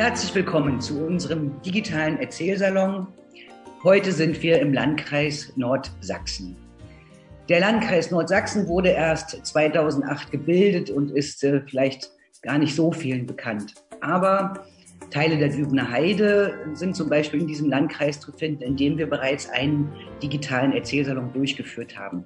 Herzlich 0.00 0.34
willkommen 0.34 0.80
zu 0.80 0.98
unserem 1.04 1.60
digitalen 1.60 2.18
Erzählsalon. 2.20 3.06
Heute 3.84 4.12
sind 4.12 4.42
wir 4.42 4.58
im 4.58 4.72
Landkreis 4.72 5.52
Nordsachsen. 5.56 6.56
Der 7.50 7.60
Landkreis 7.60 8.10
Nordsachsen 8.10 8.66
wurde 8.66 8.88
erst 8.88 9.44
2008 9.44 10.30
gebildet 10.30 10.88
und 10.88 11.10
ist 11.10 11.44
äh, 11.44 11.60
vielleicht 11.66 12.10
gar 12.40 12.56
nicht 12.56 12.74
so 12.74 12.90
vielen 12.92 13.26
bekannt. 13.26 13.74
Aber 14.00 14.64
Teile 15.10 15.36
der 15.36 15.50
Dübener 15.50 15.90
Heide 15.90 16.54
sind 16.72 16.96
zum 16.96 17.10
Beispiel 17.10 17.42
in 17.42 17.46
diesem 17.46 17.68
Landkreis 17.68 18.20
zu 18.20 18.32
finden, 18.32 18.62
in 18.62 18.76
dem 18.78 18.96
wir 18.96 19.06
bereits 19.06 19.50
einen 19.50 19.92
digitalen 20.22 20.72
Erzählsalon 20.72 21.30
durchgeführt 21.34 21.98
haben. 21.98 22.24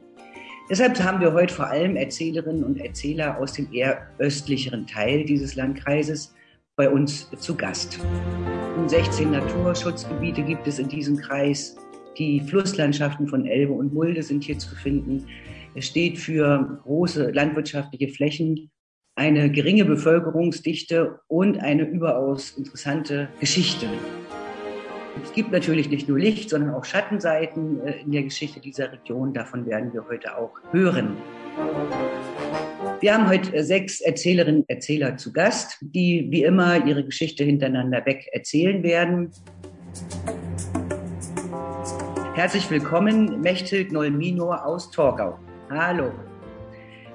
Deshalb 0.70 1.02
haben 1.02 1.20
wir 1.20 1.32
heute 1.32 1.52
vor 1.52 1.66
allem 1.66 1.96
Erzählerinnen 1.96 2.62
und 2.62 2.79
Erzähler 2.79 3.37
aus 3.37 3.54
dem 3.54 3.73
eher 3.73 4.06
östlicheren 4.18 4.87
Teil 4.87 5.24
dieses 5.24 5.57
Landkreises 5.57 6.32
bei 6.76 6.90
uns 6.90 7.30
zu 7.38 7.54
Gast. 7.54 8.00
16 8.86 9.30
Naturschutzgebiete 9.30 10.42
gibt 10.42 10.66
es 10.66 10.78
in 10.78 10.88
diesem 10.88 11.16
Kreis. 11.16 11.76
Die 12.18 12.40
Flusslandschaften 12.40 13.28
von 13.28 13.46
Elbe 13.46 13.72
und 13.72 13.92
Mulde 13.94 14.22
sind 14.22 14.44
hier 14.44 14.58
zu 14.58 14.74
finden. 14.74 15.26
Es 15.74 15.86
steht 15.86 16.18
für 16.18 16.80
große 16.82 17.30
landwirtschaftliche 17.30 18.08
Flächen, 18.08 18.70
eine 19.16 19.50
geringe 19.50 19.84
Bevölkerungsdichte 19.84 21.20
und 21.28 21.58
eine 21.58 21.84
überaus 21.84 22.52
interessante 22.52 23.28
Geschichte. 23.38 23.86
Es 25.22 25.32
gibt 25.32 25.52
natürlich 25.52 25.88
nicht 25.88 26.08
nur 26.08 26.18
Licht, 26.18 26.50
sondern 26.50 26.74
auch 26.74 26.84
Schattenseiten 26.84 27.80
äh, 27.86 28.00
in 28.00 28.10
der 28.10 28.24
Geschichte 28.24 28.58
dieser 28.58 28.90
Region. 28.90 29.32
Davon 29.32 29.64
werden 29.66 29.92
wir 29.92 30.04
heute 30.08 30.36
auch 30.36 30.52
hören. 30.72 31.16
Wir 33.05 33.13
haben 33.13 33.29
heute 33.29 33.63
sechs 33.63 34.01
Erzählerinnen 34.01 34.63
und 34.63 34.71
Erzähler 34.71 35.19
zu 35.19 35.30
Gast, 35.30 35.77
die 35.83 36.27
wie 36.30 36.43
immer 36.43 36.87
ihre 36.87 37.05
Geschichte 37.05 37.45
hintereinander 37.45 38.07
weg 38.07 38.30
erzählen 38.33 38.83
werden. 38.83 39.30
Herzlich 42.32 42.71
willkommen, 42.71 43.43
Mechthild 43.43 43.93
Nolminor 43.93 44.65
aus 44.65 44.91
Torgau. 44.91 45.38
Hallo. 45.69 46.13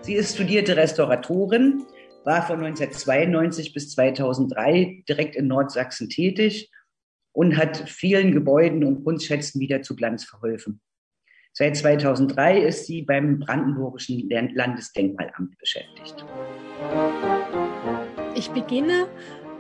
Sie 0.02 0.14
ist 0.14 0.36
studierte 0.36 0.78
Restauratorin, 0.78 1.88
war 2.24 2.46
von 2.46 2.64
1992 2.64 3.74
bis 3.74 3.90
2003 3.90 5.06
direkt 5.10 5.36
in 5.36 5.48
Nordsachsen 5.48 6.08
tätig 6.08 6.70
und 7.32 7.58
hat 7.58 7.90
vielen 7.90 8.32
Gebäuden 8.32 8.84
und 8.84 9.04
Kunstschätzen 9.04 9.60
wieder 9.60 9.82
zu 9.82 9.96
Glanz 9.96 10.24
verholfen. 10.24 10.82
Seit 11.54 11.78
2003 11.78 12.60
ist 12.60 12.86
sie 12.86 13.02
beim 13.02 13.40
Brandenburgischen 13.40 14.30
Landesdenkmalamt 14.30 15.58
beschäftigt. 15.58 16.24
Ich 18.36 18.52
beginne 18.52 19.08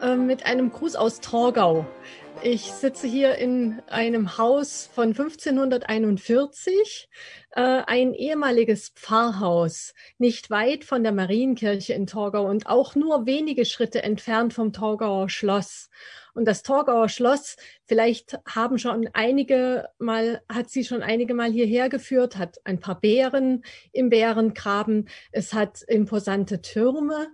äh, 0.02 0.16
mit 0.16 0.45
einem 0.45 0.72
Gruß 0.72 0.95
aus 0.95 1.20
Torgau. 1.20 1.86
Ich 2.42 2.72
sitze 2.72 3.05
hier 3.05 3.36
in 3.36 3.82
einem 3.88 4.38
Haus 4.38 4.89
von 4.94 5.10
1541, 5.10 7.10
äh, 7.52 7.82
ein 7.86 8.14
ehemaliges 8.14 8.94
Pfarrhaus, 8.95 9.94
nicht 10.17 10.50
weit 10.50 10.86
von 10.86 11.04
der 11.04 11.11
Marienkirche 11.11 11.94
in 11.94 12.08
Torgau 12.08 12.48
und 12.48 12.67
auch 12.67 12.95
nur 12.95 13.26
wenige 13.26 13.66
Schritte 13.66 14.04
entfernt 14.04 14.54
vom 14.54 14.71
Torgauer 14.71 15.30
Schloss. 15.30 15.89
Und 16.34 16.45
das 16.45 16.64
Torgauer 16.64 17.10
Schloss, 17.10 17.58
vielleicht 17.86 18.40
haben 18.48 18.78
schon 18.78 19.10
einige 19.14 19.90
mal, 19.98 20.42
hat 20.50 20.70
sie 20.70 20.84
schon 20.84 21.02
einige 21.02 21.34
Mal 21.34 21.52
hierher 21.52 21.90
geführt, 21.90 22.38
hat 22.38 22.58
ein 22.64 22.80
paar 22.80 23.00
Bären 23.00 23.64
im 23.92 24.10
Bärengraben, 24.10 25.10
es 25.32 25.54
hat 25.54 25.82
imposante 25.88 26.62
Türme. 26.62 27.28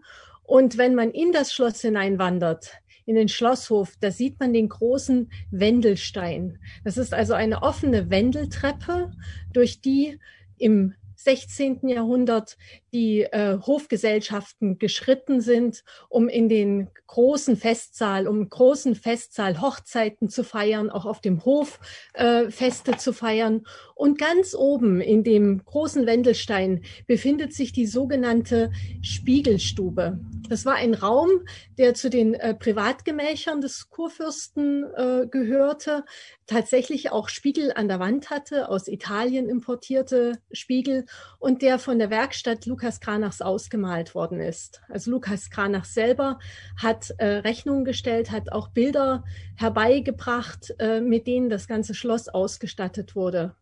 Und 0.43 0.77
wenn 0.77 0.95
man 0.95 1.11
in 1.11 1.31
das 1.31 1.53
Schloss 1.53 1.81
hineinwandert, 1.81 2.71
in 3.05 3.15
den 3.15 3.29
Schlosshof, 3.29 3.95
da 3.99 4.11
sieht 4.11 4.39
man 4.39 4.53
den 4.53 4.69
großen 4.69 5.31
Wendelstein. 5.51 6.59
Das 6.83 6.97
ist 6.97 7.13
also 7.13 7.33
eine 7.33 7.61
offene 7.61 8.09
Wendeltreppe, 8.09 9.11
durch 9.53 9.81
die 9.81 10.19
im 10.57 10.95
16. 11.15 11.87
Jahrhundert 11.87 12.57
die 12.95 13.23
äh, 13.23 13.57
Hofgesellschaften 13.59 14.79
geschritten 14.79 15.41
sind, 15.41 15.83
um 16.07 16.29
in 16.29 16.47
den 16.47 16.87
großen 17.07 17.57
Festsaal, 17.57 18.25
um 18.25 18.49
großen 18.49 18.95
Festsaal 18.95 19.59
Hochzeiten 19.59 20.29
zu 20.29 20.45
feiern, 20.45 20.89
auch 20.89 21.05
auf 21.05 21.19
dem 21.19 21.43
Hof 21.43 21.81
äh, 22.13 22.49
Feste 22.49 22.95
zu 22.95 23.11
feiern. 23.11 23.65
Und 23.95 24.17
ganz 24.17 24.55
oben 24.55 25.01
in 25.01 25.25
dem 25.25 25.63
großen 25.65 26.05
Wendelstein 26.05 26.85
befindet 27.05 27.53
sich 27.53 27.73
die 27.73 27.85
sogenannte 27.85 28.71
Spiegelstube. 29.01 30.19
Das 30.47 30.65
war 30.65 30.75
ein 30.75 30.93
Raum, 30.93 31.29
der 31.77 31.95
zu 31.95 32.09
den 32.09 32.33
äh, 32.33 32.53
Privatgemächern 32.53 33.59
des 33.59 33.89
Kurfürsten 33.89 34.85
äh, 34.95 35.27
gehörte, 35.29 36.05
tatsächlich 36.47 37.11
auch 37.11 37.27
Spiegel 37.29 37.73
an 37.75 37.87
der 37.87 37.99
Wand 37.99 38.29
hatte, 38.29 38.69
aus 38.69 38.87
Italien 38.87 39.49
importierte 39.49 40.39
Spiegel 40.51 41.05
und 41.39 41.61
der 41.61 41.79
von 41.79 41.99
der 41.99 42.09
Werkstatt 42.09 42.67
Lukas 42.85 42.99
Kranachs 42.99 43.41
ausgemalt 43.41 44.13
worden 44.13 44.39
ist. 44.39 44.83
Also 44.89 45.09
Lukas 45.09 45.49
Kranach 45.49 45.85
selber 45.85 46.37
hat 46.79 47.09
äh, 47.17 47.37
Rechnungen 47.37 47.83
gestellt, 47.83 48.29
hat 48.29 48.51
auch 48.51 48.67
Bilder 48.67 49.23
herbeigebracht, 49.55 50.75
äh, 50.77 51.01
mit 51.01 51.25
denen 51.25 51.49
das 51.49 51.67
ganze 51.67 51.95
Schloss 51.95 52.29
ausgestattet 52.29 53.15
wurde. 53.15 53.55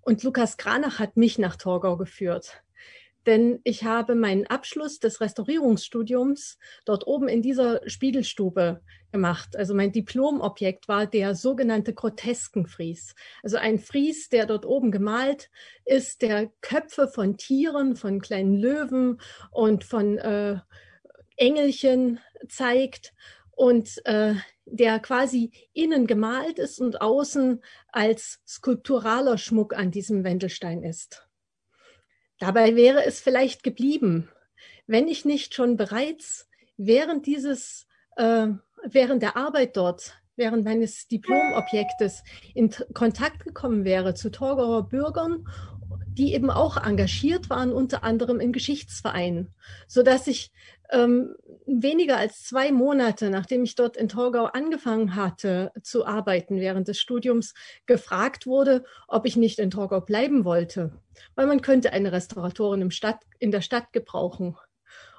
Und 0.00 0.22
Lukas 0.22 0.56
Kranach 0.56 0.98
hat 0.98 1.18
mich 1.18 1.36
nach 1.38 1.56
Torgau 1.56 1.98
geführt 1.98 2.63
denn 3.26 3.60
ich 3.64 3.84
habe 3.84 4.14
meinen 4.14 4.46
Abschluss 4.46 5.00
des 5.00 5.20
Restaurierungsstudiums 5.20 6.58
dort 6.84 7.06
oben 7.06 7.28
in 7.28 7.42
dieser 7.42 7.80
Spiegelstube 7.88 8.80
gemacht. 9.12 9.56
Also 9.56 9.74
mein 9.74 9.92
Diplomobjekt 9.92 10.88
war 10.88 11.06
der 11.06 11.34
sogenannte 11.34 11.94
Groteskenfries. 11.94 13.14
Also 13.42 13.56
ein 13.56 13.78
Fries, 13.78 14.28
der 14.28 14.46
dort 14.46 14.66
oben 14.66 14.90
gemalt 14.90 15.50
ist, 15.84 16.22
der 16.22 16.50
Köpfe 16.60 17.08
von 17.08 17.36
Tieren, 17.36 17.96
von 17.96 18.20
kleinen 18.20 18.54
Löwen 18.54 19.20
und 19.50 19.84
von 19.84 20.18
äh, 20.18 20.58
Engelchen 21.36 22.20
zeigt 22.48 23.14
und 23.52 24.04
äh, 24.04 24.34
der 24.66 24.98
quasi 24.98 25.52
innen 25.72 26.06
gemalt 26.06 26.58
ist 26.58 26.80
und 26.80 27.00
außen 27.00 27.62
als 27.88 28.40
skulpturaler 28.46 29.38
Schmuck 29.38 29.74
an 29.74 29.90
diesem 29.90 30.24
Wendelstein 30.24 30.82
ist. 30.82 31.28
Dabei 32.38 32.76
wäre 32.76 33.04
es 33.04 33.20
vielleicht 33.20 33.62
geblieben, 33.62 34.28
wenn 34.86 35.08
ich 35.08 35.24
nicht 35.24 35.54
schon 35.54 35.76
bereits 35.76 36.48
während 36.76 37.26
dieses, 37.26 37.86
äh, 38.16 38.48
während 38.84 39.22
der 39.22 39.36
Arbeit 39.36 39.76
dort, 39.76 40.14
während 40.36 40.64
meines 40.64 41.06
Diplomobjektes 41.06 42.24
in 42.54 42.70
Kontakt 42.92 43.44
gekommen 43.44 43.84
wäre 43.84 44.14
zu 44.14 44.30
Torgauer 44.30 44.88
Bürgern, 44.88 45.46
die 46.16 46.34
eben 46.34 46.50
auch 46.50 46.76
engagiert 46.76 47.50
waren, 47.50 47.72
unter 47.72 48.04
anderem 48.04 48.40
in 48.40 48.52
Geschichtsvereinen, 48.52 49.52
so 49.86 50.02
dass 50.02 50.26
ich 50.26 50.52
ähm, 50.90 51.34
weniger 51.66 52.16
als 52.18 52.44
zwei 52.44 52.70
Monate, 52.70 53.30
nachdem 53.30 53.64
ich 53.64 53.74
dort 53.74 53.96
in 53.96 54.08
Torgau 54.08 54.44
angefangen 54.46 55.16
hatte 55.16 55.72
zu 55.82 56.06
arbeiten 56.06 56.60
während 56.60 56.88
des 56.88 57.00
Studiums, 57.00 57.54
gefragt 57.86 58.46
wurde, 58.46 58.84
ob 59.08 59.26
ich 59.26 59.36
nicht 59.36 59.58
in 59.58 59.70
Torgau 59.70 60.00
bleiben 60.00 60.44
wollte, 60.44 60.92
weil 61.34 61.46
man 61.46 61.62
könnte 61.62 61.92
eine 61.92 62.12
Restauratorin 62.12 62.82
im 62.82 62.90
Stadt, 62.90 63.20
in 63.38 63.50
der 63.50 63.62
Stadt 63.62 63.92
gebrauchen. 63.92 64.56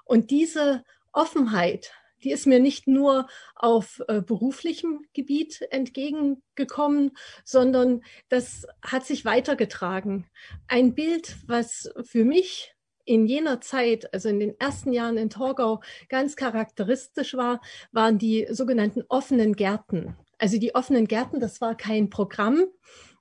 Und 0.03 0.29
diese 0.31 0.83
Offenheit, 1.11 1.91
die 2.23 2.31
ist 2.31 2.47
mir 2.47 2.59
nicht 2.59 2.87
nur 2.87 3.27
auf 3.55 4.01
äh, 4.07 4.21
beruflichem 4.21 5.05
Gebiet 5.13 5.61
entgegengekommen, 5.69 7.11
sondern 7.43 8.01
das 8.29 8.65
hat 8.81 9.05
sich 9.05 9.25
weitergetragen. 9.25 10.25
Ein 10.67 10.95
Bild, 10.95 11.37
was 11.47 11.91
für 12.03 12.25
mich 12.25 12.75
in 13.05 13.27
jener 13.27 13.61
Zeit, 13.61 14.11
also 14.13 14.29
in 14.29 14.39
den 14.39 14.59
ersten 14.59 14.91
Jahren 14.91 15.17
in 15.17 15.29
Torgau, 15.29 15.81
ganz 16.09 16.35
charakteristisch 16.35 17.35
war, 17.35 17.61
waren 17.91 18.17
die 18.17 18.47
sogenannten 18.49 19.03
offenen 19.07 19.55
Gärten. 19.55 20.15
Also 20.39 20.57
die 20.57 20.75
offenen 20.75 21.07
Gärten, 21.07 21.39
das 21.39 21.61
war 21.61 21.77
kein 21.77 22.09
Programm 22.09 22.65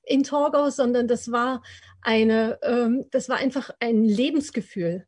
in 0.07 0.23
Torgau, 0.23 0.71
sondern 0.71 1.09
das 1.09 1.31
war 1.31 1.63
eine, 2.03 2.59
ähm, 2.63 3.05
das 3.11 3.29
war 3.29 3.37
einfach 3.37 3.71
ein 3.81 4.05
Lebensgefühl. 4.05 5.07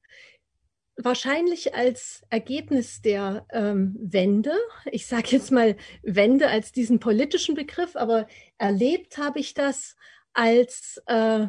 Wahrscheinlich 0.97 1.75
als 1.75 2.23
Ergebnis 2.31 3.03
der 3.03 3.47
ähm, 3.51 3.97
Wende, 3.99 4.53
ich 4.91 5.07
sage 5.07 5.29
jetzt 5.31 5.53
mal 5.53 5.77
Wende 6.03 6.49
als 6.49 6.73
diesen 6.73 7.01
politischen 7.01 7.55
Begriff, 7.55 7.97
aber 7.97 8.27
erlebt 8.59 9.19
habe 9.19 9.39
ich 9.39 9.55
das 9.55 9.97
als 10.33 11.03
äh, 11.07 11.47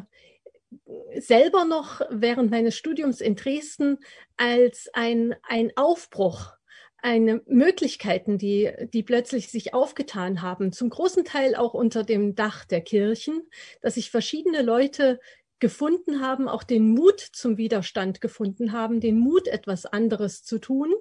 selber 1.18 1.64
noch 1.64 2.02
während 2.10 2.50
meines 2.50 2.76
Studiums 2.76 3.20
in 3.20 3.36
Dresden 3.36 3.98
als 4.36 4.88
ein, 4.92 5.34
ein 5.42 5.72
Aufbruch 5.76 6.52
eine 7.00 7.42
Möglichkeiten, 7.46 8.38
die, 8.38 8.72
die 8.92 9.02
plötzlich 9.04 9.50
sich 9.50 9.72
aufgetan 9.72 10.42
haben, 10.42 10.72
zum 10.72 10.90
großen 10.90 11.24
Teil 11.24 11.54
auch 11.54 11.72
unter 11.72 12.02
dem 12.02 12.34
Dach 12.34 12.64
der 12.64 12.80
Kirchen, 12.80 13.48
dass 13.80 13.94
sich 13.94 14.10
verschiedene 14.10 14.62
Leute 14.62 15.20
gefunden 15.60 16.20
haben, 16.20 16.48
auch 16.48 16.62
den 16.62 16.88
Mut 16.90 17.20
zum 17.20 17.56
Widerstand 17.56 18.20
gefunden 18.20 18.72
haben, 18.72 19.00
den 19.00 19.18
Mut, 19.18 19.48
etwas 19.48 19.86
anderes 19.86 20.44
zu 20.44 20.58
tun. 20.58 20.94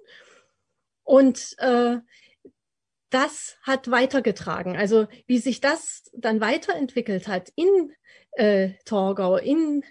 Und 1.03 1.55
äh, 1.59 1.97
das 3.09 3.57
hat 3.61 3.89
weitergetragen. 3.89 4.75
Also 4.75 5.07
wie 5.25 5.37
sich 5.37 5.61
das 5.61 6.03
dann 6.13 6.41
weiterentwickelt 6.41 7.27
hat 7.27 7.51
in 7.55 7.93
äh, 8.31 8.71
Torgau, 8.85 9.37
in 9.37 9.83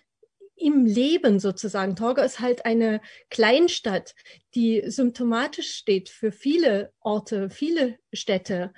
im 0.57 0.87
Leben 0.87 1.39
sozusagen. 1.39 1.97
Torgau 1.97 2.23
ist 2.23 2.41
halt 2.41 2.65
eine 2.65 3.01
Kleinstadt, 3.29 4.15
die 4.55 4.83
symptomatisch 4.87 5.73
steht 5.75 6.09
für 6.09 6.33
viele 6.33 6.93
Orte, 7.01 7.51
viele 7.51 7.99
Städte 8.13 8.73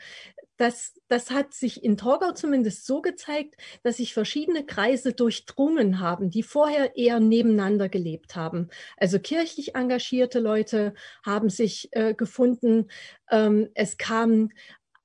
das, 0.58 0.92
das 1.06 1.30
hat 1.30 1.54
sich 1.54 1.82
in 1.82 1.96
Torgau 1.96 2.32
zumindest 2.32 2.84
so 2.84 3.00
gezeigt, 3.00 3.54
dass 3.84 3.96
sich 3.96 4.12
verschiedene 4.12 4.66
Kreise 4.66 5.12
durchdrungen 5.12 6.00
haben, 6.00 6.30
die 6.30 6.42
vorher 6.42 6.96
eher 6.96 7.20
nebeneinander 7.20 7.88
gelebt 7.88 8.36
haben. 8.36 8.68
Also 8.96 9.20
kirchlich 9.20 9.76
engagierte 9.76 10.40
Leute 10.40 10.94
haben 11.24 11.48
sich 11.48 11.88
äh, 11.92 12.12
gefunden. 12.12 12.90
Ähm, 13.30 13.70
es 13.74 13.96
kamen 13.96 14.52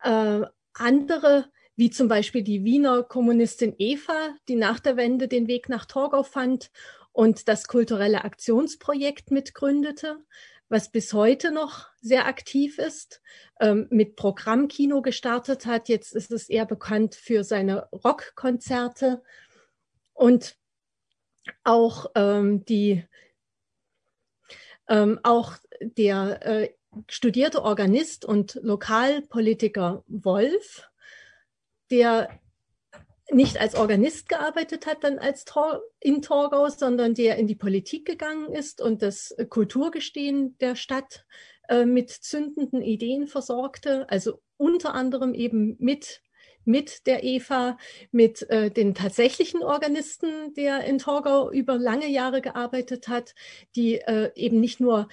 äh, 0.02 0.42
andere, 0.74 1.46
wie 1.76 1.92
zum 1.92 2.08
Beispiel 2.08 2.42
die 2.42 2.64
Wiener 2.64 3.04
Kommunistin 3.04 3.76
Eva, 3.78 4.36
die 4.48 4.56
nach 4.56 4.80
der 4.80 4.98
Wende 4.98 5.28
den 5.28 5.48
Weg 5.48 5.70
nach 5.70 5.86
Torgau 5.86 6.24
fand 6.24 6.72
und 7.12 7.48
das 7.48 7.68
kulturelle 7.68 8.24
Aktionsprojekt 8.24 9.30
mitgründete 9.30 10.18
was 10.74 10.90
bis 10.90 11.14
heute 11.14 11.52
noch 11.52 11.86
sehr 12.02 12.26
aktiv 12.26 12.80
ist, 12.80 13.22
ähm, 13.60 13.86
mit 13.92 14.16
Programmkino 14.16 15.04
gestartet 15.04 15.68
hat. 15.68 15.88
Jetzt 15.88 16.14
ist 16.16 16.32
es 16.32 16.50
eher 16.50 16.66
bekannt 16.66 17.14
für 17.14 17.44
seine 17.44 17.88
Rockkonzerte 17.92 19.22
und 20.14 20.58
auch 21.64 22.08
ähm, 22.16 22.66
die 22.66 23.06
ähm, 24.90 25.20
auch 25.22 25.54
der 25.80 26.44
äh, 26.44 26.74
studierte 27.08 27.62
Organist 27.62 28.26
und 28.26 28.60
Lokalpolitiker 28.64 30.04
Wolf, 30.08 30.90
der 31.92 32.40
nicht 33.32 33.60
als 33.60 33.76
Organist 33.76 34.30
gearbeitet 34.30 34.86
hat, 34.86 35.04
dann 35.04 35.18
als 35.18 35.46
Tor 35.46 35.82
in 36.00 36.22
Torgau, 36.22 36.70
sondern 36.70 37.14
der 37.14 37.38
in 37.38 37.48
die 37.48 37.56
Politik 37.56 38.06
gegangen 38.06 38.54
ist 38.54 38.82
und 38.82 39.02
das 39.02 39.36
Kulturgestehen 39.50 40.58
der 40.58 40.76
Stadt 40.76 41.26
äh, 41.70 41.86
mit 41.86 42.10
zündenden 42.10 42.82
Ideen 42.82 43.28
versorgte, 43.28 44.10
also 44.10 44.42
unter 44.58 44.94
anderem 44.94 45.34
eben 45.34 45.76
mit 45.80 46.22
mit 46.66 47.06
der 47.08 47.24
Eva, 47.24 47.78
mit 48.12 48.50
äh, 48.50 48.72
den 48.72 48.94
tatsächlichen 48.96 49.64
Organisten, 49.64 50.54
der 50.56 50.84
in 50.86 50.98
Torgau 50.98 51.52
über 51.52 51.78
lange 51.78 52.08
Jahre 52.08 52.42
gearbeitet 52.42 53.08
hat, 53.08 53.36
die 53.76 53.96
äh, 53.96 54.32
eben 54.36 54.60
nicht 54.60 54.80
nur 54.80 55.08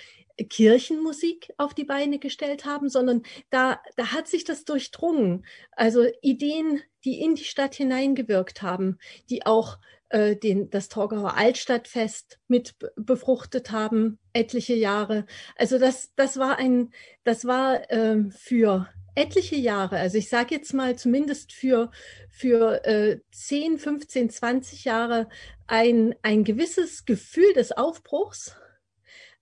Kirchenmusik 0.49 1.53
auf 1.59 1.75
die 1.75 1.85
Beine 1.85 2.19
gestellt 2.19 2.65
haben, 2.65 2.89
sondern 2.89 3.23
da, 3.51 3.81
da 3.97 4.13
hat 4.13 4.29
sich 4.29 4.45
das 4.45 4.65
durchdrungen. 4.65 5.45
Also 5.73 6.07
Ideen, 6.23 6.81
die 7.05 7.21
in 7.21 7.35
die 7.35 7.45
Stadt 7.45 7.75
hineingewirkt 7.75 8.63
haben, 8.63 8.99
die 9.29 9.45
auch 9.45 9.79
äh, 10.11 10.37
den, 10.37 10.71
das 10.71 10.89
Torgauer 10.89 11.37
Altstadtfest 11.37 12.39
mit 12.49 12.75
befruchtet 12.97 13.71
haben, 13.71 14.19
etliche 14.33 14.75
Jahre. 14.75 15.27
Also 15.57 15.79
das, 15.79 16.13
das 16.17 16.39
war 16.39 16.59
ein, 16.59 16.91
das 17.25 17.45
war 17.45 17.91
ähm, 17.91 18.31
für 18.31 18.89
etliche 19.15 19.57
Jahre, 19.57 19.99
also 19.99 20.19
ich 20.19 20.29
sage 20.29 20.55
jetzt 20.55 20.73
mal 20.73 20.97
zumindest 20.97 21.53
für, 21.53 21.91
für 22.29 22.85
äh, 22.85 23.21
10, 23.33 23.79
15, 23.79 24.31
20 24.31 24.85
Jahre 24.85 25.29
ein, 25.67 26.15
ein 26.23 26.45
gewisses 26.45 27.05
Gefühl 27.05 27.53
des 27.55 27.73
Aufbruchs, 27.73 28.57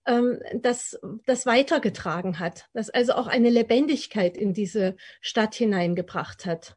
ähm, 0.05 0.39
das, 0.53 0.99
das 1.25 1.45
weitergetragen 1.45 2.39
hat, 2.39 2.65
das 2.73 2.89
also 2.89 3.13
auch 3.13 3.27
eine 3.27 3.49
Lebendigkeit 3.49 4.37
in 4.37 4.53
diese 4.53 4.95
Stadt 5.21 5.55
hineingebracht 5.55 6.45
hat. 6.45 6.75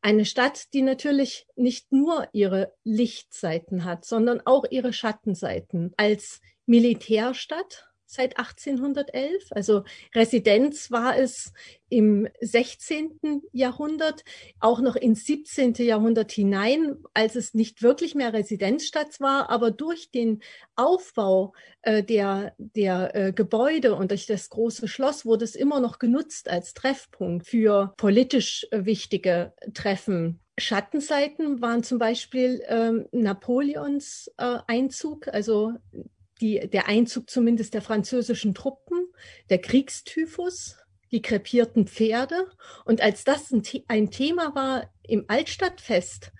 Eine 0.00 0.24
Stadt, 0.24 0.72
die 0.74 0.82
natürlich 0.82 1.46
nicht 1.56 1.90
nur 1.90 2.28
ihre 2.32 2.72
Lichtseiten 2.84 3.84
hat, 3.84 4.04
sondern 4.04 4.40
auch 4.44 4.64
ihre 4.70 4.92
Schattenseiten. 4.92 5.92
Als 5.96 6.40
Militärstadt 6.66 7.87
seit 8.08 8.38
1811. 8.38 9.48
Also 9.50 9.84
Residenz 10.14 10.90
war 10.90 11.16
es 11.16 11.52
im 11.90 12.28
16. 12.40 13.42
Jahrhundert, 13.52 14.24
auch 14.60 14.80
noch 14.80 14.96
ins 14.96 15.24
17. 15.26 15.74
Jahrhundert 15.74 16.32
hinein, 16.32 16.96
als 17.14 17.36
es 17.36 17.54
nicht 17.54 17.82
wirklich 17.82 18.14
mehr 18.14 18.32
Residenzstadt 18.32 19.20
war, 19.20 19.50
aber 19.50 19.70
durch 19.70 20.10
den 20.10 20.42
Aufbau 20.74 21.52
äh, 21.82 22.02
der, 22.02 22.54
der 22.58 23.14
äh, 23.14 23.32
Gebäude 23.32 23.94
und 23.94 24.10
durch 24.10 24.26
das 24.26 24.48
große 24.48 24.88
Schloss 24.88 25.24
wurde 25.24 25.44
es 25.44 25.54
immer 25.54 25.80
noch 25.80 25.98
genutzt 25.98 26.48
als 26.48 26.74
Treffpunkt 26.74 27.46
für 27.46 27.94
politisch 27.96 28.66
äh, 28.70 28.84
wichtige 28.84 29.52
Treffen. 29.74 30.40
Schattenseiten 30.58 31.60
waren 31.60 31.82
zum 31.82 31.98
Beispiel 31.98 32.62
ähm, 32.66 33.06
Napoleons 33.12 34.30
äh, 34.38 34.58
Einzug, 34.66 35.28
also 35.28 35.74
die, 36.40 36.68
der 36.68 36.88
Einzug 36.88 37.28
zumindest 37.28 37.74
der 37.74 37.82
französischen 37.82 38.54
Truppen, 38.54 39.06
der 39.50 39.58
Kriegstyphus, 39.58 40.76
die 41.10 41.22
krepierten 41.22 41.86
Pferde. 41.86 42.46
Und 42.84 43.00
als 43.00 43.24
das 43.24 43.50
ein, 43.50 43.62
ein, 43.88 44.10
Thema 44.10 44.54
war 44.54 44.90
im 45.02 45.24
Altstadtfest, 45.28 46.32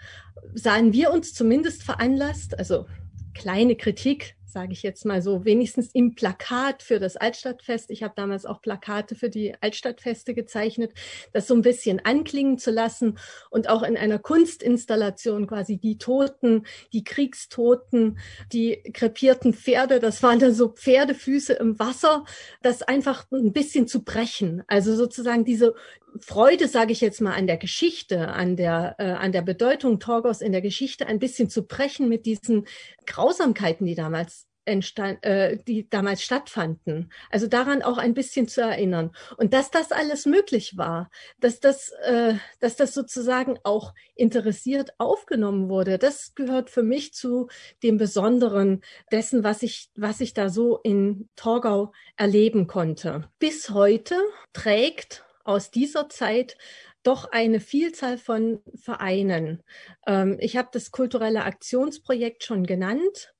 sahen 0.54 0.92
wir 0.92 1.10
uns 1.10 1.34
zumindest 1.34 1.82
veranlasst, 1.82 2.58
also 2.58 2.86
kleine 3.34 3.76
Kritik 3.76 4.36
sage 4.48 4.72
ich 4.72 4.82
jetzt 4.82 5.04
mal 5.04 5.20
so, 5.20 5.44
wenigstens 5.44 5.90
im 5.92 6.14
Plakat 6.14 6.82
für 6.82 6.98
das 6.98 7.16
Altstadtfest. 7.16 7.90
Ich 7.90 8.02
habe 8.02 8.14
damals 8.16 8.46
auch 8.46 8.62
Plakate 8.62 9.14
für 9.14 9.28
die 9.28 9.54
Altstadtfeste 9.60 10.34
gezeichnet, 10.34 10.92
das 11.32 11.46
so 11.46 11.54
ein 11.54 11.62
bisschen 11.62 12.00
anklingen 12.04 12.58
zu 12.58 12.70
lassen 12.70 13.18
und 13.50 13.68
auch 13.68 13.82
in 13.82 13.96
einer 13.96 14.18
Kunstinstallation 14.18 15.46
quasi 15.46 15.76
die 15.76 15.98
Toten, 15.98 16.64
die 16.92 17.04
Kriegstoten, 17.04 18.18
die 18.52 18.82
krepierten 18.92 19.52
Pferde, 19.52 20.00
das 20.00 20.22
waren 20.22 20.38
dann 20.38 20.54
so 20.54 20.68
Pferdefüße 20.68 21.52
im 21.52 21.78
Wasser, 21.78 22.24
das 22.62 22.82
einfach 22.82 23.26
ein 23.30 23.52
bisschen 23.52 23.86
zu 23.86 24.02
brechen. 24.02 24.62
Also 24.66 24.96
sozusagen 24.96 25.44
diese 25.44 25.74
Freude, 26.20 26.68
sage 26.68 26.92
ich 26.92 27.00
jetzt 27.00 27.20
mal, 27.20 27.34
an 27.34 27.46
der 27.46 27.58
Geschichte, 27.58 28.28
an 28.28 28.56
der, 28.56 28.96
äh, 28.98 29.10
an 29.10 29.32
der 29.32 29.42
Bedeutung 29.42 30.00
Torgos 30.00 30.40
in 30.40 30.52
der 30.52 30.62
Geschichte 30.62 31.06
ein 31.06 31.18
bisschen 31.18 31.50
zu 31.50 31.66
brechen 31.66 32.08
mit 32.08 32.26
diesen 32.26 32.66
Grausamkeiten, 33.06 33.86
die 33.86 33.94
damals 33.94 34.48
entstand, 34.68 35.24
äh, 35.24 35.56
die 35.66 35.88
damals 35.88 36.22
stattfanden. 36.22 37.10
Also 37.30 37.46
daran 37.46 37.82
auch 37.82 37.98
ein 37.98 38.14
bisschen 38.14 38.46
zu 38.46 38.60
erinnern. 38.60 39.10
Und 39.36 39.54
dass 39.54 39.70
das 39.70 39.90
alles 39.90 40.26
möglich 40.26 40.76
war, 40.76 41.10
dass 41.40 41.58
das, 41.58 41.90
äh, 42.04 42.34
dass 42.60 42.76
das 42.76 42.94
sozusagen 42.94 43.58
auch 43.64 43.94
interessiert 44.14 44.90
aufgenommen 44.98 45.68
wurde, 45.68 45.98
das 45.98 46.34
gehört 46.34 46.70
für 46.70 46.82
mich 46.82 47.14
zu 47.14 47.48
dem 47.82 47.96
Besonderen 47.96 48.82
dessen, 49.10 49.42
was 49.42 49.62
ich, 49.62 49.88
was 49.96 50.20
ich 50.20 50.34
da 50.34 50.50
so 50.50 50.78
in 50.82 51.28
Torgau 51.34 51.92
erleben 52.16 52.66
konnte. 52.66 53.28
Bis 53.38 53.70
heute 53.70 54.16
trägt 54.52 55.24
aus 55.48 55.70
dieser 55.70 56.08
Zeit 56.08 56.56
doch 57.02 57.32
eine 57.32 57.60
Vielzahl 57.60 58.18
von 58.18 58.60
Vereinen. 58.74 59.62
Ähm, 60.06 60.36
ich 60.40 60.56
habe 60.56 60.68
das 60.72 60.90
kulturelle 60.90 61.44
Aktionsprojekt 61.44 62.44
schon 62.44 62.66
genannt. 62.66 63.34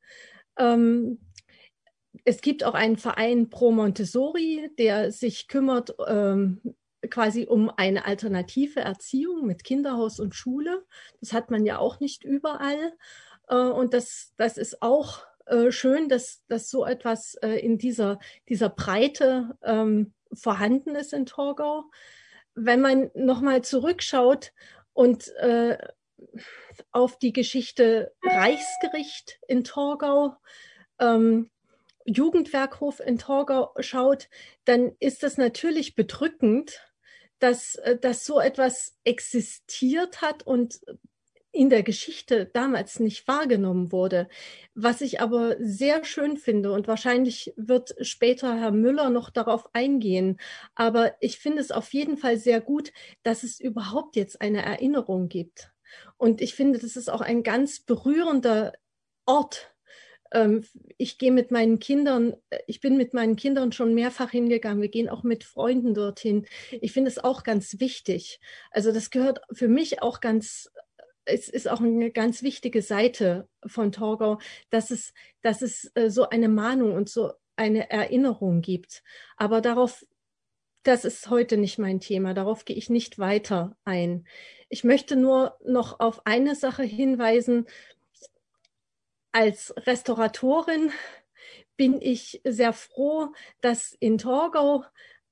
Ähm, 0.58 1.20
es 2.24 2.40
gibt 2.40 2.64
auch 2.64 2.74
einen 2.74 2.96
Verein 2.96 3.50
Pro 3.50 3.70
Montessori, 3.72 4.70
der 4.78 5.12
sich 5.12 5.48
kümmert 5.48 5.94
ähm, 6.06 6.62
quasi 7.10 7.44
um 7.44 7.70
eine 7.70 8.06
alternative 8.06 8.80
Erziehung 8.80 9.46
mit 9.46 9.62
Kinderhaus 9.62 10.18
und 10.18 10.34
Schule. 10.34 10.84
Das 11.20 11.32
hat 11.32 11.50
man 11.50 11.66
ja 11.66 11.78
auch 11.78 12.00
nicht 12.00 12.24
überall. 12.24 12.92
Äh, 13.48 13.54
und 13.54 13.92
das, 13.92 14.32
das 14.36 14.56
ist 14.56 14.82
auch 14.82 15.26
äh, 15.46 15.70
schön, 15.70 16.08
dass, 16.08 16.42
dass 16.48 16.70
so 16.70 16.86
etwas 16.86 17.34
äh, 17.36 17.58
in 17.58 17.76
dieser, 17.76 18.18
dieser 18.48 18.70
Breite 18.70 19.56
ähm, 19.62 20.14
vorhanden 20.32 20.94
ist 20.94 21.12
in 21.12 21.26
Torgau. 21.26 21.84
Wenn 22.54 22.80
man 22.80 23.10
nochmal 23.14 23.62
zurückschaut 23.62 24.52
und 24.92 25.28
äh, 25.36 25.78
auf 26.92 27.18
die 27.18 27.32
Geschichte 27.32 28.12
Reichsgericht 28.22 29.38
in 29.46 29.64
Torgau, 29.64 30.36
ähm, 30.98 31.50
Jugendwerkhof 32.04 33.00
in 33.00 33.18
Torgau 33.18 33.74
schaut, 33.80 34.28
dann 34.64 34.92
ist 34.98 35.22
das 35.22 35.36
natürlich 35.36 35.94
bedrückend, 35.94 36.80
dass, 37.38 37.76
äh, 37.76 37.98
dass 37.98 38.24
so 38.24 38.40
etwas 38.40 38.96
existiert 39.04 40.22
hat 40.22 40.42
und 40.42 40.80
in 41.58 41.70
der 41.70 41.82
Geschichte 41.82 42.46
damals 42.46 43.00
nicht 43.00 43.26
wahrgenommen 43.26 43.90
wurde. 43.90 44.28
Was 44.76 45.00
ich 45.00 45.20
aber 45.20 45.56
sehr 45.58 46.04
schön 46.04 46.36
finde 46.36 46.70
und 46.70 46.86
wahrscheinlich 46.86 47.52
wird 47.56 47.96
später 48.00 48.54
Herr 48.56 48.70
Müller 48.70 49.10
noch 49.10 49.28
darauf 49.28 49.74
eingehen, 49.74 50.38
aber 50.76 51.14
ich 51.20 51.40
finde 51.40 51.60
es 51.60 51.72
auf 51.72 51.92
jeden 51.92 52.16
Fall 52.16 52.36
sehr 52.36 52.60
gut, 52.60 52.92
dass 53.24 53.42
es 53.42 53.58
überhaupt 53.58 54.14
jetzt 54.14 54.40
eine 54.40 54.62
Erinnerung 54.62 55.28
gibt. 55.28 55.72
Und 56.16 56.40
ich 56.40 56.54
finde, 56.54 56.78
das 56.78 56.94
ist 56.94 57.10
auch 57.10 57.22
ein 57.22 57.42
ganz 57.42 57.80
berührender 57.80 58.74
Ort. 59.26 59.74
Ähm, 60.30 60.64
ich 60.96 61.18
gehe 61.18 61.32
mit 61.32 61.50
meinen 61.50 61.80
Kindern, 61.80 62.34
äh, 62.50 62.60
ich 62.68 62.80
bin 62.80 62.96
mit 62.96 63.14
meinen 63.14 63.34
Kindern 63.34 63.72
schon 63.72 63.94
mehrfach 63.94 64.30
hingegangen. 64.30 64.80
Wir 64.80 64.90
gehen 64.90 65.08
auch 65.08 65.24
mit 65.24 65.42
Freunden 65.42 65.92
dorthin. 65.92 66.46
Ich 66.80 66.92
finde 66.92 67.10
es 67.10 67.18
auch 67.18 67.42
ganz 67.42 67.80
wichtig. 67.80 68.38
Also 68.70 68.92
das 68.92 69.10
gehört 69.10 69.40
für 69.50 69.68
mich 69.68 70.02
auch 70.02 70.20
ganz 70.20 70.70
es 71.28 71.48
ist 71.48 71.68
auch 71.68 71.80
eine 71.80 72.10
ganz 72.10 72.42
wichtige 72.42 72.82
Seite 72.82 73.48
von 73.66 73.92
Torgau, 73.92 74.38
dass 74.70 74.90
es, 74.90 75.12
dass 75.42 75.62
es 75.62 75.90
äh, 75.94 76.10
so 76.10 76.28
eine 76.28 76.48
Mahnung 76.48 76.94
und 76.94 77.08
so 77.08 77.32
eine 77.56 77.90
Erinnerung 77.90 78.62
gibt. 78.62 79.02
Aber 79.36 79.60
darauf, 79.60 80.06
das 80.82 81.04
ist 81.04 81.28
heute 81.28 81.56
nicht 81.56 81.78
mein 81.78 82.00
Thema. 82.00 82.34
Darauf 82.34 82.64
gehe 82.64 82.76
ich 82.76 82.88
nicht 82.88 83.18
weiter 83.18 83.76
ein. 83.84 84.26
Ich 84.68 84.84
möchte 84.84 85.16
nur 85.16 85.58
noch 85.64 86.00
auf 86.00 86.26
eine 86.26 86.54
Sache 86.54 86.82
hinweisen. 86.82 87.66
Als 89.32 89.74
Restauratorin 89.76 90.90
bin 91.76 92.00
ich 92.00 92.40
sehr 92.44 92.72
froh, 92.72 93.32
dass 93.60 93.92
in 94.00 94.18
Torgau 94.18 94.84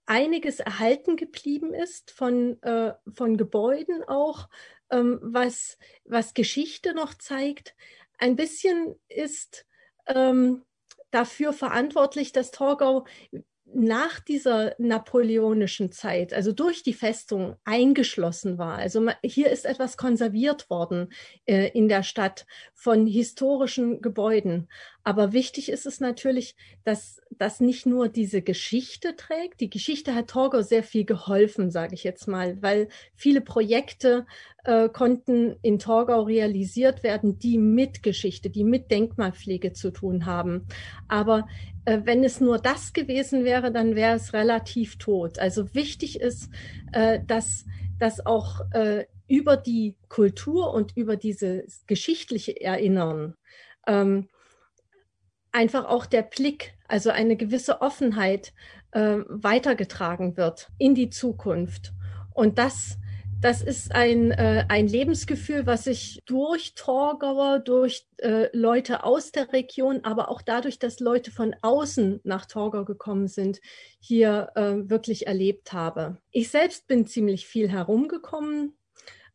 einiges 0.06 0.60
erhalten 0.60 1.16
geblieben 1.16 1.74
ist 1.74 2.10
von, 2.12 2.62
äh, 2.62 2.94
von 3.12 3.36
Gebäuden 3.36 4.04
auch, 4.04 4.48
ähm, 4.90 5.18
was, 5.22 5.78
was 6.04 6.34
Geschichte 6.34 6.94
noch 6.94 7.14
zeigt. 7.14 7.74
Ein 8.18 8.36
bisschen 8.36 8.96
ist 9.08 9.66
ähm, 10.06 10.64
dafür 11.10 11.52
verantwortlich, 11.52 12.32
dass 12.32 12.50
Torgau 12.50 13.06
nach 13.74 14.20
dieser 14.20 14.74
napoleonischen 14.78 15.90
Zeit, 15.90 16.32
also 16.32 16.52
durch 16.52 16.82
die 16.82 16.94
Festung, 16.94 17.56
eingeschlossen 17.64 18.58
war. 18.58 18.78
Also 18.78 19.08
hier 19.24 19.50
ist 19.50 19.66
etwas 19.66 19.96
konserviert 19.96 20.70
worden 20.70 21.12
äh, 21.46 21.68
in 21.70 21.88
der 21.88 22.04
Stadt 22.04 22.46
von 22.74 23.06
historischen 23.06 24.00
Gebäuden. 24.00 24.68
Aber 25.06 25.32
wichtig 25.32 25.70
ist 25.70 25.86
es 25.86 26.00
natürlich, 26.00 26.56
dass 26.82 27.22
das 27.30 27.60
nicht 27.60 27.86
nur 27.86 28.08
diese 28.08 28.42
Geschichte 28.42 29.14
trägt. 29.14 29.60
Die 29.60 29.70
Geschichte 29.70 30.16
hat 30.16 30.30
Torgau 30.30 30.62
sehr 30.62 30.82
viel 30.82 31.04
geholfen, 31.04 31.70
sage 31.70 31.94
ich 31.94 32.02
jetzt 32.02 32.26
mal, 32.26 32.60
weil 32.60 32.88
viele 33.14 33.40
Projekte 33.40 34.26
äh, 34.64 34.88
konnten 34.88 35.58
in 35.62 35.78
Torgau 35.78 36.22
realisiert 36.22 37.04
werden, 37.04 37.38
die 37.38 37.56
mit 37.56 38.02
Geschichte, 38.02 38.50
die 38.50 38.64
mit 38.64 38.90
Denkmalpflege 38.90 39.72
zu 39.72 39.92
tun 39.92 40.26
haben. 40.26 40.66
Aber 41.06 41.46
äh, 41.84 42.00
wenn 42.02 42.24
es 42.24 42.40
nur 42.40 42.58
das 42.58 42.92
gewesen 42.92 43.44
wäre, 43.44 43.70
dann 43.70 43.94
wäre 43.94 44.16
es 44.16 44.32
relativ 44.32 44.98
tot. 44.98 45.38
Also 45.38 45.72
wichtig 45.72 46.18
ist, 46.18 46.50
äh, 46.92 47.20
dass, 47.24 47.64
dass 48.00 48.26
auch 48.26 48.62
äh, 48.72 49.04
über 49.28 49.56
die 49.56 49.94
Kultur 50.08 50.74
und 50.74 50.96
über 50.96 51.16
dieses 51.16 51.86
geschichtliche 51.86 52.60
Erinnern 52.60 53.36
ähm, 53.86 54.28
einfach 55.56 55.86
auch 55.86 56.04
der 56.04 56.22
Blick, 56.22 56.74
also 56.86 57.10
eine 57.10 57.34
gewisse 57.36 57.80
Offenheit 57.80 58.52
äh, 58.92 59.18
weitergetragen 59.26 60.36
wird 60.36 60.68
in 60.78 60.94
die 60.94 61.08
Zukunft. 61.08 61.92
Und 62.34 62.58
das, 62.58 62.98
das 63.40 63.62
ist 63.62 63.94
ein, 63.94 64.32
äh, 64.32 64.66
ein 64.68 64.86
Lebensgefühl, 64.86 65.66
was 65.66 65.86
ich 65.86 66.20
durch 66.26 66.74
Torgauer, 66.74 67.58
durch 67.60 68.06
äh, 68.18 68.54
Leute 68.54 69.02
aus 69.04 69.32
der 69.32 69.54
Region, 69.54 70.00
aber 70.02 70.30
auch 70.30 70.42
dadurch, 70.42 70.78
dass 70.78 71.00
Leute 71.00 71.30
von 71.30 71.56
außen 71.62 72.20
nach 72.22 72.44
Torgau 72.44 72.84
gekommen 72.84 73.26
sind, 73.26 73.60
hier 73.98 74.50
äh, 74.56 74.90
wirklich 74.90 75.26
erlebt 75.26 75.72
habe. 75.72 76.18
Ich 76.32 76.50
selbst 76.50 76.86
bin 76.86 77.06
ziemlich 77.06 77.46
viel 77.46 77.70
herumgekommen. 77.70 78.76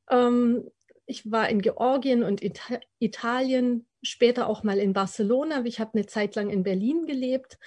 Ähm, 0.10 0.70
ich 1.08 1.32
war 1.32 1.50
in 1.50 1.62
Georgien 1.62 2.22
und 2.22 2.44
Ita 2.44 2.80
Italien, 3.00 3.88
später 4.02 4.48
auch 4.48 4.64
mal 4.64 4.80
in 4.80 4.94
Barcelona. 4.94 5.64
Ich 5.66 5.80
habe 5.80 5.94
eine 5.94 6.06
Zeit 6.06 6.36
lang 6.36 6.50
in 6.50 6.64
Berlin 6.64 7.06
gelebt. 7.06 7.58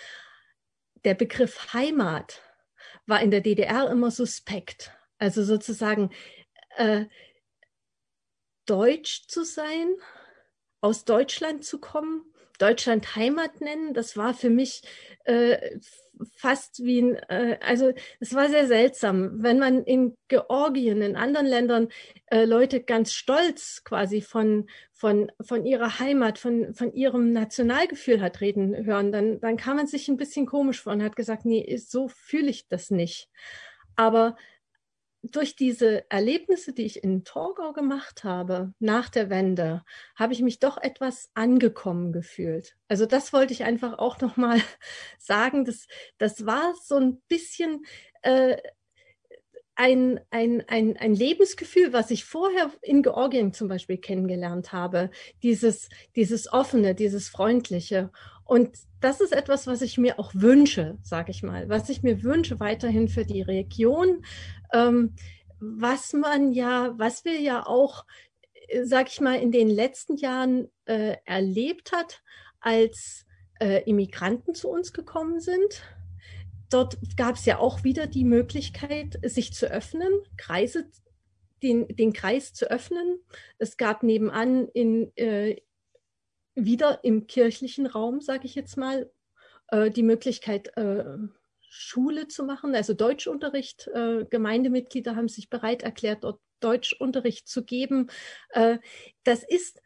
Der 1.05 1.15
Begriff 1.15 1.73
Heimat 1.73 2.43
war 3.07 3.21
in 3.23 3.31
der 3.31 3.41
DDR 3.41 3.91
immer 3.91 4.11
suspekt. 4.11 4.93
Also 5.19 5.45
sozusagen 5.45 6.11
äh, 6.77 7.07
deutsch 8.67 9.27
zu 9.29 9.45
sein, 9.45 9.95
aus 10.81 11.05
Deutschland 11.05 11.65
zu 11.65 11.81
kommen, 11.81 12.34
Deutschland 12.59 13.17
Heimat 13.17 13.61
nennen, 13.61 13.95
das 13.95 14.17
war 14.17 14.35
für 14.35 14.51
mich 14.51 14.83
äh, 15.25 15.79
fast 16.37 16.85
wie 16.85 17.03
ein, 17.03 17.17
äh, 17.29 17.59
also 17.61 17.93
es 18.21 18.35
war 18.35 18.49
sehr 18.49 18.67
seltsam, 18.67 19.43
wenn 19.43 19.59
man 19.59 19.83
in 19.85 20.17
Georgien, 20.29 21.03
in 21.03 21.17
anderen 21.17 21.47
Ländern 21.47 21.89
äh, 22.27 22.45
Leute 22.45 22.81
ganz 22.81 23.13
stolz 23.13 23.83
quasi 23.85 24.21
von, 24.21 24.69
von, 24.93 25.31
von 25.41 25.67
ihrer 25.67 25.99
Heimat, 25.99 26.39
von, 26.39 26.75
von 26.75 26.93
ihrem 26.93 27.33
Nationalgefühl 27.33 28.21
hat 28.21 28.41
reden 28.41 28.85
hören, 28.85 29.13
dann, 29.13 29.41
dann 29.41 29.57
kam 29.57 29.77
man 29.77 29.87
sich 29.87 30.09
ein 30.09 30.17
bisschen 30.17 30.47
komisch 30.47 30.83
vor 30.83 30.93
und 30.93 31.03
hat 31.03 31.17
gesagt, 31.17 31.45
nee, 31.45 31.77
so 31.77 32.09
fühle 32.09 32.51
ich 32.51 32.69
das 32.69 32.91
nicht. 32.91 33.29
Aber 33.97 34.37
durch 35.31 35.57
diese 35.57 36.09
Erlebnisse, 36.11 36.73
die 36.73 36.85
ich 36.85 37.03
in 37.03 37.25
Torgau 37.25 37.73
gemacht 37.73 38.25
habe, 38.25 38.75
nach 38.79 39.09
der 39.09 39.31
Wende, 39.31 39.83
habe 40.15 40.33
ich 40.35 40.43
mich 40.43 40.59
doch 40.59 40.77
etwas 40.77 41.31
angekommen 41.35 42.13
gefühlt. 42.13 42.77
Also 42.89 43.07
das 43.07 43.33
wollte 43.33 43.53
ich 43.53 43.65
einfach 43.65 43.99
auch 43.99 44.21
nochmal 44.21 44.61
sagen. 45.19 45.65
Das, 45.65 45.87
das 46.19 46.45
war 46.47 46.75
so 46.83 46.97
ein 46.97 47.23
bisschen 47.29 47.85
äh, 48.23 48.57
ein, 49.77 50.21
ein, 50.31 50.63
ein, 50.69 50.97
ein 50.97 51.15
Lebensgefühl, 51.15 51.93
was 51.93 52.11
ich 52.11 52.25
vorher 52.25 52.71
in 52.83 53.03
Georgien 53.03 53.53
zum 53.53 53.69
Beispiel 53.69 53.99
kennengelernt 53.99 54.73
habe. 54.73 55.11
Dieses, 55.43 55.89
dieses 56.17 56.53
offene, 56.53 56.95
dieses 56.95 57.29
freundliche. 57.29 58.11
Und 58.45 58.77
das 59.01 59.21
ist 59.21 59.33
etwas, 59.33 59.67
was 59.67 59.83
ich 59.83 59.99
mir 59.99 60.19
auch 60.19 60.33
wünsche, 60.35 60.99
sage 61.03 61.31
ich 61.31 61.43
mal, 61.43 61.69
was 61.69 61.89
ich 61.89 62.03
mir 62.03 62.23
wünsche 62.23 62.61
weiterhin 62.61 63.09
für 63.09 63.25
die 63.25 63.43
Region, 63.43 64.23
ähm, 64.75 65.15
was 65.61 66.13
man 66.13 66.53
ja, 66.53 66.93
was 66.99 67.25
wir 67.25 67.41
ja 67.41 67.67
auch, 67.67 68.05
äh, 68.69 68.85
sag 68.85 69.09
ich 69.09 69.21
mal, 69.21 69.37
in 69.37 69.53
den 69.53 69.69
letzten 69.69 70.17
Jahren 70.17 70.71
äh, 70.85 71.17
erlebt 71.25 71.93
hat, 71.93 72.23
als 72.61 73.25
äh, 73.61 73.83
Immigranten 73.89 74.55
zu 74.55 74.69
uns 74.69 74.93
gekommen 74.93 75.41
sind. 75.41 75.83
Dort 76.71 76.99
gab 77.17 77.37
es 77.37 77.45
ja 77.45 77.59
auch 77.59 77.85
wieder 77.85 78.07
die 78.07 78.25
Möglichkeit, 78.25 79.19
sich 79.23 79.53
zu 79.53 79.71
öffnen, 79.71 80.11
Kreise, 80.37 80.91
den, 81.63 81.87
den 81.89 82.13
Kreis 82.13 82.53
zu 82.53 82.71
öffnen. 82.71 83.21
Es 83.59 83.77
gab 83.77 84.03
nebenan 84.03 84.69
in, 84.69 85.17
äh, 85.17 85.57
wieder 86.55 87.05
im 87.05 87.27
kirchlichen 87.27 87.87
Raum, 87.87 88.21
sage 88.21 88.47
ich 88.47 88.55
jetzt 88.55 88.77
mal, 88.77 89.11
äh, 89.69 89.91
die 89.91 90.03
Möglichkeit, 90.03 90.77
äh, 90.77 91.05
Schule 91.77 92.29
zu 92.29 92.45
machen, 92.45 92.75
also 92.75 92.95
Deutschunterricht. 92.95 93.89
Äh, 93.89 94.27
Gemeindemitglieder 94.31 95.17
haben 95.17 95.29
sich 95.29 95.51
bereit 95.51 95.83
erklärt, 95.83 96.23
dort 96.23 96.41
Deutschunterricht 96.61 97.49
zu 97.49 97.65
geben. 97.65 98.11
Äh, 98.51 98.79
das 99.25 99.43
ist 99.43 99.83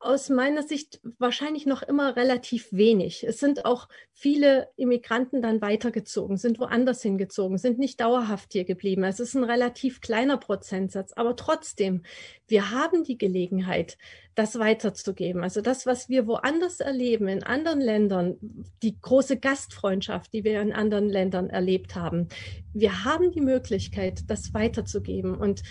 aus 0.00 0.30
meiner 0.30 0.62
Sicht 0.62 0.98
wahrscheinlich 1.18 1.66
noch 1.66 1.82
immer 1.82 2.16
relativ 2.16 2.72
wenig. 2.72 3.22
Es 3.22 3.38
sind 3.38 3.66
auch 3.66 3.86
viele 4.12 4.68
Immigranten 4.76 5.42
dann 5.42 5.60
weitergezogen, 5.60 6.38
sind 6.38 6.58
woanders 6.58 7.02
hingezogen, 7.02 7.58
sind 7.58 7.78
nicht 7.78 8.00
dauerhaft 8.00 8.52
hier 8.52 8.64
geblieben. 8.64 9.04
Es 9.04 9.20
ist 9.20 9.34
ein 9.34 9.44
relativ 9.44 10.00
kleiner 10.00 10.38
Prozentsatz, 10.38 11.12
aber 11.12 11.36
trotzdem, 11.36 12.02
wir 12.48 12.70
haben 12.70 13.04
die 13.04 13.18
Gelegenheit, 13.18 13.98
das 14.34 14.58
weiterzugeben. 14.58 15.42
Also 15.42 15.60
das, 15.60 15.84
was 15.84 16.08
wir 16.08 16.26
woanders 16.26 16.80
erleben, 16.80 17.28
in 17.28 17.42
anderen 17.42 17.80
Ländern, 17.80 18.38
die 18.82 18.98
große 18.98 19.38
Gastfreundschaft, 19.38 20.32
die 20.32 20.44
wir 20.44 20.62
in 20.62 20.72
anderen 20.72 21.10
Ländern 21.10 21.50
erlebt 21.50 21.94
haben. 21.94 22.28
Wir 22.72 23.04
haben 23.04 23.32
die 23.32 23.42
Möglichkeit, 23.42 24.22
das 24.28 24.54
weiterzugeben 24.54 25.34
und 25.34 25.62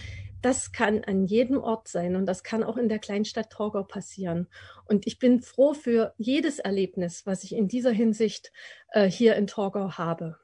das 0.42 0.72
kann 0.72 1.04
an 1.04 1.26
jedem 1.26 1.58
Ort 1.58 1.88
sein 1.88 2.16
und 2.16 2.26
das 2.26 2.44
kann 2.44 2.64
auch 2.64 2.78
in 2.78 2.90
der 2.90 3.00
Kleinstadt 3.00 3.50
Torgau 3.50 3.84
passieren. 3.84 4.48
Und 4.86 5.08
ich 5.08 5.20
bin 5.20 5.42
froh 5.42 5.74
für 5.74 6.14
jedes 6.18 6.60
Erlebnis, 6.60 7.26
was 7.26 7.44
ich 7.44 7.56
in 7.56 7.68
dieser 7.68 7.92
Hinsicht 7.92 8.52
äh, 8.92 9.10
hier 9.10 9.36
in 9.36 9.48
Torgau 9.48 9.92
habe. 9.98 10.38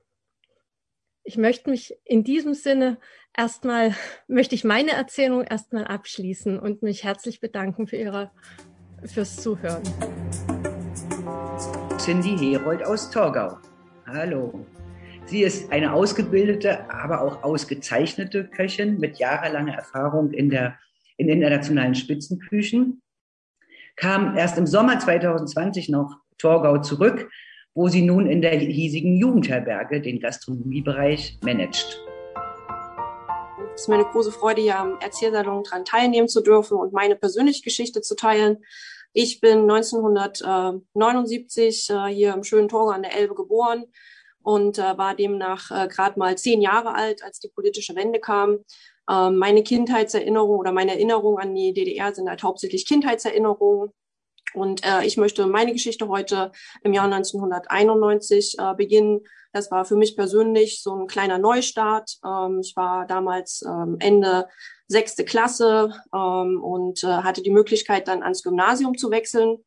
Ich 1.24 1.38
möchte 1.38 1.70
mich 1.70 1.98
in 2.04 2.24
diesem 2.24 2.54
Sinne 2.54 3.00
erstmal, 3.36 3.96
möchte 4.28 4.56
ich 4.56 4.64
meine 4.64 4.92
Erzählung 4.92 5.44
erstmal 5.44 5.86
abschließen 5.86 6.60
und 6.60 6.84
mich 6.84 7.04
herzlich 7.04 7.40
bedanken 7.40 7.88
für 7.88 7.98
Ihre, 7.98 8.32
fürs 9.06 9.38
Zuhören. 9.38 9.84
Cindy 11.98 12.38
Herold 12.38 12.84
aus 12.84 13.10
Torgau. 13.10 13.58
Hallo. 14.06 14.66
Sie 15.28 15.42
ist 15.42 15.72
eine 15.72 15.94
ausgebildete, 15.94 16.88
aber 16.88 17.22
auch 17.22 17.42
ausgezeichnete 17.42 18.46
Köchin 18.46 19.00
mit 19.00 19.18
jahrelanger 19.18 19.74
Erfahrung 19.74 20.32
in, 20.32 20.52
der, 20.52 20.78
in 21.18 21.30
internationalen 21.30 21.96
Spitzenküchen, 21.96 23.02
kam 23.96 24.38
erst 24.38 24.60
im 24.60 24.68
Sommer 24.68 25.00
2020 25.00 25.90
nach 25.90 26.20
Torgau 26.38 26.78
zurück, 26.78 27.32
wo 27.74 27.88
sie 27.88 28.04
nun 28.04 28.28
in 28.28 28.44
der 28.44 28.52
hiesigen 28.52 29.18
Jugendherberge 29.18 30.00
den 30.00 30.20
Gastronomiebereich 30.20 31.40
managt. 31.42 32.00
Es 33.74 33.82
ist 33.82 33.88
mir 33.88 33.96
eine 33.96 34.06
große 34.06 34.32
Freude, 34.32 34.62
hier 34.62 34.78
am 34.78 35.00
Erzählsalon 35.00 35.64
daran 35.64 35.86
teilnehmen 35.86 36.28
zu 36.28 36.42
dürfen 36.42 36.78
und 36.78 36.94
meine 36.94 37.16
persönliche 37.16 37.64
Geschichte 37.64 38.02
zu 38.02 38.16
teilen. 38.16 38.64
Ich 39.12 39.42
bin 39.42 39.68
1979 39.70 41.90
äh, 41.90 42.14
hier 42.14 42.36
im 42.36 42.44
schönen 42.44 42.70
Torgau 42.70 42.92
an 42.92 43.02
der 43.02 43.16
Elbe 43.16 43.34
geboren, 43.34 43.86
und 44.46 44.78
äh, 44.78 44.98
war 44.98 45.16
demnach 45.16 45.72
äh, 45.72 45.88
gerade 45.88 46.20
mal 46.20 46.38
zehn 46.38 46.62
Jahre 46.62 46.94
alt, 46.94 47.24
als 47.24 47.40
die 47.40 47.50
politische 47.50 47.96
Wende 47.96 48.20
kam. 48.20 48.60
Ähm, 49.10 49.38
meine 49.38 49.64
Kindheitserinnerung 49.64 50.60
oder 50.60 50.72
meine 50.72 50.92
Erinnerungen 50.92 51.40
an 51.40 51.56
die 51.56 51.74
DDR 51.74 52.14
sind 52.14 52.30
halt 52.30 52.44
hauptsächlich 52.44 52.86
Kindheitserinnerungen. 52.86 53.92
Und 54.54 54.86
äh, 54.86 55.04
ich 55.04 55.18
möchte 55.18 55.48
meine 55.48 55.74
Geschichte 55.74 56.08
heute 56.08 56.52
im 56.84 56.94
Jahr 56.94 57.06
1991 57.06 58.58
äh, 58.60 58.76
beginnen. 58.76 59.22
Das 59.52 59.72
war 59.72 59.84
für 59.84 59.96
mich 59.96 60.16
persönlich 60.16 60.84
so 60.84 60.96
ein 60.96 61.08
kleiner 61.08 61.40
Neustart. 61.40 62.18
Ähm, 62.24 62.60
ich 62.62 62.76
war 62.76 63.08
damals 63.08 63.64
ähm, 63.68 63.98
Ende 64.00 64.48
sechste 64.88 65.26
Klasse 65.26 65.92
ähm, 66.14 66.62
und 66.64 67.04
äh, 67.04 67.08
hatte 67.08 67.42
die 67.42 67.50
Möglichkeit, 67.50 68.08
dann 68.08 68.22
ans 68.22 68.44
Gymnasium 68.44 68.96
zu 68.96 69.10
wechseln. 69.10 69.58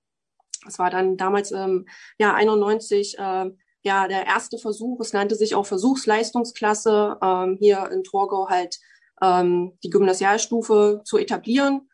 Das 0.64 0.78
war 0.78 0.90
dann 0.90 1.16
damals 1.16 1.50
im 1.50 1.86
Jahr 2.18 2.34
91 2.36 3.18
äh, 3.18 3.50
ja 3.82 4.08
der 4.08 4.26
erste 4.26 4.58
Versuch. 4.58 5.00
Es 5.00 5.12
nannte 5.12 5.34
sich 5.34 5.54
auch 5.54 5.66
Versuchsleistungsklasse, 5.66 7.18
ähm, 7.22 7.56
hier 7.58 7.90
in 7.92 8.04
Torgau 8.04 8.48
halt 8.48 8.78
ähm, 9.22 9.78
die 9.82 9.90
Gymnasialstufe 9.90 11.02
zu 11.04 11.18
etablieren. 11.18 11.88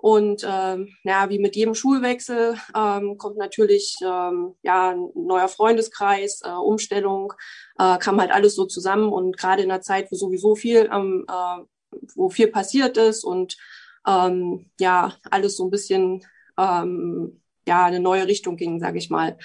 Und 0.00 0.46
ähm, 0.48 0.94
ja, 1.02 1.28
wie 1.28 1.40
mit 1.40 1.56
jedem 1.56 1.74
Schulwechsel 1.74 2.56
ähm, 2.76 3.18
kommt 3.18 3.36
natürlich 3.36 3.96
ähm, 4.00 4.54
ja 4.62 4.90
ein 4.90 5.08
neuer 5.14 5.48
Freundeskreis, 5.48 6.40
äh, 6.44 6.50
Umstellung, 6.50 7.32
äh, 7.80 7.98
kam 7.98 8.20
halt 8.20 8.30
alles 8.30 8.54
so 8.54 8.64
zusammen 8.64 9.12
und 9.12 9.36
gerade 9.36 9.64
in 9.64 9.68
der 9.68 9.80
Zeit, 9.80 10.12
wo 10.12 10.16
sowieso 10.16 10.54
viel, 10.54 10.88
ähm, 10.92 11.26
äh, 11.28 11.64
wo 12.14 12.30
viel 12.30 12.46
passiert 12.46 12.96
ist 12.96 13.24
und 13.24 13.56
ähm, 14.06 14.70
ja 14.78 15.16
alles 15.32 15.56
so 15.56 15.64
ein 15.64 15.70
bisschen 15.70 16.24
ähm, 16.56 17.42
ja 17.66 17.84
eine 17.84 17.98
neue 17.98 18.28
Richtung 18.28 18.56
ging, 18.56 18.78
sage 18.78 18.98
ich 18.98 19.10
mal. 19.10 19.36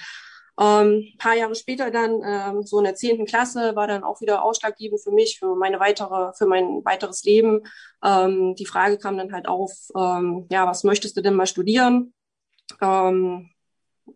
Ähm, 0.58 1.04
paar 1.18 1.34
Jahre 1.34 1.54
später 1.54 1.90
dann, 1.90 2.22
ähm, 2.24 2.62
so 2.62 2.78
in 2.78 2.84
der 2.84 2.94
zehnten 2.94 3.26
Klasse, 3.26 3.74
war 3.74 3.86
dann 3.86 4.04
auch 4.04 4.20
wieder 4.20 4.44
ausschlaggebend 4.44 5.02
für 5.02 5.10
mich, 5.10 5.38
für 5.38 5.56
meine 5.56 5.80
weitere, 5.80 6.32
für 6.34 6.46
mein 6.46 6.84
weiteres 6.84 7.24
Leben. 7.24 7.62
Ähm, 8.04 8.54
die 8.54 8.66
Frage 8.66 8.98
kam 8.98 9.18
dann 9.18 9.32
halt 9.32 9.48
auf, 9.48 9.72
ähm, 9.96 10.46
ja, 10.50 10.66
was 10.66 10.84
möchtest 10.84 11.16
du 11.16 11.22
denn 11.22 11.34
mal 11.34 11.46
studieren? 11.46 12.14
Ähm, 12.80 13.50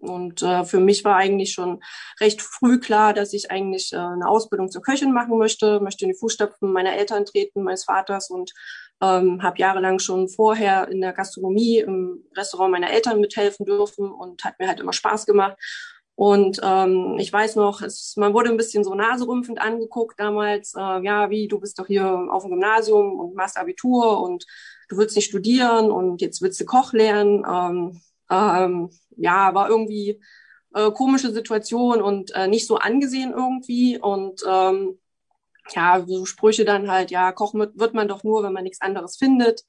und 0.00 0.42
äh, 0.42 0.64
für 0.64 0.80
mich 0.80 1.04
war 1.04 1.16
eigentlich 1.16 1.52
schon 1.52 1.83
recht 2.21 2.42
früh 2.42 2.78
klar, 2.78 3.14
dass 3.14 3.33
ich 3.33 3.50
eigentlich 3.50 3.92
äh, 3.92 3.97
eine 3.97 4.28
Ausbildung 4.28 4.71
zur 4.71 4.83
Köchin 4.83 5.12
machen 5.12 5.38
möchte, 5.38 5.80
möchte 5.80 6.04
in 6.04 6.12
die 6.12 6.18
Fußstapfen 6.18 6.71
meiner 6.71 6.95
Eltern 6.95 7.25
treten, 7.25 7.62
meines 7.62 7.85
Vaters 7.85 8.28
und 8.30 8.52
ähm, 9.00 9.42
habe 9.42 9.59
jahrelang 9.59 9.99
schon 9.99 10.28
vorher 10.28 10.88
in 10.88 11.00
der 11.00 11.12
Gastronomie 11.12 11.78
im 11.78 12.25
Restaurant 12.37 12.73
meiner 12.73 12.90
Eltern 12.90 13.21
mithelfen 13.21 13.64
dürfen 13.64 14.11
und 14.11 14.45
hat 14.45 14.59
mir 14.59 14.68
halt 14.68 14.80
immer 14.80 14.92
Spaß 14.92 15.25
gemacht. 15.25 15.57
Und 16.18 16.58
ähm, 16.64 17.14
ich 17.20 17.32
weiß 17.32 17.54
noch, 17.54 17.80
es, 17.80 18.16
man 18.16 18.34
wurde 18.34 18.50
ein 18.50 18.56
bisschen 18.56 18.82
so 18.82 18.92
naserümpfend 18.92 19.60
angeguckt 19.60 20.18
damals. 20.18 20.74
Äh, 20.74 21.04
ja, 21.04 21.31
wie, 21.31 21.46
du 21.46 21.61
bist 21.61 21.78
doch 21.78 21.87
hier 21.87 22.26
auf 22.33 22.42
dem 22.42 22.50
Gymnasium 22.50 23.20
und 23.20 23.37
machst 23.37 23.57
Abitur 23.57 24.20
und 24.20 24.44
du 24.88 24.96
willst 24.96 25.14
nicht 25.14 25.28
studieren 25.28 25.92
und 25.92 26.20
jetzt 26.20 26.42
willst 26.42 26.59
du 26.61 26.64
Koch 26.64 26.92
lernen. 26.92 27.44
Ähm, 27.48 28.00
ähm, 28.31 28.90
ja, 29.16 29.54
war 29.54 29.70
irgendwie 29.70 30.20
äh, 30.74 30.90
komische 30.90 31.31
Situation 31.31 32.02
und 32.02 32.35
äh, 32.35 32.48
nicht 32.48 32.66
so 32.66 32.78
angesehen 32.78 33.33
irgendwie. 33.33 33.96
Und 33.96 34.42
ähm, 34.44 34.98
ja, 35.70 36.04
so 36.04 36.24
Sprüche 36.24 36.64
dann 36.64 36.90
halt, 36.90 37.12
ja, 37.12 37.31
kochen 37.31 37.61
wird 37.61 37.94
man 37.94 38.09
doch 38.09 38.24
nur, 38.24 38.42
wenn 38.42 38.52
man 38.52 38.64
nichts 38.64 38.81
anderes 38.81 39.16
findet 39.18 39.64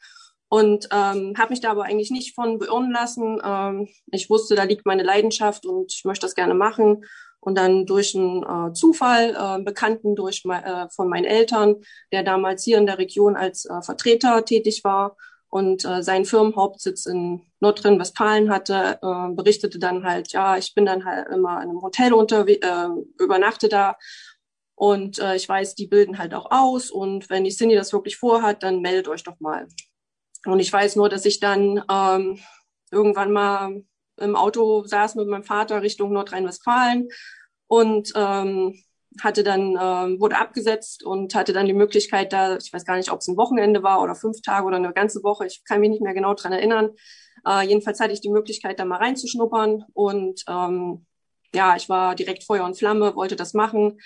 und 0.49 0.89
ähm, 0.91 1.35
habe 1.37 1.51
mich 1.51 1.61
da 1.61 1.69
aber 1.69 1.83
eigentlich 1.85 2.09
nicht 2.09 2.33
von 2.33 2.57
beirren 2.57 2.91
lassen. 2.91 3.39
Ähm, 3.43 3.87
ich 4.11 4.29
wusste, 4.29 4.55
da 4.55 4.63
liegt 4.63 4.85
meine 4.85 5.03
Leidenschaft 5.03 5.65
und 5.65 5.93
ich 5.93 6.03
möchte 6.05 6.25
das 6.25 6.35
gerne 6.35 6.55
machen. 6.55 7.05
Und 7.39 7.57
dann 7.57 7.85
durch 7.85 8.15
einen 8.15 8.43
äh, 8.43 8.73
Zufall, 8.73 9.35
äh, 9.37 9.63
Bekannten 9.63 10.15
durch 10.15 10.43
äh, 10.45 10.87
von 10.89 11.07
meinen 11.07 11.25
Eltern, 11.25 11.75
der 12.11 12.23
damals 12.23 12.63
hier 12.63 12.77
in 12.79 12.85
der 12.85 12.97
Region 12.97 13.37
als 13.37 13.65
äh, 13.65 13.81
Vertreter 13.81 14.43
tätig 14.43 14.83
war 14.83 15.15
und 15.49 15.85
äh, 15.85 16.03
seinen 16.03 16.25
Firmenhauptsitz 16.25 17.05
in 17.05 17.41
Nordrhein-Westfalen 17.59 18.49
hatte, 18.49 18.99
äh, 19.01 19.33
berichtete 19.33 19.79
dann 19.79 20.03
halt, 20.03 20.33
ja, 20.33 20.57
ich 20.57 20.73
bin 20.75 20.85
dann 20.85 21.05
halt 21.05 21.29
immer 21.29 21.61
in 21.61 21.69
einem 21.69 21.81
Hotel 21.81 22.13
unterwegs, 22.13 22.65
äh, 22.67 22.87
übernachte 23.23 23.69
da 23.69 23.95
und 24.75 25.19
äh, 25.19 25.35
ich 25.35 25.47
weiß, 25.47 25.75
die 25.75 25.87
bilden 25.87 26.17
halt 26.17 26.33
auch 26.33 26.51
aus 26.51 26.91
und 26.91 27.29
wenn 27.29 27.43
die 27.43 27.51
Cindy 27.51 27.75
das 27.75 27.93
wirklich 27.93 28.17
vorhat, 28.17 28.63
dann 28.63 28.81
meldet 28.81 29.07
euch 29.07 29.23
doch 29.23 29.39
mal. 29.39 29.67
Und 30.45 30.59
ich 30.59 30.71
weiß 30.71 30.95
nur, 30.95 31.09
dass 31.09 31.25
ich 31.25 31.39
dann 31.39 31.83
ähm, 31.91 32.39
irgendwann 32.91 33.31
mal 33.31 33.83
im 34.17 34.35
Auto 34.35 34.83
saß 34.85 35.15
mit 35.15 35.27
meinem 35.27 35.43
Vater 35.43 35.81
Richtung 35.81 36.11
Nordrhein-Westfalen 36.11 37.09
und 37.67 38.11
ähm, 38.15 38.81
hatte 39.21 39.43
dann, 39.43 39.77
ähm, 39.79 40.19
wurde 40.19 40.37
abgesetzt 40.37 41.03
und 41.03 41.35
hatte 41.35 41.53
dann 41.53 41.65
die 41.65 41.73
Möglichkeit, 41.73 42.31
da, 42.31 42.57
ich 42.57 42.71
weiß 42.71 42.85
gar 42.85 42.97
nicht, 42.97 43.11
ob 43.11 43.19
es 43.19 43.27
ein 43.27 43.37
Wochenende 43.37 43.83
war 43.83 44.01
oder 44.01 44.15
fünf 44.15 44.41
Tage 44.41 44.65
oder 44.65 44.77
eine 44.77 44.93
ganze 44.93 45.23
Woche, 45.23 45.45
ich 45.45 45.63
kann 45.65 45.79
mich 45.79 45.89
nicht 45.89 46.01
mehr 46.01 46.13
genau 46.13 46.33
dran 46.33 46.53
erinnern. 46.53 46.91
Äh, 47.45 47.67
jedenfalls 47.67 47.99
hatte 47.99 48.13
ich 48.13 48.21
die 48.21 48.29
Möglichkeit, 48.29 48.79
da 48.79 48.85
mal 48.85 48.97
reinzuschnuppern 48.97 49.85
und 49.93 50.43
ähm, 50.47 51.05
ja, 51.53 51.75
ich 51.75 51.89
war 51.89 52.15
direkt 52.15 52.43
Feuer 52.43 52.65
und 52.65 52.77
Flamme, 52.77 53.15
wollte 53.15 53.35
das 53.35 53.53
machen 53.53 53.97
äh, 53.97 53.99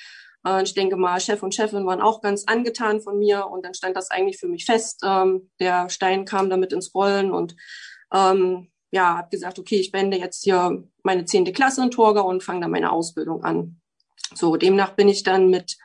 ich 0.64 0.74
denke 0.74 0.98
mal, 0.98 1.20
Chef 1.20 1.42
und 1.42 1.56
Chefin 1.56 1.86
waren 1.86 2.02
auch 2.02 2.22
ganz 2.22 2.44
angetan 2.46 3.00
von 3.00 3.18
mir 3.18 3.48
und 3.48 3.64
dann 3.66 3.74
stand 3.74 3.96
das 3.96 4.12
eigentlich 4.12 4.40
für 4.40 4.48
mich 4.48 4.66
fest. 4.66 5.02
Ähm, 5.04 5.50
der 5.60 5.90
Stein 5.90 6.26
kam 6.26 6.50
damit 6.50 6.74
ins 6.74 6.94
Rollen 6.94 7.32
und 7.32 7.56
ähm, 8.14 8.70
ja, 8.92 9.18
habe 9.18 9.30
gesagt, 9.30 9.58
okay, 9.58 9.78
ich 9.78 9.92
beende 9.92 10.18
jetzt 10.18 10.44
hier 10.44 10.84
meine 11.02 11.26
zehnte 11.26 11.52
Klasse 11.52 11.82
in 11.82 11.92
Torgau 11.92 12.28
und 12.28 12.44
fange 12.44 12.62
dann 12.62 12.72
meine 12.72 12.92
Ausbildung 12.92 13.44
an. 13.44 13.82
So, 14.36 14.56
demnach 14.56 14.92
bin 14.92 15.10
ich 15.10 15.24
dann 15.24 15.50
mit 15.50 15.78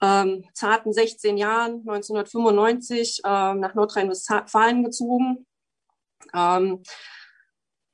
ähm, 0.00 0.44
zarten 0.52 0.92
16 0.92 1.36
Jahren 1.36 1.80
1995 1.80 3.22
ähm, 3.24 3.60
nach 3.60 3.74
Nordrhein-Westfalen 3.74 4.84
gezogen. 4.84 5.46
Ähm, 6.34 6.82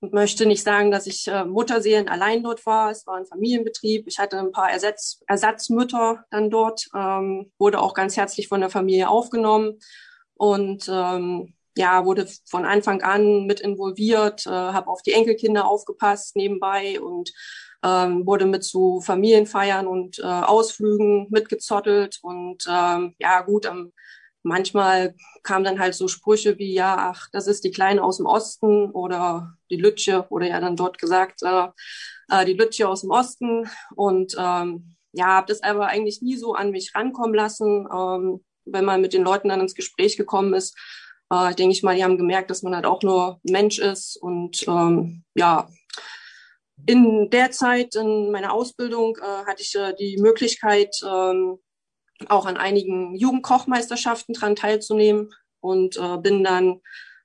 möchte 0.01 0.47
nicht 0.47 0.63
sagen, 0.63 0.91
dass 0.91 1.07
ich 1.07 1.29
äh, 1.29 1.45
Mutterseelen 1.45 2.09
allein 2.09 2.43
dort 2.43 2.65
war. 2.67 2.91
Es 2.91 3.07
war 3.07 3.17
ein 3.17 3.27
Familienbetrieb. 3.27 4.07
Ich 4.07 4.19
hatte 4.19 4.39
ein 4.39 4.53
paar 4.53 4.71
Ersatz, 4.71 5.23
Ersatzmütter 5.27 6.25
dann 6.31 6.51
dort, 6.51 6.89
ähm, 6.95 7.53
wurde 7.59 7.81
auch 7.81 7.95
ganz 7.95 8.17
herzlich 8.17 8.49
von 8.49 8.61
der 8.61 8.71
Familie 8.71 9.09
aufgenommen 9.09 9.79
und 10.35 10.89
ähm, 10.89 11.55
ja, 11.77 12.05
wurde 12.05 12.27
von 12.47 12.65
Anfang 12.65 13.03
an 13.03 13.47
mit 13.47 13.61
involviert, 13.61 14.47
äh, 14.47 14.51
habe 14.51 14.89
auf 14.89 15.03
die 15.03 15.13
Enkelkinder 15.13 15.67
aufgepasst 15.67 16.35
nebenbei 16.37 17.01
und 17.01 17.33
ähm, 17.83 18.27
wurde 18.27 18.47
mit 18.47 18.65
zu 18.65 19.01
Familienfeiern 19.01 19.87
und 19.87 20.19
äh, 20.19 20.23
Ausflügen 20.23 21.29
mitgezottelt 21.31 22.19
und 22.23 22.67
ähm, 22.69 23.15
ja 23.19 23.41
gut, 23.43 23.67
am 23.67 23.93
manchmal 24.43 25.15
kamen 25.43 25.65
dann 25.65 25.79
halt 25.79 25.95
so 25.95 26.09
Sprüche 26.09 26.59
wie, 26.59 26.75
ja, 26.75 26.97
ach, 27.13 27.29
das 27.33 27.47
ist 27.47 27.65
die 27.65 27.71
Kleine 27.71 28.03
aus 28.03 28.19
dem 28.19 28.27
Osten 28.27 28.91
oder 28.91 29.55
die 29.71 29.77
Lütche, 29.77 30.27
wurde 30.31 30.49
ja 30.49 30.61
dann 30.61 30.77
dort 30.77 30.99
gesagt, 30.99 31.43
äh, 31.43 31.69
äh, 32.31 32.45
die 32.45 32.55
Lütche 32.55 32.89
aus 32.89 33.03
dem 33.03 33.11
Osten. 33.11 33.69
Und 33.95 34.35
ähm, 34.39 34.97
ja, 35.13 35.27
habe 35.27 35.49
das 35.49 35.63
aber 35.63 35.89
eigentlich 35.89 36.23
nie 36.23 36.37
so 36.37 36.55
an 36.55 36.71
mich 36.71 36.95
rankommen 36.95 37.35
lassen. 37.35 37.87
Ähm, 37.93 38.45
wenn 38.65 38.85
man 38.85 39.01
mit 39.01 39.13
den 39.13 39.23
Leuten 39.23 39.49
dann 39.49 39.61
ins 39.61 39.75
Gespräch 39.75 40.17
gekommen 40.17 40.55
ist, 40.55 40.77
äh, 41.31 41.55
denke 41.55 41.73
ich 41.73 41.83
mal, 41.83 41.97
die 41.97 42.05
haben 42.05 42.19
gemerkt, 42.19 42.51
dass 42.51 42.63
man 42.63 42.75
halt 42.75 42.87
auch 42.87 43.03
nur 43.03 43.41
Mensch 43.43 43.79
ist. 43.79 44.17
Und 44.17 44.67
ähm, 44.69 45.25
ja, 45.35 45.69
in 46.87 47.31
der 47.31 47.51
Zeit, 47.51 47.95
in 47.95 48.31
meiner 48.31 48.53
Ausbildung, 48.53 49.17
äh, 49.19 49.47
hatte 49.47 49.63
ich 49.63 49.75
äh, 49.75 49.95
die 49.95 50.17
Möglichkeit, 50.19 50.97
ähm, 51.05 51.59
auch 52.29 52.47
an 52.47 52.57
einigen 52.57 53.15
Jugendkochmeisterschaften 53.15 54.35
dran 54.35 54.57
teilzunehmen 54.57 55.33
und 55.61 55.97
äh, 55.97 56.19
bin 56.19 56.45
dann 56.45 56.81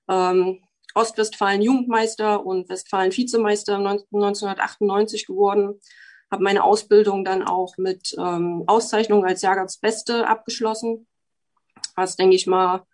ähm, 0.07 0.61
Ostwestfalen 0.93 1.61
Jugendmeister 1.61 2.45
und 2.45 2.69
Westfalen 2.69 3.11
Vizemeister 3.11 3.77
1998 3.77 5.27
geworden. 5.27 5.79
Habe 6.31 6.43
meine 6.43 6.63
Ausbildung 6.63 7.25
dann 7.25 7.43
auch 7.43 7.77
mit 7.77 8.15
ähm, 8.17 8.63
Auszeichnung 8.67 9.25
als 9.25 9.41
Jahrgangsbeste 9.41 10.27
abgeschlossen. 10.27 11.07
Was 11.95 12.15
denke 12.15 12.35
ich 12.35 12.47
mal, 12.47 12.85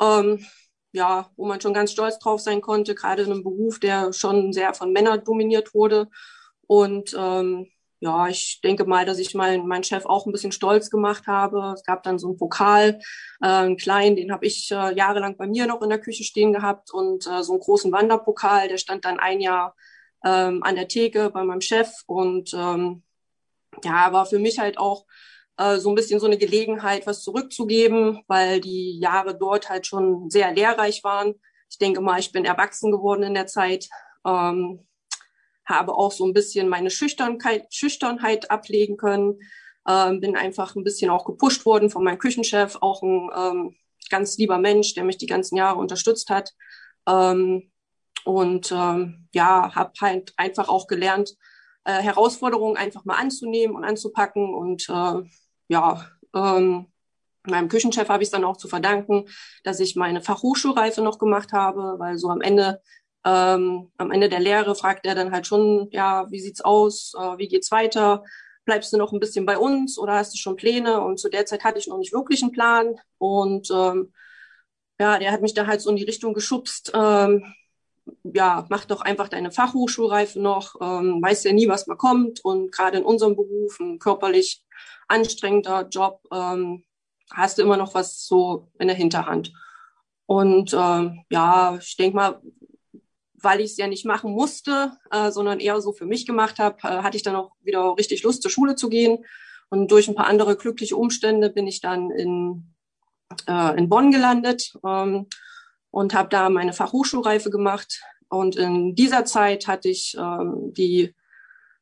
ähm, 0.00 0.44
ja, 0.92 1.30
wo 1.36 1.46
man 1.46 1.60
schon 1.60 1.74
ganz 1.74 1.92
stolz 1.92 2.18
drauf 2.18 2.40
sein 2.40 2.60
konnte, 2.60 2.94
gerade 2.94 3.22
in 3.22 3.32
einem 3.32 3.42
Beruf, 3.42 3.78
der 3.78 4.12
schon 4.12 4.52
sehr 4.52 4.74
von 4.74 4.92
Männern 4.92 5.24
dominiert 5.24 5.74
wurde 5.74 6.08
Und 6.66 7.14
ähm, 7.18 7.68
ja, 8.00 8.28
ich 8.28 8.60
denke 8.62 8.84
mal, 8.84 9.04
dass 9.04 9.18
ich 9.18 9.34
meinen 9.34 9.66
mein 9.66 9.82
Chef 9.82 10.06
auch 10.06 10.26
ein 10.26 10.32
bisschen 10.32 10.52
stolz 10.52 10.90
gemacht 10.90 11.26
habe. 11.26 11.72
Es 11.74 11.82
gab 11.84 12.02
dann 12.04 12.18
so 12.18 12.28
einen 12.28 12.36
Pokal, 12.36 13.00
äh, 13.40 13.46
einen 13.46 13.76
kleinen, 13.76 14.16
den 14.16 14.32
habe 14.32 14.46
ich 14.46 14.70
äh, 14.70 14.94
jahrelang 14.94 15.36
bei 15.36 15.46
mir 15.46 15.66
noch 15.66 15.82
in 15.82 15.88
der 15.88 16.00
Küche 16.00 16.22
stehen 16.24 16.52
gehabt 16.52 16.92
und 16.92 17.26
äh, 17.26 17.42
so 17.42 17.52
einen 17.52 17.60
großen 17.60 17.90
Wanderpokal, 17.90 18.68
der 18.68 18.78
stand 18.78 19.04
dann 19.04 19.18
ein 19.18 19.40
Jahr 19.40 19.74
ähm, 20.24 20.62
an 20.62 20.76
der 20.76 20.88
Theke 20.88 21.30
bei 21.30 21.42
meinem 21.44 21.60
Chef 21.60 21.90
und 22.06 22.52
ähm, 22.54 23.02
ja, 23.84 24.12
war 24.12 24.26
für 24.26 24.38
mich 24.38 24.58
halt 24.58 24.78
auch 24.78 25.04
äh, 25.56 25.78
so 25.78 25.90
ein 25.90 25.94
bisschen 25.94 26.20
so 26.20 26.26
eine 26.26 26.38
Gelegenheit, 26.38 27.06
was 27.06 27.22
zurückzugeben, 27.22 28.22
weil 28.28 28.60
die 28.60 28.98
Jahre 29.00 29.36
dort 29.36 29.68
halt 29.68 29.86
schon 29.86 30.30
sehr 30.30 30.52
lehrreich 30.52 31.02
waren. 31.04 31.34
Ich 31.70 31.78
denke 31.78 32.00
mal, 32.00 32.20
ich 32.20 32.32
bin 32.32 32.44
erwachsen 32.44 32.92
geworden 32.92 33.24
in 33.24 33.34
der 33.34 33.46
Zeit. 33.46 33.88
Ähm, 34.24 34.87
habe 35.68 35.94
auch 35.94 36.12
so 36.12 36.24
ein 36.26 36.32
bisschen 36.32 36.68
meine 36.68 36.90
Schüchternheit, 36.90 37.72
Schüchternheit 37.72 38.50
ablegen 38.50 38.96
können, 38.96 39.40
ähm, 39.86 40.20
bin 40.20 40.36
einfach 40.36 40.74
ein 40.76 40.84
bisschen 40.84 41.10
auch 41.10 41.24
gepusht 41.24 41.66
worden 41.66 41.90
von 41.90 42.04
meinem 42.04 42.18
Küchenchef, 42.18 42.78
auch 42.80 43.02
ein 43.02 43.30
ähm, 43.36 43.76
ganz 44.10 44.38
lieber 44.38 44.58
Mensch, 44.58 44.94
der 44.94 45.04
mich 45.04 45.18
die 45.18 45.26
ganzen 45.26 45.56
Jahre 45.56 45.78
unterstützt 45.78 46.30
hat. 46.30 46.52
Ähm, 47.06 47.70
und 48.24 48.72
ähm, 48.72 49.28
ja, 49.32 49.74
habe 49.74 49.92
halt 50.00 50.32
einfach 50.36 50.68
auch 50.68 50.86
gelernt, 50.86 51.36
äh, 51.84 52.02
Herausforderungen 52.02 52.76
einfach 52.76 53.04
mal 53.04 53.16
anzunehmen 53.16 53.76
und 53.76 53.84
anzupacken. 53.84 54.54
Und 54.54 54.88
äh, 54.88 55.22
ja, 55.68 56.06
ähm, 56.34 56.86
meinem 57.44 57.68
Küchenchef 57.68 58.08
habe 58.08 58.22
ich 58.22 58.26
es 58.26 58.32
dann 58.32 58.44
auch 58.44 58.56
zu 58.56 58.68
verdanken, 58.68 59.24
dass 59.64 59.80
ich 59.80 59.96
meine 59.96 60.20
Fachhochschulreife 60.20 61.00
noch 61.00 61.18
gemacht 61.18 61.52
habe, 61.52 61.94
weil 61.98 62.18
so 62.18 62.28
am 62.28 62.42
Ende 62.42 62.82
ähm, 63.28 63.90
am 63.98 64.10
Ende 64.10 64.28
der 64.28 64.40
Lehre 64.40 64.74
fragt 64.74 65.04
er 65.06 65.14
dann 65.14 65.32
halt 65.32 65.46
schon, 65.46 65.88
ja, 65.90 66.30
wie 66.30 66.40
sieht's 66.40 66.62
aus, 66.62 67.12
äh, 67.18 67.38
wie 67.38 67.48
geht's 67.48 67.70
weiter? 67.70 68.24
Bleibst 68.64 68.92
du 68.92 68.96
noch 68.96 69.12
ein 69.12 69.20
bisschen 69.20 69.44
bei 69.44 69.58
uns 69.58 69.98
oder 69.98 70.14
hast 70.14 70.32
du 70.34 70.38
schon 70.38 70.56
Pläne? 70.56 71.00
Und 71.02 71.18
zu 71.18 71.28
der 71.28 71.46
Zeit 71.46 71.64
hatte 71.64 71.78
ich 71.78 71.88
noch 71.88 71.98
nicht 71.98 72.12
wirklich 72.12 72.42
einen 72.42 72.52
Plan. 72.52 72.96
Und 73.18 73.70
ähm, 73.70 74.12
ja, 74.98 75.18
der 75.18 75.32
hat 75.32 75.42
mich 75.42 75.54
da 75.54 75.66
halt 75.66 75.80
so 75.80 75.90
in 75.90 75.96
die 75.96 76.04
Richtung 76.04 76.34
geschubst. 76.34 76.92
Ähm, 76.94 77.54
ja, 78.24 78.66
mach 78.70 78.84
doch 78.86 79.02
einfach 79.02 79.28
deine 79.28 79.50
Fachhochschulreife 79.50 80.40
noch, 80.40 80.76
ähm, 80.80 81.20
weiß 81.22 81.44
ja 81.44 81.52
nie, 81.52 81.68
was 81.68 81.86
mal 81.86 81.96
kommt. 81.96 82.44
Und 82.44 82.72
gerade 82.72 82.98
in 82.98 83.04
unserem 83.04 83.36
Beruf, 83.36 83.78
ein 83.80 83.98
körperlich 83.98 84.64
anstrengender 85.08 85.86
Job, 85.88 86.22
ähm, 86.32 86.84
hast 87.30 87.58
du 87.58 87.62
immer 87.62 87.76
noch 87.76 87.94
was 87.94 88.26
so 88.26 88.68
in 88.78 88.88
der 88.88 88.96
Hinterhand. 88.96 89.52
Und 90.26 90.74
ähm, 90.74 91.24
ja, 91.30 91.76
ich 91.80 91.96
denke 91.96 92.16
mal, 92.16 92.40
weil 93.42 93.60
ich 93.60 93.72
es 93.72 93.76
ja 93.76 93.86
nicht 93.86 94.04
machen 94.04 94.32
musste, 94.32 94.92
äh, 95.10 95.30
sondern 95.30 95.60
eher 95.60 95.80
so 95.80 95.92
für 95.92 96.06
mich 96.06 96.26
gemacht 96.26 96.58
habe, 96.58 96.76
äh, 96.82 97.02
hatte 97.02 97.16
ich 97.16 97.22
dann 97.22 97.36
auch 97.36 97.52
wieder 97.62 97.94
richtig 97.96 98.22
Lust, 98.22 98.42
zur 98.42 98.50
Schule 98.50 98.74
zu 98.74 98.88
gehen. 98.88 99.24
Und 99.70 99.90
durch 99.90 100.08
ein 100.08 100.14
paar 100.14 100.26
andere 100.26 100.56
glückliche 100.56 100.96
Umstände 100.96 101.50
bin 101.50 101.66
ich 101.66 101.80
dann 101.80 102.10
in, 102.10 102.74
äh, 103.46 103.78
in 103.78 103.88
Bonn 103.88 104.10
gelandet 104.10 104.72
ähm, 104.84 105.26
und 105.90 106.14
habe 106.14 106.28
da 106.30 106.48
meine 106.48 106.72
Fachhochschulreife 106.72 107.50
gemacht. 107.50 108.00
Und 108.28 108.56
in 108.56 108.94
dieser 108.94 109.24
Zeit 109.24 109.68
hatte 109.68 109.88
ich 109.88 110.16
ähm, 110.18 110.72
die 110.72 111.14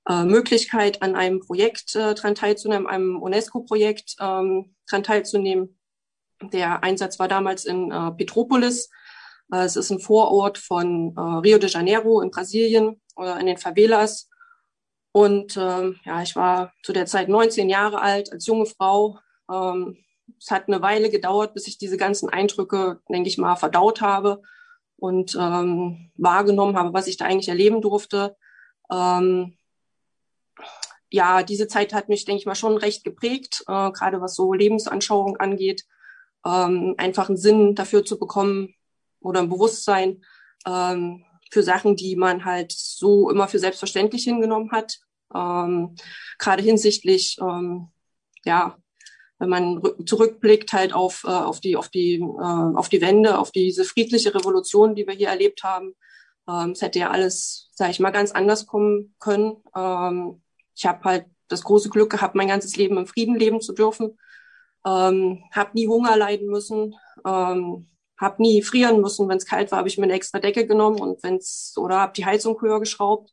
äh, 0.09 0.25
Möglichkeit, 0.25 1.03
an 1.03 1.17
einem 1.17 1.41
Projekt 1.41 1.95
äh, 1.97 2.15
dran 2.15 2.35
teilzunehmen, 2.35 2.87
einem 2.87 3.21
UNESCO-Projekt 3.21 4.17
ähm, 4.21 4.75
dran 4.89 5.03
teilzunehmen. 5.03 5.79
Der 6.53 6.85
Einsatz 6.85 7.19
war 7.19 7.29
damals 7.29 7.65
in 7.65 7.91
äh, 7.91 8.13
Petropolis 8.13 8.91
es 9.51 9.77
ist 9.77 9.91
ein 9.91 10.01
Vorort 10.01 10.59
von 10.59 11.15
äh, 11.17 11.21
Rio 11.21 11.59
de 11.59 11.71
Janeiro 11.71 12.21
in 12.21 12.31
Brasilien 12.31 13.01
oder 13.15 13.39
in 13.39 13.47
den 13.47 13.59
Favelas. 13.59 14.29
Und 15.13 15.57
ähm, 15.57 15.99
ja, 16.05 16.23
ich 16.23 16.37
war 16.37 16.73
zu 16.83 16.93
der 16.93 17.07
Zeit 17.07 17.29
19 17.29 17.71
Jahre 17.71 18.01
alt 18.01 18.33
als 18.33 18.47
junge 18.47 18.67
Frau. 18.67 19.19
Ähm, 19.51 19.97
es 20.39 20.51
hat 20.51 20.69
eine 20.69 20.83
Weile 20.83 21.11
gedauert, 21.11 21.55
bis 21.55 21.67
ich 21.69 21.79
diese 21.79 21.97
ganzen 21.97 22.29
Eindrücke, 22.29 23.01
denke 23.09 23.29
ich 23.29 23.39
mal, 23.39 23.57
verdaut 23.57 24.01
habe 24.01 24.43
und 24.97 25.35
ähm, 25.39 26.11
wahrgenommen 26.17 26.77
habe, 26.77 26.93
was 26.93 27.07
ich 27.07 27.17
da 27.17 27.25
eigentlich 27.25 27.49
erleben 27.49 27.81
durfte. 27.81 28.37
Ähm, 28.91 29.57
ja, 31.11 31.43
diese 31.43 31.69
Zeit 31.69 31.95
hat 31.95 32.09
mich, 32.09 32.25
denke 32.25 32.41
ich 32.41 32.47
mal, 32.47 32.55
schon 32.55 32.77
recht 32.77 33.05
geprägt, 33.05 33.63
äh, 33.69 33.91
gerade 33.93 34.21
was 34.21 34.35
so 34.35 34.53
Lebensanschauung 34.53 35.37
angeht. 35.37 35.85
Ähm, 36.45 36.95
einfach 36.99 37.29
einen 37.29 37.39
Sinn 37.39 37.75
dafür 37.75 38.05
zu 38.05 38.19
bekommen, 38.19 38.75
oder 39.27 39.41
ein 39.41 39.49
Bewusstsein 39.49 40.23
ähm, 40.67 41.25
für 41.51 41.63
Sachen, 41.63 41.97
die 41.97 42.17
man 42.17 42.45
halt 42.45 42.73
so 42.73 43.31
immer 43.31 43.49
für 43.49 43.59
selbstverständlich 43.59 44.25
hingenommen 44.25 44.73
hat. 44.73 44.99
Ähm, 45.35 45.95
Gerade 46.39 46.63
hinsichtlich, 46.63 47.39
ähm, 47.41 47.89
ja, 48.45 48.77
wenn 49.39 49.49
man 49.49 49.83
zurückblickt 50.07 50.73
halt 50.73 50.93
auf, 50.95 51.25
äh, 51.25 51.29
auf 51.29 51.61
die, 51.61 51.77
auf 51.77 51.89
die, 51.89 52.17
äh, 52.17 52.77
auf 52.77 52.89
die 52.89 53.01
Wende, 53.01 53.39
auf 53.39 53.51
diese 53.53 53.85
friedliche 53.85 54.35
Revolution, 54.35 54.95
die 54.95 55.07
wir 55.07 55.15
hier 55.15 55.29
erlebt 55.29 55.63
haben. 55.63 55.95
Ähm, 56.49 56.71
es 56.71 56.83
hätte 56.83 56.99
ja 56.99 57.11
alles, 57.11 57.69
sage 57.73 57.91
ich 57.91 58.01
mal, 58.01 58.11
ganz 58.11 58.33
anders 58.33 58.67
kommen 58.67 59.15
können. 59.19 59.57
Ähm, 59.75 60.43
ich 60.75 60.87
habe 60.87 61.05
halt 61.05 61.27
das 61.49 61.63
große 61.63 61.91
Glück 61.91 62.11
gehabt, 62.11 62.35
mein 62.35 62.49
ganzes 62.49 62.77
Leben 62.77 62.97
im 62.97 63.07
Frieden 63.07 63.37
leben 63.37 63.61
zu 63.61 63.73
dürfen. 63.73 64.19
Ähm, 64.87 65.43
habe 65.53 65.71
nie 65.75 65.89
Hunger 65.89 66.17
leiden 66.17 66.49
müssen. 66.49 66.95
Ähm, 67.27 67.89
habe 68.19 68.43
nie 68.43 68.63
frieren 68.63 69.01
müssen. 69.01 69.29
Wenn 69.29 69.37
es 69.37 69.47
kalt 69.47 69.71
war, 69.71 69.79
habe 69.79 69.89
ich 69.89 69.99
mir 69.99 70.05
eine 70.05 70.15
extra 70.15 70.39
Decke 70.39 70.67
genommen 70.67 71.01
und 71.01 71.23
wenn's 71.23 71.75
oder 71.77 72.01
habe 72.01 72.13
die 72.15 72.27
Heizung 72.27 72.61
höher 72.61 72.81
geschraubt. 72.81 73.33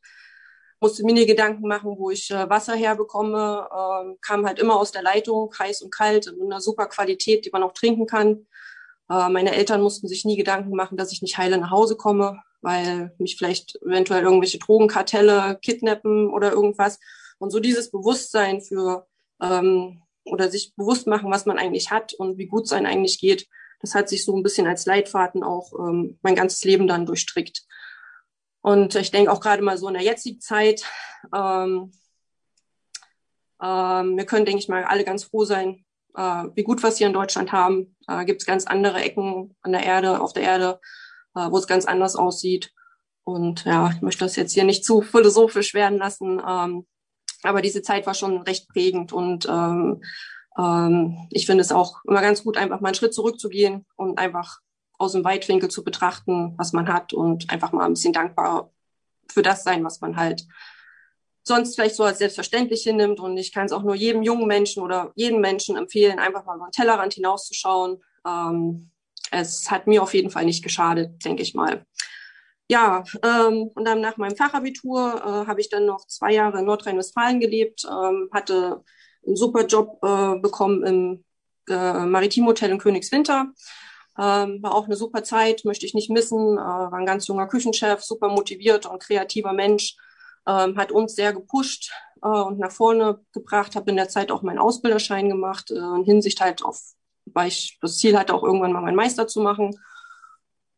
Musste 0.80 1.04
mir 1.04 1.14
nie 1.14 1.26
Gedanken 1.26 1.66
machen, 1.66 1.96
wo 1.98 2.10
ich 2.10 2.30
äh, 2.30 2.48
Wasser 2.50 2.74
herbekomme. 2.74 3.68
Ähm, 3.72 4.18
kam 4.20 4.44
halt 4.46 4.58
immer 4.58 4.76
aus 4.76 4.92
der 4.92 5.02
Leitung, 5.02 5.54
heiß 5.58 5.82
und 5.82 5.94
kalt, 5.94 6.26
in 6.26 6.42
einer 6.42 6.60
super 6.60 6.86
Qualität, 6.86 7.46
die 7.46 7.50
man 7.50 7.62
auch 7.62 7.72
trinken 7.72 8.06
kann. 8.06 8.46
Äh, 9.08 9.28
meine 9.30 9.54
Eltern 9.54 9.80
mussten 9.80 10.08
sich 10.08 10.24
nie 10.24 10.36
Gedanken 10.36 10.76
machen, 10.76 10.96
dass 10.98 11.12
ich 11.12 11.22
nicht 11.22 11.38
heile 11.38 11.58
nach 11.58 11.70
Hause 11.70 11.96
komme, 11.96 12.42
weil 12.60 13.14
mich 13.18 13.36
vielleicht 13.36 13.76
eventuell 13.82 14.24
irgendwelche 14.24 14.58
Drogenkartelle 14.58 15.58
kidnappen 15.62 16.28
oder 16.28 16.52
irgendwas. 16.52 16.98
Und 17.38 17.50
so 17.50 17.60
dieses 17.60 17.90
Bewusstsein 17.90 18.60
für 18.60 19.06
ähm, 19.40 20.02
oder 20.24 20.50
sich 20.50 20.74
bewusst 20.74 21.06
machen, 21.06 21.30
was 21.30 21.46
man 21.46 21.58
eigentlich 21.58 21.90
hat 21.90 22.14
und 22.14 22.38
wie 22.38 22.46
gut 22.46 22.64
es 22.64 22.72
einem 22.72 22.86
eigentlich 22.86 23.20
geht, 23.20 23.46
das 23.80 23.94
hat 23.94 24.08
sich 24.08 24.24
so 24.24 24.36
ein 24.36 24.42
bisschen 24.42 24.66
als 24.66 24.86
Leitfaden 24.86 25.42
auch 25.42 25.72
ähm, 25.78 26.18
mein 26.22 26.34
ganzes 26.34 26.64
Leben 26.64 26.86
dann 26.86 27.06
durchstrickt. 27.06 27.62
Und 28.62 28.94
ich 28.94 29.10
denke 29.10 29.30
auch 29.30 29.40
gerade 29.40 29.62
mal 29.62 29.76
so 29.76 29.88
in 29.88 29.94
der 29.94 30.02
jetzigen 30.02 30.40
Zeit, 30.40 30.84
ähm, 31.34 31.92
ähm, 33.62 34.16
wir 34.16 34.26
können, 34.26 34.46
denke 34.46 34.60
ich 34.60 34.68
mal, 34.68 34.84
alle 34.84 35.04
ganz 35.04 35.24
froh 35.24 35.44
sein, 35.44 35.84
äh, 36.16 36.44
wie 36.54 36.62
gut 36.62 36.82
wir 36.82 36.90
hier 36.90 37.06
in 37.06 37.12
Deutschland 37.12 37.52
haben. 37.52 37.96
Äh, 38.08 38.24
Gibt 38.24 38.42
es 38.42 38.46
ganz 38.46 38.66
andere 38.66 39.02
Ecken 39.02 39.56
an 39.62 39.72
der 39.72 39.84
Erde, 39.84 40.20
auf 40.20 40.32
der 40.32 40.44
Erde, 40.44 40.80
äh, 41.34 41.50
wo 41.50 41.58
es 41.58 41.66
ganz 41.66 41.86
anders 41.86 42.16
aussieht. 42.16 42.72
Und 43.24 43.64
ja, 43.64 43.90
ich 43.90 44.02
möchte 44.02 44.24
das 44.24 44.36
jetzt 44.36 44.52
hier 44.52 44.64
nicht 44.64 44.84
zu 44.84 45.00
philosophisch 45.00 45.74
werden 45.74 45.98
lassen. 45.98 46.42
Ähm, 46.46 46.86
aber 47.42 47.62
diese 47.62 47.82
Zeit 47.82 48.06
war 48.06 48.14
schon 48.14 48.42
recht 48.42 48.68
prägend 48.68 49.12
und 49.12 49.46
ähm, 49.46 50.02
ähm, 50.58 51.28
ich 51.30 51.46
finde 51.46 51.62
es 51.62 51.72
auch 51.72 52.04
immer 52.04 52.20
ganz 52.20 52.44
gut, 52.44 52.56
einfach 52.56 52.80
mal 52.80 52.88
einen 52.88 52.94
Schritt 52.94 53.14
zurückzugehen 53.14 53.86
und 53.96 54.18
einfach 54.18 54.60
aus 54.98 55.12
dem 55.12 55.24
Weitwinkel 55.24 55.70
zu 55.70 55.84
betrachten, 55.84 56.54
was 56.56 56.72
man 56.72 56.92
hat 56.92 57.12
und 57.12 57.50
einfach 57.50 57.72
mal 57.72 57.84
ein 57.84 57.94
bisschen 57.94 58.12
dankbar 58.12 58.70
für 59.30 59.42
das 59.42 59.64
sein, 59.64 59.84
was 59.84 60.00
man 60.00 60.16
halt 60.16 60.46
sonst 61.42 61.74
vielleicht 61.74 61.96
so 61.96 62.04
als 62.04 62.18
selbstverständlich 62.18 62.82
hinnimmt. 62.82 63.20
Und 63.20 63.36
ich 63.36 63.52
kann 63.52 63.66
es 63.66 63.72
auch 63.72 63.82
nur 63.82 63.94
jedem 63.94 64.22
jungen 64.22 64.46
Menschen 64.46 64.82
oder 64.82 65.12
jedem 65.14 65.40
Menschen 65.40 65.76
empfehlen, 65.76 66.18
einfach 66.18 66.44
mal 66.44 66.56
über 66.56 66.66
den 66.68 66.72
Tellerrand 66.72 67.14
hinauszuschauen. 67.14 68.02
Ähm, 68.26 68.90
es 69.30 69.70
hat 69.70 69.86
mir 69.86 70.02
auf 70.02 70.14
jeden 70.14 70.30
Fall 70.30 70.44
nicht 70.44 70.62
geschadet, 70.62 71.24
denke 71.24 71.42
ich 71.42 71.54
mal. 71.54 71.84
Ja, 72.70 73.04
ähm, 73.22 73.70
und 73.74 73.84
dann 73.84 74.00
nach 74.00 74.16
meinem 74.16 74.36
Fachabitur 74.36 75.16
äh, 75.16 75.46
habe 75.46 75.60
ich 75.60 75.68
dann 75.68 75.84
noch 75.84 76.06
zwei 76.06 76.32
Jahre 76.32 76.60
in 76.60 76.64
Nordrhein-Westfalen 76.64 77.40
gelebt, 77.40 77.84
ähm, 77.84 78.30
hatte 78.32 78.82
einen 79.26 79.36
super 79.36 79.66
Job 79.66 79.98
äh, 80.02 80.38
bekommen 80.38 80.84
im 80.84 81.24
äh, 81.68 82.06
Maritimhotel 82.06 82.70
in 82.70 82.78
Königswinter. 82.78 83.52
Ähm, 84.16 84.62
war 84.62 84.74
auch 84.74 84.84
eine 84.84 84.96
super 84.96 85.24
Zeit, 85.24 85.64
möchte 85.64 85.86
ich 85.86 85.94
nicht 85.94 86.10
missen. 86.10 86.56
Äh, 86.56 86.60
war 86.60 86.94
ein 86.94 87.06
ganz 87.06 87.26
junger 87.26 87.48
Küchenchef, 87.48 88.02
super 88.02 88.28
motiviert 88.28 88.86
und 88.86 89.02
kreativer 89.02 89.52
Mensch. 89.52 89.96
Ähm, 90.46 90.76
hat 90.76 90.92
uns 90.92 91.14
sehr 91.14 91.32
gepusht 91.32 91.90
äh, 92.22 92.28
und 92.28 92.58
nach 92.58 92.70
vorne 92.70 93.20
gebracht. 93.32 93.74
Habe 93.76 93.90
in 93.90 93.96
der 93.96 94.08
Zeit 94.08 94.30
auch 94.30 94.42
meinen 94.42 94.58
Ausbilderschein 94.58 95.28
gemacht, 95.28 95.70
äh, 95.70 95.74
in 95.74 96.04
Hinsicht 96.04 96.40
halt 96.40 96.64
auf, 96.64 96.80
weil 97.26 97.48
ich 97.48 97.78
das 97.80 97.98
Ziel 97.98 98.16
hatte, 98.16 98.34
auch 98.34 98.44
irgendwann 98.44 98.72
mal 98.72 98.82
meinen 98.82 98.96
Meister 98.96 99.26
zu 99.26 99.40
machen. 99.40 99.76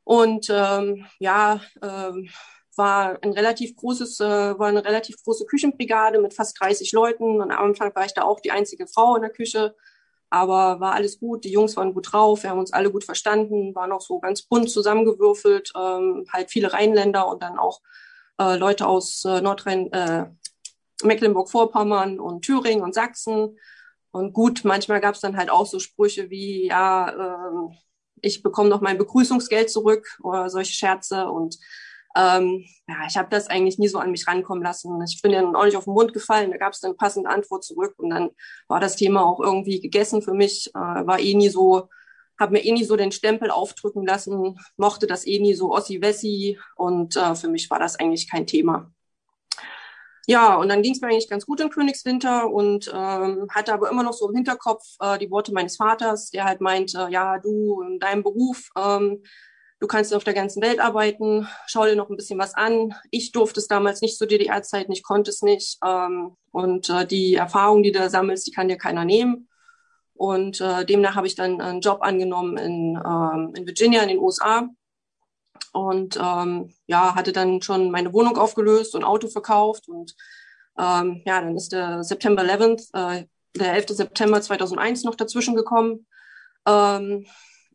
Und 0.05 0.47
ähm, 0.51 1.05
ja, 1.19 1.61
ähm, 1.83 2.29
war 2.77 3.19
ein 3.23 3.33
relativ 3.33 3.77
großes, 3.77 4.21
äh, 4.21 4.59
war 4.59 4.69
eine 4.69 4.85
relativ 4.85 5.23
große 5.23 5.47
Küchenbrigade 5.47 6.21
mit 6.21 6.35
fast 6.35 6.61
30 6.61 6.93
Leuten. 6.93 7.41
Und 7.41 7.51
am 7.51 7.65
Anfang 7.65 7.95
war 7.95 8.05
ich 8.05 8.15
da 8.15 8.23
auch 8.23 8.41
die 8.41 8.51
einzige 8.51 8.87
Frau 8.87 9.17
in 9.17 9.23
der 9.23 9.31
Küche. 9.31 9.75
Aber 10.31 10.81
war 10.81 10.95
alles 10.95 11.21
gut, 11.21 11.45
die 11.45 11.53
Jungs 11.53 11.77
waren 11.77 11.95
gut 11.95 12.13
drauf, 12.13 12.43
wir 12.43 12.51
haben 12.51 12.59
uns 12.59 12.73
alle 12.73 12.91
gut 12.91 13.05
verstanden, 13.05 13.75
waren 13.77 13.93
auch 13.93 14.01
so 14.01 14.19
ganz 14.19 14.43
bunt 14.43 14.69
zusammengewürfelt, 14.69 15.73
ähm, 15.77 16.27
halt 16.33 16.51
viele 16.51 16.73
Rheinländer 16.73 17.29
und 17.29 17.43
dann 17.45 17.59
auch 17.59 17.81
äh, 18.41 18.57
Leute 18.57 18.89
aus 18.89 19.25
äh, 19.25 19.41
Nordrhein, 19.41 19.93
äh, 19.93 20.27
Mecklenburg-Vorpommern 21.05 22.19
und 22.19 22.45
Thüringen 22.45 22.83
und 22.83 22.95
Sachsen. 22.95 23.59
Und 24.11 24.33
gut, 24.33 24.63
manchmal 24.65 25.01
gab 25.01 25.15
es 25.15 25.21
dann 25.21 25.37
halt 25.37 25.51
auch 25.51 25.67
so 25.67 25.79
Sprüche 25.79 26.31
wie, 26.31 26.67
ja, 26.67 27.11
äh, 27.11 27.77
ich 28.23 28.43
bekomme 28.43 28.69
noch 28.69 28.81
mein 28.81 28.99
Begrüßungsgeld 28.99 29.71
zurück 29.71 30.19
oder 30.23 30.51
solche 30.51 30.73
Scherze. 30.73 31.29
Und 31.31 31.59
ähm, 32.17 32.65
ja, 32.89 32.97
ich 33.09 33.17
habe 33.17 33.29
das 33.31 33.49
eigentlich 33.49 33.79
nie 33.79 33.89
so 33.89 33.99
an 33.99 34.11
mich 34.11 34.27
rankommen 34.27 34.63
lassen. 34.63 35.03
Ich 35.03 35.21
bin 35.21 35.33
ja 35.33 35.43
auch 35.45 35.65
nicht 35.65 35.77
auf 35.77 35.85
den 35.85 35.93
Mund 35.95 36.13
gefallen. 36.15 36.51
Da 36.51 36.57
gab 36.57 36.73
es 36.73 36.81
dann 36.81 36.97
passende 36.97 37.29
Antwort 37.29 37.63
zurück 37.63 37.95
und 37.99 38.11
dann 38.11 38.31
war 38.69 38.81
das 38.81 38.97
Thema 38.97 39.25
auch 39.25 39.41
irgendwie 39.41 39.81
gegessen 39.81 40.23
für 40.23 40.33
mich. 40.33 40.71
Äh, 40.75 40.79
war 40.79 41.21
eh 41.21 41.35
nie 41.35 41.51
so, 41.51 41.89
habe 42.41 42.53
mir 42.53 42.65
eh 42.65 42.73
nie 42.73 42.85
so 42.85 42.97
den 42.97 43.13
Stempel 43.13 43.51
aufdrücken 43.51 44.07
lassen, 44.07 44.59
mochte 44.77 45.07
das 45.07 45.27
eh 45.27 45.39
nie 45.41 45.55
so 45.55 45.73
Ossi-Wessi 45.73 46.59
und 46.77 47.17
äh, 47.17 47.35
für 47.35 47.49
mich 47.49 47.69
war 47.71 47.79
das 47.79 47.99
eigentlich 48.01 48.31
kein 48.31 48.47
Thema. 48.47 48.91
Ja, 50.29 50.57
und 50.57 50.69
dann 50.69 50.83
ging 50.83 50.93
es 50.93 51.01
mir 51.01 51.09
eigentlich 51.09 51.29
ganz 51.29 51.47
gut 51.47 51.61
in 51.61 51.71
Königswinter 51.71 52.51
und 52.51 52.91
ähm, 52.93 53.47
hatte 53.51 53.73
aber 53.73 53.91
immer 53.91 54.03
noch 54.03 54.13
so 54.13 54.29
im 54.29 54.35
Hinterkopf 54.35 54.83
äh, 55.01 55.19
die 55.19 55.31
Worte 55.31 55.53
meines 55.53 55.77
Vaters, 55.77 56.31
der 56.31 56.45
halt 56.45 56.61
meinte, 56.61 57.07
ja, 57.11 57.39
du 57.39 57.81
in 57.83 58.01
deinem 58.01 58.25
Beruf, 58.25 58.71
ähm, 58.77 59.23
du 59.81 59.87
kannst 59.87 60.15
auf 60.15 60.25
der 60.25 60.35
ganzen 60.35 60.63
Welt 60.63 60.81
arbeiten, 60.81 61.49
schau 61.67 61.85
dir 61.85 61.97
noch 61.97 62.09
ein 62.09 62.17
bisschen 62.17 62.39
was 62.39 62.55
an. 62.55 62.95
Ich 63.11 63.33
durfte 63.33 63.61
es 63.61 63.69
damals 63.69 64.01
nicht 64.01 64.17
zur 64.17 64.27
DDR-Zeit, 64.27 64.87
ich 64.91 65.03
konnte 65.03 65.31
es 65.31 65.43
nicht. 65.43 65.79
Ähm, 65.85 66.37
und 66.51 66.89
äh, 66.89 67.07
die 67.07 67.35
Erfahrung, 67.35 67.83
die 67.83 67.93
du 67.93 67.99
da 67.99 68.09
sammelst, 68.09 68.47
die 68.47 68.53
kann 68.53 68.69
dir 68.69 68.79
keiner 68.79 69.05
nehmen. 69.05 69.49
Und 70.15 70.61
äh, 70.61 70.85
demnach 70.87 71.15
habe 71.15 71.27
ich 71.27 71.35
dann 71.35 71.61
einen 71.61 71.81
Job 71.81 71.99
angenommen 72.01 72.57
in, 72.57 72.99
ähm, 73.05 73.53
in 73.55 73.67
Virginia 73.67 74.03
in 74.03 74.09
den 74.09 74.19
USA 74.19 74.69
und 75.73 76.17
ähm, 76.17 76.73
ja, 76.87 77.15
hatte 77.15 77.33
dann 77.33 77.61
schon 77.61 77.91
meine 77.91 78.13
Wohnung 78.15 78.39
aufgelöst 78.39 78.95
und 78.95 79.05
Auto 79.05 79.29
verkauft 79.29 79.89
und 79.89 80.15
ähm, 80.79 81.23
ja, 81.27 81.41
dann 81.41 81.55
ist 81.55 81.73
der 81.73 82.03
September 82.03 82.43
11th, 82.43 82.95
äh, 82.95 83.27
der 83.57 83.75
11. 83.75 83.89
September 83.89 84.41
2001 84.41 85.05
noch 85.05 85.15
dazwischen 85.15 85.55
gekommen. 85.55 86.07
Ähm, 86.67 87.27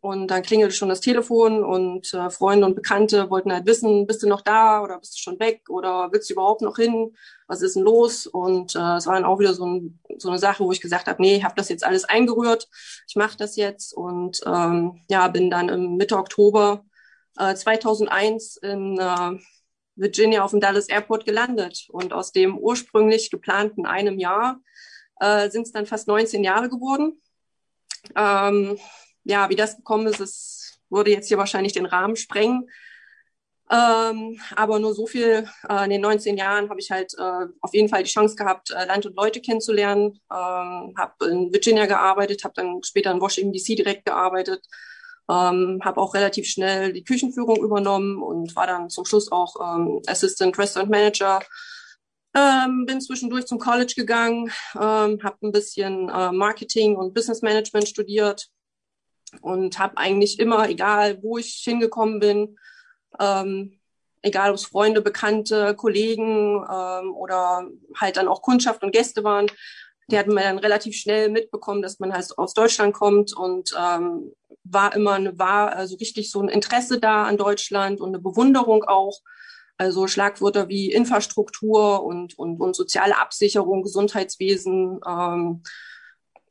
und 0.01 0.27
dann 0.27 0.41
klingelte 0.41 0.73
schon 0.75 0.89
das 0.89 0.99
Telefon 0.99 1.63
und 1.63 2.13
äh, 2.13 2.29
Freunde 2.29 2.65
und 2.65 2.75
Bekannte 2.75 3.29
wollten 3.29 3.53
halt 3.53 3.65
wissen, 3.65 4.07
bist 4.07 4.23
du 4.23 4.27
noch 4.27 4.41
da 4.41 4.81
oder 4.81 4.99
bist 4.99 5.15
du 5.15 5.21
schon 5.21 5.39
weg 5.39 5.61
oder 5.69 6.09
willst 6.11 6.29
du 6.29 6.33
überhaupt 6.33 6.61
noch 6.61 6.77
hin? 6.77 7.15
Was 7.47 7.61
ist 7.61 7.75
denn 7.75 7.83
los? 7.83 8.25
Und 8.27 8.75
äh, 8.75 8.95
es 8.97 9.05
war 9.05 9.13
dann 9.13 9.25
auch 9.25 9.39
wieder 9.39 9.53
so, 9.53 9.65
ein, 9.65 9.99
so 10.17 10.29
eine 10.29 10.39
Sache, 10.39 10.63
wo 10.63 10.71
ich 10.71 10.81
gesagt 10.81 11.07
habe, 11.07 11.21
nee, 11.21 11.37
ich 11.37 11.43
habe 11.43 11.55
das 11.55 11.69
jetzt 11.69 11.85
alles 11.85 12.03
eingerührt, 12.03 12.67
ich 13.07 13.15
mache 13.15 13.37
das 13.37 13.55
jetzt 13.55 13.93
und 13.93 14.41
ähm, 14.45 15.01
ja, 15.09 15.27
bin 15.27 15.49
dann 15.49 15.69
im 15.69 15.95
Mitte 15.97 16.17
Oktober 16.17 16.83
2001 17.37 18.57
äh, 18.57 18.71
in 18.71 18.99
äh, 18.99 19.39
Virginia 19.95 20.43
auf 20.43 20.51
dem 20.51 20.59
Dallas 20.59 20.89
Airport 20.89 21.25
gelandet. 21.25 21.87
Und 21.89 22.13
aus 22.13 22.31
dem 22.31 22.57
ursprünglich 22.57 23.29
geplanten 23.29 23.85
einem 23.85 24.19
Jahr 24.19 24.59
äh, 25.19 25.49
sind 25.49 25.63
es 25.63 25.71
dann 25.71 25.85
fast 25.85 26.07
19 26.07 26.43
Jahre 26.43 26.69
geworden. 26.69 27.21
Ähm, 28.15 28.77
ja, 29.23 29.49
wie 29.49 29.55
das 29.55 29.77
gekommen 29.77 30.07
ist, 30.07 30.19
es 30.19 30.79
würde 30.89 31.11
jetzt 31.11 31.27
hier 31.27 31.37
wahrscheinlich 31.37 31.73
den 31.73 31.85
Rahmen 31.85 32.15
sprengen. 32.15 32.69
Ähm, 33.71 34.37
aber 34.57 34.79
nur 34.79 34.93
so 34.93 35.07
viel, 35.07 35.47
äh, 35.69 35.83
in 35.85 35.91
den 35.91 36.01
19 36.01 36.35
Jahren 36.35 36.69
habe 36.69 36.81
ich 36.81 36.91
halt 36.91 37.13
äh, 37.17 37.47
auf 37.61 37.73
jeden 37.73 37.87
Fall 37.87 38.03
die 38.03 38.09
Chance 38.09 38.35
gehabt, 38.35 38.69
äh, 38.71 38.85
Land 38.85 39.05
und 39.05 39.15
Leute 39.15 39.39
kennenzulernen. 39.39 40.19
Ähm, 40.29 40.93
habe 40.97 41.25
in 41.29 41.53
Virginia 41.53 41.85
gearbeitet, 41.85 42.43
habe 42.43 42.53
dann 42.55 42.83
später 42.83 43.11
in 43.11 43.21
Washington 43.21 43.53
DC 43.53 43.77
direkt 43.77 44.05
gearbeitet, 44.05 44.65
ähm, 45.29 45.79
habe 45.85 46.01
auch 46.01 46.13
relativ 46.13 46.47
schnell 46.47 46.91
die 46.91 47.05
Küchenführung 47.05 47.63
übernommen 47.63 48.21
und 48.21 48.53
war 48.57 48.67
dann 48.67 48.89
zum 48.89 49.05
Schluss 49.05 49.31
auch 49.31 49.55
ähm, 49.61 50.01
Assistant 50.05 50.57
Restaurant 50.57 50.91
Manager. 50.91 51.39
Ähm, 52.35 52.85
bin 52.85 52.99
zwischendurch 52.99 53.45
zum 53.45 53.59
College 53.59 53.93
gegangen, 53.95 54.51
ähm, 54.75 55.19
habe 55.23 55.37
ein 55.43 55.51
bisschen 55.53 56.09
äh, 56.09 56.31
Marketing 56.33 56.97
und 56.97 57.13
Business 57.13 57.41
Management 57.41 57.87
studiert 57.87 58.49
und 59.41 59.79
habe 59.79 59.97
eigentlich 59.97 60.39
immer, 60.39 60.69
egal 60.69 61.21
wo 61.23 61.37
ich 61.37 61.61
hingekommen 61.63 62.19
bin, 62.19 62.57
ähm, 63.19 63.79
egal 64.21 64.51
ob 64.51 64.55
es 64.55 64.65
Freunde, 64.65 65.01
Bekannte, 65.01 65.75
Kollegen 65.75 66.65
ähm, 66.69 67.13
oder 67.13 67.67
halt 67.95 68.17
dann 68.17 68.27
auch 68.27 68.41
Kundschaft 68.41 68.83
und 68.83 68.91
Gäste 68.91 69.23
waren, 69.23 69.47
die 70.09 70.17
hatten 70.17 70.33
mir 70.33 70.41
dann 70.41 70.59
relativ 70.59 70.95
schnell 70.95 71.29
mitbekommen, 71.29 71.81
dass 71.81 71.99
man 71.99 72.13
halt 72.13 72.37
aus 72.37 72.53
Deutschland 72.53 72.93
kommt 72.93 73.35
und 73.35 73.73
ähm, 73.79 74.33
war 74.63 74.95
immer 74.95 75.13
eine, 75.13 75.37
war 75.39 75.73
also 75.75 75.95
richtig 75.95 76.31
so 76.31 76.41
ein 76.41 76.49
Interesse 76.49 76.99
da 76.99 77.23
an 77.23 77.37
Deutschland 77.37 78.01
und 78.01 78.09
eine 78.09 78.19
Bewunderung 78.19 78.83
auch. 78.83 79.21
Also 79.77 80.05
Schlagwörter 80.05 80.69
wie 80.69 80.91
Infrastruktur 80.91 82.03
und, 82.03 82.37
und, 82.37 82.59
und 82.59 82.75
soziale 82.75 83.17
Absicherung, 83.17 83.81
Gesundheitswesen, 83.81 84.99
ähm, 85.07 85.63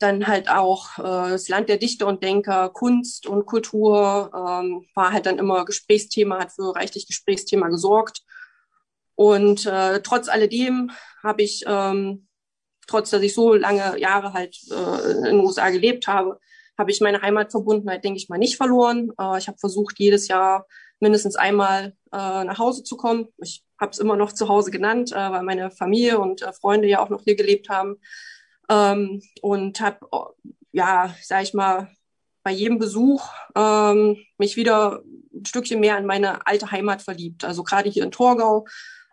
dann 0.02 0.26
halt 0.26 0.48
auch 0.48 0.98
äh, 0.98 1.30
das 1.30 1.48
Land 1.48 1.68
der 1.68 1.76
Dichter 1.76 2.06
und 2.06 2.22
Denker, 2.22 2.70
Kunst 2.70 3.26
und 3.26 3.46
Kultur 3.46 4.30
ähm, 4.34 4.86
war 4.94 5.12
halt 5.12 5.26
dann 5.26 5.38
immer 5.38 5.64
Gesprächsthema, 5.64 6.40
hat 6.40 6.52
für 6.52 6.74
reichlich 6.74 7.06
Gesprächsthema 7.06 7.68
gesorgt. 7.68 8.22
Und 9.14 9.66
äh, 9.66 10.00
trotz 10.02 10.28
alledem 10.28 10.90
habe 11.22 11.42
ich, 11.42 11.64
ähm, 11.66 12.26
trotz 12.86 13.10
dass 13.10 13.22
ich 13.22 13.34
so 13.34 13.54
lange 13.54 13.98
Jahre 13.98 14.32
halt 14.32 14.56
äh, 14.70 15.10
in 15.12 15.24
den 15.24 15.40
USA 15.40 15.68
gelebt 15.70 16.06
habe, 16.06 16.40
habe 16.78 16.90
ich 16.90 17.02
meine 17.02 17.20
Heimatverbundenheit, 17.20 18.02
denke 18.02 18.16
ich 18.16 18.30
mal, 18.30 18.38
nicht 18.38 18.56
verloren. 18.56 19.12
Äh, 19.20 19.38
ich 19.38 19.48
habe 19.48 19.58
versucht, 19.58 19.98
jedes 19.98 20.28
Jahr 20.28 20.66
mindestens 21.00 21.36
einmal 21.36 21.94
äh, 22.12 22.44
nach 22.44 22.58
Hause 22.58 22.82
zu 22.82 22.96
kommen. 22.96 23.28
Ich 23.38 23.64
habe 23.78 23.90
es 23.90 23.98
immer 23.98 24.16
noch 24.16 24.32
zu 24.32 24.48
Hause 24.48 24.70
genannt, 24.70 25.12
äh, 25.12 25.16
weil 25.16 25.42
meine 25.42 25.70
Familie 25.70 26.18
und 26.18 26.42
äh, 26.42 26.52
Freunde 26.52 26.88
ja 26.88 27.02
auch 27.02 27.10
noch 27.10 27.22
hier 27.22 27.36
gelebt 27.36 27.68
haben. 27.68 27.96
Ähm, 28.70 29.20
und 29.42 29.80
habe, 29.80 30.34
ja, 30.72 31.14
sag 31.22 31.42
ich 31.42 31.54
mal, 31.54 31.90
bei 32.42 32.52
jedem 32.52 32.78
Besuch 32.78 33.28
ähm, 33.54 34.16
mich 34.38 34.56
wieder 34.56 35.02
ein 35.34 35.44
Stückchen 35.44 35.80
mehr 35.80 35.96
an 35.96 36.06
meine 36.06 36.46
alte 36.46 36.70
Heimat 36.70 37.02
verliebt. 37.02 37.44
Also 37.44 37.62
gerade 37.62 37.90
hier 37.90 38.04
in 38.04 38.10
Torgau. 38.10 38.66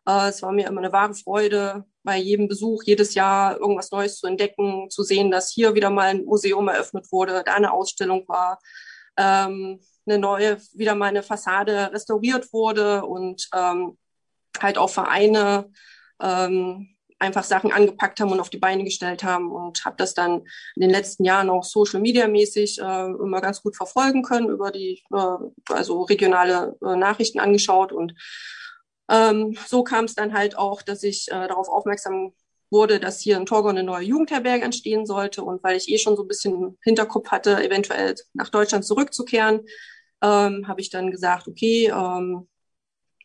Äh, 0.08 0.30
es 0.30 0.42
war 0.42 0.52
mir 0.52 0.68
immer 0.68 0.80
eine 0.80 0.94
wahre 0.94 1.14
Freude, 1.14 1.86
bei 2.04 2.18
jedem 2.18 2.48
Besuch 2.48 2.84
jedes 2.84 3.16
Jahr 3.16 3.60
irgendwas 3.60 3.92
Neues 3.92 4.20
zu 4.20 4.28
entdecken, 4.28 4.90
zu 4.90 5.04
sehen, 5.04 5.30
dass 5.30 5.52
hier 5.52 5.76
wieder 5.76 5.90
mal 5.90 6.10
ein 6.10 6.26
Museum 6.26 6.68
eröffnet 6.70 7.12
wurde, 7.12 7.44
da 7.46 7.54
eine 7.54 7.74
Ausstellung 7.74 8.24
war, 8.28 8.60
ähm, 9.18 9.82
eine 10.06 10.18
neue, 10.18 10.58
wieder 10.74 10.96
mal 10.96 11.08
eine 11.08 11.24
Fassade 11.24 11.92
restauriert 11.92 12.54
wurde 12.54 13.04
und 13.04 13.50
ähm, 13.54 13.98
halt 14.58 14.78
auch 14.78 14.90
Vereine 14.90 15.70
ähm, 16.22 16.97
einfach 17.20 17.44
Sachen 17.44 17.72
angepackt 17.72 18.20
haben 18.20 18.32
und 18.32 18.40
auf 18.40 18.50
die 18.50 18.60
Beine 18.60 18.84
gestellt 18.84 19.24
haben 19.24 19.52
und 19.52 19.84
habe 19.86 19.96
das 19.98 20.14
dann 20.14 20.44
in 20.76 20.82
den 20.82 20.90
letzten 20.90 21.24
Jahren 21.24 21.50
auch 21.50 21.64
Social 21.64 22.00
Media 22.00 22.28
mäßig 22.28 22.80
äh, 22.80 23.06
immer 23.06 23.42
ganz 23.42 23.64
gut 23.64 23.76
verfolgen 23.76 24.22
können 24.22 24.50
über 24.50 24.72
die 24.72 25.04
äh, 25.12 25.74
also 25.74 26.04
regionale 26.04 26.78
äh, 26.84 26.96
Nachrichten 26.96 27.40
angeschaut 27.40 27.92
und 27.92 28.14
ähm, 29.10 29.58
so 29.68 29.84
kam 29.84 30.06
es 30.06 30.16
dann 30.16 30.34
halt 30.34 30.58
auch, 30.58 30.82
dass 30.82 31.04
ich 31.04 31.28
äh, 31.30 31.48
darauf 31.48 31.70
aufmerksam 31.70 32.34
wurde, 32.70 33.00
dass 33.00 33.22
hier 33.22 33.38
in 33.38 33.46
Torgau 33.46 33.70
eine 33.70 33.84
neue 33.84 34.04
Jugendherberge 34.04 34.66
entstehen 34.66 35.06
sollte. 35.06 35.44
Und 35.44 35.64
weil 35.64 35.78
ich 35.78 35.90
eh 35.90 35.98
schon 35.98 36.16
so 36.16 36.24
ein 36.24 36.28
bisschen 36.28 36.78
Hinterkopf 36.84 37.30
hatte, 37.30 37.64
eventuell 37.64 38.16
nach 38.34 38.50
Deutschland 38.50 38.86
zurückzukehren, 38.86 39.62
ähm, 40.22 40.68
habe 40.68 40.82
ich 40.82 40.90
dann 40.90 41.12
gesagt, 41.12 41.48
okay, 41.48 41.88
ähm, 41.88 42.48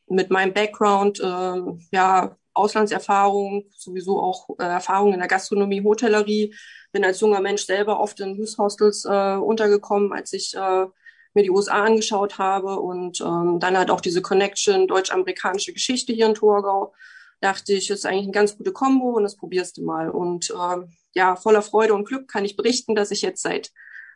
mit 0.06 0.30
meinem 0.30 0.52
Background, 0.52 1.20
ähm, 1.24 1.80
ja, 1.90 2.36
Auslandserfahrung, 2.54 3.64
sowieso 3.74 4.20
auch 4.20 4.48
äh, 4.58 4.64
Erfahrung 4.64 5.12
in 5.12 5.18
der 5.18 5.28
Gastronomie, 5.28 5.82
Hotellerie, 5.82 6.54
bin 6.92 7.04
als 7.04 7.20
junger 7.20 7.40
Mensch 7.40 7.64
selber 7.64 8.00
oft 8.00 8.20
in 8.20 8.38
Hostels 8.58 9.04
äh, 9.04 9.36
untergekommen, 9.36 10.12
als 10.12 10.32
ich 10.32 10.54
äh, 10.54 10.86
mir 11.34 11.42
die 11.42 11.50
USA 11.50 11.84
angeschaut 11.84 12.38
habe. 12.38 12.78
Und 12.78 13.20
ähm, 13.20 13.58
dann 13.60 13.76
halt 13.76 13.90
auch 13.90 14.00
diese 14.00 14.22
Connection 14.22 14.86
deutsch-amerikanische 14.86 15.72
Geschichte 15.72 16.12
hier 16.12 16.26
in 16.26 16.34
Torgau, 16.34 16.94
dachte 17.40 17.72
ich, 17.72 17.90
ist 17.90 18.06
eigentlich 18.06 18.24
eine 18.24 18.32
ganz 18.32 18.56
gute 18.56 18.72
Kombo 18.72 19.16
und 19.16 19.24
das 19.24 19.36
probierst 19.36 19.78
du 19.78 19.84
mal. 19.84 20.10
Und 20.10 20.50
äh, 20.50 20.86
ja, 21.14 21.36
voller 21.36 21.62
Freude 21.62 21.94
und 21.94 22.06
Glück 22.06 22.28
kann 22.28 22.44
ich 22.44 22.56
berichten, 22.56 22.94
dass 22.94 23.10
ich 23.10 23.22
jetzt 23.22 23.42
seit 23.42 23.70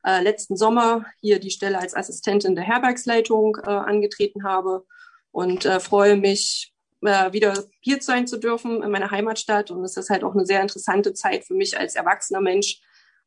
äh, 0.04 0.22
letzten 0.22 0.56
Sommer 0.56 1.06
hier 1.20 1.40
die 1.40 1.50
Stelle 1.50 1.78
als 1.78 1.94
Assistentin 1.94 2.54
der 2.54 2.64
Herbergsleitung 2.64 3.56
äh, 3.66 3.70
angetreten 3.70 4.44
habe. 4.44 4.84
Und 5.32 5.64
äh, 5.66 5.80
freue 5.80 6.16
mich, 6.16 6.72
äh, 7.02 7.32
wieder 7.32 7.64
hier 7.80 8.00
sein 8.00 8.26
zu 8.26 8.38
dürfen 8.38 8.82
in 8.82 8.90
meiner 8.90 9.10
Heimatstadt. 9.10 9.70
Und 9.70 9.84
es 9.84 9.96
ist 9.96 10.10
halt 10.10 10.24
auch 10.24 10.34
eine 10.34 10.46
sehr 10.46 10.62
interessante 10.62 11.12
Zeit 11.14 11.44
für 11.44 11.54
mich 11.54 11.78
als 11.78 11.94
erwachsener 11.94 12.40
Mensch, 12.40 12.80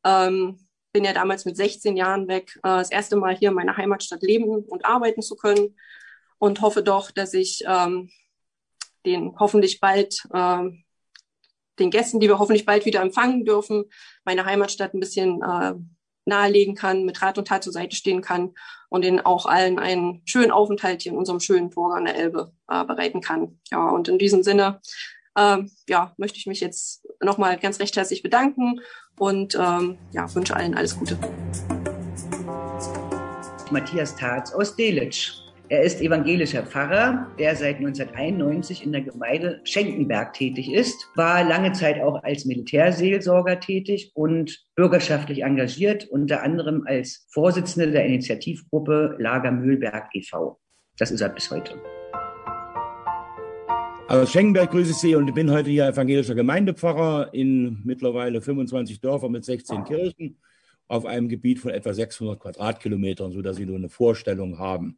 ähm, 0.06 0.68
bin 0.92 1.04
ja 1.04 1.14
damals 1.14 1.46
mit 1.46 1.56
16 1.56 1.98
Jahren 1.98 2.28
weg, 2.28 2.56
äh, 2.58 2.62
das 2.64 2.92
erste 2.92 3.16
Mal 3.16 3.36
hier 3.36 3.50
in 3.50 3.56
meiner 3.56 3.78
Heimatstadt 3.78 4.24
leben 4.24 4.64
und 4.64 4.86
arbeiten 4.86 5.22
zu 5.22 5.36
können 5.36 5.76
und 6.40 6.62
hoffe 6.62 6.84
doch, 6.84 7.12
dass 7.12 7.34
ich 7.34 7.64
ähm, 7.68 8.10
den 9.06 9.36
hoffentlich 9.40 9.80
bald 9.80 10.28
ähm, 10.34 10.84
den 11.80 11.92
Gästen, 11.92 12.20
die 12.20 12.28
wir 12.28 12.40
hoffentlich 12.40 12.66
bald 12.66 12.86
wieder 12.86 13.02
empfangen 13.02 13.46
dürfen, 13.46 13.86
meine 14.26 14.46
Heimatstadt 14.46 14.94
ein 14.94 15.00
bisschen 15.00 15.42
äh, 15.42 15.74
nahelegen 16.30 16.76
kann, 16.76 17.04
mit 17.04 17.22
Rat 17.22 17.38
und 17.38 17.48
Tat 17.48 17.64
zur 17.64 17.74
Seite 17.74 17.96
stehen 17.96 18.22
kann 18.22 18.54
und 18.88 19.04
ihnen 19.04 19.20
auch 19.20 19.46
allen 19.46 19.80
einen 19.80 20.22
schönen 20.26 20.52
Aufenthalt 20.52 21.02
hier 21.02 21.12
in 21.12 21.18
unserem 21.18 21.40
schönen 21.42 21.72
Tor 21.72 21.96
an 21.96 22.06
der 22.06 22.16
Elbe 22.16 22.54
äh, 22.70 22.86
bereiten 22.86 23.22
kann. 23.22 23.60
Ja, 23.70 23.90
und 23.90 24.08
in 24.08 24.18
diesem 24.18 24.44
Sinne 24.44 24.80
ähm, 25.38 25.70
ja, 25.88 26.14
möchte 26.18 26.38
ich 26.38 26.48
mich 26.48 26.60
jetzt 26.60 27.06
nochmal 27.22 27.58
ganz 27.58 27.80
recht 27.80 27.96
herzlich 27.96 28.24
bedanken 28.24 28.80
und 29.18 29.56
ähm, 29.56 29.98
ja, 30.12 30.34
wünsche 30.34 30.56
allen 30.56 30.76
alles 30.76 30.98
Gute. 30.98 31.18
Matthias 33.72 34.16
Tatz 34.16 34.54
aus 34.54 34.76
Delitzsch. 34.76 35.49
Er 35.72 35.84
ist 35.84 36.02
evangelischer 36.02 36.64
Pfarrer, 36.64 37.28
der 37.38 37.56
seit 37.56 37.76
1991 37.76 38.84
in 38.84 38.92
der 38.92 39.02
Gemeinde 39.02 39.62
Schenkenberg 39.66 40.34
tätig 40.34 40.74
ist, 40.74 40.96
war 41.16 41.44
lange 41.44 41.74
Zeit 41.74 42.02
auch 42.02 42.24
als 42.24 42.46
Militärseelsorger 42.46 43.60
tätig 43.60 44.10
und 44.16 44.66
bürgerschaftlich 44.74 45.44
engagiert, 45.44 46.08
unter 46.10 46.42
anderem 46.42 46.86
als 46.88 47.28
Vorsitzender 47.30 47.92
der 47.92 48.04
Initiativgruppe 48.08 49.16
Lager 49.20 49.52
Mühlberg 49.52 50.10
e.V. 50.14 50.60
Das 50.98 51.12
ist 51.12 51.22
er 51.22 51.30
bis 51.30 51.52
heute. 51.52 51.76
Aus 54.08 54.32
Schenkenberg 54.32 54.72
grüße 54.72 54.90
ich 54.90 54.98
Sie 54.98 55.14
und 55.14 55.32
bin 55.36 55.52
heute 55.52 55.70
hier 55.70 55.86
evangelischer 55.86 56.34
Gemeindepfarrer 56.34 57.32
in 57.32 57.84
mittlerweile 57.84 58.42
25 58.42 59.02
Dörfern 59.02 59.32
mit 59.32 59.46
16 59.46 59.84
Kirchen 59.84 60.40
auf 60.88 61.06
einem 61.06 61.30
Gebiet 61.30 61.60
von 61.60 61.70
etwa 61.70 61.94
600 61.94 62.40
Quadratkilometern, 62.40 63.32
sodass 63.32 63.58
Sie 63.58 63.68
nur 63.68 63.76
eine 63.76 63.90
Vorstellung 63.90 64.58
haben. 64.58 64.98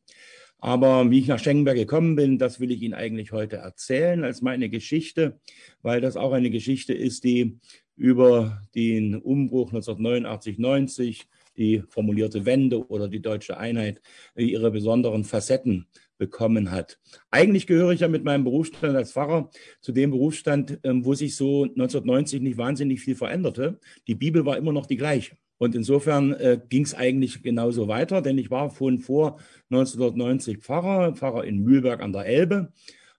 Aber 0.62 1.10
wie 1.10 1.20
ich 1.20 1.28
nach 1.28 1.40
Schenkenberg 1.40 1.76
gekommen 1.76 2.16
bin, 2.16 2.38
das 2.38 2.60
will 2.60 2.72
ich 2.72 2.84
Ihnen 2.84 2.94
eigentlich 2.94 3.32
heute 3.32 3.58
erzählen 3.58 4.24
als 4.24 4.42
meine 4.42 4.70
Geschichte, 4.70 5.40
weil 5.82 6.02
das 6.02 6.16
auch 6.16 6.34
eine 6.34 6.52
Geschichte 6.52 6.94
ist, 6.94 7.24
die 7.24 7.60
über 7.96 8.62
den 8.76 9.16
Umbruch 9.16 9.70
1989, 9.70 10.60
90, 10.60 11.28
die 11.58 11.84
formulierte 11.90 12.46
Wende 12.46 12.88
oder 12.88 13.08
die 13.08 13.22
deutsche 13.22 13.58
Einheit 13.58 14.02
ihre 14.36 14.72
besonderen 14.72 15.24
Facetten 15.24 15.88
bekommen 16.20 16.70
hat. 16.70 17.00
Eigentlich 17.32 17.66
gehöre 17.66 17.92
ich 17.92 18.02
ja 18.02 18.08
mit 18.08 18.24
meinem 18.24 18.44
Berufsstand 18.44 18.96
als 18.96 19.14
Pfarrer 19.14 19.50
zu 19.82 19.92
dem 19.92 20.12
Berufsstand, 20.12 20.80
ähm, 20.84 21.04
wo 21.04 21.16
sich 21.16 21.36
so 21.36 21.64
1990 21.64 22.42
nicht 22.42 22.58
wahnsinnig 22.58 23.02
viel 23.02 23.16
veränderte. 23.16 23.80
Die 24.08 24.14
Bibel 24.14 24.46
war 24.46 24.58
immer 24.58 24.72
noch 24.72 24.86
die 24.86 24.98
gleiche. 24.98 25.36
Und 25.62 25.76
insofern 25.76 26.34
äh, 26.34 26.60
ging 26.70 26.82
es 26.82 26.96
eigentlich 26.96 27.44
genauso 27.44 27.88
weiter, 27.88 28.24
denn 28.24 28.40
ich 28.40 28.50
war 28.50 28.72
von 28.72 28.98
vor 28.98 29.38
1990 29.70 30.58
Pfarrer, 30.58 31.14
Pfarrer 31.14 31.44
in 31.44 31.60
Mühlberg 31.60 32.02
an 32.02 32.14
der 32.14 32.26
Elbe 32.26 32.74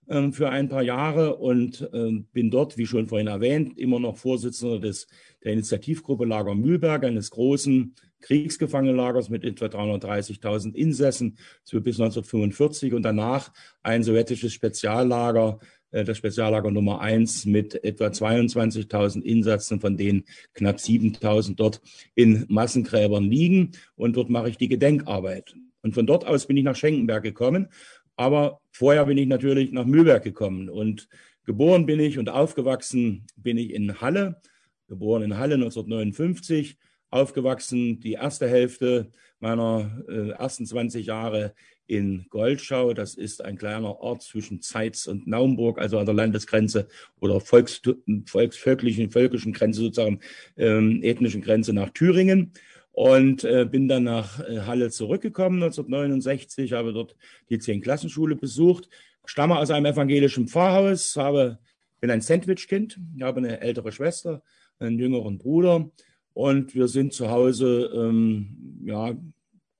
äh, 0.08 0.32
für 0.32 0.50
ein 0.50 0.68
paar 0.68 0.82
Jahre 0.82 1.36
und 1.36 1.88
äh, 1.92 2.10
bin 2.32 2.50
dort, 2.50 2.76
wie 2.78 2.86
schon 2.86 3.06
vorhin 3.06 3.28
erwähnt, 3.28 3.78
immer 3.78 4.00
noch 4.00 4.16
Vorsitzender 4.16 4.80
des, 4.80 5.06
der 5.44 5.52
Initiativgruppe 5.52 6.24
Lager 6.24 6.56
Mühlberg, 6.56 7.04
eines 7.04 7.30
großen 7.30 7.94
Kriegsgefangenenlagers 8.22 9.28
mit 9.28 9.44
etwa 9.44 9.66
330.000 9.66 10.74
Insassen 10.74 11.38
bis 11.70 12.00
1945 12.00 12.92
und 12.92 13.02
danach 13.02 13.52
ein 13.84 14.02
sowjetisches 14.02 14.52
Speziallager 14.52 15.60
das 15.92 16.16
Speziallager 16.16 16.70
Nummer 16.70 17.00
eins 17.00 17.44
mit 17.44 17.84
etwa 17.84 18.06
22.000 18.06 19.22
Insassen, 19.22 19.80
von 19.80 19.96
denen 19.96 20.24
knapp 20.54 20.76
7.000 20.76 21.54
dort 21.56 21.80
in 22.14 22.46
Massengräbern 22.48 23.24
liegen. 23.24 23.72
Und 23.94 24.16
dort 24.16 24.30
mache 24.30 24.48
ich 24.48 24.56
die 24.56 24.68
Gedenkarbeit. 24.68 25.54
Und 25.82 25.94
von 25.94 26.06
dort 26.06 26.26
aus 26.26 26.46
bin 26.46 26.56
ich 26.56 26.64
nach 26.64 26.76
Schenkenberg 26.76 27.22
gekommen. 27.22 27.68
Aber 28.16 28.60
vorher 28.70 29.06
bin 29.06 29.18
ich 29.18 29.26
natürlich 29.26 29.72
nach 29.72 29.84
Mühlberg 29.84 30.22
gekommen. 30.22 30.68
Und 30.68 31.08
geboren 31.44 31.86
bin 31.86 32.00
ich 32.00 32.18
und 32.18 32.28
aufgewachsen 32.28 33.26
bin 33.36 33.58
ich 33.58 33.72
in 33.72 34.00
Halle. 34.00 34.40
Geboren 34.88 35.22
in 35.22 35.38
Halle 35.38 35.54
1959 35.54 36.78
aufgewachsen, 37.10 38.00
die 38.00 38.14
erste 38.14 38.48
Hälfte 38.48 39.10
meiner 39.38 40.02
äh, 40.08 40.30
ersten 40.30 40.64
20 40.64 41.06
Jahre 41.06 41.54
in 41.92 42.24
Goldschau. 42.30 42.94
Das 42.94 43.14
ist 43.14 43.44
ein 43.44 43.58
kleiner 43.58 44.00
Ort 44.00 44.22
zwischen 44.22 44.62
Zeitz 44.62 45.06
und 45.06 45.26
Naumburg, 45.26 45.78
also 45.78 45.98
an 45.98 46.06
der 46.06 46.14
Landesgrenze 46.14 46.88
oder 47.20 47.38
Volks, 47.38 47.82
volksvölkischen 48.24 49.10
völkischen 49.10 49.52
Grenze, 49.52 49.82
sozusagen 49.82 50.20
ähm, 50.56 51.00
ethnischen 51.02 51.42
Grenze 51.42 51.74
nach 51.74 51.90
Thüringen. 51.90 52.52
Und 52.92 53.44
äh, 53.44 53.66
bin 53.70 53.88
dann 53.88 54.04
nach 54.04 54.40
äh, 54.40 54.60
Halle 54.60 54.90
zurückgekommen 54.90 55.62
1969, 55.62 56.72
habe 56.72 56.94
dort 56.94 57.14
die 57.50 57.58
Zehn-Klassenschule 57.58 58.36
besucht, 58.36 58.88
stamme 59.26 59.58
aus 59.58 59.70
einem 59.70 59.86
evangelischen 59.86 60.48
Pfarrhaus, 60.48 61.16
habe, 61.16 61.58
bin 62.00 62.10
ein 62.10 62.22
Sandwich-Kind, 62.22 62.98
habe 63.20 63.40
eine 63.40 63.60
ältere 63.60 63.92
Schwester, 63.92 64.42
einen 64.78 64.98
jüngeren 64.98 65.38
Bruder 65.38 65.90
und 66.32 66.74
wir 66.74 66.88
sind 66.88 67.12
zu 67.12 67.30
Hause 67.30 67.90
ähm, 67.94 68.82
ja, 68.84 69.14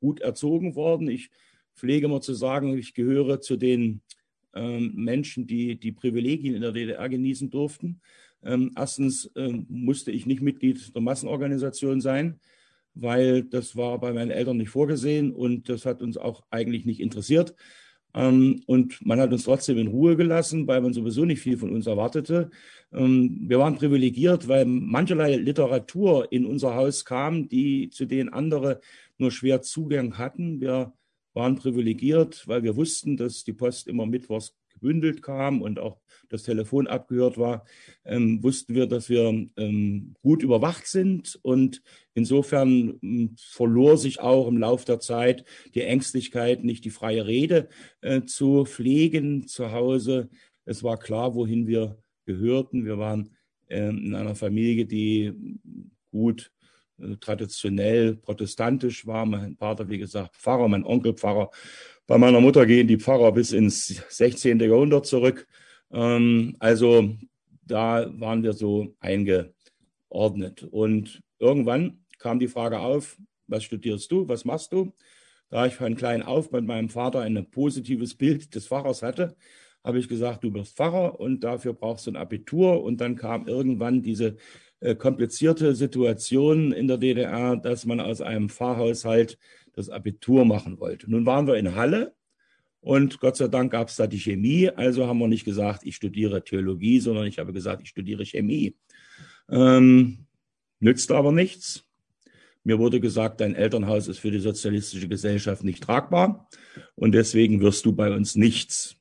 gut 0.01 0.20
erzogen 0.20 0.75
worden. 0.75 1.09
Ich 1.09 1.31
pflege 1.74 2.06
immer 2.06 2.20
zu 2.20 2.35
sagen, 2.35 2.76
ich 2.76 2.94
gehöre 2.94 3.40
zu 3.40 3.56
den 3.56 4.02
ähm, 4.54 4.92
Menschen, 4.94 5.46
die 5.46 5.78
die 5.78 5.92
Privilegien 5.92 6.54
in 6.54 6.62
der 6.62 6.72
DDR 6.72 7.08
genießen 7.08 7.50
durften. 7.50 8.00
Ähm, 8.44 8.72
erstens 8.76 9.30
ähm, 9.37 9.66
musste 9.68 10.11
ich 10.11 10.26
nicht 10.26 10.42
Mitglied 10.42 10.94
der 10.94 11.02
Massenorganisation 11.02 12.00
sein, 12.00 12.40
weil 12.94 13.44
das 13.44 13.76
war 13.76 13.98
bei 13.98 14.12
meinen 14.12 14.30
Eltern 14.30 14.56
nicht 14.56 14.70
vorgesehen 14.70 15.32
und 15.32 15.68
das 15.68 15.87
hat 15.87 16.02
uns 16.02 16.16
auch 16.16 16.42
eigentlich 16.50 16.85
nicht 16.85 17.00
interessiert. 17.00 17.54
Ähm, 18.14 18.62
und 18.66 19.04
man 19.04 19.20
hat 19.20 19.32
uns 19.32 19.44
trotzdem 19.44 19.78
in 19.78 19.87
Ruhe 19.87 20.16
gelassen, 20.16 20.66
weil 20.66 20.80
man 20.80 20.92
sowieso 20.92 21.24
nicht 21.24 21.40
viel 21.40 21.56
von 21.56 21.70
uns 21.70 21.87
erwartete. 21.87 22.50
Ähm, 22.92 23.44
wir 23.48 23.58
waren 23.58 23.76
privilegiert, 23.76 24.48
weil 24.48 24.66
mancherlei 24.66 25.37
Literatur 25.37 26.30
in 26.30 26.44
unser 26.44 26.74
Haus 26.74 27.04
kam, 27.04 27.48
die, 27.48 27.88
zu 27.90 28.04
denen 28.04 28.28
andere 28.28 28.80
nur 29.18 29.30
schwer 29.30 29.62
Zugang 29.62 30.18
hatten. 30.18 30.61
Wir 30.61 30.92
waren 31.35 31.57
privilegiert, 31.57 32.47
weil 32.47 32.62
wir 32.62 32.77
wussten, 32.77 33.16
dass 33.16 33.45
die 33.45 33.53
Post 33.53 33.88
immer 33.88 34.07
mittwochs 34.07 34.55
gebündelt 34.83 35.23
kam 35.23 35.62
und 35.62 35.79
auch 35.79 36.01
das 36.29 36.42
Telefon 36.42 36.87
abgehört 36.87 37.38
war, 37.38 37.64
ähm, 38.05 38.42
wussten 38.42 38.75
wir, 38.75 38.87
dass 38.87 39.09
wir 39.09 39.47
ähm, 39.57 40.14
gut 40.23 40.42
überwacht 40.42 40.87
sind. 40.87 41.38
Und 41.42 41.83
insofern 42.14 42.99
ähm, 43.03 43.37
verlor 43.38 43.97
sich 43.97 44.21
auch 44.21 44.49
im 44.49 44.59
Laufe 44.59 44.87
der 44.87 44.99
Zeit 44.99 45.45
die 45.75 45.83
Ängstlichkeit, 45.83 46.64
nicht 46.64 46.85
die 46.85 46.90
freie 46.90 47.27
Rede 47.27 47.68
äh, 48.01 48.23
zu 48.23 48.64
pflegen 48.64 49.47
zu 49.47 49.73
Hause. 49.73 50.29
Es 50.64 50.83
war 50.83 50.99
klar, 50.99 51.35
wohin 51.35 51.66
wir 51.66 51.99
gehörten. 52.25 52.85
Wir 52.85 52.99
waren 52.99 53.31
ähm, 53.68 54.07
in 54.07 54.14
einer 54.14 54.35
Familie, 54.35 54.87
die 54.87 55.33
gut 56.11 56.51
traditionell 57.20 58.16
protestantisch 58.16 59.07
war. 59.07 59.26
Mein 59.26 59.57
Vater, 59.57 59.88
wie 59.88 59.98
gesagt, 59.98 60.37
Pfarrer, 60.37 60.68
mein 60.68 60.85
Onkel 60.85 61.14
Pfarrer. 61.14 61.50
Bei 62.07 62.18
meiner 62.18 62.40
Mutter 62.40 62.66
gehen 62.66 62.88
die 62.88 62.98
Pfarrer 62.98 63.33
bis 63.33 63.52
ins 63.52 64.02
16. 64.09 64.61
Jahrhundert 64.61 65.07
zurück. 65.07 65.46
Ähm, 65.92 66.57
also 66.59 67.16
da 67.64 68.11
waren 68.18 68.42
wir 68.42 68.52
so 68.52 68.94
eingeordnet. 69.00 70.64
Und 70.70 71.20
irgendwann 71.38 72.05
kam 72.18 72.38
die 72.38 72.48
Frage 72.48 72.81
auf, 72.81 73.16
was 73.46 73.64
studierst 73.64 74.11
du, 74.11 74.28
was 74.28 74.44
machst 74.44 74.72
du? 74.72 74.92
Da 75.50 75.66
ich 75.66 75.74
von 75.74 75.96
klein 75.96 76.22
auf 76.22 76.50
mit 76.50 76.64
meinem 76.64 76.88
Vater 76.88 77.20
ein 77.20 77.50
positives 77.50 78.14
Bild 78.14 78.55
des 78.55 78.68
Pfarrers 78.68 79.02
hatte, 79.02 79.37
habe 79.85 79.98
ich 79.98 80.09
gesagt, 80.09 80.44
du 80.44 80.55
wirst 80.55 80.76
Pfarrer 80.76 81.18
und 81.20 81.40
dafür 81.40 81.74
brauchst 81.74 82.07
du 82.07 82.12
ein 82.12 82.16
Abitur. 82.16 82.83
Und 82.83 83.00
dann 83.00 83.16
kam 83.16 83.46
irgendwann 83.46 84.02
diese 84.02 84.28
äh, 84.28 84.35
komplizierte 84.99 85.75
Situation 85.75 86.73
in 86.73 86.88
der 86.88 86.99
DDR, 86.99 87.57
dass 87.57 87.87
man 87.87 88.01
aus 88.01 88.21
einem 88.21 88.49
Pfarrhaushalt 88.49 89.38
das 89.75 89.88
Abitur 89.88 90.45
machen 90.45 90.81
wollte. 90.81 91.11
Nun 91.11 91.25
waren 91.25 91.47
wir 91.47 91.57
in 91.57 91.75
Halle 91.75 92.14
und 92.81 93.21
Gott 93.21 93.37
sei 93.37 93.49
Dank 93.49 93.71
gab 93.71 93.88
es 93.88 93.97
da 93.97 94.07
die 94.07 94.18
Chemie. 94.18 94.68
Also 94.68 95.07
haben 95.07 95.18
wir 95.18 95.29
nicht 95.29 95.45
gesagt, 95.45 95.83
ich 95.85 95.97
studiere 95.97 96.42
Theologie, 96.42 96.99
sondern 96.99 97.27
ich 97.27 97.38
habe 97.38 97.53
gesagt, 97.53 97.83
ich 97.83 97.88
studiere 97.88 98.27
Chemie. 98.27 98.77
Ähm, 99.49 100.27
nützte 100.81 101.14
aber 101.14 101.31
nichts. 101.31 101.85
Mir 102.64 102.79
wurde 102.79 103.01
gesagt, 103.01 103.40
dein 103.40 103.55
Elternhaus 103.55 104.09
ist 104.09 104.18
für 104.18 104.31
die 104.31 104.38
sozialistische 104.38 105.09
Gesellschaft 105.09 105.64
nicht 105.64 105.83
tragbar 105.83 106.49
und 106.95 107.12
deswegen 107.12 107.61
wirst 107.61 107.87
du 107.87 107.92
bei 107.92 108.13
uns 108.15 108.37
nichts. 108.37 108.96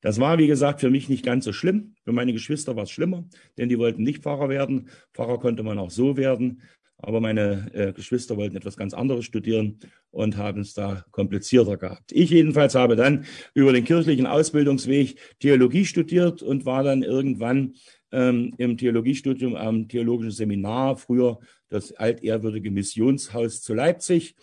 Das 0.00 0.20
war, 0.20 0.38
wie 0.38 0.46
gesagt, 0.46 0.80
für 0.80 0.90
mich 0.90 1.08
nicht 1.08 1.24
ganz 1.24 1.44
so 1.44 1.52
schlimm. 1.52 1.94
Für 2.04 2.12
meine 2.12 2.32
Geschwister 2.32 2.76
war 2.76 2.84
es 2.84 2.90
schlimmer, 2.90 3.24
denn 3.56 3.68
die 3.68 3.78
wollten 3.78 4.02
nicht 4.02 4.22
Pfarrer 4.22 4.48
werden. 4.48 4.88
Pfarrer 5.12 5.38
konnte 5.38 5.62
man 5.62 5.78
auch 5.78 5.90
so 5.90 6.16
werden. 6.16 6.62
Aber 7.00 7.20
meine 7.20 7.70
äh, 7.74 7.92
Geschwister 7.92 8.36
wollten 8.36 8.56
etwas 8.56 8.76
ganz 8.76 8.92
anderes 8.92 9.24
studieren 9.24 9.78
und 10.10 10.36
haben 10.36 10.60
es 10.60 10.74
da 10.74 11.04
komplizierter 11.12 11.76
gehabt. 11.76 12.10
Ich 12.10 12.30
jedenfalls 12.30 12.74
habe 12.74 12.96
dann 12.96 13.24
über 13.54 13.72
den 13.72 13.84
kirchlichen 13.84 14.26
Ausbildungsweg 14.26 15.16
Theologie 15.38 15.84
studiert 15.84 16.42
und 16.42 16.66
war 16.66 16.82
dann 16.82 17.04
irgendwann 17.04 17.74
ähm, 18.10 18.52
im 18.58 18.76
Theologiestudium 18.76 19.54
am 19.54 19.88
Theologischen 19.88 20.32
Seminar, 20.32 20.96
früher 20.96 21.38
das 21.68 21.92
altehrwürdige 21.92 22.70
Missionshaus 22.70 23.62
zu 23.62 23.74
Leipzig 23.74 24.34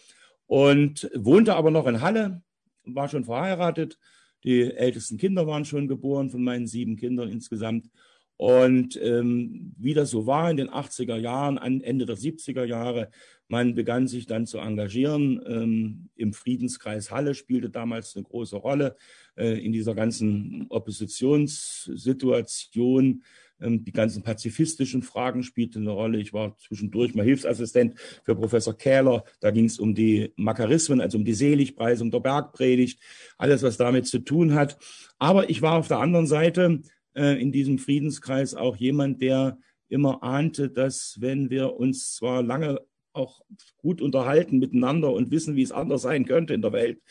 und 0.47 1.09
wohnte 1.13 1.55
aber 1.55 1.71
noch 1.71 1.87
in 1.87 2.01
Halle, 2.01 2.41
war 2.85 3.09
schon 3.09 3.25
verheiratet. 3.25 3.97
Die 4.45 4.61
ältesten 4.61 5.17
Kinder 5.17 5.47
waren 5.47 5.65
schon 5.65 5.87
geboren 5.87 6.29
von 6.29 6.43
meinen 6.43 6.67
sieben 6.67 6.95
Kindern 6.95 7.29
insgesamt. 7.29 7.89
Und 8.37 8.99
ähm, 9.01 9.73
wie 9.77 9.93
das 9.93 10.11
so 10.11 10.27
war 10.27 10.51
in 10.51 10.57
den 10.57 10.69
80er 10.69 11.15
Jahren, 11.15 11.57
Ende 11.57 12.05
der 12.05 12.17
70er 12.17 12.65
Jahre, 12.65 13.09
man 13.47 13.75
begann 13.75 14.07
sich 14.07 14.25
dann 14.25 14.45
zu 14.45 14.57
engagieren. 14.57 15.41
Ähm, 15.47 16.09
Im 16.15 16.33
Friedenskreis 16.33 17.11
Halle 17.11 17.33
spielte 17.33 17.69
damals 17.69 18.13
eine 18.15 18.23
große 18.23 18.57
Rolle 18.57 18.97
äh, 19.35 19.63
in 19.63 19.71
dieser 19.71 19.95
ganzen 19.95 20.65
Oppositionssituation. 20.69 23.23
Ähm, 23.61 23.83
die 23.83 23.91
ganzen 23.91 24.23
pazifistischen 24.23 25.01
Fragen 25.01 25.43
spielten 25.43 25.79
eine 25.79 25.91
Rolle. 25.91 26.19
Ich 26.19 26.33
war 26.33 26.57
zwischendurch 26.57 27.15
mal 27.15 27.25
Hilfsassistent 27.25 27.99
für 28.23 28.35
Professor 28.35 28.77
Kähler. 28.77 29.23
Da 29.39 29.51
ging 29.51 29.65
es 29.65 29.79
um 29.79 29.95
die 29.95 30.33
Makarismen, 30.35 31.01
also 31.01 31.17
um 31.17 31.25
die 31.25 31.33
Seligpreisung 31.33 32.11
der 32.11 32.19
Bergpredigt, 32.19 33.01
alles, 33.37 33.63
was 33.63 33.77
damit 33.77 34.07
zu 34.07 34.19
tun 34.19 34.53
hat. 34.53 34.77
Aber 35.17 35.49
ich 35.49 35.61
war 35.61 35.77
auf 35.77 35.87
der 35.87 35.99
anderen 35.99 36.27
Seite 36.27 36.81
äh, 37.15 37.41
in 37.41 37.51
diesem 37.51 37.79
Friedenskreis 37.79 38.55
auch 38.55 38.75
jemand, 38.75 39.21
der 39.21 39.57
immer 39.87 40.23
ahnte, 40.23 40.69
dass 40.69 41.17
wenn 41.19 41.49
wir 41.49 41.75
uns 41.75 42.15
zwar 42.15 42.43
lange 42.43 42.81
auch 43.13 43.41
gut 43.77 44.01
unterhalten 44.01 44.59
miteinander 44.59 45.13
und 45.13 45.31
wissen, 45.31 45.55
wie 45.55 45.61
es 45.61 45.71
anders 45.71 46.01
sein 46.01 46.25
könnte 46.25 46.53
in 46.53 46.61
der 46.61 46.73
Welt, 46.73 47.01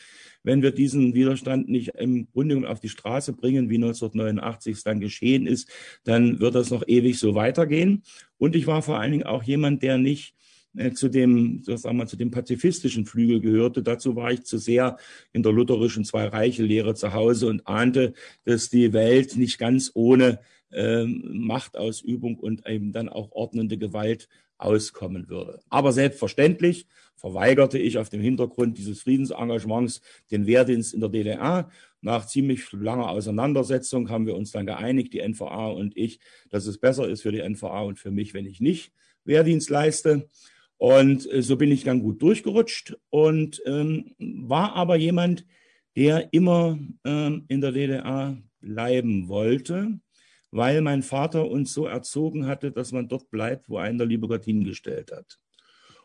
wenn 0.45 0.61
wir 0.61 0.71
diesen 0.71 1.15
Widerstand 1.15 1.67
nicht 1.67 1.89
im 1.95 2.27
Grunde 2.31 2.69
auf 2.69 2.79
die 2.79 2.89
Straße 2.89 3.33
bringen, 3.33 3.69
wie 3.69 3.75
1989 3.75 4.75
es 4.75 4.83
dann 4.83 4.99
geschehen 4.99 5.47
ist, 5.47 5.69
dann 6.03 6.39
wird 6.39 6.55
das 6.55 6.69
noch 6.69 6.83
ewig 6.87 7.17
so 7.17 7.33
weitergehen. 7.33 8.03
Und 8.37 8.55
ich 8.55 8.67
war 8.67 8.81
vor 8.81 8.99
allen 8.99 9.11
Dingen 9.11 9.25
auch 9.25 9.43
jemand, 9.43 9.81
der 9.81 9.97
nicht 9.97 10.35
äh, 10.77 10.91
zu 10.91 11.09
dem, 11.09 11.63
sagen 11.63 11.97
wir, 11.97 12.05
zu 12.05 12.15
dem 12.15 12.31
pazifistischen 12.31 13.05
Flügel 13.05 13.39
gehörte. 13.39 13.81
Dazu 13.81 14.15
war 14.15 14.31
ich 14.31 14.43
zu 14.43 14.57
sehr 14.57 14.97
in 15.33 15.41
der 15.41 15.51
lutherischen 15.51 16.05
Zwei-Reiche-Lehre 16.05 16.93
zu 16.93 17.13
Hause 17.13 17.47
und 17.47 17.65
ahnte, 17.67 18.13
dass 18.43 18.69
die 18.69 18.93
Welt 18.93 19.37
nicht 19.37 19.57
ganz 19.57 19.91
ohne 19.95 20.39
ähm, 20.71 21.23
Machtausübung 21.45 22.37
und 22.37 22.67
eben 22.67 22.91
dann 22.91 23.09
auch 23.09 23.31
ordnende 23.31 23.77
Gewalt 23.77 24.27
auskommen 24.57 25.29
würde. 25.29 25.59
Aber 25.69 25.91
selbstverständlich 25.91 26.87
verweigerte 27.15 27.77
ich 27.77 27.97
auf 27.97 28.09
dem 28.09 28.21
Hintergrund 28.21 28.77
dieses 28.77 29.01
Friedensengagements 29.01 30.01
den 30.31 30.45
Wehrdienst 30.45 30.93
in 30.93 30.99
der 30.99 31.09
DDR. 31.09 31.69
Nach 32.01 32.25
ziemlich 32.25 32.71
langer 32.71 33.09
Auseinandersetzung 33.09 34.09
haben 34.09 34.27
wir 34.27 34.35
uns 34.35 34.51
dann 34.51 34.65
geeinigt, 34.65 35.13
die 35.13 35.27
NVA 35.27 35.67
und 35.67 35.97
ich, 35.97 36.19
dass 36.49 36.67
es 36.67 36.77
besser 36.77 37.07
ist 37.07 37.21
für 37.21 37.31
die 37.31 37.41
NVA 37.41 37.81
und 37.81 37.99
für 37.99 38.11
mich, 38.11 38.33
wenn 38.33 38.45
ich 38.45 38.61
nicht 38.61 38.91
Wehrdienst 39.23 39.69
leiste. 39.69 40.29
Und 40.77 41.31
äh, 41.31 41.41
so 41.41 41.55
bin 41.55 41.71
ich 41.71 41.83
dann 41.83 42.01
gut 42.01 42.21
durchgerutscht 42.21 42.97
und 43.09 43.61
ähm, 43.65 44.11
war 44.19 44.75
aber 44.75 44.95
jemand, 44.97 45.45
der 45.95 46.33
immer 46.33 46.77
ähm, 47.05 47.45
in 47.47 47.61
der 47.61 47.71
DDR 47.71 48.37
bleiben 48.59 49.27
wollte, 49.29 49.99
weil 50.55 50.79
mein 50.81 51.03
Vater 51.03 51.49
uns 51.49 51.73
so 51.73 51.85
erzogen 51.85 52.47
hatte, 52.47 52.71
dass 52.71 52.93
man 52.93 53.09
dort 53.09 53.29
bleibt, 53.29 53.69
wo 53.69 53.77
einen 53.77 53.97
der 53.97 54.07
liebe 54.07 54.27
Gott 54.27 54.45
hingestellt 54.45 55.11
hat. 55.11 55.37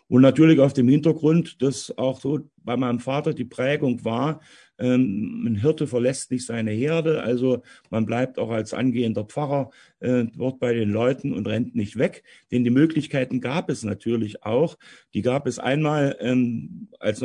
Und 0.08 0.22
natürlich 0.22 0.58
auf 0.58 0.72
dem 0.72 0.88
Hintergrund, 0.88 1.62
dass 1.62 1.96
auch 1.96 2.20
so 2.20 2.40
bei 2.56 2.76
meinem 2.76 2.98
Vater 2.98 3.32
die 3.32 3.44
Prägung 3.44 4.04
war, 4.04 4.40
ähm, 4.76 5.46
ein 5.46 5.54
Hirte 5.54 5.86
verlässt 5.86 6.32
nicht 6.32 6.44
seine 6.44 6.72
Herde, 6.72 7.22
also 7.22 7.62
man 7.90 8.06
bleibt 8.06 8.40
auch 8.40 8.50
als 8.50 8.74
angehender 8.74 9.24
Pfarrer 9.24 9.70
äh, 10.00 10.24
dort 10.34 10.58
bei 10.58 10.74
den 10.74 10.90
Leuten 10.90 11.32
und 11.32 11.46
rennt 11.46 11.76
nicht 11.76 11.96
weg. 11.96 12.24
Denn 12.50 12.64
die 12.64 12.70
Möglichkeiten 12.70 13.40
gab 13.40 13.70
es 13.70 13.84
natürlich 13.84 14.42
auch. 14.42 14.78
Die 15.14 15.22
gab 15.22 15.46
es 15.46 15.60
einmal, 15.60 16.16
ähm, 16.18 16.88
als 16.98 17.20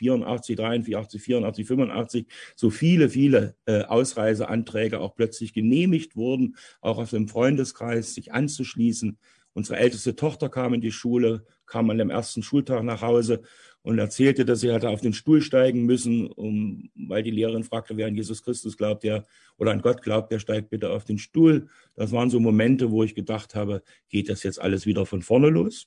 1984, 0.00 0.56
83, 0.56 1.22
84, 1.22 1.66
85 1.66 2.26
so 2.54 2.70
viele, 2.70 3.08
viele 3.08 3.56
äh, 3.66 3.82
Ausreiseanträge 3.82 5.00
auch 5.00 5.14
plötzlich 5.14 5.52
genehmigt 5.52 6.16
wurden, 6.16 6.56
auch 6.80 6.98
aus 6.98 7.10
dem 7.10 7.28
Freundeskreis 7.28 8.14
sich 8.14 8.32
anzuschließen. 8.32 9.18
Unsere 9.52 9.78
älteste 9.78 10.16
Tochter 10.16 10.50
kam 10.50 10.74
in 10.74 10.80
die 10.82 10.92
Schule, 10.92 11.44
kam 11.64 11.88
an 11.90 11.98
dem 11.98 12.10
ersten 12.10 12.42
Schultag 12.42 12.82
nach 12.82 13.00
Hause 13.00 13.42
und 13.86 13.98
erzählte, 13.98 14.44
dass 14.44 14.60
sie 14.60 14.72
hatte 14.72 14.88
auf 14.88 15.00
den 15.00 15.12
Stuhl 15.12 15.40
steigen 15.40 15.84
müssen, 15.86 16.26
um, 16.26 16.90
weil 16.94 17.22
die 17.22 17.30
Lehrerin 17.30 17.64
fragte, 17.64 17.96
wer 17.96 18.08
an 18.08 18.16
Jesus 18.16 18.42
Christus 18.42 18.76
glaubt, 18.76 19.04
der 19.04 19.24
oder 19.58 19.70
an 19.70 19.80
Gott 19.80 20.02
glaubt, 20.02 20.32
der 20.32 20.40
steigt 20.40 20.70
bitte 20.70 20.90
auf 20.90 21.04
den 21.04 21.18
Stuhl. 21.18 21.68
Das 21.94 22.12
waren 22.12 22.28
so 22.28 22.40
Momente, 22.40 22.90
wo 22.90 23.04
ich 23.04 23.14
gedacht 23.14 23.54
habe, 23.54 23.82
geht 24.08 24.28
das 24.28 24.42
jetzt 24.42 24.60
alles 24.60 24.86
wieder 24.86 25.06
von 25.06 25.22
vorne 25.22 25.50
los? 25.50 25.86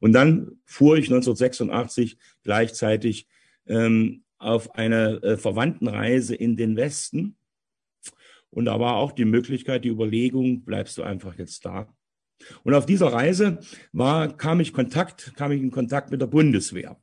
Und 0.00 0.12
dann 0.12 0.58
fuhr 0.64 0.96
ich 0.96 1.06
1986 1.06 2.18
gleichzeitig 2.42 3.26
ähm, 3.68 4.24
auf 4.38 4.74
eine 4.74 5.22
äh, 5.22 5.36
Verwandtenreise 5.36 6.34
in 6.34 6.56
den 6.56 6.76
Westen. 6.76 7.36
Und 8.50 8.66
da 8.66 8.80
war 8.80 8.96
auch 8.96 9.12
die 9.12 9.24
Möglichkeit, 9.24 9.84
die 9.84 9.90
Überlegung, 9.90 10.62
bleibst 10.62 10.96
du 10.98 11.02
einfach 11.02 11.36
jetzt 11.38 11.64
da? 11.64 11.88
Und 12.62 12.74
auf 12.74 12.86
dieser 12.86 13.12
Reise 13.12 13.58
war, 13.92 14.36
kam 14.36 14.60
ich 14.60 14.72
Kontakt, 14.72 15.34
kam 15.36 15.52
ich 15.52 15.60
in 15.60 15.70
Kontakt 15.70 16.10
mit 16.10 16.20
der 16.20 16.26
Bundeswehr. 16.26 16.96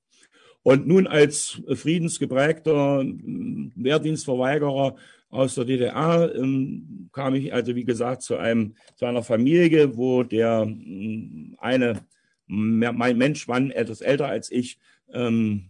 Und 0.63 0.88
nun 0.88 1.05
als 1.05 1.61
friedensgeprägter 1.68 3.01
hm, 3.01 3.72
Wehrdienstverweigerer 3.76 4.95
aus 5.30 5.55
der 5.55 5.66
DDR 5.66 6.34
ähm, 6.34 7.09
kam 7.11 7.36
ich 7.36 7.53
also, 7.53 7.76
wie 7.76 7.84
gesagt, 7.84 8.24
zu 8.24 8.38
einem, 8.38 8.76
zu 8.95 9.05
einer 9.05 9.22
Familie, 9.22 9.95
wo 9.97 10.24
der 10.24 10.61
hm, 10.61 11.55
eine, 11.59 12.05
mein 12.47 13.18
Mensch, 13.18 13.47
Mann, 13.47 13.72
etwas 13.72 14.01
älter 14.01 14.28
als 14.28 14.51
ich, 14.51 14.80
ähm, 15.13 15.70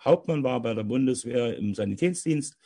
Hauptmann 0.00 0.42
war 0.42 0.60
bei 0.60 0.74
der 0.74 0.84
Bundeswehr 0.84 1.56
im 1.56 1.74
Sanitätsdienst. 1.74 2.56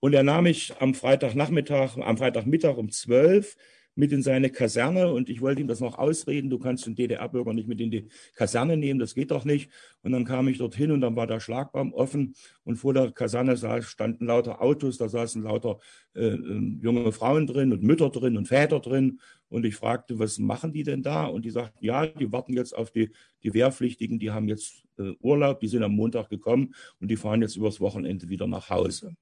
Und 0.00 0.14
er 0.14 0.22
nahm 0.22 0.44
mich 0.44 0.72
am 0.80 0.94
Freitagnachmittag, 0.94 1.96
am 1.98 2.16
Freitagmittag 2.16 2.76
um 2.76 2.90
zwölf 2.90 3.56
mit 3.94 4.12
in 4.12 4.22
seine 4.22 4.50
Kaserne 4.50 5.12
und 5.12 5.28
ich 5.28 5.40
wollte 5.40 5.60
ihm 5.60 5.68
das 5.68 5.80
noch 5.80 5.98
ausreden, 5.98 6.48
du 6.48 6.58
kannst 6.58 6.86
den 6.86 6.94
DDR-Bürger 6.94 7.52
nicht 7.52 7.68
mit 7.68 7.80
in 7.80 7.90
die 7.90 8.08
Kaserne 8.34 8.76
nehmen, 8.76 9.00
das 9.00 9.14
geht 9.14 9.30
doch 9.30 9.44
nicht. 9.44 9.70
Und 10.02 10.12
dann 10.12 10.24
kam 10.24 10.48
ich 10.48 10.58
dorthin 10.58 10.92
und 10.92 11.00
dann 11.00 11.16
war 11.16 11.26
der 11.26 11.40
Schlagbaum 11.40 11.92
offen 11.92 12.34
und 12.64 12.76
vor 12.76 12.94
der 12.94 13.12
Kaserne 13.12 13.56
standen 13.82 14.26
lauter 14.26 14.62
Autos, 14.62 14.96
da 14.96 15.08
saßen 15.08 15.42
lauter 15.42 15.78
äh, 16.14 16.28
ähm, 16.28 16.80
junge 16.82 17.12
Frauen 17.12 17.46
drin 17.46 17.72
und 17.72 17.82
Mütter 17.82 18.10
drin 18.10 18.36
und 18.36 18.48
Väter 18.48 18.80
drin. 18.80 19.20
Und 19.48 19.66
ich 19.66 19.74
fragte, 19.74 20.18
was 20.18 20.38
machen 20.38 20.72
die 20.72 20.84
denn 20.84 21.02
da? 21.02 21.26
Und 21.26 21.44
die 21.44 21.50
sagten, 21.50 21.84
ja, 21.84 22.06
die 22.06 22.32
warten 22.32 22.52
jetzt 22.52 22.76
auf 22.76 22.90
die, 22.92 23.10
die 23.42 23.52
Wehrpflichtigen, 23.52 24.18
die 24.18 24.30
haben 24.30 24.48
jetzt 24.48 24.84
äh, 24.98 25.12
Urlaub, 25.20 25.60
die 25.60 25.68
sind 25.68 25.82
am 25.82 25.96
Montag 25.96 26.28
gekommen 26.28 26.74
und 27.00 27.08
die 27.08 27.16
fahren 27.16 27.42
jetzt 27.42 27.56
übers 27.56 27.80
Wochenende 27.80 28.28
wieder 28.28 28.46
nach 28.46 28.70
Hause. 28.70 29.16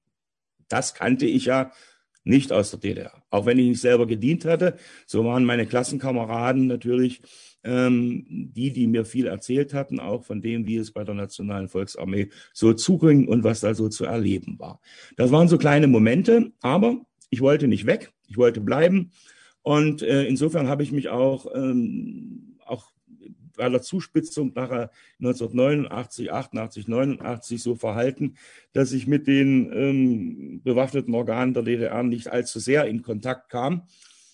Das 0.67 0.93
kannte 0.93 1.25
ich 1.25 1.45
ja 1.45 1.71
nicht 2.23 2.51
aus 2.51 2.71
der 2.71 2.79
DDR. 2.79 3.23
Auch 3.29 3.45
wenn 3.45 3.59
ich 3.59 3.67
nicht 3.67 3.81
selber 3.81 4.05
gedient 4.07 4.45
hatte, 4.45 4.77
so 5.05 5.23
waren 5.25 5.45
meine 5.45 5.65
Klassenkameraden 5.65 6.67
natürlich 6.67 7.21
ähm, 7.63 8.25
die, 8.29 8.71
die 8.71 8.87
mir 8.87 9.05
viel 9.05 9.27
erzählt 9.27 9.73
hatten, 9.73 9.99
auch 9.99 10.23
von 10.23 10.41
dem, 10.41 10.65
wie 10.67 10.77
es 10.77 10.91
bei 10.91 11.03
der 11.03 11.15
Nationalen 11.15 11.67
Volksarmee 11.67 12.29
so 12.53 12.73
zuging 12.73 13.27
und 13.27 13.43
was 13.43 13.59
da 13.61 13.73
so 13.73 13.89
zu 13.89 14.05
erleben 14.05 14.57
war. 14.59 14.79
Das 15.17 15.31
waren 15.31 15.47
so 15.47 15.57
kleine 15.57 15.87
Momente, 15.87 16.51
aber 16.61 17.01
ich 17.29 17.41
wollte 17.41 17.67
nicht 17.67 17.85
weg, 17.85 18.11
ich 18.27 18.37
wollte 18.37 18.61
bleiben. 18.61 19.11
Und 19.61 20.01
äh, 20.01 20.23
insofern 20.23 20.67
habe 20.67 20.83
ich 20.83 20.91
mich 20.91 21.09
auch, 21.09 21.47
ähm, 21.53 22.57
auch 22.65 22.91
der 23.67 23.81
Zuspitzung 23.81 24.53
nachher 24.53 24.91
1989, 25.19 26.31
88, 26.31 26.87
89 26.87 27.61
so 27.61 27.75
verhalten, 27.75 28.35
dass 28.73 28.91
ich 28.93 29.07
mit 29.07 29.27
den 29.27 29.71
ähm, 29.73 30.61
bewaffneten 30.63 31.13
Organen 31.13 31.53
der 31.53 31.63
DDR 31.63 32.03
nicht 32.03 32.29
allzu 32.29 32.59
sehr 32.59 32.85
in 32.85 33.01
Kontakt 33.01 33.49
kam, 33.49 33.83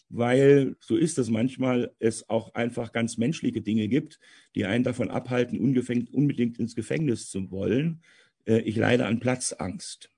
weil 0.09 0.75
so 0.79 0.95
ist 0.95 1.17
es 1.17 1.29
manchmal, 1.29 1.91
es 1.99 2.29
auch 2.29 2.53
einfach 2.53 2.91
ganz 2.91 3.17
menschliche 3.17 3.61
Dinge 3.61 3.87
gibt, 3.87 4.19
die 4.53 4.65
einen 4.65 4.83
davon 4.83 5.09
abhalten, 5.09 5.59
unbedingt 5.59 6.59
ins 6.59 6.75
Gefängnis 6.75 7.29
zu 7.29 7.49
wollen. 7.51 8.01
Äh, 8.45 8.59
ich 8.59 8.75
leide 8.75 9.05
an 9.05 9.19
Platzangst. 9.19 10.11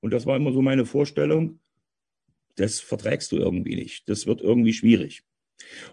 Und 0.00 0.12
das 0.12 0.26
war 0.26 0.36
immer 0.36 0.52
so 0.52 0.62
meine 0.62 0.86
Vorstellung, 0.86 1.60
das 2.56 2.80
verträgst 2.80 3.32
du 3.32 3.36
irgendwie 3.36 3.76
nicht. 3.76 4.08
Das 4.08 4.26
wird 4.26 4.40
irgendwie 4.40 4.72
schwierig. 4.72 5.22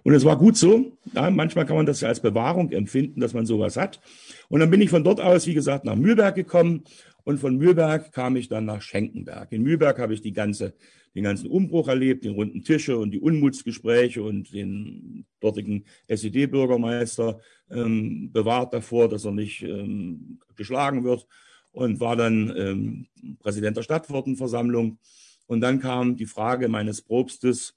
Und 0.04 0.14
es 0.14 0.26
war 0.26 0.38
gut 0.38 0.58
so. 0.58 0.98
Ja, 1.14 1.30
manchmal 1.30 1.66
kann 1.66 1.76
man 1.76 1.86
das 1.86 2.02
ja 2.02 2.08
als 2.08 2.22
Bewahrung 2.22 2.72
empfinden, 2.72 3.22
dass 3.22 3.34
man 3.34 3.46
sowas 3.46 3.78
hat. 3.78 4.00
Und 4.48 4.60
dann 4.60 4.70
bin 4.70 4.82
ich 4.82 4.90
von 4.90 5.04
dort 5.04 5.22
aus, 5.22 5.48
wie 5.48 5.54
gesagt, 5.54 5.86
nach 5.86 5.96
Mühlberg 5.96 6.36
gekommen. 6.36 6.84
Und 7.24 7.40
von 7.40 7.58
Mühlberg 7.58 8.12
kam 8.12 8.36
ich 8.36 8.48
dann 8.48 8.66
nach 8.66 8.82
Schenkenberg. 8.82 9.52
In 9.52 9.62
Mühlberg 9.62 10.00
habe 10.00 10.14
ich 10.14 10.22
die 10.22 10.34
ganze, 10.34 10.74
den 11.16 11.24
ganzen 11.24 11.48
Umbruch 11.48 11.88
erlebt, 11.88 12.24
den 12.24 12.34
runden 12.34 12.64
Tische 12.64 12.98
und 12.98 13.12
die 13.12 13.20
Unmutsgespräche 13.20 14.24
und 14.24 14.54
den 14.54 15.26
dortigen 15.40 15.86
SED-Bürgermeister 16.08 17.40
ähm, 17.70 18.32
bewahrt 18.32 18.74
davor, 18.74 19.10
dass 19.10 19.26
er 19.26 19.32
nicht 19.32 19.62
ähm, 19.64 20.40
geschlagen 20.56 21.04
wird. 21.04 21.28
Und 21.72 22.00
war 22.00 22.16
dann 22.16 22.52
ähm, 22.58 23.08
Präsident 23.40 23.78
der 23.78 23.84
Stadtwortenversammlung. 23.84 24.98
Und 25.46 25.62
dann 25.62 25.80
kam 25.80 26.16
die 26.16 26.26
Frage 26.26 26.68
meines 26.68 27.02
Propstes, 27.02 27.76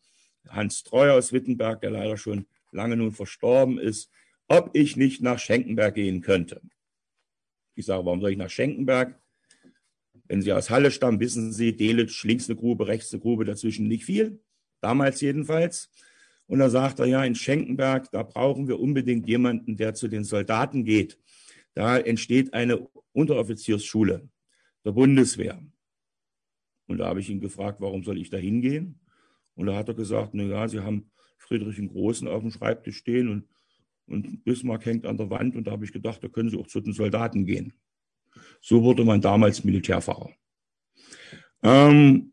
Hans 0.48 0.82
Treuer 0.82 1.14
aus 1.14 1.32
Wittenberg, 1.32 1.80
der 1.80 1.90
leider 1.90 2.16
schon 2.16 2.46
lange 2.70 2.96
nun 2.96 3.12
verstorben 3.12 3.78
ist, 3.78 4.10
ob 4.48 4.70
ich 4.74 4.96
nicht 4.96 5.22
nach 5.22 5.38
Schenkenberg 5.38 5.94
gehen 5.94 6.20
könnte. 6.20 6.60
Ich 7.74 7.86
sage, 7.86 8.04
warum 8.04 8.20
soll 8.20 8.32
ich 8.32 8.36
nach 8.38 8.50
Schenkenberg? 8.50 9.18
Wenn 10.26 10.42
Sie 10.42 10.52
aus 10.52 10.70
Halle 10.70 10.90
stammen, 10.90 11.20
wissen 11.20 11.52
Sie, 11.52 11.76
Delitzsch, 11.76 12.24
links 12.24 12.48
eine 12.48 12.56
Grube, 12.56 12.86
rechts 12.86 13.12
eine 13.12 13.20
Grube, 13.20 13.44
dazwischen 13.44 13.88
nicht 13.88 14.04
viel. 14.04 14.40
damals 14.80 15.20
jedenfalls. 15.20 15.90
Und 16.46 16.58
da 16.58 16.68
sagt 16.68 16.98
er, 16.98 17.06
ja, 17.06 17.24
in 17.24 17.34
Schenkenberg, 17.34 18.10
da 18.10 18.22
brauchen 18.22 18.68
wir 18.68 18.80
unbedingt 18.80 19.28
jemanden, 19.28 19.76
der 19.76 19.94
zu 19.94 20.08
den 20.08 20.24
Soldaten 20.24 20.84
geht. 20.84 21.18
Da 21.74 21.98
entsteht 21.98 22.52
eine 22.52 22.88
Unteroffiziersschule 23.12 24.28
der 24.84 24.92
Bundeswehr. 24.92 25.62
Und 26.88 26.98
da 26.98 27.06
habe 27.06 27.20
ich 27.20 27.30
ihn 27.30 27.40
gefragt, 27.40 27.80
warum 27.80 28.02
soll 28.02 28.18
ich 28.18 28.28
da 28.28 28.36
hingehen? 28.36 29.00
Und 29.54 29.66
da 29.66 29.76
hat 29.76 29.88
er 29.88 29.94
gesagt, 29.94 30.30
na 30.32 30.44
ja, 30.44 30.68
Sie 30.68 30.80
haben 30.80 31.10
Friedrich 31.38 31.76
den 31.76 31.88
Großen 31.88 32.28
auf 32.28 32.42
dem 32.42 32.50
Schreibtisch 32.50 32.98
stehen 32.98 33.28
und, 33.28 33.48
und 34.06 34.44
Bismarck 34.44 34.86
hängt 34.86 35.06
an 35.06 35.16
der 35.16 35.30
Wand. 35.30 35.56
Und 35.56 35.66
da 35.66 35.72
habe 35.72 35.84
ich 35.84 35.92
gedacht, 35.92 36.22
da 36.22 36.28
können 36.28 36.50
Sie 36.50 36.58
auch 36.58 36.66
zu 36.66 36.80
den 36.80 36.92
Soldaten 36.92 37.46
gehen. 37.46 37.72
So 38.60 38.82
wurde 38.82 39.04
man 39.04 39.20
damals 39.20 39.64
Militärfahrer. 39.64 40.30
Ähm, 41.62 42.32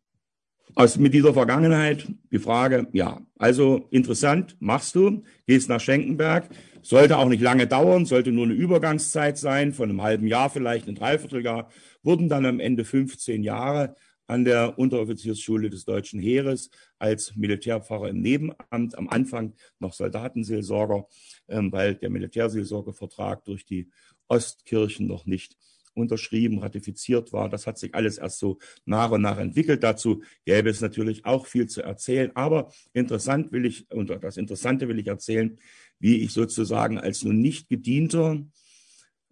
also 0.76 1.01
mit 1.01 1.13
dieser 1.13 1.34
Vergangenheit 1.34 2.07
die 2.32 2.39
Frage, 2.39 2.88
ja, 2.93 3.22
also 3.38 3.88
interessant, 3.91 4.55
machst 4.59 4.95
du, 4.95 5.24
gehst 5.45 5.67
nach 5.67 5.82
Schenkenberg, 5.82 6.49
sollte 6.82 7.17
auch 7.17 7.28
nicht 7.28 7.41
lange 7.41 7.67
dauern, 7.67 8.05
sollte 8.05 8.32
nur 8.32 8.45
eine 8.45 8.53
Übergangszeit 8.53 9.38
sein, 9.38 9.74
von 9.74 9.89
einem 9.89 10.01
halben 10.01 10.28
Jahr 10.28 10.49
vielleicht, 10.49 10.88
ein 10.88 10.95
Dreivierteljahr, 10.95 11.70
wurden 12.03 12.30
dann 12.30 12.45
am 12.45 12.59
Ende 12.59 12.86
15 12.86 13.43
Jahre 13.43 13.95
an 14.30 14.45
der 14.45 14.77
Unteroffiziersschule 14.77 15.71
des 15.71 15.86
Deutschen 15.86 16.19
Heeres 16.19 16.69
als 16.99 17.36
Militärpfarrer 17.36 18.09
im 18.09 18.21
Nebenamt, 18.21 18.95
am 18.95 19.09
Anfang 19.09 19.53
noch 19.80 19.93
Soldatenseelsorger, 19.93 21.07
ähm, 21.47 21.71
weil 21.71 21.95
der 21.95 22.11
Militärseelsorgevertrag 22.11 23.43
durch 23.45 23.65
die 23.65 23.89
Ostkirchen 24.27 25.07
noch 25.07 25.25
nicht 25.25 25.57
unterschrieben, 25.95 26.59
ratifiziert 26.59 27.34
war. 27.34 27.49
Das 27.49 27.65
hat 27.65 27.80
sich 27.80 27.95
alles 27.95 28.19
erst 28.19 28.38
so 28.38 28.59
nach 28.86 29.09
und 29.09 29.21
nach 29.21 29.39
entwickelt. 29.39 29.84
Dazu 29.84 30.21
gäbe 30.45 30.69
es 30.69 30.80
natürlich 30.80 31.25
auch 31.25 31.47
viel 31.47 31.67
zu 31.67 31.82
erzählen. 31.82 32.32
Aber 32.36 32.71
interessant 32.93 33.51
will 33.51 33.65
ich, 33.65 33.89
und 33.91 34.09
das 34.09 34.38
Interessante 34.38 34.88
will 34.88 34.99
ich 34.99 35.07
erzählen, 35.07 35.57
wie 35.97 36.17
ich 36.17 36.32
sozusagen 36.34 36.99
als 36.99 37.23
nun 37.23 37.39
nicht 37.39 37.67
gedienter 37.67 38.45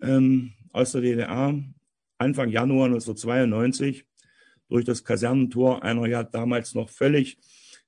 ähm, 0.01 0.53
aus 0.71 0.93
der 0.93 1.01
DDR 1.01 1.63
Anfang 2.17 2.49
Januar 2.49 2.87
1992 2.87 4.07
durch 4.69 4.85
das 4.85 5.03
Kasernentor 5.03 5.83
einer 5.83 6.05
ja 6.07 6.23
damals 6.23 6.75
noch 6.75 6.89
völlig 6.89 7.37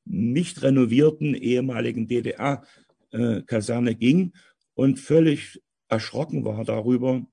nicht 0.05 0.61
renovierten 0.63 1.35
ehemaligen 1.35 2.07
DDR-Kaserne 2.07 3.95
ging 3.95 4.33
und 4.73 4.99
völlig 4.99 5.61
erschrocken 5.87 6.45
war 6.45 6.63
darüber, 6.63 7.25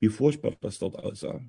wie 0.00 0.08
furchtbar 0.08 0.52
das 0.60 0.78
dort 0.78 0.96
aussah. 0.96 1.40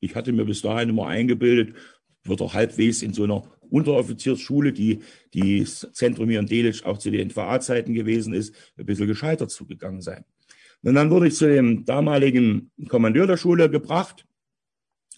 Ich 0.00 0.14
hatte 0.14 0.32
mir 0.32 0.44
bis 0.44 0.62
dahin 0.62 0.90
immer 0.90 1.06
eingebildet, 1.06 1.76
wird 2.24 2.40
doch 2.40 2.54
halbwegs 2.54 3.02
in 3.02 3.12
so 3.12 3.24
einer 3.24 3.44
Unteroffiziersschule, 3.70 4.72
die, 4.72 5.00
die 5.32 5.60
das 5.60 5.88
Zentrum 5.92 6.28
hier 6.28 6.40
in 6.40 6.46
Delitzsch 6.46 6.84
auch 6.84 6.98
zu 6.98 7.10
den 7.10 7.28
NVA-Zeiten 7.28 7.94
gewesen 7.94 8.34
ist, 8.34 8.54
ein 8.76 8.86
bisschen 8.86 9.06
gescheitert 9.06 9.50
zugegangen 9.50 10.00
sein. 10.00 10.24
Und 10.82 10.94
dann 10.94 11.10
wurde 11.10 11.28
ich 11.28 11.34
zu 11.34 11.46
dem 11.46 11.84
damaligen 11.84 12.70
Kommandeur 12.88 13.26
der 13.26 13.36
Schule 13.36 13.70
gebracht, 13.70 14.26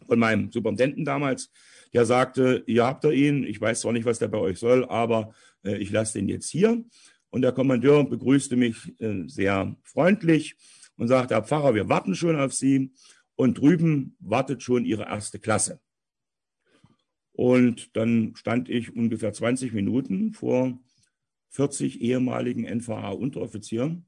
von 0.06 0.18
meinem 0.18 0.50
Superintendenten 0.50 1.04
damals, 1.04 1.50
der 1.92 2.06
sagte, 2.06 2.64
ihr 2.66 2.84
habt 2.84 3.04
ihr 3.04 3.12
ihn, 3.12 3.44
ich 3.44 3.60
weiß 3.60 3.80
zwar 3.80 3.92
nicht, 3.92 4.04
was 4.04 4.18
der 4.18 4.28
bei 4.28 4.38
euch 4.38 4.58
soll, 4.58 4.84
aber 4.86 5.34
äh, 5.64 5.76
ich 5.76 5.90
lasse 5.90 6.18
den 6.18 6.28
jetzt 6.28 6.48
hier. 6.48 6.84
Und 7.30 7.42
der 7.42 7.52
Kommandeur 7.52 8.04
begrüßte 8.04 8.56
mich 8.56 8.98
äh, 9.00 9.24
sehr 9.26 9.76
freundlich 9.82 10.56
und 10.96 11.08
sagte, 11.08 11.34
Herr 11.34 11.42
Pfarrer, 11.42 11.74
wir 11.74 11.88
warten 11.88 12.14
schon 12.14 12.36
auf 12.36 12.52
Sie 12.52 12.92
und 13.36 13.58
drüben 13.58 14.16
wartet 14.20 14.62
schon 14.62 14.84
Ihre 14.84 15.04
erste 15.04 15.38
Klasse. 15.38 15.80
Und 17.32 17.96
dann 17.96 18.34
stand 18.36 18.68
ich 18.68 18.94
ungefähr 18.94 19.32
20 19.32 19.72
Minuten 19.72 20.32
vor 20.32 20.78
40 21.50 22.00
ehemaligen 22.00 22.64
NVA-Unteroffizieren, 22.64 24.06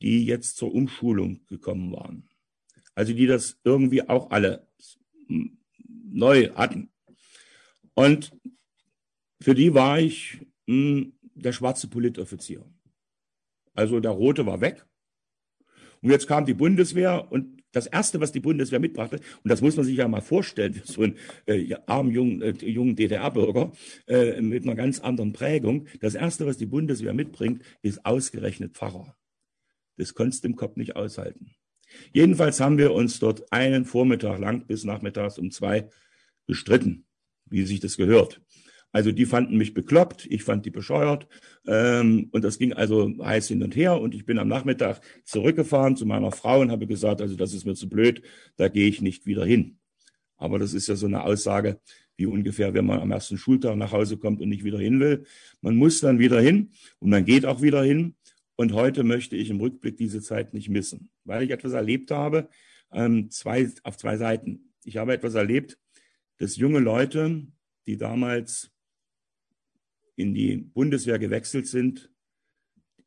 die 0.00 0.24
jetzt 0.24 0.56
zur 0.56 0.74
Umschulung 0.74 1.46
gekommen 1.46 1.92
waren. 1.92 2.28
Also 2.94 3.12
die 3.12 3.26
das 3.26 3.58
irgendwie 3.64 4.08
auch 4.08 4.30
alle 4.30 4.66
neu 5.86 6.50
hatten. 6.54 6.90
Und 7.98 8.30
für 9.40 9.56
die 9.56 9.74
war 9.74 9.98
ich 9.98 10.38
mh, 10.66 10.98
hm, 10.98 11.12
der 11.34 11.52
schwarze 11.52 11.88
Politoffizier. 11.88 12.64
Also 13.74 13.98
der 13.98 14.12
rote 14.12 14.46
war 14.46 14.60
weg. 14.60 14.86
Und 16.00 16.10
jetzt 16.10 16.28
kam 16.28 16.46
die 16.46 16.54
Bundeswehr 16.54 17.26
und 17.32 17.60
das 17.72 17.88
Erste, 17.88 18.20
was 18.20 18.30
die 18.30 18.38
Bundeswehr 18.38 18.78
mitbrachte, 18.78 19.16
und 19.42 19.50
das 19.50 19.62
muss 19.62 19.74
man 19.74 19.84
sich 19.84 19.96
ja 19.96 20.06
mal 20.06 20.20
vorstellen, 20.20 20.80
so 20.84 21.02
ein 21.02 21.16
äh, 21.46 21.74
armen 21.86 22.12
jungen, 22.12 22.40
äh, 22.40 22.50
jungen 22.64 22.94
DDR-Bürger 22.94 23.72
äh, 24.06 24.40
mit 24.42 24.62
einer 24.62 24.76
ganz 24.76 25.00
anderen 25.00 25.32
Prägung, 25.32 25.88
das 26.00 26.14
Erste, 26.14 26.46
was 26.46 26.56
die 26.56 26.66
Bundeswehr 26.66 27.14
mitbringt, 27.14 27.64
ist 27.82 28.06
ausgerechnet 28.06 28.74
Pfarrer. 28.74 29.16
Das 29.96 30.14
konntest 30.14 30.44
du 30.44 30.48
im 30.50 30.54
Kopf 30.56 30.76
nicht 30.76 30.94
aushalten. 30.94 31.56
Jedenfalls 32.12 32.60
haben 32.60 32.78
wir 32.78 32.92
uns 32.92 33.18
dort 33.18 33.52
einen 33.52 33.84
Vormittag 33.84 34.38
lang 34.38 34.68
bis 34.68 34.84
nachmittags 34.84 35.36
um 35.36 35.50
zwei 35.50 35.90
gestritten 36.46 37.07
wie 37.50 37.64
sich 37.64 37.80
das 37.80 37.96
gehört. 37.96 38.40
Also 38.90 39.12
die 39.12 39.26
fanden 39.26 39.58
mich 39.58 39.74
bekloppt, 39.74 40.26
ich 40.30 40.42
fand 40.44 40.64
die 40.64 40.70
bescheuert 40.70 41.28
ähm, 41.66 42.28
und 42.32 42.42
das 42.42 42.58
ging 42.58 42.72
also 42.72 43.12
heiß 43.22 43.48
hin 43.48 43.62
und 43.62 43.76
her 43.76 44.00
und 44.00 44.14
ich 44.14 44.24
bin 44.24 44.38
am 44.38 44.48
Nachmittag 44.48 45.02
zurückgefahren 45.24 45.94
zu 45.94 46.06
meiner 46.06 46.32
Frau 46.32 46.60
und 46.60 46.70
habe 46.70 46.86
gesagt, 46.86 47.20
also 47.20 47.36
das 47.36 47.52
ist 47.52 47.66
mir 47.66 47.74
zu 47.74 47.88
blöd, 47.88 48.22
da 48.56 48.68
gehe 48.68 48.88
ich 48.88 49.02
nicht 49.02 49.26
wieder 49.26 49.44
hin. 49.44 49.78
Aber 50.38 50.58
das 50.58 50.72
ist 50.72 50.88
ja 50.88 50.96
so 50.96 51.06
eine 51.06 51.24
Aussage, 51.24 51.80
wie 52.16 52.26
ungefähr, 52.26 52.72
wenn 52.72 52.86
man 52.86 53.00
am 53.00 53.10
ersten 53.10 53.36
Schultag 53.36 53.76
nach 53.76 53.92
Hause 53.92 54.16
kommt 54.16 54.40
und 54.40 54.48
nicht 54.48 54.64
wieder 54.64 54.78
hin 54.78 55.00
will. 55.00 55.24
Man 55.60 55.76
muss 55.76 56.00
dann 56.00 56.18
wieder 56.18 56.40
hin 56.40 56.70
und 56.98 57.10
man 57.10 57.24
geht 57.24 57.44
auch 57.44 57.60
wieder 57.60 57.82
hin. 57.82 58.14
Und 58.56 58.72
heute 58.72 59.04
möchte 59.04 59.36
ich 59.36 59.50
im 59.50 59.60
Rückblick 59.60 59.96
diese 59.96 60.20
Zeit 60.20 60.52
nicht 60.52 60.68
missen, 60.68 61.10
weil 61.24 61.42
ich 61.44 61.50
etwas 61.50 61.74
erlebt 61.74 62.10
habe, 62.10 62.48
ähm, 62.90 63.30
zwei, 63.30 63.70
auf 63.84 63.96
zwei 63.96 64.16
Seiten. 64.16 64.72
Ich 64.84 64.96
habe 64.96 65.12
etwas 65.12 65.34
erlebt, 65.34 65.78
dass 66.38 66.56
junge 66.56 66.78
Leute, 66.78 67.46
die 67.86 67.96
damals 67.96 68.70
in 70.16 70.34
die 70.34 70.56
Bundeswehr 70.56 71.18
gewechselt 71.18 71.66
sind, 71.66 72.10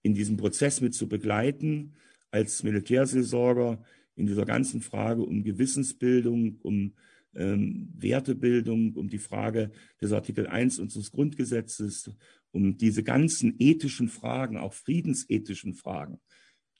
in 0.02 0.14
diesem 0.14 0.38
Prozess 0.38 0.82
mit 0.82 0.94
zu 0.94 1.08
begleiten, 1.08 1.96
als 2.30 2.64
Militärseelsorger 2.64 3.84
in 4.16 4.26
dieser 4.26 4.46
ganzen 4.46 4.82
Frage 4.82 5.24
um 5.24 5.44
Gewissensbildung, 5.44 6.60
um 6.62 6.94
ähm, 7.36 7.90
Wertebildung, 7.96 8.94
um 8.96 9.10
die 9.10 9.18
Frage 9.18 9.72
des 10.02 10.12
Artikel 10.12 10.48
1 10.48 10.80
unseres 10.80 11.12
Grundgesetzes, 11.12 12.12
um 12.52 12.78
diese 12.78 13.04
ganzen 13.04 13.56
ethischen 13.60 14.10
Fragen, 14.10 14.58
auch 14.58 14.74
friedensethischen 14.74 15.74
Fragen, 15.74 16.20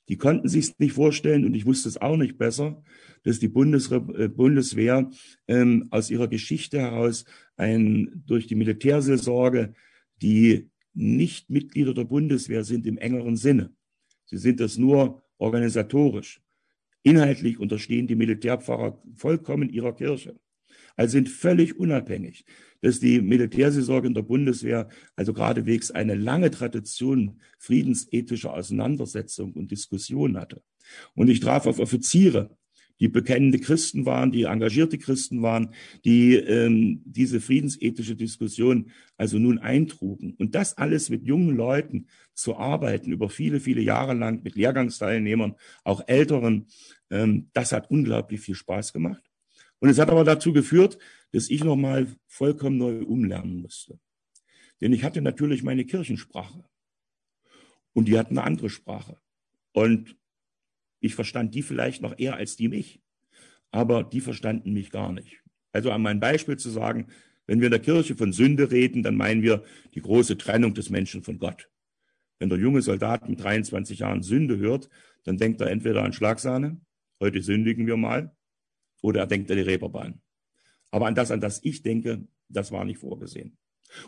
die 0.08 0.16
konnten 0.16 0.48
sich 0.48 0.66
es 0.66 0.78
nicht 0.78 0.92
vorstellen 0.92 1.44
und 1.44 1.54
ich 1.54 1.66
wusste 1.66 1.88
es 1.88 2.00
auch 2.00 2.16
nicht 2.16 2.38
besser, 2.38 2.82
dass 3.22 3.38
die 3.38 3.48
Bundesre 3.48 3.96
äh, 4.16 4.28
Bundeswehr 4.28 5.10
ähm, 5.46 5.88
aus 5.90 6.10
ihrer 6.10 6.28
Geschichte 6.28 6.80
heraus 6.80 7.24
ein, 7.56 8.22
durch 8.26 8.46
die 8.46 8.56
Militärseelsorge, 8.56 9.74
die 10.20 10.70
nicht 10.94 11.50
Mitglieder 11.50 11.94
der 11.94 12.04
Bundeswehr 12.04 12.64
sind 12.64 12.86
im 12.86 12.98
engeren 12.98 13.36
Sinne. 13.36 13.72
Sie 14.26 14.38
sind 14.38 14.60
das 14.60 14.76
nur 14.76 15.22
organisatorisch. 15.38 16.42
Inhaltlich 17.02 17.58
unterstehen 17.58 18.06
die 18.06 18.14
Militärpfarrer 18.14 19.02
vollkommen 19.14 19.70
ihrer 19.70 19.94
Kirche. 19.94 20.38
Also 20.96 21.12
sind 21.12 21.28
völlig 21.28 21.78
unabhängig 21.78 22.44
dass 22.82 23.00
die 23.00 23.22
Militärseelsorge 23.22 24.08
in 24.08 24.14
der 24.14 24.22
Bundeswehr 24.22 24.88
also 25.16 25.32
geradewegs 25.32 25.90
eine 25.90 26.14
lange 26.14 26.50
Tradition 26.50 27.40
friedensethischer 27.58 28.52
Auseinandersetzung 28.52 29.52
und 29.52 29.70
Diskussion 29.70 30.36
hatte. 30.36 30.62
Und 31.14 31.30
ich 31.30 31.40
traf 31.40 31.66
auf 31.66 31.78
Offiziere, 31.78 32.56
die 33.00 33.08
bekennende 33.08 33.58
Christen 33.58 34.04
waren, 34.04 34.32
die 34.32 34.44
engagierte 34.44 34.98
Christen 34.98 35.42
waren, 35.42 35.74
die 36.04 36.34
ähm, 36.34 37.02
diese 37.04 37.40
friedensethische 37.40 38.16
Diskussion 38.16 38.90
also 39.16 39.38
nun 39.38 39.58
eintrugen. 39.58 40.34
Und 40.38 40.54
das 40.54 40.76
alles 40.76 41.08
mit 41.08 41.24
jungen 41.24 41.56
Leuten 41.56 42.08
zu 42.34 42.56
arbeiten, 42.56 43.12
über 43.12 43.28
viele, 43.30 43.60
viele 43.60 43.80
Jahre 43.80 44.14
lang 44.14 44.42
mit 44.42 44.56
Lehrgangsteilnehmern, 44.56 45.54
auch 45.84 46.02
Älteren, 46.06 46.66
ähm, 47.10 47.48
das 47.54 47.72
hat 47.72 47.90
unglaublich 47.90 48.40
viel 48.40 48.54
Spaß 48.54 48.92
gemacht. 48.92 49.31
Und 49.82 49.88
es 49.88 49.98
hat 49.98 50.10
aber 50.10 50.22
dazu 50.22 50.52
geführt, 50.52 50.96
dass 51.32 51.50
ich 51.50 51.64
nochmal 51.64 52.06
vollkommen 52.28 52.78
neu 52.78 53.02
umlernen 53.02 53.62
musste. 53.62 53.98
Denn 54.80 54.92
ich 54.92 55.02
hatte 55.02 55.20
natürlich 55.20 55.64
meine 55.64 55.84
Kirchensprache 55.84 56.64
und 57.92 58.06
die 58.06 58.16
hatten 58.16 58.38
eine 58.38 58.46
andere 58.46 58.70
Sprache. 58.70 59.18
Und 59.72 60.16
ich 61.00 61.16
verstand 61.16 61.56
die 61.56 61.62
vielleicht 61.62 62.00
noch 62.00 62.16
eher 62.16 62.36
als 62.36 62.54
die 62.54 62.68
mich, 62.68 63.02
aber 63.72 64.04
die 64.04 64.20
verstanden 64.20 64.72
mich 64.72 64.92
gar 64.92 65.10
nicht. 65.10 65.42
Also 65.72 65.90
an 65.90 66.02
mein 66.02 66.20
Beispiel 66.20 66.56
zu 66.56 66.70
sagen, 66.70 67.08
wenn 67.48 67.58
wir 67.58 67.66
in 67.66 67.72
der 67.72 67.80
Kirche 67.80 68.14
von 68.14 68.32
Sünde 68.32 68.70
reden, 68.70 69.02
dann 69.02 69.16
meinen 69.16 69.42
wir 69.42 69.64
die 69.94 70.00
große 70.00 70.38
Trennung 70.38 70.74
des 70.74 70.90
Menschen 70.90 71.24
von 71.24 71.40
Gott. 71.40 71.68
Wenn 72.38 72.50
der 72.50 72.58
junge 72.60 72.82
Soldat 72.82 73.28
mit 73.28 73.42
23 73.42 73.98
Jahren 73.98 74.22
Sünde 74.22 74.58
hört, 74.58 74.88
dann 75.24 75.38
denkt 75.38 75.60
er 75.60 75.72
entweder 75.72 76.04
an 76.04 76.12
Schlagsahne, 76.12 76.80
heute 77.18 77.42
sündigen 77.42 77.88
wir 77.88 77.96
mal, 77.96 78.32
oder 79.02 79.20
er 79.20 79.26
denkt 79.26 79.50
an 79.50 79.58
die 79.58 79.62
Reeperbahn. 79.62 80.20
Aber 80.90 81.06
an 81.06 81.14
das, 81.14 81.30
an 81.30 81.40
das 81.40 81.60
ich 81.62 81.82
denke, 81.82 82.26
das 82.48 82.72
war 82.72 82.84
nicht 82.84 82.98
vorgesehen. 82.98 83.58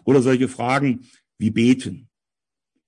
Oder 0.04 0.22
solche 0.22 0.48
Fragen, 0.48 1.06
wie 1.38 1.50
beten. 1.50 2.08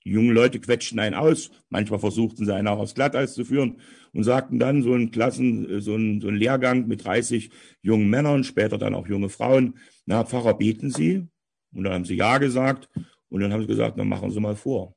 Die 0.05 0.11
jungen 0.11 0.31
Leute 0.31 0.61
quetschten 0.61 1.01
einen 1.01 1.17
aus. 1.17 1.51
Manchmal 1.69 1.99
versuchten 1.99 2.47
sie 2.47 2.55
einen 2.55 2.69
auch 2.69 2.79
aufs 2.79 2.95
Glatteis 2.95 3.35
zu 3.35 3.45
führen 3.45 3.81
und 4.13 4.23
sagten 4.23 4.59
dann 4.59 4.83
so 4.83 4.93
einen 4.93 5.11
Klassen, 5.11 5.81
so 5.81 5.95
einen, 5.95 6.21
so 6.21 6.29
einen 6.29 6.37
Lehrgang 6.37 6.87
mit 6.87 7.05
30 7.05 7.51
jungen 7.83 8.09
Männern, 8.09 8.45
später 8.45 8.79
dann 8.79 8.95
auch 8.95 9.09
junge 9.09 9.29
Frauen. 9.29 9.79
Na, 10.07 10.25
Pfarrer, 10.25 10.55
beten 10.55 10.91
Sie? 10.91 11.27
Und 11.75 11.85
dann 11.85 11.93
haben 11.93 12.05
sie 12.05 12.15
Ja 12.15 12.39
gesagt. 12.39 12.89
Und 13.29 13.41
dann 13.41 13.53
haben 13.53 13.63
sie 13.63 13.67
gesagt, 13.67 13.99
dann 13.99 14.09
machen 14.09 14.31
Sie 14.31 14.41
mal 14.41 14.55
vor. 14.55 14.97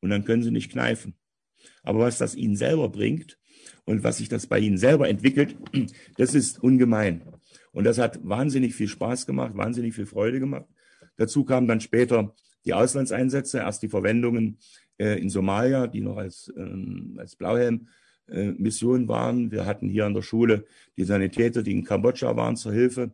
Und 0.00 0.10
dann 0.10 0.24
können 0.24 0.42
Sie 0.42 0.50
nicht 0.50 0.70
kneifen. 0.70 1.16
Aber 1.82 2.00
was 2.00 2.18
das 2.18 2.34
Ihnen 2.34 2.56
selber 2.56 2.90
bringt 2.90 3.38
und 3.84 4.04
was 4.04 4.18
sich 4.18 4.28
das 4.28 4.46
bei 4.46 4.58
Ihnen 4.58 4.78
selber 4.78 5.08
entwickelt, 5.08 5.56
das 6.16 6.34
ist 6.34 6.62
ungemein. 6.62 7.22
Und 7.72 7.84
das 7.84 7.98
hat 7.98 8.20
wahnsinnig 8.22 8.74
viel 8.74 8.88
Spaß 8.88 9.26
gemacht, 9.26 9.56
wahnsinnig 9.56 9.94
viel 9.94 10.06
Freude 10.06 10.40
gemacht. 10.40 10.66
Dazu 11.16 11.44
kamen 11.44 11.68
dann 11.68 11.80
später 11.80 12.34
die 12.64 12.74
Auslandseinsätze, 12.74 13.58
erst 13.58 13.82
die 13.82 13.88
Verwendungen 13.88 14.58
äh, 14.98 15.20
in 15.20 15.30
Somalia, 15.30 15.86
die 15.86 16.00
noch 16.00 16.16
als, 16.16 16.52
ähm, 16.56 17.16
als 17.18 17.36
Blauhelm-Mission 17.36 19.04
äh, 19.04 19.08
waren. 19.08 19.50
Wir 19.50 19.66
hatten 19.66 19.88
hier 19.88 20.06
an 20.06 20.14
der 20.14 20.22
Schule 20.22 20.66
die 20.96 21.04
Sanitäter, 21.04 21.62
die 21.62 21.72
in 21.72 21.84
Kambodscha 21.84 22.36
waren 22.36 22.56
zur 22.56 22.72
Hilfe. 22.72 23.12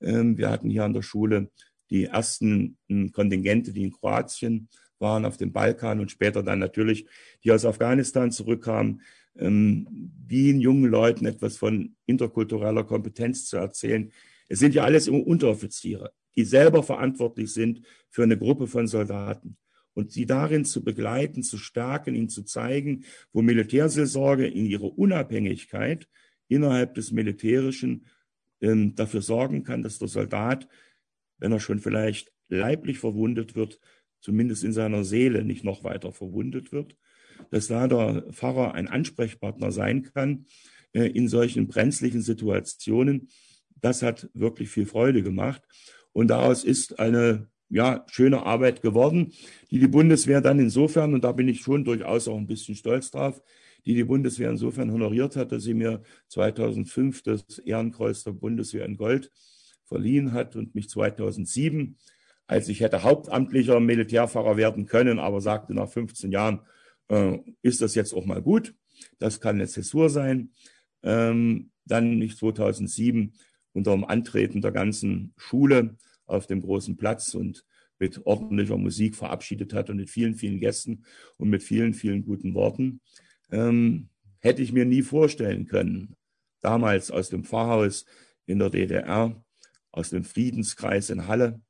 Ähm, 0.00 0.36
wir 0.36 0.50
hatten 0.50 0.70
hier 0.70 0.84
an 0.84 0.92
der 0.92 1.02
Schule 1.02 1.50
die 1.90 2.06
ersten 2.06 2.76
äh, 2.88 3.08
Kontingente, 3.08 3.72
die 3.72 3.84
in 3.84 3.92
Kroatien 3.92 4.68
waren, 4.98 5.24
auf 5.24 5.36
dem 5.36 5.52
Balkan 5.52 6.00
und 6.00 6.10
später 6.10 6.42
dann 6.42 6.58
natürlich, 6.58 7.06
die 7.44 7.52
aus 7.52 7.64
Afghanistan 7.64 8.30
zurückkamen, 8.30 9.02
ähm, 9.36 9.86
den 9.90 10.60
jungen 10.60 10.90
Leuten 10.90 11.26
etwas 11.26 11.56
von 11.56 11.94
interkultureller 12.06 12.84
Kompetenz 12.84 13.46
zu 13.46 13.56
erzählen. 13.56 14.10
Es 14.48 14.58
sind 14.58 14.74
ja 14.74 14.84
alles 14.84 15.08
Unteroffiziere 15.08 16.12
die 16.36 16.44
selber 16.44 16.82
verantwortlich 16.82 17.52
sind 17.52 17.82
für 18.10 18.22
eine 18.22 18.38
Gruppe 18.38 18.66
von 18.66 18.86
Soldaten. 18.86 19.56
Und 19.94 20.10
sie 20.10 20.24
darin 20.24 20.64
zu 20.64 20.82
begleiten, 20.82 21.42
zu 21.42 21.58
stärken, 21.58 22.14
ihnen 22.14 22.30
zu 22.30 22.44
zeigen, 22.44 23.04
wo 23.32 23.42
Militärseelsorge 23.42 24.46
in 24.46 24.64
ihrer 24.64 24.96
Unabhängigkeit 24.98 26.08
innerhalb 26.48 26.94
des 26.94 27.12
Militärischen 27.12 28.06
ähm, 28.62 28.94
dafür 28.94 29.20
sorgen 29.20 29.64
kann, 29.64 29.82
dass 29.82 29.98
der 29.98 30.08
Soldat, 30.08 30.66
wenn 31.38 31.52
er 31.52 31.60
schon 31.60 31.78
vielleicht 31.78 32.32
leiblich 32.48 33.00
verwundet 33.00 33.54
wird, 33.54 33.80
zumindest 34.20 34.64
in 34.64 34.72
seiner 34.72 35.04
Seele 35.04 35.44
nicht 35.44 35.64
noch 35.64 35.84
weiter 35.84 36.12
verwundet 36.12 36.72
wird, 36.72 36.96
dass 37.50 37.68
da 37.68 37.86
der 37.88 38.24
Pfarrer 38.32 38.74
ein 38.74 38.88
Ansprechpartner 38.88 39.72
sein 39.72 40.02
kann 40.02 40.46
äh, 40.92 41.06
in 41.06 41.28
solchen 41.28 41.68
brenzlichen 41.68 42.22
Situationen. 42.22 43.28
Das 43.80 44.02
hat 44.02 44.28
wirklich 44.34 44.70
viel 44.70 44.86
Freude 44.86 45.22
gemacht. 45.22 45.62
Und 46.12 46.28
daraus 46.28 46.64
ist 46.64 46.98
eine 46.98 47.48
ja, 47.68 48.04
schöne 48.10 48.44
Arbeit 48.44 48.82
geworden, 48.82 49.32
die 49.70 49.78
die 49.78 49.88
Bundeswehr 49.88 50.42
dann 50.42 50.58
insofern, 50.58 51.14
und 51.14 51.24
da 51.24 51.32
bin 51.32 51.48
ich 51.48 51.60
schon 51.60 51.84
durchaus 51.84 52.28
auch 52.28 52.36
ein 52.36 52.46
bisschen 52.46 52.74
stolz 52.74 53.10
drauf, 53.10 53.42
die 53.86 53.94
die 53.94 54.04
Bundeswehr 54.04 54.50
insofern 54.50 54.92
honoriert 54.92 55.36
hat, 55.36 55.52
dass 55.52 55.62
sie 55.62 55.74
mir 55.74 56.02
2005 56.28 57.22
das 57.22 57.58
Ehrenkreuz 57.58 58.24
der 58.24 58.32
Bundeswehr 58.32 58.84
in 58.84 58.96
Gold 58.96 59.30
verliehen 59.84 60.32
hat 60.32 60.54
und 60.54 60.74
mich 60.74 60.88
2007, 60.90 61.96
als 62.46 62.68
ich 62.68 62.80
hätte 62.80 63.02
hauptamtlicher 63.02 63.80
Militärfahrer 63.80 64.56
werden 64.56 64.86
können, 64.86 65.18
aber 65.18 65.40
sagte 65.40 65.74
nach 65.74 65.88
15 65.88 66.30
Jahren, 66.30 66.60
äh, 67.12 67.38
ist 67.60 67.82
das 67.82 67.94
jetzt 67.94 68.14
auch 68.14 68.24
mal 68.24 68.42
gut, 68.42 68.74
das 69.18 69.40
kann 69.40 69.56
eine 69.56 69.68
Zäsur 69.68 70.08
sein, 70.08 70.50
ähm, 71.02 71.70
dann 71.84 72.18
mich 72.18 72.36
2007 72.36 73.34
unter 73.72 73.92
dem 73.92 74.04
Antreten 74.04 74.62
der 74.62 74.72
ganzen 74.72 75.34
Schule 75.36 75.96
auf 76.26 76.46
dem 76.46 76.62
großen 76.62 76.96
Platz 76.96 77.34
und 77.34 77.64
mit 77.98 78.26
ordentlicher 78.26 78.78
Musik 78.78 79.14
verabschiedet 79.14 79.74
hat 79.74 79.90
und 79.90 79.98
mit 79.98 80.10
vielen, 80.10 80.34
vielen 80.34 80.58
Gästen 80.58 81.04
und 81.36 81.50
mit 81.50 81.62
vielen, 81.62 81.94
vielen 81.94 82.24
guten 82.24 82.54
Worten, 82.54 83.00
ähm, 83.50 84.08
hätte 84.40 84.62
ich 84.62 84.72
mir 84.72 84.84
nie 84.84 85.02
vorstellen 85.02 85.66
können, 85.66 86.16
damals 86.62 87.10
aus 87.10 87.28
dem 87.28 87.44
Pfarrhaus 87.44 88.06
in 88.46 88.58
der 88.58 88.70
DDR, 88.70 89.44
aus 89.90 90.10
dem 90.10 90.24
Friedenskreis 90.24 91.10
in 91.10 91.26
Halle, 91.28 91.60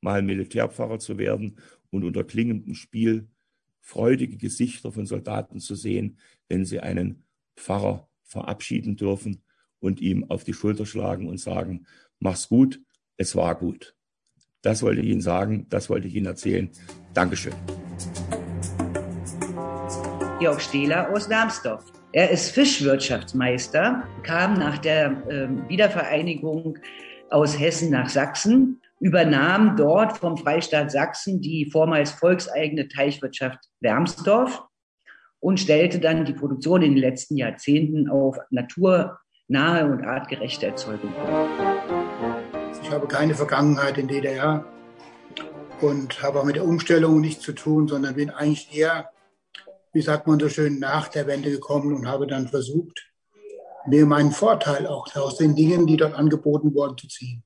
mal 0.00 0.22
Militärpfarrer 0.22 0.98
zu 0.98 1.16
werden 1.16 1.58
und 1.90 2.02
unter 2.04 2.24
klingendem 2.24 2.74
Spiel 2.74 3.28
freudige 3.82 4.38
Gesichter 4.38 4.92
von 4.92 5.04
Soldaten 5.04 5.60
zu 5.60 5.74
sehen, 5.74 6.16
wenn 6.48 6.64
sie 6.64 6.80
einen 6.80 7.24
Pfarrer 7.56 8.08
verabschieden 8.24 8.96
dürfen 8.96 9.42
und 9.80 10.00
ihm 10.00 10.24
auf 10.30 10.44
die 10.44 10.54
Schulter 10.54 10.86
schlagen 10.86 11.28
und 11.28 11.38
sagen, 11.38 11.86
mach's 12.18 12.48
gut, 12.48 12.80
es 13.16 13.36
war 13.36 13.54
gut. 13.56 13.94
Das 14.62 14.82
wollte 14.82 15.02
ich 15.02 15.08
Ihnen 15.08 15.20
sagen, 15.20 15.66
das 15.68 15.90
wollte 15.90 16.06
ich 16.06 16.14
Ihnen 16.14 16.26
erzählen. 16.26 16.70
Dankeschön. 17.12 17.52
Georg 20.38 20.60
Stehler 20.62 21.10
aus 21.12 21.28
Darmsdorf. 21.28 21.84
Er 22.12 22.30
ist 22.30 22.50
Fischwirtschaftsmeister, 22.50 24.06
kam 24.22 24.54
nach 24.54 24.78
der 24.78 25.10
äh, 25.28 25.48
Wiedervereinigung 25.68 26.78
aus 27.30 27.58
Hessen 27.58 27.90
nach 27.90 28.08
Sachsen, 28.08 28.80
übernahm 29.02 29.74
dort 29.76 30.16
vom 30.16 30.36
Freistaat 30.36 30.92
Sachsen 30.92 31.40
die 31.40 31.68
vormals 31.68 32.12
volkseigene 32.12 32.86
Teichwirtschaft 32.86 33.58
Wermsdorf 33.80 34.62
und 35.40 35.58
stellte 35.58 35.98
dann 35.98 36.24
die 36.24 36.32
Produktion 36.32 36.82
in 36.82 36.92
den 36.92 37.00
letzten 37.00 37.36
Jahrzehnten 37.36 38.08
auf 38.08 38.38
Natur 38.50 39.18
nahe 39.48 39.86
und 39.86 40.04
artgerechte 40.04 40.66
Erzeugung. 40.68 41.12
Ich 42.80 42.90
habe 42.92 43.08
keine 43.08 43.34
Vergangenheit 43.34 43.98
in 43.98 44.06
DDR 44.06 44.64
und 45.80 46.22
habe 46.22 46.38
auch 46.38 46.44
mit 46.44 46.54
der 46.54 46.64
Umstellung 46.64 47.20
nichts 47.20 47.42
zu 47.42 47.52
tun, 47.52 47.88
sondern 47.88 48.14
bin 48.14 48.30
eigentlich 48.30 48.72
eher, 48.72 49.10
wie 49.92 50.02
sagt 50.02 50.28
man 50.28 50.38
so 50.38 50.48
schön, 50.48 50.78
nach 50.78 51.08
der 51.08 51.26
Wende 51.26 51.50
gekommen 51.50 51.92
und 51.92 52.06
habe 52.06 52.28
dann 52.28 52.46
versucht, 52.46 53.10
mir 53.88 54.06
meinen 54.06 54.30
Vorteil 54.30 54.86
auch 54.86 55.12
aus 55.16 55.38
den 55.38 55.56
Dingen, 55.56 55.88
die 55.88 55.96
dort 55.96 56.14
angeboten 56.14 56.72
wurden, 56.72 56.96
zu 56.96 57.08
ziehen. 57.08 57.42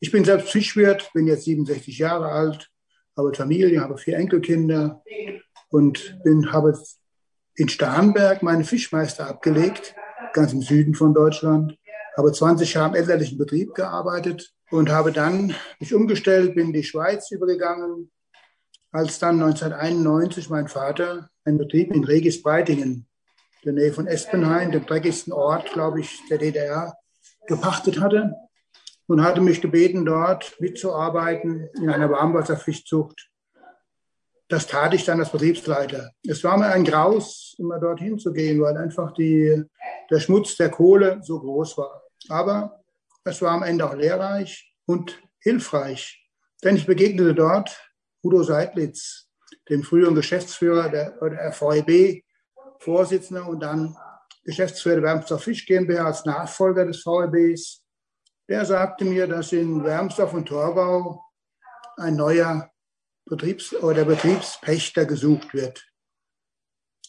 Ich 0.00 0.10
bin 0.10 0.24
selbst 0.24 0.50
Fischwirt, 0.50 1.10
bin 1.12 1.26
jetzt 1.26 1.44
67 1.44 1.98
Jahre 1.98 2.26
alt, 2.26 2.70
habe 3.16 3.34
Familie, 3.34 3.80
habe 3.80 3.98
vier 3.98 4.16
Enkelkinder 4.16 5.02
und 5.68 6.18
bin, 6.24 6.52
habe 6.52 6.78
in 7.54 7.68
Starnberg 7.68 8.42
meinen 8.42 8.64
Fischmeister 8.64 9.28
abgelegt 9.28 9.94
ganz 10.32 10.52
im 10.52 10.62
Süden 10.62 10.94
von 10.94 11.14
Deutschland. 11.14 11.76
Habe 12.16 12.32
20 12.32 12.74
Jahre 12.74 12.90
im 12.90 12.94
elterlichen 12.94 13.38
Betrieb 13.38 13.74
gearbeitet 13.74 14.52
und 14.70 14.90
habe 14.90 15.12
dann 15.12 15.54
mich 15.78 15.94
umgestellt, 15.94 16.54
bin 16.54 16.68
in 16.68 16.72
die 16.72 16.84
Schweiz 16.84 17.30
übergegangen, 17.30 18.10
als 18.92 19.18
dann 19.18 19.40
1991 19.40 20.50
mein 20.50 20.68
Vater 20.68 21.30
einen 21.44 21.58
Betrieb 21.58 21.94
in 21.94 22.04
Regis 22.04 22.42
Breitingen, 22.42 23.06
der 23.64 23.72
Nähe 23.74 23.92
von 23.92 24.06
Espenhain, 24.06 24.72
dem 24.72 24.86
dreckigsten 24.86 25.32
Ort, 25.32 25.72
glaube 25.72 26.00
ich, 26.00 26.20
der 26.28 26.38
DDR, 26.38 26.94
gepachtet 27.46 28.00
hatte 28.00 28.34
und 29.10 29.22
hatte 29.22 29.40
mich 29.40 29.60
gebeten, 29.60 30.04
dort 30.04 30.56
mitzuarbeiten 30.60 31.68
in 31.74 31.90
einer 31.90 32.10
Warmwasserfischzucht 32.10 33.30
das 34.50 34.66
tat 34.66 34.92
ich 34.94 35.04
dann 35.04 35.20
als 35.20 35.30
Betriebsleiter. 35.30 36.10
Es 36.26 36.42
war 36.42 36.58
mir 36.58 36.66
ein 36.66 36.84
Graus, 36.84 37.54
immer 37.58 37.78
dorthin 37.78 38.18
zu 38.18 38.32
gehen, 38.32 38.60
weil 38.60 38.76
einfach 38.76 39.12
die, 39.14 39.62
der 40.10 40.20
Schmutz 40.20 40.56
der 40.56 40.70
Kohle 40.70 41.20
so 41.22 41.38
groß 41.38 41.78
war. 41.78 42.02
Aber 42.28 42.82
es 43.22 43.40
war 43.40 43.52
am 43.52 43.62
Ende 43.62 43.88
auch 43.88 43.94
lehrreich 43.94 44.74
und 44.86 45.16
hilfreich, 45.38 46.28
denn 46.64 46.74
ich 46.74 46.84
begegnete 46.84 47.32
dort 47.32 47.70
Udo 48.24 48.42
Seidlitz, 48.42 49.28
dem 49.68 49.84
früheren 49.84 50.16
Geschäftsführer 50.16 50.88
der, 50.88 51.12
der 51.12 51.52
VEB, 51.52 52.24
Vorsitzender 52.80 53.46
und 53.46 53.60
dann 53.60 53.96
Geschäftsführer 54.44 54.96
der 54.96 55.04
Wermsdorf 55.04 55.44
Fisch 55.44 55.64
GmbH 55.64 56.06
als 56.06 56.24
Nachfolger 56.24 56.86
des 56.86 57.04
VEBs. 57.04 57.79
Der 58.50 58.64
sagte 58.64 59.04
mir, 59.04 59.28
dass 59.28 59.52
in 59.52 59.84
Wermsdorf 59.84 60.34
und 60.34 60.46
Torgau 60.46 61.22
ein 61.96 62.16
neuer 62.16 62.68
Betriebs- 63.24 63.72
oder 63.72 64.04
Betriebspächter 64.04 65.06
gesucht 65.06 65.54
wird. 65.54 65.86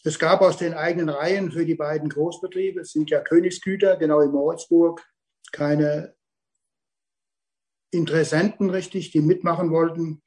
Es 0.04 0.20
gab 0.20 0.42
aus 0.42 0.58
den 0.58 0.76
eigenen 0.76 1.10
Reihen 1.10 1.52
für 1.52 1.66
die 1.66 1.74
beiden 1.74 2.10
Großbetriebe, 2.10 2.82
es 2.82 2.92
sind 2.92 3.10
ja 3.10 3.22
Königsgüter, 3.22 3.98
genau 3.98 4.22
in 4.22 4.30
Moritzburg, 4.30 5.04
keine 5.52 6.14
Interessenten 7.92 8.70
richtig, 8.70 9.10
die 9.10 9.22
mitmachen 9.22 9.72
wollten. 9.72 10.22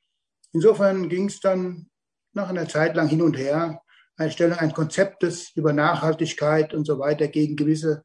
Insofern 0.53 1.09
ging 1.09 1.27
es 1.27 1.39
dann 1.39 1.91
nach 2.33 2.49
einer 2.49 2.69
Zeit 2.69 2.97
lang 2.97 3.07
hin 3.07 3.23
und 3.23 3.37
her, 3.37 3.81
Einstellung 4.17 4.59
ein 4.59 4.73
Konzeptes 4.73 5.55
über 5.55 5.73
Nachhaltigkeit 5.73 6.75
und 6.75 6.87
so 6.87 6.99
weiter 6.99 7.29
gegen 7.29 7.55
gewisse 7.55 8.05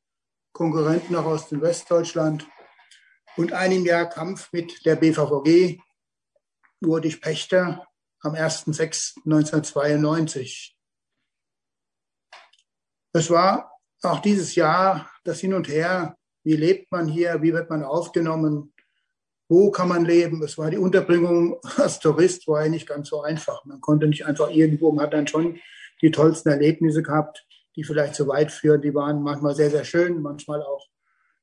Konkurrenten 0.54 1.16
auch 1.16 1.26
aus 1.26 1.50
dem 1.50 1.62
Westdeutschland 1.62 2.48
und 3.40 3.54
einem 3.54 3.86
Jahr 3.86 4.10
Kampf 4.10 4.52
mit 4.52 4.86
der 4.86 4.98
BVVG, 4.98 5.80
wurde 6.82 7.08
ich 7.08 7.22
Pächter 7.22 7.88
am 8.20 8.34
1.6.1992. 8.34 10.74
Es 13.14 13.30
war 13.30 13.72
auch 14.02 14.20
dieses 14.20 14.56
Jahr 14.56 15.10
das 15.24 15.40
Hin 15.40 15.54
und 15.54 15.70
Her, 15.70 16.18
wie 16.44 16.58
lebt 16.58 16.92
man 16.92 17.08
hier, 17.08 17.42
wie 17.42 17.54
wird 17.54 17.70
man 17.70 17.84
aufgenommen. 17.84 18.74
wo 19.48 19.72
kann 19.72 19.88
man 19.88 20.04
leben. 20.04 20.44
Es 20.44 20.58
war 20.58 20.70
die 20.70 20.78
Unterbringung 20.78 21.62
als 21.78 22.00
Tourist, 22.00 22.46
war 22.46 22.66
ja 22.66 22.70
nicht 22.70 22.90
ganz 22.90 23.08
so 23.08 23.22
einfach. 23.22 23.64
Man 23.64 23.80
konnte 23.80 24.08
nicht 24.08 24.26
einfach 24.26 24.50
irgendwo, 24.50 24.92
man 24.92 25.06
hat 25.06 25.14
dann 25.14 25.28
schon 25.28 25.62
die 26.02 26.12
tollsten 26.12 26.50
Erlebnisse 26.50 27.04
gehabt, 27.04 27.48
die 27.78 27.86
vielleicht 27.86 28.16
zu 28.16 28.28
weit 28.28 28.52
führen. 28.52 28.82
Die 28.82 28.94
waren 28.94 29.24
manchmal 29.24 29.56
sehr, 29.56 29.72
sehr 29.72 29.86
schön, 29.86 30.22
manchmal 30.22 30.62
auch 30.62 30.90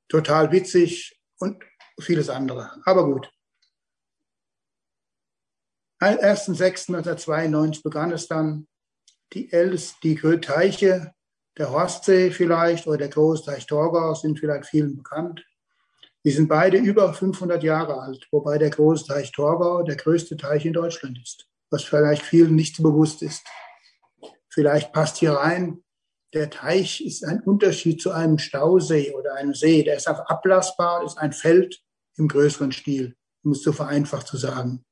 total 0.08 0.52
witzig 0.52 1.18
und 1.38 1.56
vieles 1.98 2.28
andere. 2.28 2.70
Aber 2.84 3.04
gut. 3.04 3.30
Am 5.98 6.14
1.6.1992 6.14 7.82
begann 7.82 8.12
es 8.12 8.28
dann, 8.28 8.66
die 9.32 9.50
ältesten, 9.52 9.98
die 10.02 10.16
Teiche 10.40 11.14
der 11.56 11.70
Horstsee 11.70 12.30
vielleicht 12.30 12.86
oder 12.86 12.98
der 12.98 13.08
Großteich 13.08 13.66
Torgau 13.66 14.14
sind 14.14 14.38
vielleicht 14.38 14.66
vielen 14.66 14.96
bekannt. 14.96 15.44
Die 16.24 16.30
sind 16.30 16.48
beide 16.48 16.76
über 16.76 17.14
500 17.14 17.62
Jahre 17.62 18.00
alt, 18.00 18.28
wobei 18.30 18.58
der 18.58 18.70
Großteich 18.70 19.32
Torgau 19.32 19.82
der 19.82 19.96
größte 19.96 20.36
Teich 20.36 20.66
in 20.66 20.74
Deutschland 20.74 21.18
ist, 21.22 21.48
was 21.70 21.84
vielleicht 21.84 22.22
vielen 22.22 22.54
nicht 22.54 22.76
so 22.76 22.82
bewusst 22.82 23.22
ist. 23.22 23.46
Vielleicht 24.48 24.92
passt 24.92 25.16
hier 25.16 25.32
rein, 25.32 25.82
der 26.34 26.50
Teich 26.50 27.00
ist 27.04 27.24
ein 27.24 27.40
Unterschied 27.40 28.02
zu 28.02 28.10
einem 28.10 28.38
Stausee 28.38 29.14
oder 29.14 29.34
einem 29.34 29.54
See. 29.54 29.82
Der 29.82 29.96
ist 29.96 30.08
einfach 30.08 30.26
ablassbar, 30.26 31.04
ist 31.04 31.16
ein 31.16 31.32
Feld 31.32 31.82
im 32.16 32.28
größeren 32.28 32.72
Stil, 32.72 33.16
um 33.42 33.52
es 33.52 33.62
so 33.62 33.72
vereinfacht 33.72 34.26
zu 34.26 34.36
sagen. 34.36 34.84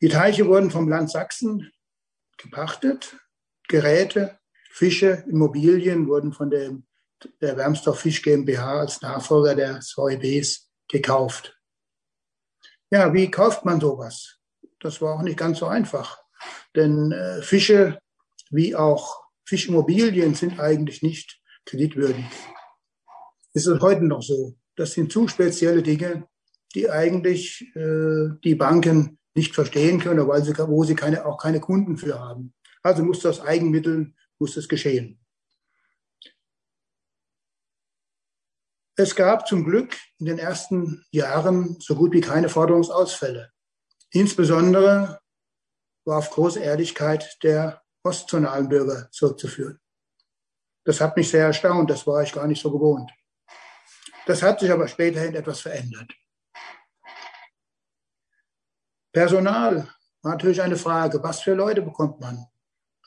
Die 0.00 0.08
Teiche 0.08 0.46
wurden 0.46 0.70
vom 0.70 0.88
Land 0.88 1.10
Sachsen 1.10 1.70
gepachtet. 2.36 3.16
Geräte, 3.68 4.38
Fische, 4.70 5.24
Immobilien 5.28 6.08
wurden 6.08 6.32
von 6.32 6.50
der, 6.50 6.76
der 7.40 7.56
Wermsdorf 7.56 8.00
Fisch 8.00 8.22
GmbH 8.22 8.80
als 8.80 9.00
Nachfolger 9.00 9.54
der 9.54 9.80
VEBs 9.80 10.68
gekauft. 10.88 11.56
Ja, 12.90 13.14
wie 13.14 13.30
kauft 13.30 13.64
man 13.64 13.80
sowas? 13.80 14.38
Das 14.80 15.00
war 15.00 15.14
auch 15.14 15.22
nicht 15.22 15.38
ganz 15.38 15.60
so 15.60 15.66
einfach. 15.66 16.20
Denn 16.74 17.12
äh, 17.12 17.40
Fische 17.42 17.98
wie 18.50 18.76
auch 18.76 19.24
Fischimmobilien 19.44 20.34
sind 20.34 20.60
eigentlich 20.60 21.02
nicht 21.02 21.40
kreditwürdig. 21.64 22.26
Ist 23.54 23.66
es 23.66 23.80
heute 23.80 24.04
noch 24.04 24.22
so? 24.22 24.54
Das 24.76 24.92
sind 24.92 25.12
zu 25.12 25.28
spezielle 25.28 25.82
Dinge, 25.82 26.28
die 26.74 26.88
eigentlich 26.90 27.62
äh, 27.74 28.30
die 28.42 28.54
Banken 28.54 29.18
nicht 29.34 29.54
verstehen 29.54 30.00
können, 30.00 30.26
weil 30.28 30.42
sie, 30.44 30.56
wo 30.56 30.84
sie 30.84 30.94
keine, 30.94 31.24
auch 31.26 31.38
keine 31.38 31.60
Kunden 31.60 31.96
für 31.96 32.18
haben. 32.18 32.54
Also 32.82 33.04
muss 33.04 33.20
das 33.20 33.40
Eigenmitteln, 33.40 34.16
muss 34.38 34.54
das 34.54 34.68
geschehen. 34.68 35.18
Es 38.96 39.14
gab 39.16 39.48
zum 39.48 39.64
Glück 39.64 39.96
in 40.18 40.26
den 40.26 40.38
ersten 40.38 41.04
Jahren 41.10 41.76
so 41.80 41.94
gut 41.94 42.12
wie 42.12 42.20
keine 42.20 42.48
Forderungsausfälle. 42.48 43.50
Insbesondere 44.10 45.20
war 46.04 46.18
auf 46.18 46.30
große 46.30 46.60
Ehrlichkeit 46.60 47.38
der 47.42 47.82
ostzonalen 48.02 48.68
Bürger 48.68 49.08
zurückzuführen. 49.10 49.80
Das 50.84 51.00
hat 51.00 51.16
mich 51.16 51.30
sehr 51.30 51.46
erstaunt, 51.46 51.88
das 51.90 52.06
war 52.06 52.22
ich 52.22 52.32
gar 52.32 52.46
nicht 52.46 52.60
so 52.60 52.70
gewohnt. 52.70 53.10
Das 54.26 54.42
hat 54.42 54.60
sich 54.60 54.70
aber 54.70 54.86
späterhin 54.86 55.34
etwas 55.34 55.60
verändert. 55.60 56.12
Personal 59.12 59.88
war 60.22 60.32
natürlich 60.32 60.62
eine 60.62 60.76
Frage, 60.76 61.22
was 61.22 61.40
für 61.40 61.54
Leute 61.54 61.82
bekommt 61.82 62.20
man? 62.20 62.46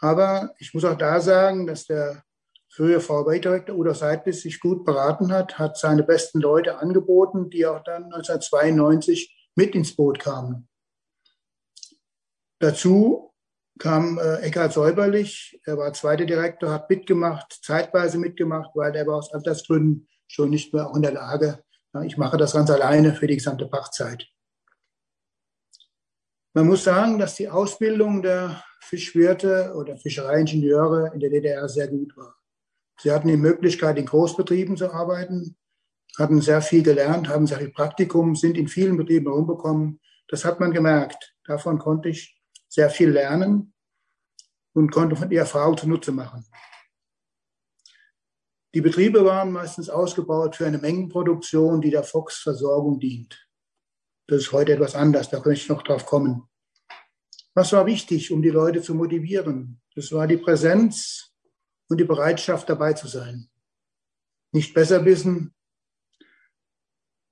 Aber 0.01 0.53
ich 0.59 0.73
muss 0.73 0.83
auch 0.83 0.97
da 0.97 1.19
sagen, 1.21 1.65
dass 1.65 1.85
der 1.85 2.23
frühere 2.69 2.99
VW-Direktor 2.99 3.75
Udo 3.75 3.93
Seidlis 3.93 4.41
sich 4.41 4.59
gut 4.59 4.83
beraten 4.83 5.31
hat, 5.31 5.57
hat 5.57 5.77
seine 5.77 6.03
besten 6.03 6.41
Leute 6.41 6.77
angeboten, 6.77 7.49
die 7.49 7.65
auch 7.65 7.81
dann 7.83 8.05
1992 8.05 9.49
mit 9.55 9.73
ins 9.73 9.95
Boot 9.95 10.19
kamen. 10.19 10.67
Dazu 12.59 13.33
kam 13.79 14.19
äh, 14.19 14.41
Eckhard 14.41 14.73
Säuberlich, 14.73 15.59
er 15.65 15.77
war 15.77 15.93
zweiter 15.93 16.25
Direktor, 16.25 16.69
hat 16.69 16.89
mitgemacht, 16.89 17.59
zeitweise 17.61 18.17
mitgemacht, 18.17 18.71
weil 18.73 18.95
er 18.95 19.07
war 19.07 19.15
aus 19.15 19.33
Altersgründen 19.33 20.07
schon 20.27 20.49
nicht 20.49 20.73
mehr 20.73 20.89
auch 20.89 20.95
in 20.95 21.01
der 21.01 21.13
Lage, 21.13 21.63
ich 22.03 22.17
mache 22.17 22.37
das 22.37 22.53
ganz 22.53 22.69
alleine 22.69 23.13
für 23.13 23.27
die 23.27 23.35
gesamte 23.35 23.67
Pachtzeit. 23.67 24.27
Man 26.53 26.67
muss 26.67 26.83
sagen, 26.83 27.19
dass 27.19 27.35
die 27.35 27.49
Ausbildung 27.49 28.21
der 28.21 28.63
Fischwirte 28.81 29.73
oder 29.75 29.97
Fischereiingenieure 29.97 31.11
in 31.13 31.19
der 31.19 31.29
DDR 31.29 31.67
sehr 31.69 31.87
gut 31.87 32.15
war. 32.17 32.35
Sie 32.99 33.11
hatten 33.11 33.27
die 33.27 33.37
Möglichkeit, 33.37 33.97
in 33.97 34.05
Großbetrieben 34.05 34.77
zu 34.77 34.91
arbeiten, 34.91 35.57
hatten 36.17 36.41
sehr 36.41 36.61
viel 36.61 36.83
gelernt, 36.83 37.27
haben 37.27 37.47
sehr 37.47 37.57
viel 37.57 37.71
Praktikum, 37.71 38.35
sind 38.35 38.57
in 38.57 38.67
vielen 38.67 38.95
Betrieben 38.95 39.25
herumgekommen. 39.25 39.99
Das 40.27 40.45
hat 40.45 40.59
man 40.59 40.71
gemerkt. 40.71 41.35
Davon 41.43 41.77
konnte 41.77 42.09
ich 42.09 42.41
sehr 42.69 42.89
viel 42.89 43.09
lernen 43.09 43.73
und 44.73 44.91
konnte 44.91 45.15
von 45.15 45.29
der 45.29 45.39
Erfahrung 45.39 45.77
zunutze 45.77 46.11
machen. 46.11 46.45
Die 48.75 48.81
Betriebe 48.81 49.23
waren 49.23 49.53
meistens 49.53 49.89
ausgebaut 49.89 50.57
für 50.57 50.67
eine 50.67 50.77
Mengenproduktion, 50.77 51.79
die 51.79 51.91
der 51.91 52.03
Fox-Versorgung 52.03 52.99
dient. 52.99 53.47
Das 54.27 54.39
ist 54.39 54.51
heute 54.51 54.73
etwas 54.73 54.95
anders, 54.95 55.29
da 55.29 55.39
könnte 55.39 55.61
ich 55.61 55.69
noch 55.69 55.81
drauf 55.81 56.05
kommen. 56.05 56.49
Was 57.53 57.71
war 57.71 57.85
wichtig, 57.85 58.33
um 58.33 58.41
die 58.41 58.49
Leute 58.49 58.81
zu 58.81 58.93
motivieren? 58.93 59.81
Das 59.95 60.11
war 60.11 60.27
die 60.27 60.35
Präsenz 60.35 61.31
und 61.87 62.01
die 62.01 62.03
Bereitschaft, 62.03 62.67
dabei 62.67 62.91
zu 62.91 63.07
sein. 63.07 63.49
Nicht 64.51 64.73
besser 64.73 65.05
wissen 65.05 65.55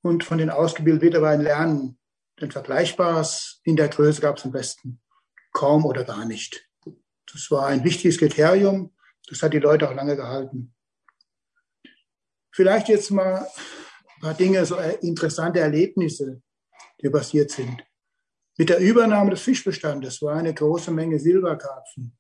und 0.02 0.24
von 0.24 0.38
den 0.38 0.50
ausgebildeten 0.50 1.08
Mitarbeitern 1.08 1.44
lernen. 1.44 2.00
Denn 2.40 2.52
Vergleichbares 2.52 3.60
in 3.66 3.76
der 3.76 3.90
Größe 3.90 4.22
gab 4.22 4.38
es 4.38 4.46
am 4.46 4.54
besten 4.54 5.02
kaum 5.52 5.84
oder 5.84 6.06
gar 6.06 6.24
nicht. 6.24 6.70
Das 7.30 7.52
war 7.52 7.66
ein 7.66 7.84
wichtiges 7.84 8.18
Kriterium. 8.18 8.96
Das 9.28 9.44
hat 9.44 9.54
die 9.54 9.60
Leute 9.60 9.90
auch 9.90 9.94
lange 9.94 10.16
gehalten. 10.16 10.74
Vielleicht 12.54 12.88
jetzt 12.88 13.10
mal 13.12 13.48
ein 13.48 14.22
paar 14.22 14.34
Dinge, 14.36 14.66
so 14.66 14.78
interessante 15.02 15.60
Erlebnisse, 15.60 16.42
die 17.02 17.10
passiert 17.10 17.50
sind. 17.50 17.84
Mit 18.58 18.70
der 18.70 18.78
Übernahme 18.78 19.32
des 19.32 19.42
Fischbestandes 19.42 20.22
war 20.22 20.36
eine 20.36 20.54
große 20.54 20.92
Menge 20.92 21.20
Silberkarpfen. 21.20 22.16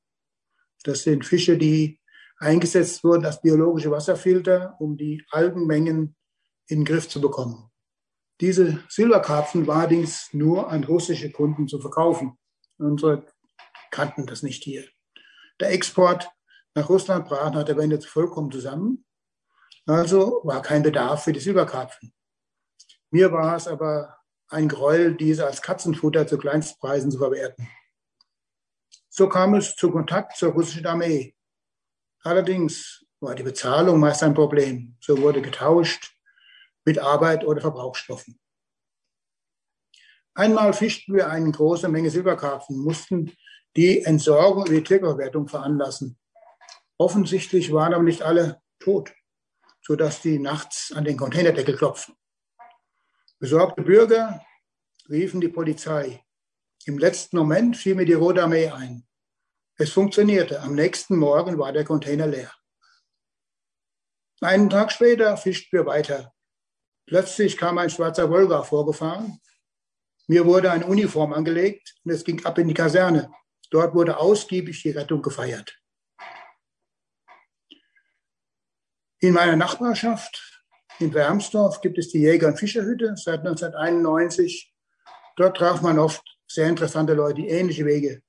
Das 0.83 1.03
sind 1.03 1.23
Fische, 1.23 1.57
die 1.57 1.99
eingesetzt 2.39 3.03
wurden 3.03 3.25
als 3.25 3.41
biologische 3.41 3.91
Wasserfilter, 3.91 4.75
um 4.79 4.97
die 4.97 5.23
Algenmengen 5.29 6.15
in 6.67 6.79
den 6.79 6.85
Griff 6.85 7.07
zu 7.07 7.21
bekommen. 7.21 7.69
Diese 8.41 8.83
Silberkarpfen 8.89 9.67
war 9.67 9.81
allerdings 9.81 10.29
nur 10.33 10.69
an 10.69 10.83
russische 10.83 11.31
Kunden 11.31 11.67
zu 11.67 11.79
verkaufen. 11.79 12.39
Unsere 12.77 13.27
kannten 13.91 14.25
das 14.25 14.41
nicht 14.41 14.63
hier. 14.63 14.83
Der 15.59 15.71
Export 15.71 16.29
nach 16.73 16.89
Russland 16.89 17.27
brach 17.27 17.53
nach 17.53 17.63
der 17.63 17.77
Wende 17.77 18.01
vollkommen 18.01 18.51
zusammen. 18.51 19.05
Also 19.85 20.41
war 20.43 20.61
kein 20.61 20.83
Bedarf 20.83 21.23
für 21.25 21.33
die 21.33 21.39
Silberkarpfen. 21.39 22.13
Mir 23.11 23.31
war 23.31 23.55
es 23.55 23.67
aber 23.67 24.17
ein 24.47 24.69
Gräuel, 24.69 25.15
diese 25.15 25.45
als 25.45 25.61
Katzenfutter 25.61 26.25
zu 26.25 26.37
Kleinstpreisen 26.37 27.11
zu 27.11 27.17
verwerten. 27.17 27.67
So 29.09 29.27
kam 29.27 29.53
es 29.55 29.75
zu 29.75 29.91
Kontakt 29.91 30.37
zur 30.37 30.53
russischen 30.53 30.85
Armee. 30.85 31.35
Allerdings 32.21 33.05
war 33.19 33.35
die 33.35 33.43
Bezahlung 33.43 33.99
meist 33.99 34.23
ein 34.23 34.33
Problem. 34.33 34.95
So 34.99 35.17
wurde 35.19 35.41
getauscht 35.41 36.15
mit 36.85 36.99
Arbeit 36.99 37.45
oder 37.45 37.61
Verbrauchsstoffen. 37.61 38.39
Einmal 40.33 40.73
fischten 40.73 41.13
wir 41.13 41.29
eine 41.29 41.51
große 41.51 41.87
Menge 41.89 42.09
Silberkarpfen, 42.09 42.77
mussten 42.77 43.31
die 43.75 44.01
Entsorgung 44.01 44.63
und 44.63 44.71
die 44.71 44.83
Tierverwertung 44.83 45.47
veranlassen. 45.47 46.17
Offensichtlich 46.97 47.71
waren 47.71 47.93
aber 47.93 48.03
nicht 48.03 48.23
alle 48.23 48.61
tot, 48.79 49.13
sodass 49.85 50.21
die 50.21 50.39
nachts 50.39 50.91
an 50.95 51.03
den 51.03 51.17
Containerdeckel 51.17 51.75
klopften. 51.75 52.15
Besorgte 53.39 53.81
Bürger 53.81 54.41
riefen 55.09 55.41
die 55.41 55.49
Polizei. 55.49 56.23
Im 56.85 56.97
letzten 56.97 57.37
Moment 57.37 57.77
fiel 57.77 57.95
mir 57.95 58.05
die 58.05 58.13
Rote 58.13 58.43
Armee 58.43 58.69
ein. 58.69 59.05
Es 59.77 59.91
funktionierte. 59.91 60.61
Am 60.61 60.75
nächsten 60.75 61.17
Morgen 61.17 61.57
war 61.57 61.73
der 61.73 61.83
Container 61.83 62.27
leer. 62.27 62.53
Einen 64.41 64.69
Tag 64.69 64.91
später 64.91 65.35
fischten 65.37 65.77
wir 65.77 65.85
weiter. 65.85 66.33
Plötzlich 67.05 67.57
kam 67.57 67.77
ein 67.77 67.89
schwarzer 67.89 68.29
Wolga 68.29 68.63
vorgefahren. 68.63 69.39
Mir 70.27 70.45
wurde 70.45 70.71
eine 70.71 70.85
Uniform 70.85 71.33
angelegt 71.33 71.95
und 72.03 72.11
es 72.11 72.23
ging 72.23 72.43
ab 72.45 72.57
in 72.57 72.67
die 72.69 72.73
Kaserne. 72.73 73.31
Dort 73.71 73.93
wurde 73.93 74.17
ausgiebig 74.17 74.81
die 74.83 74.91
Rettung 74.91 75.21
gefeiert. 75.21 75.82
In 79.23 79.31
meiner 79.31 79.55
Nachbarschaft 79.55 80.61
in 80.99 81.13
Wermsdorf 81.13 81.79
gibt 81.79 81.97
es 81.97 82.09
die 82.09 82.19
Jäger- 82.19 82.47
und 82.47 82.59
Fischerhütte 82.59 83.15
seit 83.15 83.39
1991. 83.39 84.75
Dort 85.37 85.55
traf 85.55 85.81
man 85.81 85.97
oft 85.97 86.21
sehr 86.45 86.67
interessante 86.67 87.13
Leute, 87.13 87.35
die 87.35 87.47
ähnliche 87.47 87.85
Wege 87.85 88.21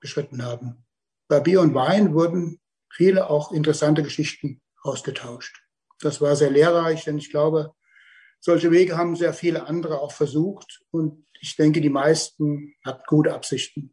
beschritten 0.00 0.42
haben. 0.42 0.86
Bei 1.28 1.40
Bier 1.40 1.60
und 1.60 1.74
Wein 1.74 2.14
wurden 2.14 2.60
viele 2.90 3.28
auch 3.28 3.52
interessante 3.52 4.02
Geschichten 4.02 4.62
ausgetauscht. 4.80 5.54
Das 6.00 6.22
war 6.22 6.34
sehr 6.34 6.50
lehrreich, 6.50 7.04
denn 7.04 7.18
ich 7.18 7.30
glaube, 7.30 7.74
Solche 8.40 8.70
Wege 8.70 8.96
haben 8.96 9.16
sehr 9.16 9.34
viele 9.34 9.66
andere 9.66 10.00
auch 10.00 10.12
versucht 10.12 10.84
und 10.90 11.26
ich 11.40 11.56
denke, 11.56 11.80
die 11.80 11.90
meisten 11.90 12.74
hatten 12.84 13.02
gute 13.06 13.34
Absichten. 13.34 13.92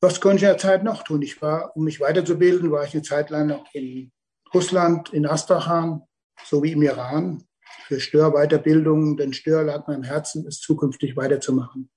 Was 0.00 0.20
konnte 0.20 0.36
ich 0.36 0.42
in 0.42 0.48
der 0.48 0.58
Zeit 0.58 0.84
noch 0.84 1.02
tun? 1.02 1.22
Ich 1.22 1.40
war, 1.40 1.74
um 1.76 1.84
mich 1.84 2.00
weiterzubilden, 2.00 2.70
war 2.70 2.84
ich 2.84 2.92
eine 2.92 3.02
Zeit 3.02 3.30
lang 3.30 3.46
noch 3.46 3.64
in 3.72 4.12
Russland, 4.52 5.12
in 5.12 5.26
Astrachan 5.26 6.02
sowie 6.44 6.72
im 6.72 6.82
Iran 6.82 7.46
für 7.86 8.00
Störweiterbildung, 8.00 9.16
denn 9.16 9.32
Stör 9.32 9.62
lag 9.64 9.86
mir 9.86 9.94
am 9.94 10.02
Herzen, 10.02 10.46
es 10.46 10.60
zukünftig 10.60 11.16
weiterzumachen. 11.16 11.90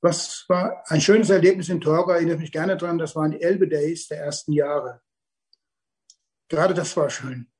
Was 0.00 0.44
war 0.48 0.82
ein 0.86 1.00
schönes 1.00 1.30
Erlebnis 1.30 1.68
in 1.68 1.80
Torga, 1.80 2.14
erinnere 2.14 2.38
mich 2.38 2.52
gerne 2.52 2.76
dran, 2.76 2.98
das 2.98 3.14
waren 3.14 3.32
die 3.32 3.42
Elbe 3.42 3.68
Days 3.68 4.08
der 4.08 4.18
ersten 4.18 4.52
Jahre. 4.52 5.00
Gerade 6.48 6.74
das 6.74 6.96
war 6.96 7.08
schön. 7.08 7.50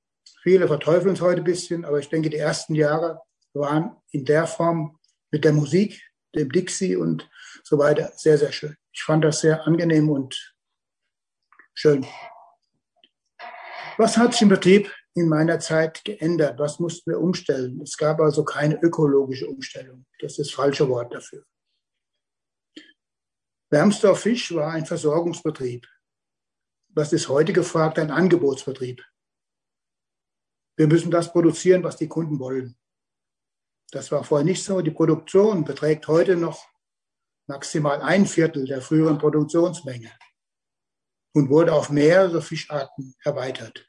Viele 0.43 0.67
verteufeln 0.67 1.15
es 1.15 1.21
heute 1.21 1.41
ein 1.41 1.45
bisschen, 1.45 1.85
aber 1.85 1.99
ich 1.99 2.09
denke, 2.09 2.31
die 2.31 2.37
ersten 2.37 2.75
Jahre 2.75 3.21
waren 3.55 3.97
in 4.11 4.25
der 4.25 4.47
Form 4.47 4.99
mit 5.31 5.45
der 5.45 5.53
Musik, 5.53 6.03
dem 6.35 6.51
Dixie 6.51 6.97
und 6.97 7.29
so 7.63 7.79
weiter 7.79 8.13
sehr, 8.17 8.39
sehr 8.39 8.53
schön. 8.53 8.77
Ich 8.93 9.03
fand 9.03 9.25
das 9.25 9.41
sehr 9.41 9.67
angenehm 9.67 10.11
und 10.11 10.55
schön. 11.75 12.07
Was 13.97 14.17
hat 14.17 14.33
sich 14.33 14.43
im 14.43 14.49
Betrieb 14.49 14.93
in 15.15 15.29
meiner 15.29 15.61
Zeit 15.61 16.05
geändert? 16.05 16.59
Was 16.59 16.79
mussten 16.79 17.11
wir 17.11 17.21
umstellen? 17.21 17.81
Es 17.83 17.97
gab 17.97 18.21
also 18.21 18.45
keine 18.45 18.81
ökologische 18.83 19.47
Umstellung. 19.47 20.07
Das 20.21 20.33
ist 20.33 20.39
das 20.39 20.51
falsche 20.51 20.89
Wort 20.89 21.13
dafür. 21.15 21.45
Wermsdorf 23.71 24.21
Fisch 24.21 24.55
war 24.55 24.73
ein 24.73 24.85
Versorgungsbetrieb. 24.85 25.87
Was 26.89 27.13
ist 27.13 27.29
heute 27.29 27.55
gefragt? 27.55 27.99
Ein 27.99 28.11
Angebotsbetrieb. 28.11 29.03
Wir 30.77 30.87
müssen 30.87 31.11
das 31.11 31.33
produzieren, 31.33 31.83
was 31.83 31.97
die 31.97 32.09
Kunden 32.09 32.39
wollen. 32.39 32.77
Das 33.91 34.11
war 34.11 34.25
vorher 34.25 34.45
nicht 34.45 34.63
so. 34.63 34.81
Die 34.81 34.91
Produktion 34.91 35.65
beträgt 35.65 36.09
heute 36.09 36.37
noch 36.37 36.67
maximal 37.47 38.01
ein 38.03 38.27
Viertel 38.27 38.67
der 38.67 38.83
früheren 38.83 39.19
Produktionsmenge 39.19 40.11
und 41.35 41.49
wurde 41.49 41.73
auf 41.73 41.91
mehrere 41.91 42.43
Fischarten 42.43 43.15
erweitert. 43.25 43.89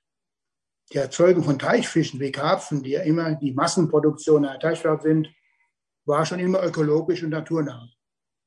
Die 0.91 0.97
Erzeugung 0.97 1.43
von 1.43 1.60
Teichfischen 1.60 2.20
wie 2.20 2.32
Karpfen, 2.32 2.84
die 2.84 2.91
ja 2.91 3.01
immer 3.01 3.36
die 3.36 3.54
Massenproduktion 3.54 4.45
einer 4.45 4.60
Teichwerk 4.60 5.01
sind, 5.01 5.34
war 6.06 6.26
schon 6.26 6.39
immer 6.39 6.64
ökologisch 6.64 7.24
und 7.24 7.30
naturnah. 7.30 7.89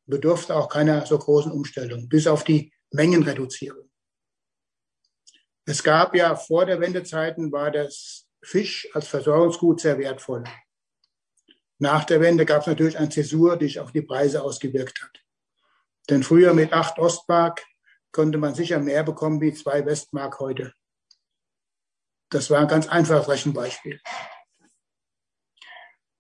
Bedurfte 0.07 0.55
auch 0.55 0.69
keiner 0.69 1.05
so 1.07 1.19
großen 1.19 1.51
Umstellung, 1.51 2.09
bis 2.09 2.27
auf 2.27 2.45
die 2.45 2.73
Mengenreduzierung. 2.93 3.91
Es 5.65 5.83
gab 5.83 6.15
ja 6.15 6.37
vor 6.37 6.65
der 6.65 6.81
Wendezeiten 6.81 7.51
war 7.51 7.73
das 7.73 8.29
Fisch 8.43 8.89
als 8.93 9.09
Versorgungsgut 9.09 9.81
sehr 9.81 9.99
wertvoll. 9.99 10.45
Nach 11.79 12.05
der 12.05 12.20
Wende 12.20 12.47
gab 12.47 12.62
es 12.62 12.66
natürlich 12.66 12.99
eine 12.99 13.11
Zäsur, 13.11 13.57
die 13.57 13.66
sich 13.66 13.81
auf 13.81 13.93
die 13.93 14.03
Preise 14.03 14.43
ausgewirkt 14.43 15.03
hat. 15.03 15.22
Denn 16.09 16.22
früher 16.22 16.55
mit 16.55 16.72
acht 16.72 16.99
Ostmark 16.99 17.64
konnte 18.12 18.39
man 18.39 18.55
sicher 18.55 18.79
mehr 18.79 19.03
bekommen 19.03 19.41
wie 19.41 19.53
zwei 19.53 19.85
Westmark 19.85 20.41
heute. 20.41 20.72
Das 22.31 22.51
war 22.51 22.61
ein 22.61 22.68
ganz 22.68 22.89
einfaches 22.89 23.29
Rechenbeispiel. 23.29 24.01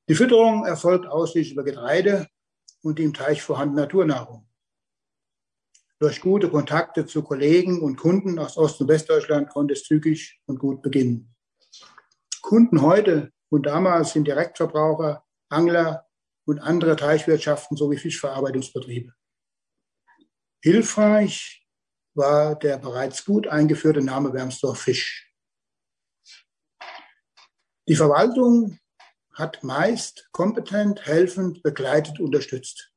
Die 0.08 0.14
Fütterung 0.14 0.64
erfolgt 0.64 1.06
ausschließlich 1.06 1.54
über 1.54 1.64
Getreide 1.64 2.28
und 2.82 2.98
die 2.98 3.04
im 3.04 3.14
Teich 3.14 3.42
vorhandene 3.42 3.82
Naturnahrung. 3.82 4.48
Durch 5.98 6.20
gute 6.20 6.50
Kontakte 6.50 7.06
zu 7.06 7.22
Kollegen 7.22 7.80
und 7.80 7.96
Kunden 7.96 8.38
aus 8.38 8.56
Ost- 8.56 8.80
und 8.82 8.88
Westdeutschland 8.88 9.48
konnte 9.48 9.72
es 9.72 9.84
zügig 9.84 10.38
und 10.44 10.58
gut 10.58 10.82
beginnen. 10.82 11.34
Kunden 12.42 12.82
heute 12.82 13.32
und 13.48 13.64
damals 13.64 14.12
sind 14.12 14.28
Direktverbraucher 14.28 15.25
Angler 15.48 16.06
und 16.44 16.60
andere 16.60 16.96
Teichwirtschaften 16.96 17.76
sowie 17.76 17.96
Fischverarbeitungsbetriebe. 17.96 19.14
Hilfreich 20.62 21.66
war 22.14 22.58
der 22.58 22.78
bereits 22.78 23.24
gut 23.24 23.46
eingeführte 23.46 24.00
Name 24.00 24.32
Wermsdorf 24.32 24.80
Fisch. 24.80 25.32
Die 27.88 27.96
Verwaltung 27.96 28.80
hat 29.34 29.62
meist 29.62 30.28
kompetent, 30.32 31.04
helfend, 31.06 31.62
begleitet, 31.62 32.18
unterstützt. 32.20 32.92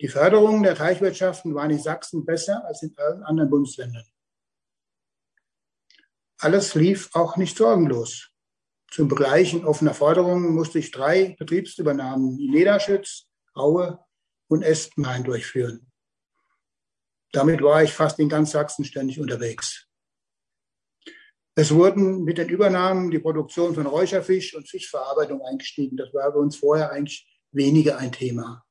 Die 0.00 0.08
Förderung 0.08 0.62
der 0.62 0.74
Teichwirtschaften 0.74 1.54
war 1.54 1.68
in 1.68 1.78
Sachsen 1.78 2.24
besser 2.24 2.64
als 2.64 2.82
in 2.82 2.96
allen 2.96 3.22
anderen 3.22 3.50
Bundesländern. 3.50 4.04
Alles 6.38 6.74
lief 6.74 7.14
auch 7.14 7.36
nicht 7.36 7.56
sorgenlos. 7.56 8.30
Zum 8.90 9.08
Begleichen 9.08 9.64
offener 9.64 9.94
Forderungen 9.94 10.54
musste 10.54 10.78
ich 10.78 10.90
drei 10.90 11.36
Betriebsübernahmen 11.38 12.38
in 12.38 12.50
Niederschütz, 12.50 13.26
Aue 13.54 13.98
und 14.48 14.62
Espenhain 14.62 15.24
durchführen. 15.24 15.90
Damit 17.32 17.62
war 17.62 17.82
ich 17.82 17.92
fast 17.92 18.18
in 18.18 18.28
ganz 18.28 18.52
Sachsen 18.52 18.84
ständig 18.84 19.20
unterwegs. 19.20 19.86
Es 21.54 21.74
wurden 21.74 22.24
mit 22.24 22.38
den 22.38 22.48
Übernahmen 22.48 23.10
die 23.10 23.18
Produktion 23.18 23.74
von 23.74 23.86
Räucherfisch 23.86 24.54
und 24.54 24.68
Fischverarbeitung 24.68 25.42
eingestiegen. 25.42 25.96
Das 25.96 26.12
war 26.12 26.30
bei 26.30 26.38
uns 26.38 26.56
vorher 26.56 26.90
eigentlich 26.92 27.26
weniger 27.50 27.98
ein 27.98 28.12
Thema. 28.12 28.64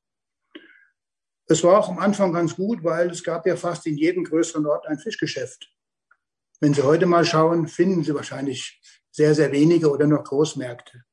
Es 1.48 1.64
war 1.64 1.80
auch 1.80 1.90
am 1.90 2.00
Anfang 2.00 2.34
ganz 2.34 2.56
gut, 2.56 2.84
weil 2.84 3.10
es 3.10 3.24
gab 3.24 3.46
ja 3.46 3.56
fast 3.56 3.86
in 3.86 3.98
jedem 3.98 4.24
größeren 4.24 4.66
Ort 4.66 4.88
ein 4.88 5.00
Fischgeschäft. 5.00 5.72
Wenn 6.60 6.74
Sie 6.74 6.84
heute 6.84 7.06
mal 7.06 7.26
schauen, 7.26 7.68
finden 7.68 8.04
Sie 8.04 8.16
wahrscheinlich 8.16 8.80
sehr, 9.16 9.34
sehr 9.34 9.52
wenige 9.54 9.90
oder 9.90 10.08
noch 10.08 10.26
Großmärkte. 10.26 11.04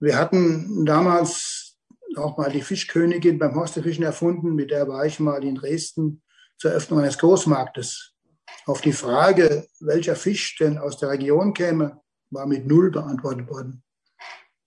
Wir 0.00 0.16
hatten 0.16 0.86
damals 0.86 1.76
auch 2.16 2.38
mal 2.38 2.50
die 2.50 2.62
Fischkönigin 2.62 3.38
beim 3.38 3.54
Horstefischen 3.54 4.04
erfunden, 4.04 4.54
mit 4.54 4.70
der 4.70 4.88
war 4.88 5.04
ich 5.04 5.20
mal 5.20 5.44
in 5.44 5.56
Dresden 5.56 6.22
zur 6.56 6.70
Eröffnung 6.70 7.00
eines 7.00 7.18
Großmarktes. 7.18 8.14
Auf 8.64 8.80
die 8.80 8.92
Frage, 8.92 9.66
welcher 9.80 10.16
Fisch 10.16 10.56
denn 10.56 10.78
aus 10.78 10.96
der 10.96 11.10
Region 11.10 11.52
käme, 11.52 12.00
war 12.30 12.46
mit 12.46 12.66
Null 12.66 12.90
beantwortet 12.90 13.48
worden. 13.48 13.82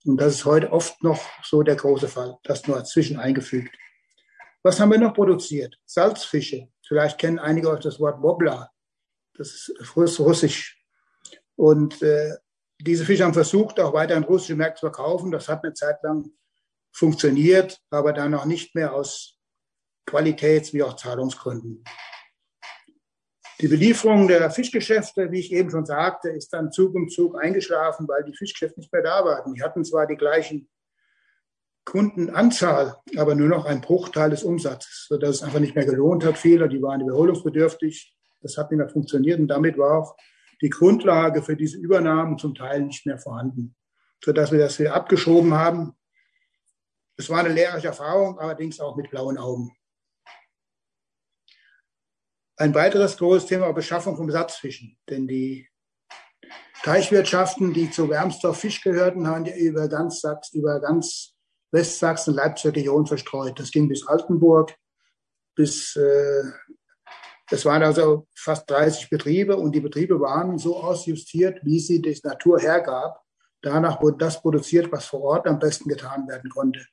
Und 0.04 0.20
das 0.20 0.34
ist 0.34 0.44
heute 0.44 0.72
oft 0.72 1.02
noch 1.02 1.20
so 1.42 1.62
der 1.62 1.76
große 1.76 2.08
Fall. 2.08 2.38
Das 2.44 2.66
nur 2.68 2.84
zwischen 2.84 3.18
eingefügt. 3.18 3.76
Was 4.62 4.78
haben 4.78 4.92
wir 4.92 4.98
noch 4.98 5.14
produziert? 5.14 5.76
Salzfische. 5.84 6.68
Vielleicht 6.86 7.18
kennen 7.18 7.40
einige 7.40 7.68
euch 7.68 7.80
das 7.80 7.98
Wort 7.98 8.22
Wobbler. 8.22 8.71
Das 9.34 9.68
ist 9.68 9.96
russisch. 9.96 10.82
Und 11.56 12.02
äh, 12.02 12.36
diese 12.80 13.04
Fische 13.04 13.24
haben 13.24 13.34
versucht, 13.34 13.78
auch 13.80 13.92
weiter 13.92 14.16
in 14.16 14.24
russische 14.24 14.56
Märkte 14.56 14.80
zu 14.80 14.86
verkaufen. 14.86 15.30
Das 15.30 15.48
hat 15.48 15.64
eine 15.64 15.74
Zeit 15.74 16.02
lang 16.02 16.30
funktioniert, 16.92 17.80
aber 17.90 18.12
dann 18.12 18.32
noch 18.32 18.44
nicht 18.44 18.74
mehr 18.74 18.94
aus 18.94 19.38
Qualitäts- 20.06 20.72
wie 20.72 20.82
auch 20.82 20.96
Zahlungsgründen. 20.96 21.84
Die 23.60 23.68
Belieferung 23.68 24.26
der 24.26 24.50
Fischgeschäfte, 24.50 25.30
wie 25.30 25.38
ich 25.38 25.52
eben 25.52 25.70
schon 25.70 25.86
sagte, 25.86 26.30
ist 26.30 26.52
dann 26.52 26.72
Zug 26.72 26.94
um 26.96 27.08
Zug 27.08 27.40
eingeschlafen, 27.40 28.08
weil 28.08 28.24
die 28.24 28.34
Fischgeschäfte 28.34 28.80
nicht 28.80 28.92
mehr 28.92 29.02
da 29.02 29.24
waren. 29.24 29.54
Die 29.54 29.62
hatten 29.62 29.84
zwar 29.84 30.08
die 30.08 30.16
gleichen 30.16 30.68
Kundenanzahl, 31.84 32.96
aber 33.16 33.36
nur 33.36 33.48
noch 33.48 33.64
ein 33.64 33.80
Bruchteil 33.80 34.30
des 34.30 34.42
Umsatzes, 34.42 35.06
sodass 35.08 35.36
es 35.36 35.42
einfach 35.42 35.60
nicht 35.60 35.76
mehr 35.76 35.86
gelohnt 35.86 36.24
hat. 36.24 36.38
Viele, 36.38 36.68
die 36.68 36.82
waren 36.82 37.00
überholungsbedürftig. 37.02 38.16
Das 38.42 38.56
hat 38.56 38.70
nicht 38.70 38.78
mehr 38.78 38.88
funktioniert 38.88 39.40
und 39.40 39.48
damit 39.48 39.78
war 39.78 39.98
auch 39.98 40.16
die 40.60 40.70
Grundlage 40.70 41.42
für 41.42 41.56
diese 41.56 41.78
Übernahmen 41.78 42.38
zum 42.38 42.54
Teil 42.54 42.82
nicht 42.82 43.04
mehr 43.04 43.18
vorhanden, 43.18 43.74
sodass 44.24 44.52
wir 44.52 44.58
das 44.58 44.78
wieder 44.78 44.94
abgeschoben 44.94 45.54
haben. 45.54 45.94
Es 47.16 47.28
war 47.28 47.40
eine 47.40 47.52
lehrreiche 47.52 47.88
Erfahrung, 47.88 48.38
allerdings 48.38 48.80
auch 48.80 48.96
mit 48.96 49.10
blauen 49.10 49.38
Augen. 49.38 49.76
Ein 52.56 52.74
weiteres 52.74 53.16
großes 53.16 53.46
Thema 53.46 53.66
war 53.66 53.74
Beschaffung 53.74 54.16
von 54.16 54.26
Besatzfischen, 54.26 54.98
denn 55.08 55.26
die 55.26 55.68
Teichwirtschaften, 56.84 57.72
die 57.72 57.90
zu 57.90 58.08
Wermsdorf 58.08 58.58
Fisch 58.58 58.82
gehörten, 58.82 59.26
haben 59.26 59.44
ja 59.44 59.56
über 59.56 59.88
ganz 59.88 60.20
Sachsen, 60.20 60.58
über 60.58 60.80
ganz 60.80 61.34
Westsachsen, 61.72 62.34
Leipziger 62.34 62.74
Region 62.74 63.06
verstreut. 63.06 63.58
Das 63.58 63.70
ging 63.70 63.88
bis 63.88 64.06
Altenburg, 64.06 64.74
bis 65.54 65.96
äh, 65.96 66.42
es 67.52 67.66
waren 67.66 67.82
also 67.82 68.26
fast 68.34 68.70
30 68.70 69.10
Betriebe 69.10 69.56
und 69.56 69.72
die 69.72 69.80
Betriebe 69.80 70.18
waren 70.18 70.56
so 70.56 70.78
ausjustiert, 70.78 71.60
wie 71.62 71.78
sie 71.78 72.00
die 72.00 72.18
Natur 72.24 72.58
hergab. 72.58 73.22
Danach 73.60 74.00
wurde 74.00 74.16
das 74.16 74.40
produziert, 74.40 74.90
was 74.90 75.04
vor 75.04 75.20
Ort 75.20 75.46
am 75.46 75.58
besten 75.58 75.88
getan 75.88 76.26
werden 76.28 76.50
konnte. 76.50 76.84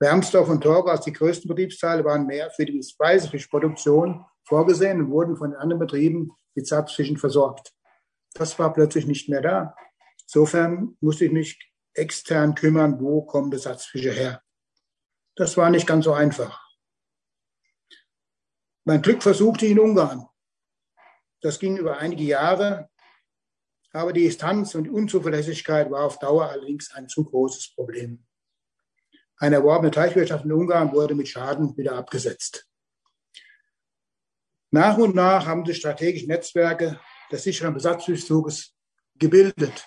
Wermsdorf 0.00 0.48
und 0.48 0.62
Torgau 0.62 0.90
als 0.90 1.04
die 1.04 1.12
größten 1.12 1.48
Betriebsteile 1.48 2.04
waren 2.04 2.26
mehr 2.26 2.50
für 2.50 2.66
die 2.66 2.82
Speisefischproduktion 2.82 4.24
vorgesehen 4.44 5.00
und 5.00 5.10
wurden 5.10 5.36
von 5.36 5.50
den 5.52 5.60
anderen 5.60 5.80
Betrieben 5.80 6.32
mit 6.54 6.66
Zapfischen 6.66 7.16
versorgt. 7.16 7.72
Das 8.34 8.58
war 8.58 8.72
plötzlich 8.72 9.06
nicht 9.06 9.28
mehr 9.28 9.42
da. 9.42 9.76
Insofern 10.22 10.96
musste 11.00 11.26
ich 11.26 11.32
mich 11.32 11.72
extern 11.94 12.54
kümmern, 12.54 13.00
wo 13.00 13.22
kommen 13.22 13.50
Besatzfische 13.50 14.10
her. 14.10 14.42
Das 15.36 15.56
war 15.56 15.70
nicht 15.70 15.86
ganz 15.86 16.04
so 16.04 16.12
einfach. 16.12 16.67
Mein 18.88 19.02
Glück 19.02 19.22
versuchte 19.22 19.66
in 19.66 19.78
Ungarn. 19.78 20.26
Das 21.42 21.58
ging 21.58 21.76
über 21.76 21.98
einige 21.98 22.22
Jahre, 22.22 22.88
aber 23.92 24.14
die 24.14 24.22
Distanz 24.22 24.74
und 24.74 24.88
Unzuverlässigkeit 24.88 25.90
war 25.90 26.06
auf 26.06 26.18
Dauer 26.18 26.46
allerdings 26.46 26.90
ein 26.92 27.06
zu 27.06 27.22
großes 27.22 27.74
Problem. 27.74 28.24
Eine 29.36 29.56
erworbene 29.56 29.90
Teichwirtschaft 29.90 30.46
in 30.46 30.52
Ungarn 30.52 30.90
wurde 30.92 31.14
mit 31.14 31.28
Schaden 31.28 31.76
wieder 31.76 31.96
abgesetzt. 31.96 32.66
Nach 34.70 34.96
und 34.96 35.14
nach 35.14 35.44
haben 35.44 35.66
sich 35.66 35.76
strategische 35.76 36.26
Netzwerke 36.26 36.98
des 37.30 37.42
sicheren 37.42 37.74
Besatzungszuges 37.74 38.74
gebildet. 39.18 39.86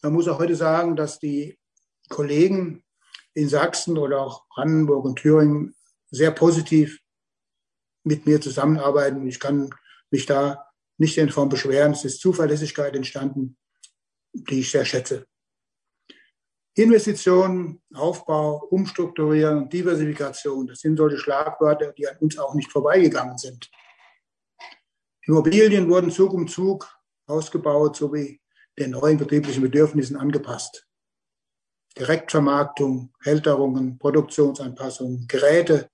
Man 0.00 0.14
muss 0.14 0.28
auch 0.28 0.38
heute 0.38 0.56
sagen, 0.56 0.96
dass 0.96 1.18
die 1.18 1.58
Kollegen 2.08 2.86
in 3.34 3.50
Sachsen 3.50 3.98
oder 3.98 4.22
auch 4.22 4.48
Brandenburg 4.48 5.04
und 5.04 5.16
Thüringen 5.16 5.74
sehr 6.10 6.30
positiv 6.30 7.02
mit 8.04 8.26
mir 8.26 8.40
zusammenarbeiten. 8.40 9.26
Ich 9.26 9.40
kann 9.40 9.70
mich 10.10 10.26
da 10.26 10.66
nicht 10.98 11.16
in 11.18 11.30
Form 11.30 11.48
beschweren. 11.48 11.92
Es 11.92 12.04
ist 12.04 12.20
Zuverlässigkeit 12.20 12.94
entstanden, 12.94 13.56
die 14.32 14.60
ich 14.60 14.70
sehr 14.70 14.84
schätze. 14.84 15.26
Investitionen, 16.74 17.82
Aufbau, 17.94 18.66
Umstrukturieren, 18.70 19.68
Diversifikation, 19.68 20.66
das 20.66 20.80
sind 20.80 20.96
solche 20.96 21.18
Schlagwörter, 21.18 21.92
die 21.92 22.08
an 22.08 22.16
uns 22.18 22.38
auch 22.38 22.54
nicht 22.54 22.70
vorbeigegangen 22.70 23.36
sind. 23.38 23.70
Immobilien 25.26 25.88
wurden 25.88 26.10
Zug 26.10 26.32
um 26.32 26.48
Zug 26.48 26.88
ausgebaut 27.26 27.96
sowie 27.96 28.40
den 28.78 28.92
neuen 28.92 29.18
betrieblichen 29.18 29.62
Bedürfnissen 29.62 30.16
angepasst. 30.16 30.86
Direktvermarktung, 31.98 33.12
Hälterungen, 33.22 33.98
Produktionsanpassungen, 33.98 35.26
Geräte, 35.26 35.90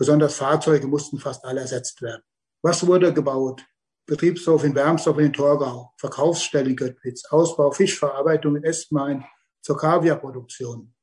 besonders 0.00 0.36
Fahrzeuge 0.36 0.86
mussten 0.86 1.18
fast 1.18 1.44
alle 1.44 1.60
ersetzt 1.60 2.00
werden. 2.00 2.22
Was 2.62 2.86
wurde 2.86 3.12
gebaut? 3.12 3.62
Betriebshof 4.06 4.64
in 4.64 4.74
Wermsdorf 4.74 5.18
in 5.18 5.30
Torgau, 5.30 5.92
Verkaufsstelle 5.98 6.70
in 6.70 6.76
Göttwitz, 6.76 7.26
Ausbau 7.26 7.70
Fischverarbeitung 7.70 8.56
in 8.56 8.64
Estmain 8.64 9.22
zur 9.60 9.76
Kaviarproduktion, 9.76 10.94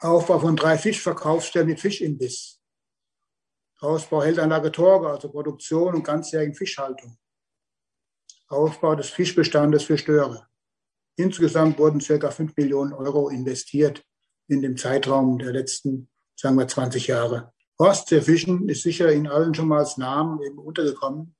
Aufbau 0.00 0.38
von 0.38 0.56
drei 0.56 0.78
Fischverkaufsstellen 0.78 1.68
mit 1.68 1.78
Fischimbiss, 1.78 2.58
Ausbau 3.80 4.22
Hälteranlage 4.22 4.72
Torgau 4.72 5.18
zur 5.18 5.30
Produktion 5.30 5.96
und 5.96 6.02
ganzjährigen 6.02 6.54
Fischhaltung, 6.54 7.18
Aufbau 8.48 8.94
des 8.94 9.10
Fischbestandes 9.10 9.82
für 9.82 9.98
Störe. 9.98 10.48
Insgesamt 11.16 11.78
wurden 11.78 12.00
circa 12.00 12.30
5 12.30 12.56
Millionen 12.56 12.94
Euro 12.94 13.28
investiert 13.28 14.02
in 14.48 14.62
dem 14.62 14.78
Zeitraum 14.78 15.38
der 15.38 15.52
letzten, 15.52 16.10
sagen 16.40 16.58
wir, 16.58 16.66
20 16.66 17.06
Jahre. 17.06 17.52
Ostseefischen 17.76 18.68
ist 18.68 18.82
sicher 18.82 19.10
in 19.12 19.28
allen 19.28 19.54
schon 19.54 19.68
mal 19.68 19.80
als 19.80 19.96
Namen 19.96 20.42
eben 20.42 20.58
untergekommen. 20.58 21.34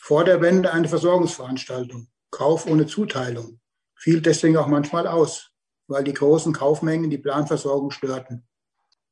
Vor 0.00 0.24
der 0.24 0.40
Wende 0.40 0.72
eine 0.72 0.88
Versorgungsveranstaltung, 0.88 2.08
Kauf 2.30 2.66
ohne 2.66 2.86
Zuteilung, 2.86 3.60
fiel 3.94 4.20
deswegen 4.20 4.56
auch 4.56 4.66
manchmal 4.66 5.06
aus, 5.06 5.50
weil 5.86 6.04
die 6.04 6.14
großen 6.14 6.52
Kaufmengen 6.52 7.10
die 7.10 7.18
Planversorgung 7.18 7.90
störten. 7.90 8.46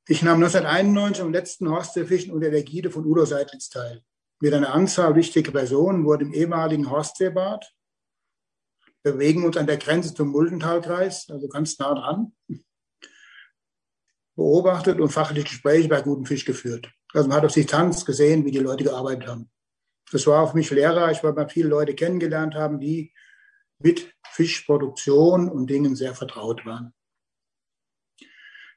Ich 0.08 0.22
nahm 0.22 0.42
1991 0.42 1.22
am 1.22 1.32
letzten 1.32 1.68
Ostseefischen 1.68 2.32
unter 2.32 2.50
der 2.50 2.62
Gide 2.62 2.90
von 2.90 3.04
Udo 3.04 3.24
Seidlitz 3.24 3.68
teil. 3.68 4.02
Mit 4.40 4.54
einer 4.54 4.72
Anzahl 4.72 5.14
wichtiger 5.14 5.52
Personen 5.52 6.04
wurde 6.04 6.24
im 6.24 6.32
ehemaligen 6.32 6.90
Horstseebad 6.90 7.72
bewegen 9.02 9.44
uns 9.44 9.56
an 9.56 9.66
der 9.66 9.76
Grenze 9.76 10.14
zum 10.14 10.28
Muldentalkreis, 10.28 11.28
also 11.30 11.48
ganz 11.48 11.78
nah 11.78 11.94
dran, 11.94 12.32
beobachtet 14.40 14.98
und 15.00 15.10
fachliche 15.10 15.48
Gespräche 15.48 15.86
bei 15.86 16.00
gutem 16.00 16.24
Fisch 16.24 16.46
geführt. 16.46 16.90
Also 17.12 17.28
man 17.28 17.36
hat 17.36 17.44
auf 17.44 17.52
Distanz 17.52 18.06
gesehen, 18.06 18.46
wie 18.46 18.50
die 18.50 18.58
Leute 18.58 18.84
gearbeitet 18.84 19.28
haben. 19.28 19.50
Das 20.10 20.26
war 20.26 20.42
auf 20.42 20.54
mich 20.54 20.70
lehrreich, 20.70 21.22
weil 21.22 21.34
man 21.34 21.50
viele 21.50 21.68
Leute 21.68 21.94
kennengelernt 21.94 22.54
haben, 22.54 22.80
die 22.80 23.12
mit 23.80 24.14
Fischproduktion 24.30 25.50
und 25.50 25.68
Dingen 25.68 25.94
sehr 25.94 26.14
vertraut 26.14 26.64
waren. 26.64 26.94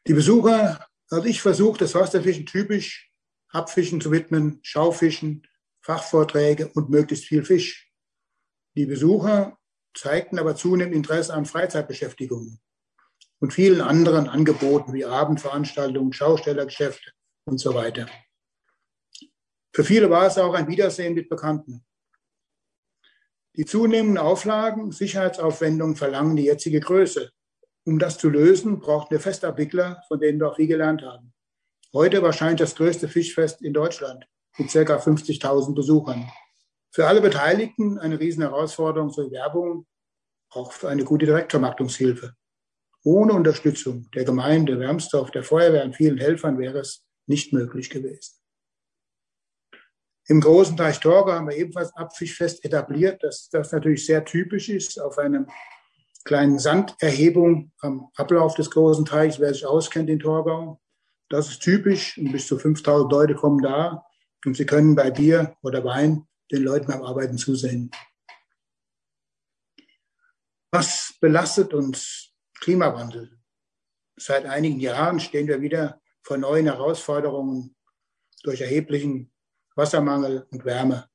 Die 0.05 0.14
Besucher, 0.14 0.86
also 1.09 1.26
ich 1.26 1.41
versuche, 1.41 1.78
das 1.78 1.95
Wasserfischen 1.95 2.45
typisch 2.45 3.09
Abfischen 3.47 4.01
zu 4.01 4.11
widmen, 4.11 4.59
Schaufischen, 4.64 5.47
Fachvorträge 5.80 6.68
und 6.74 6.89
möglichst 6.89 7.24
viel 7.24 7.45
Fisch. 7.45 7.89
Die 8.76 8.86
Besucher 8.86 9.57
zeigten 9.95 10.39
aber 10.39 10.57
zunehmend 10.57 10.93
Interesse 10.93 11.34
an 11.34 11.45
Freizeitbeschäftigungen 11.45 12.59
und 13.44 13.52
vielen 13.52 13.82
anderen 13.82 14.30
Angeboten 14.30 14.94
wie 14.94 15.04
Abendveranstaltungen, 15.04 16.14
Schaustellergeschäfte 16.14 17.12
und 17.44 17.58
so 17.58 17.74
weiter. 17.74 18.08
Für 19.76 19.84
viele 19.84 20.10
war 20.10 20.28
es 20.28 20.38
auch 20.38 20.54
ein 20.54 20.70
Wiedersehen 20.70 21.14
mit 21.14 21.28
Bekannten. 21.28 21.84
Die 23.58 23.66
zunehmenden 23.66 24.18
Auflagen, 24.18 24.94
Sicherheitsaufwendungen 24.94 25.98
verlangen 25.98 26.38
die 26.38 26.46
jetzige 26.46 26.80
Größe. 26.80 27.32
Um 27.84 28.00
das 28.00 28.18
zu 28.18 28.30
lösen, 28.30 28.80
brauchten 28.80 29.12
wir 29.12 29.20
Festabwickler, 29.20 30.02
von 30.08 30.22
denen 30.22 30.39
wir 30.39 30.50
auch 30.50 30.56
viel 30.56 30.68
gelernt 30.68 31.02
haben. 31.02 31.34
Heute 31.91 32.24
wahrscheinlich 32.24 32.62
das 32.62 32.76
größte 32.76 33.10
Fischfest 33.10 33.62
in 33.62 33.74
Deutschland 33.74 34.26
mit 34.58 34.72
ca. 34.72 34.80
50.000 34.80 35.76
Besuchern. 35.76 36.32
Für 36.91 37.08
alle 37.08 37.20
Beteiligten 37.20 38.00
eine 38.00 38.22
riesen 38.22 38.44
Herausforderung 38.44 39.12
zur 39.12 39.30
Werbung, 39.32 39.86
auch 40.50 40.72
für 40.72 40.88
eine 40.88 41.04
gute 41.04 41.26
Direktvermarktungshilfe. 41.26 42.38
Ohne 43.04 43.34
Unterstützung 43.34 44.10
der 44.12 44.24
Gemeinde 44.24 44.80
Wermsdorf, 44.80 45.32
der 45.32 45.43
Feuerwehr 45.43 45.84
und 45.84 45.95
vielen 45.95 46.18
Helfern 46.18 46.58
wäre 46.58 46.80
es 46.80 47.06
nicht 47.28 47.51
möglich 47.51 47.89
gewesen. 47.89 48.36
Im 50.28 50.39
großen 50.39 50.78
Teich 50.78 51.01
Torge 51.01 51.34
haben 51.34 51.49
wir 51.49 51.58
ebenfalls 51.58 51.93
Abfischfest 51.95 52.64
etabliert, 52.64 53.22
dass 53.24 53.49
das 53.49 53.74
natürlich 53.74 54.06
sehr 54.06 54.24
typisch 54.24 54.70
ist 54.70 54.99
auf 55.01 55.18
einer 55.18 55.45
kleinen 56.24 56.60
Sanderhebung 56.60 57.74
am 57.80 58.10
Ablauf 58.16 58.56
des 58.56 58.72
großen 58.72 59.04
Teichs, 59.04 59.39
wer 59.39 59.54
sich 59.54 59.66
auskennt 59.66 60.10
in 60.10 60.20
Torgau. 60.20 60.80
Das 61.28 61.49
ist 61.49 61.62
typisch 61.62 62.18
und 62.18 62.32
bis 62.32 62.47
zu 62.47 62.58
5000 62.58 63.12
Leute 63.12 63.36
kommen 63.36 63.62
da 63.62 64.06
und 64.45 64.56
sie 64.56 64.66
können 64.66 64.95
bei 64.95 65.12
Bier 65.12 65.58
oder 65.62 65.84
Wein 65.84 66.26
den 66.51 66.64
Leuten 66.64 66.88
beim 66.88 67.04
Arbeiten 67.04 67.38
zusehen. 67.38 67.91
Was 70.72 71.16
belastet 71.20 71.74
uns 71.74 72.33
Klimawandel? 72.64 73.30
Seit 74.16 74.45
einigen 74.45 74.80
Jahren 74.80 75.20
stehen 75.20 75.47
wir 75.47 75.59
wieder 75.59 76.01
vor 76.22 76.38
neuen 76.38 76.66
Herausforderungen 76.66 77.76
durch 78.43 78.61
erheblichen 78.61 79.34
Wassermangel 79.76 80.47
und 80.49 80.64
Wärme. 80.64 81.09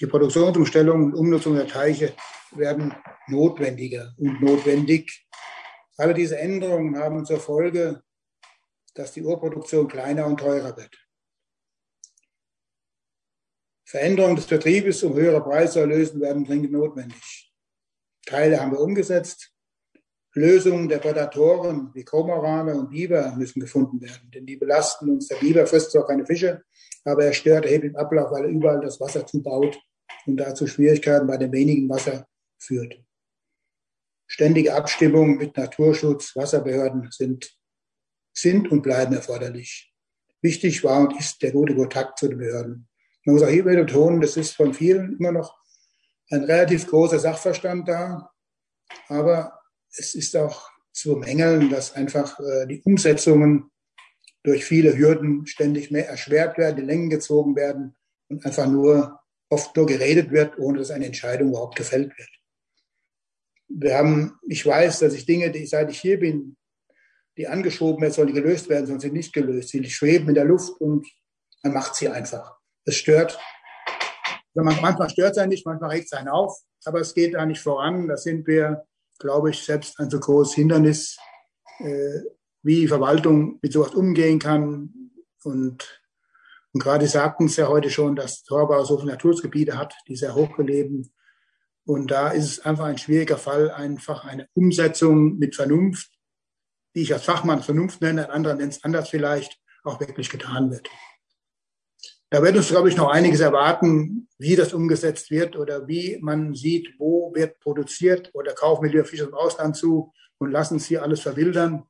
Die 0.00 0.06
Produktionsumstellung 0.06 1.04
und 1.04 1.14
Umnutzung 1.14 1.54
der 1.54 1.68
Teiche 1.68 2.16
werden 2.50 2.92
notwendiger 3.28 4.12
und 4.16 4.40
notwendig. 4.42 5.28
Alle 5.96 6.14
diese 6.14 6.36
Änderungen 6.36 6.96
haben 6.98 7.24
zur 7.24 7.38
Folge, 7.38 8.02
dass 8.94 9.12
die 9.12 9.22
Urproduktion 9.22 9.86
kleiner 9.86 10.26
und 10.26 10.40
teurer 10.40 10.76
wird. 10.76 10.98
Veränderungen 13.84 14.34
des 14.34 14.46
Betriebes, 14.46 15.02
um 15.04 15.14
höhere 15.14 15.42
Preise 15.44 15.74
zu 15.74 15.78
erlösen, 15.78 16.20
werden 16.20 16.44
dringend 16.44 16.72
notwendig. 16.72 17.52
Teile 18.26 18.60
haben 18.60 18.72
wir 18.72 18.80
umgesetzt. 18.80 19.54
Lösungen 20.38 20.88
der 20.88 20.98
Prädatoren 20.98 21.90
wie 21.94 22.04
Kormorane 22.04 22.74
und 22.74 22.90
Biber 22.90 23.34
müssen 23.36 23.60
gefunden 23.60 24.00
werden, 24.00 24.30
denn 24.32 24.46
die 24.46 24.56
belasten 24.56 25.10
uns. 25.10 25.28
Der 25.28 25.36
Biber 25.36 25.66
frisst 25.66 25.92
zwar 25.92 26.06
keine 26.06 26.24
Fische, 26.24 26.62
aber 27.04 27.24
er 27.24 27.32
stört 27.32 27.64
erheblich 27.64 27.92
den 27.92 28.00
Ablauf, 28.00 28.30
weil 28.30 28.44
er 28.44 28.50
überall 28.50 28.80
das 28.80 29.00
Wasser 29.00 29.26
zubaut 29.26 29.78
und 30.26 30.36
dazu 30.36 30.66
Schwierigkeiten 30.66 31.26
bei 31.26 31.36
dem 31.36 31.52
wenigen 31.52 31.88
Wasser 31.88 32.26
führt. 32.58 33.00
Ständige 34.26 34.74
Abstimmungen 34.74 35.38
mit 35.38 35.56
Naturschutz, 35.56 36.36
Wasserbehörden 36.36 37.08
sind, 37.10 37.56
sind 38.32 38.70
und 38.70 38.82
bleiben 38.82 39.14
erforderlich. 39.14 39.92
Wichtig 40.42 40.84
war 40.84 41.00
und 41.00 41.18
ist 41.18 41.42
der 41.42 41.52
gute 41.52 41.74
Kontakt 41.74 42.18
zu 42.18 42.28
den 42.28 42.38
Behörden. 42.38 42.88
Man 43.24 43.34
muss 43.34 43.42
auch 43.42 43.48
hier 43.48 43.64
betonen, 43.64 44.20
das 44.20 44.36
ist 44.36 44.54
von 44.54 44.72
vielen 44.72 45.16
immer 45.18 45.32
noch 45.32 45.58
ein 46.30 46.44
relativ 46.44 46.86
großer 46.86 47.18
Sachverstand 47.18 47.88
da, 47.88 48.30
aber 49.08 49.57
es 49.96 50.14
ist 50.14 50.36
auch 50.36 50.70
zu 50.92 51.14
bemängeln, 51.14 51.70
dass 51.70 51.94
einfach 51.94 52.38
äh, 52.40 52.66
die 52.66 52.82
Umsetzungen 52.82 53.70
durch 54.42 54.64
viele 54.64 54.96
Hürden 54.96 55.46
ständig 55.46 55.90
mehr 55.90 56.08
erschwert 56.08 56.58
werden, 56.58 56.76
die 56.76 56.82
Längen 56.82 57.10
gezogen 57.10 57.56
werden 57.56 57.96
und 58.28 58.44
einfach 58.44 58.66
nur 58.66 59.20
oft 59.50 59.76
nur 59.76 59.86
geredet 59.86 60.30
wird, 60.30 60.58
ohne 60.58 60.78
dass 60.78 60.90
eine 60.90 61.06
Entscheidung 61.06 61.48
überhaupt 61.50 61.76
gefällt 61.76 62.16
wird. 62.16 62.30
Wir 63.68 63.98
haben, 63.98 64.38
ich 64.48 64.64
weiß, 64.64 65.00
dass 65.00 65.14
ich 65.14 65.26
Dinge, 65.26 65.50
die 65.50 65.66
seit 65.66 65.90
ich 65.90 66.00
hier 66.00 66.18
bin, 66.18 66.56
die 67.36 67.46
angeschoben 67.46 68.00
werden, 68.02 68.12
sollen 68.12 68.34
gelöst 68.34 68.68
werden, 68.68 68.86
sonst 68.86 69.02
sind 69.02 69.14
nicht 69.14 69.32
gelöst. 69.32 69.68
Sie 69.68 69.84
schweben 69.88 70.28
in 70.28 70.34
der 70.34 70.44
Luft 70.44 70.80
und 70.80 71.06
man 71.62 71.72
macht 71.72 71.94
sie 71.94 72.08
einfach. 72.08 72.56
Es 72.84 72.96
stört. 72.96 73.38
Manchmal 74.54 75.08
stört 75.10 75.32
es 75.32 75.38
einen 75.38 75.50
nicht, 75.50 75.66
manchmal 75.66 75.90
regt 75.90 76.06
es 76.06 76.12
einen 76.12 76.28
auf, 76.28 76.58
aber 76.84 77.00
es 77.00 77.14
geht 77.14 77.34
da 77.34 77.46
nicht 77.46 77.60
voran. 77.60 78.08
Da 78.08 78.16
sind 78.16 78.46
wir, 78.46 78.84
glaube 79.18 79.50
ich, 79.50 79.64
selbst 79.64 79.98
ein 79.98 80.10
so 80.10 80.18
großes 80.20 80.54
Hindernis, 80.54 81.18
äh, 81.78 82.20
wie 82.62 82.88
Verwaltung 82.88 83.58
mit 83.62 83.72
sowas 83.72 83.94
umgehen 83.94 84.38
kann 84.38 85.12
und 85.44 86.02
Und 86.72 86.82
gerade 86.82 87.06
sagten 87.06 87.46
es 87.46 87.56
ja 87.56 87.68
heute 87.68 87.90
schon, 87.90 88.14
dass 88.14 88.42
Torgau 88.44 88.84
so 88.84 88.98
viele 88.98 89.12
Naturschutzgebiete 89.12 89.78
hat, 89.78 89.94
die 90.06 90.16
sehr 90.16 90.34
hochgeleben. 90.34 91.12
Und 91.84 92.10
da 92.10 92.28
ist 92.28 92.44
es 92.44 92.60
einfach 92.64 92.84
ein 92.84 92.98
schwieriger 92.98 93.38
Fall, 93.38 93.70
einfach 93.70 94.24
eine 94.24 94.46
Umsetzung 94.54 95.38
mit 95.38 95.56
Vernunft, 95.56 96.10
die 96.94 97.02
ich 97.02 97.12
als 97.12 97.24
Fachmann 97.24 97.62
Vernunft 97.62 98.02
nenne, 98.02 98.26
ein 98.26 98.30
anderer 98.30 98.54
nennt 98.54 98.74
es 98.74 98.84
anders 98.84 99.08
vielleicht, 99.08 99.58
auch 99.82 99.98
wirklich 100.00 100.28
getan 100.28 100.70
wird. 100.70 100.88
Da 102.30 102.42
wird 102.42 102.56
uns, 102.56 102.68
glaube 102.68 102.90
ich, 102.90 102.96
noch 102.96 103.08
einiges 103.08 103.40
erwarten, 103.40 104.28
wie 104.38 104.54
das 104.54 104.74
umgesetzt 104.74 105.30
wird 105.30 105.56
oder 105.56 105.88
wie 105.88 106.18
man 106.20 106.54
sieht, 106.54 106.94
wo 106.98 107.34
wird 107.34 107.58
produziert 107.60 108.30
oder 108.34 108.52
kaufen 108.52 108.84
wir 108.84 108.90
lieber 108.90 109.04
Fische 109.04 109.24
im 109.24 109.34
Ausland 109.34 109.76
zu 109.76 110.12
und 110.38 110.50
lassen 110.50 110.76
es 110.76 110.86
hier 110.86 111.02
alles 111.02 111.20
verwildern. 111.20 111.84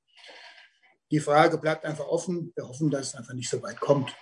Die 1.11 1.21
Frage 1.21 1.59
bleibt 1.59 1.85
einfach 1.85 2.07
offen. 2.07 2.53
Wir 2.55 2.69
hoffen, 2.69 2.91
dass 2.91 3.09
es 3.09 3.15
einfach 3.15 3.35
nicht 3.35 3.51
so 3.51 3.63
weit 3.63 3.81
kommt. 3.81 4.15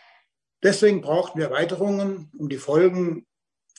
Deswegen 0.62 1.02
brauchten 1.02 1.38
wir 1.38 1.46
Erweiterungen, 1.46 2.30
um 2.38 2.48
die 2.48 2.56
Folgen 2.56 3.26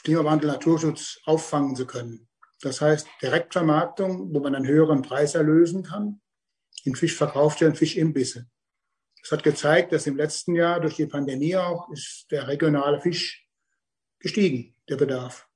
Klimawandel, 0.04 0.50
Naturschutz 0.50 1.20
auffangen 1.26 1.76
zu 1.76 1.86
können. 1.86 2.28
Das 2.62 2.82
heißt 2.82 3.08
Direktvermarktung, 3.22 4.34
wo 4.34 4.40
man 4.40 4.56
einen 4.56 4.68
höheren 4.68 5.02
Preis 5.02 5.36
erlösen 5.36 5.84
kann, 5.84 6.22
in 6.84 6.96
Fischverkaufsstellen, 6.96 7.76
Fischimbisse. 7.76 8.48
Es 9.28 9.32
hat 9.34 9.44
gezeigt, 9.44 9.92
dass 9.92 10.08
im 10.08 10.16
letzten 10.16 10.56
Jahr 10.56 10.80
durch 10.80 10.96
die 10.96 11.06
Pandemie 11.06 11.58
auch 11.58 11.90
ist 11.90 12.28
der 12.32 12.48
regionale 12.48 13.02
Fisch 13.02 13.46
gestiegen, 14.20 14.74
der 14.88 14.96
Bedarf. 14.96 15.50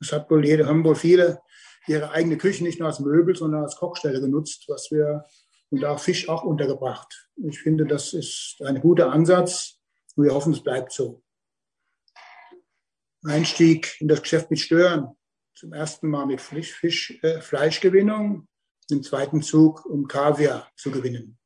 Es 0.00 0.12
hat 0.12 0.30
wohl 0.30 0.46
jede, 0.46 0.68
haben 0.68 0.84
wohl 0.84 0.94
viele 0.94 1.42
ihre 1.88 2.12
eigene 2.12 2.38
Küche 2.38 2.62
nicht 2.62 2.78
nur 2.78 2.86
als 2.86 3.00
Möbel, 3.00 3.34
sondern 3.34 3.64
als 3.64 3.74
Kochstelle 3.74 4.20
genutzt, 4.20 4.66
was 4.68 4.92
wir 4.92 5.24
und 5.70 5.84
auch 5.84 5.98
Fisch 5.98 6.28
auch 6.28 6.44
untergebracht. 6.44 7.28
Ich 7.48 7.60
finde, 7.60 7.84
das 7.84 8.12
ist 8.12 8.62
ein 8.64 8.80
guter 8.80 9.10
Ansatz 9.10 9.80
und 10.14 10.22
wir 10.22 10.32
hoffen, 10.32 10.52
es 10.52 10.62
bleibt 10.62 10.92
so. 10.92 11.20
Einstieg 13.24 13.96
in 14.00 14.06
das 14.06 14.22
Geschäft 14.22 14.52
mit 14.52 14.60
Stören. 14.60 15.16
Zum 15.56 15.72
ersten 15.72 16.10
Mal 16.10 16.26
mit 16.26 16.40
Fisch, 16.40 16.74
Fisch 16.74 17.18
äh, 17.24 17.40
Fleischgewinnung, 17.40 18.46
im 18.88 19.02
zweiten 19.02 19.42
Zug, 19.42 19.84
um 19.84 20.06
Kaviar 20.06 20.70
zu 20.76 20.92
gewinnen 20.92 21.39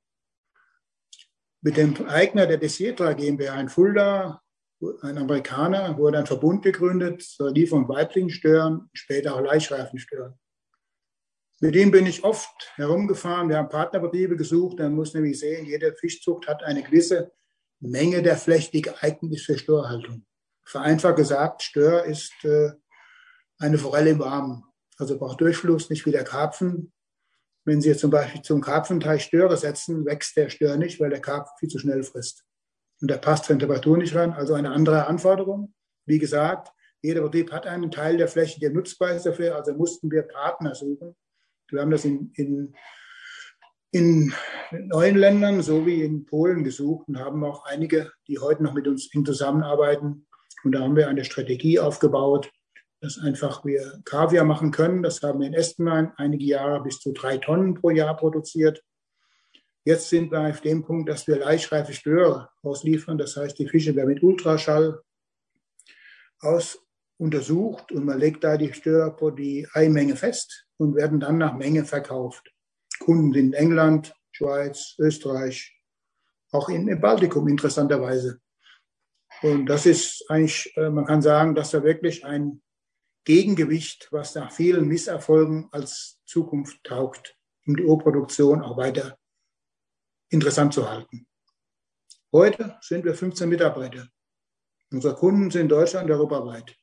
mit 1.64 1.78
dem 1.78 2.06
Eigner 2.08 2.46
der 2.46 2.58
Desietra 2.58 3.14
GmbH 3.14 3.58
in 3.58 3.70
Fulda, 3.70 4.42
ein 5.00 5.16
Amerikaner, 5.16 5.96
wurde 5.96 6.18
ein 6.18 6.26
Verbund 6.26 6.62
gegründet 6.62 7.22
zur 7.22 7.50
Lieferung 7.50 7.88
Weiblingstören, 7.88 8.90
später 8.92 9.34
auch 9.34 9.40
Laichreifenstören. 9.40 10.38
Mit 11.60 11.74
ihm 11.74 11.90
bin 11.90 12.04
ich 12.04 12.22
oft 12.22 12.70
herumgefahren. 12.74 13.48
Wir 13.48 13.56
haben 13.56 13.70
Partnerbetriebe 13.70 14.36
gesucht. 14.36 14.78
Dann 14.78 14.94
muss 14.94 15.14
nämlich 15.14 15.38
sehen, 15.40 15.64
jede 15.64 15.94
Fischzucht 15.94 16.46
hat 16.48 16.62
eine 16.62 16.82
gewisse 16.82 17.32
Menge 17.80 18.20
der 18.20 18.36
Fläche, 18.36 18.70
die 18.70 18.82
geeignet 18.82 19.32
ist 19.32 19.46
für 19.46 19.56
Störhaltung. 19.56 20.26
Vereinfacht 20.66 21.16
gesagt, 21.16 21.62
Stör 21.62 22.04
ist 22.04 22.34
äh, 22.44 22.72
eine 23.58 23.78
Forelle 23.78 24.10
im 24.10 24.18
Warmen. 24.18 24.64
Also 24.98 25.18
braucht 25.18 25.40
Durchfluss, 25.40 25.88
nicht 25.88 26.04
wie 26.04 26.12
der 26.12 26.24
Karpfen. 26.24 26.92
Wenn 27.64 27.80
Sie 27.80 27.88
jetzt 27.88 28.00
zum 28.00 28.10
Beispiel 28.10 28.42
zum 28.42 28.60
Karpfenteich 28.60 29.24
Störe 29.24 29.56
setzen, 29.56 30.04
wächst 30.04 30.36
der 30.36 30.50
Stör 30.50 30.76
nicht, 30.76 31.00
weil 31.00 31.10
der 31.10 31.20
Karpfen 31.20 31.54
viel 31.58 31.68
zu 31.68 31.78
schnell 31.78 32.02
frisst. 32.02 32.44
Und 33.00 33.10
der 33.10 33.16
passt 33.16 33.46
von 33.46 33.58
Temperatur 33.58 33.96
nicht 33.96 34.14
ran. 34.14 34.32
Also 34.32 34.54
eine 34.54 34.70
andere 34.70 35.06
Anforderung. 35.06 35.74
Wie 36.06 36.18
gesagt, 36.18 36.72
jeder 37.02 37.22
Betrieb 37.22 37.52
hat 37.52 37.66
einen 37.66 37.90
Teil 37.90 38.16
der 38.16 38.28
Fläche, 38.28 38.60
der 38.60 38.70
nutzbar 38.70 39.14
ist 39.14 39.26
dafür. 39.26 39.56
Also 39.56 39.74
mussten 39.74 40.10
wir 40.10 40.22
Partner 40.22 40.74
suchen. 40.74 41.16
Wir 41.70 41.80
haben 41.80 41.90
das 41.90 42.04
in, 42.04 42.32
in, 42.34 42.74
in 43.90 44.32
neuen 44.70 45.16
Ländern 45.16 45.62
so 45.62 45.86
wie 45.86 46.02
in 46.02 46.26
Polen 46.26 46.64
gesucht 46.64 47.08
und 47.08 47.18
haben 47.18 47.44
auch 47.44 47.64
einige, 47.64 48.12
die 48.28 48.38
heute 48.38 48.62
noch 48.62 48.74
mit 48.74 48.86
uns 48.86 49.08
zusammenarbeiten. 49.08 50.26
Und 50.64 50.72
da 50.72 50.80
haben 50.80 50.96
wir 50.96 51.08
eine 51.08 51.24
Strategie 51.24 51.78
aufgebaut, 51.78 52.50
dass 53.04 53.18
einfach 53.18 53.66
wir 53.66 54.00
Kaviar 54.06 54.44
machen 54.44 54.70
können. 54.70 55.02
Das 55.02 55.22
haben 55.22 55.40
wir 55.40 55.46
in 55.46 55.52
Estenheim 55.52 56.12
einige 56.16 56.46
Jahre 56.46 56.82
bis 56.82 57.00
zu 57.00 57.12
drei 57.12 57.36
Tonnen 57.36 57.74
pro 57.74 57.90
Jahr 57.90 58.16
produziert. 58.16 58.82
Jetzt 59.84 60.08
sind 60.08 60.32
wir 60.32 60.40
auf 60.48 60.62
dem 60.62 60.82
Punkt, 60.82 61.10
dass 61.10 61.26
wir 61.26 61.36
leichtreife 61.36 61.92
Störe 61.92 62.48
ausliefern. 62.62 63.18
Das 63.18 63.36
heißt, 63.36 63.58
die 63.58 63.68
Fische 63.68 63.94
werden 63.94 64.08
mit 64.08 64.22
Ultraschall 64.22 65.02
aus 66.40 66.78
untersucht 67.18 67.92
und 67.92 68.06
man 68.06 68.18
legt 68.18 68.42
da 68.42 68.56
die 68.56 68.72
Störe 68.72 69.14
pro 69.14 69.30
die 69.30 69.68
Eimenge 69.74 70.16
fest 70.16 70.66
und 70.78 70.94
werden 70.94 71.20
dann 71.20 71.36
nach 71.36 71.54
Menge 71.54 71.84
verkauft. 71.84 72.50
Kunden 73.00 73.34
sind 73.34 73.48
in 73.48 73.52
England, 73.52 74.14
Schweiz, 74.32 74.94
Österreich, 74.98 75.78
auch 76.52 76.70
in, 76.70 76.88
im 76.88 77.02
Baltikum 77.02 77.48
interessanterweise. 77.48 78.40
Und 79.42 79.66
das 79.66 79.84
ist 79.84 80.24
eigentlich, 80.30 80.74
äh, 80.76 80.88
man 80.88 81.04
kann 81.04 81.20
sagen, 81.20 81.54
dass 81.54 81.72
da 81.72 81.84
wirklich 81.84 82.24
ein 82.24 82.62
Gegengewicht, 83.24 84.08
was 84.10 84.34
nach 84.34 84.52
vielen 84.52 84.86
Misserfolgen 84.86 85.68
als 85.72 86.20
Zukunft 86.26 86.82
taugt, 86.84 87.36
um 87.66 87.76
die 87.76 87.84
Urproduktion 87.84 88.62
auch 88.62 88.76
weiter 88.76 89.18
interessant 90.28 90.74
zu 90.74 90.90
halten. 90.90 91.26
Heute 92.32 92.76
sind 92.80 93.04
wir 93.04 93.14
15 93.14 93.48
Mitarbeiter. 93.48 94.08
Unsere 94.90 95.14
Kunden 95.14 95.50
sind 95.50 95.62
in 95.62 95.68
Deutschland 95.68 96.10
und 96.10 96.16
europaweit. 96.16 96.76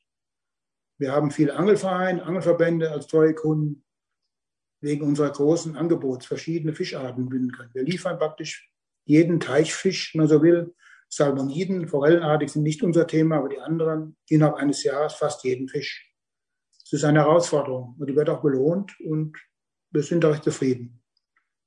Wir 0.98 1.12
haben 1.12 1.30
viele 1.30 1.54
Angelvereine, 1.56 2.22
Angelverbände 2.24 2.90
als 2.90 3.06
treue 3.06 3.34
Kunden 3.34 3.84
wegen 4.80 5.04
unserer 5.04 5.30
großen 5.30 5.76
Angebots 5.76 6.26
verschiedene 6.26 6.74
Fischarten 6.74 7.28
binden 7.28 7.52
können. 7.52 7.74
Wir 7.74 7.84
liefern 7.84 8.18
praktisch 8.18 8.70
jeden 9.04 9.40
Teichfisch, 9.40 10.14
wenn 10.14 10.20
man 10.20 10.28
so 10.28 10.42
will. 10.42 10.74
Salmoniden, 11.08 11.88
Forellenartig 11.88 12.50
sind 12.50 12.62
nicht 12.62 12.82
unser 12.82 13.06
Thema, 13.06 13.36
aber 13.36 13.48
die 13.50 13.60
anderen 13.60 14.16
innerhalb 14.28 14.56
eines 14.56 14.82
Jahres 14.82 15.14
fast 15.14 15.44
jeden 15.44 15.68
Fisch. 15.68 16.11
Es 16.92 16.98
ist 16.98 17.04
eine 17.04 17.20
Herausforderung 17.20 17.96
und 17.98 18.10
die 18.10 18.14
wird 18.14 18.28
auch 18.28 18.42
belohnt 18.42 19.00
und 19.00 19.38
wir 19.92 20.02
sind 20.02 20.22
recht 20.26 20.44
zufrieden. 20.44 21.02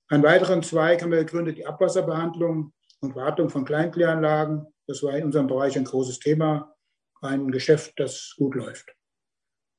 Einen 0.08 0.22
weiteren 0.22 0.62
Zweig 0.62 1.02
haben 1.02 1.10
wir 1.10 1.26
gegründet, 1.26 1.58
die 1.58 1.66
Abwasserbehandlung 1.66 2.72
und 3.00 3.16
Wartung 3.16 3.50
von 3.50 3.66
Kleinkläranlagen. 3.66 4.68
Das 4.86 5.02
war 5.02 5.18
in 5.18 5.24
unserem 5.26 5.48
Bereich 5.48 5.76
ein 5.78 5.86
großes 5.86 6.20
Thema, 6.20 6.76
ein 7.22 7.50
Geschäft, 7.50 7.94
das 7.98 8.36
gut 8.38 8.54
läuft. 8.54 8.96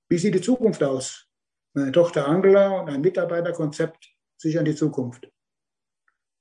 Wie 0.08 0.18
sieht 0.18 0.34
die 0.34 0.40
Zukunft 0.40 0.82
aus? 0.82 1.28
Meine 1.74 1.92
Tochter 1.92 2.26
Angela 2.26 2.80
und 2.80 2.88
ein 2.88 3.00
Mitarbeiterkonzept 3.00 4.04
sichern 4.36 4.64
die 4.64 4.74
Zukunft. 4.74 5.30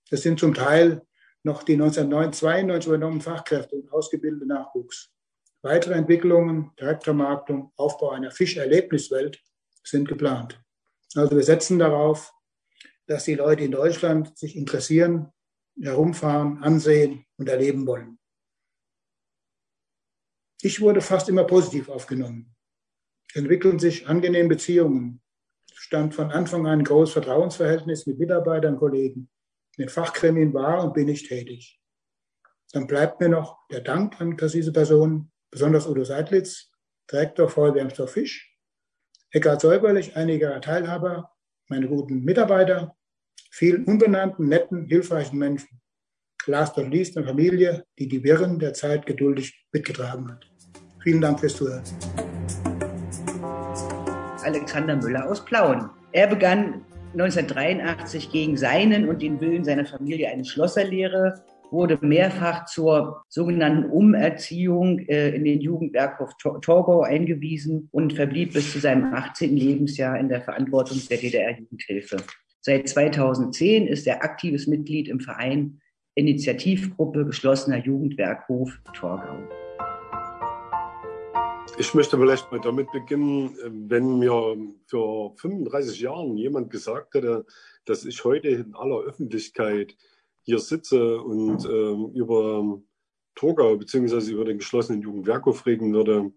Das 0.10 0.24
sind 0.24 0.39
zum 0.39 0.56
Teil 0.56 1.06
noch 1.43 1.62
die 1.62 1.74
1992 1.74 2.88
übernommenen 2.88 3.22
Fachkräfte 3.22 3.76
und 3.76 3.93
ausgebildete 3.93 4.47
Nachwuchs. 4.47 5.14
Weitere 5.66 5.95
Entwicklungen, 5.95 6.70
Direktvermarktung, 6.80 7.74
Aufbau 7.76 8.11
einer 8.11 8.30
Fischerlebniswelt 8.30 9.41
sind 9.84 10.07
geplant. 10.07 10.63
Also 11.16 11.36
wir 11.36 11.41
setzen 11.41 11.80
darauf, 11.80 12.32
dass 13.07 13.24
die 13.24 13.34
Leute 13.34 13.63
in 13.63 13.72
Deutschland 13.72 14.38
sich 14.38 14.55
interessieren, 14.55 15.34
herumfahren, 15.82 16.62
ansehen 16.62 17.25
und 17.37 17.50
erleben 17.50 17.87
wollen. 17.87 18.20
Ich 20.62 20.82
wurde 20.82 21.01
fast 21.01 21.29
immer 21.29 21.46
positiv 21.46 21.89
aufgenommen. 21.89 22.55
Es 23.29 23.37
entwickeln 23.37 23.79
sich 23.79 24.08
angenehme 24.08 24.50
Beziehungen. 24.50 25.24
Es 25.71 25.79
stand 25.79 26.13
von 26.13 26.29
Anfang 26.29 26.67
an 26.67 26.82
ein 26.82 26.86
großes 26.86 27.13
Vertrauensverhältnis 27.13 28.05
mit 28.05 28.20
Mitarbeitern, 28.20 28.74
und 28.74 28.79
Kollegen. 28.82 29.32
In 29.78 29.89
Fachgremien 29.89 30.54
war 30.54 30.83
und 30.83 30.93
bin 30.93 31.08
ich 31.08 31.28
tätig. 31.28 31.82
Dann 32.71 32.86
bleibt 32.86 33.20
mir 33.20 33.29
noch 33.29 33.67
der 33.70 33.82
Dank 33.82 34.21
an 34.21 34.37
diese 34.37 34.71
Personen, 34.71 35.32
besonders 35.55 35.87
Udo 35.87 36.03
Seidlitz, 36.03 36.69
Direktor 37.09 37.47
Feuerwehrmstor 37.47 38.09
Fisch, 38.09 38.53
Eckhard 39.32 39.61
Säuberlich, 39.61 40.17
einige 40.17 40.59
Teilhaber, 40.59 41.32
meine 41.69 41.87
guten 41.87 42.25
Mitarbeiter, 42.25 42.93
vielen 43.51 43.86
unbenannten, 43.86 44.49
netten, 44.49 44.83
hilfreichen 44.83 45.39
Menschen. 45.39 45.79
Last 46.45 46.75
but 46.75 46.89
least 46.89 47.15
eine 47.15 47.25
Familie, 47.25 47.86
die 47.97 48.09
die 48.09 48.21
Wirren 48.21 48.59
der 48.59 48.73
Zeit 48.73 49.05
geduldig 49.05 49.65
mitgetragen 49.71 50.29
hat. 50.29 50.45
Vielen 51.01 51.21
Dank 51.21 51.39
fürs 51.39 51.55
Zuhören. 51.55 51.83
Alexander 54.43 54.97
Müller 54.97 55.25
aus 55.25 55.45
Plauen. 55.45 55.89
Er 56.11 56.27
begann 56.27 56.83
1983 57.13 58.29
gegen 58.29 58.57
seinen 58.57 59.07
und 59.07 59.21
den 59.21 59.39
Willen 59.39 59.63
seiner 59.63 59.86
Familie 59.86 60.27
eine 60.27 60.43
Schlosserlehre 60.43 61.41
wurde 61.71 61.97
mehrfach 62.01 62.66
zur 62.66 63.24
sogenannten 63.29 63.89
Umerziehung 63.89 65.00
äh, 65.00 65.29
in 65.29 65.46
den 65.46 65.62
Jugendwerkhof 65.62 66.32
Torgau 66.37 67.01
eingewiesen 67.01 67.89
und 67.92 68.13
verblieb 68.13 68.54
bis 68.54 68.71
zu 68.71 68.79
seinem 68.79 69.13
18. 69.13 69.55
Lebensjahr 69.55 70.20
in 70.20 70.29
der 70.29 70.42
Verantwortung 70.42 71.00
der 71.09 71.17
DDR-Jugendhilfe. 71.17 72.17
Seit 72.62 72.89
2010 72.89 73.87
ist 73.87 74.08
er 74.08 74.24
aktives 74.24 74.67
Mitglied 74.67 75.08
im 75.08 75.20
Verein 75.20 75.82
Initiativgruppe 76.16 77.25
geschlossener 77.25 77.78
Jugendwerkhof 77.78 78.79
Torgau. 78.93 79.37
Ich 81.78 81.93
möchte 81.93 82.17
vielleicht 82.17 82.50
mal 82.51 82.62
damit 82.62 82.89
beginnen, 82.93 83.55
wenn 83.89 84.20
mir 84.20 84.55
vor 84.87 85.36
35 85.37 86.00
Jahren 86.00 86.37
jemand 86.37 86.70
gesagt 86.70 87.16
hätte, 87.16 87.46
dass 87.83 88.05
ich 88.05 88.24
heute 88.24 88.47
in 88.47 88.74
aller 88.75 89.01
Öffentlichkeit 89.01 89.97
hier 90.46 90.59
sitze 90.59 91.20
und 91.22 91.66
ähm, 91.66 92.12
über 92.13 92.80
Torgau 93.36 93.76
beziehungsweise 93.76 94.32
über 94.32 94.46
den 94.46 94.59
geschlossenen 94.59 95.01
Jugendwerkhof 95.01 95.66
reden 95.66 95.93
würde, 95.93 96.32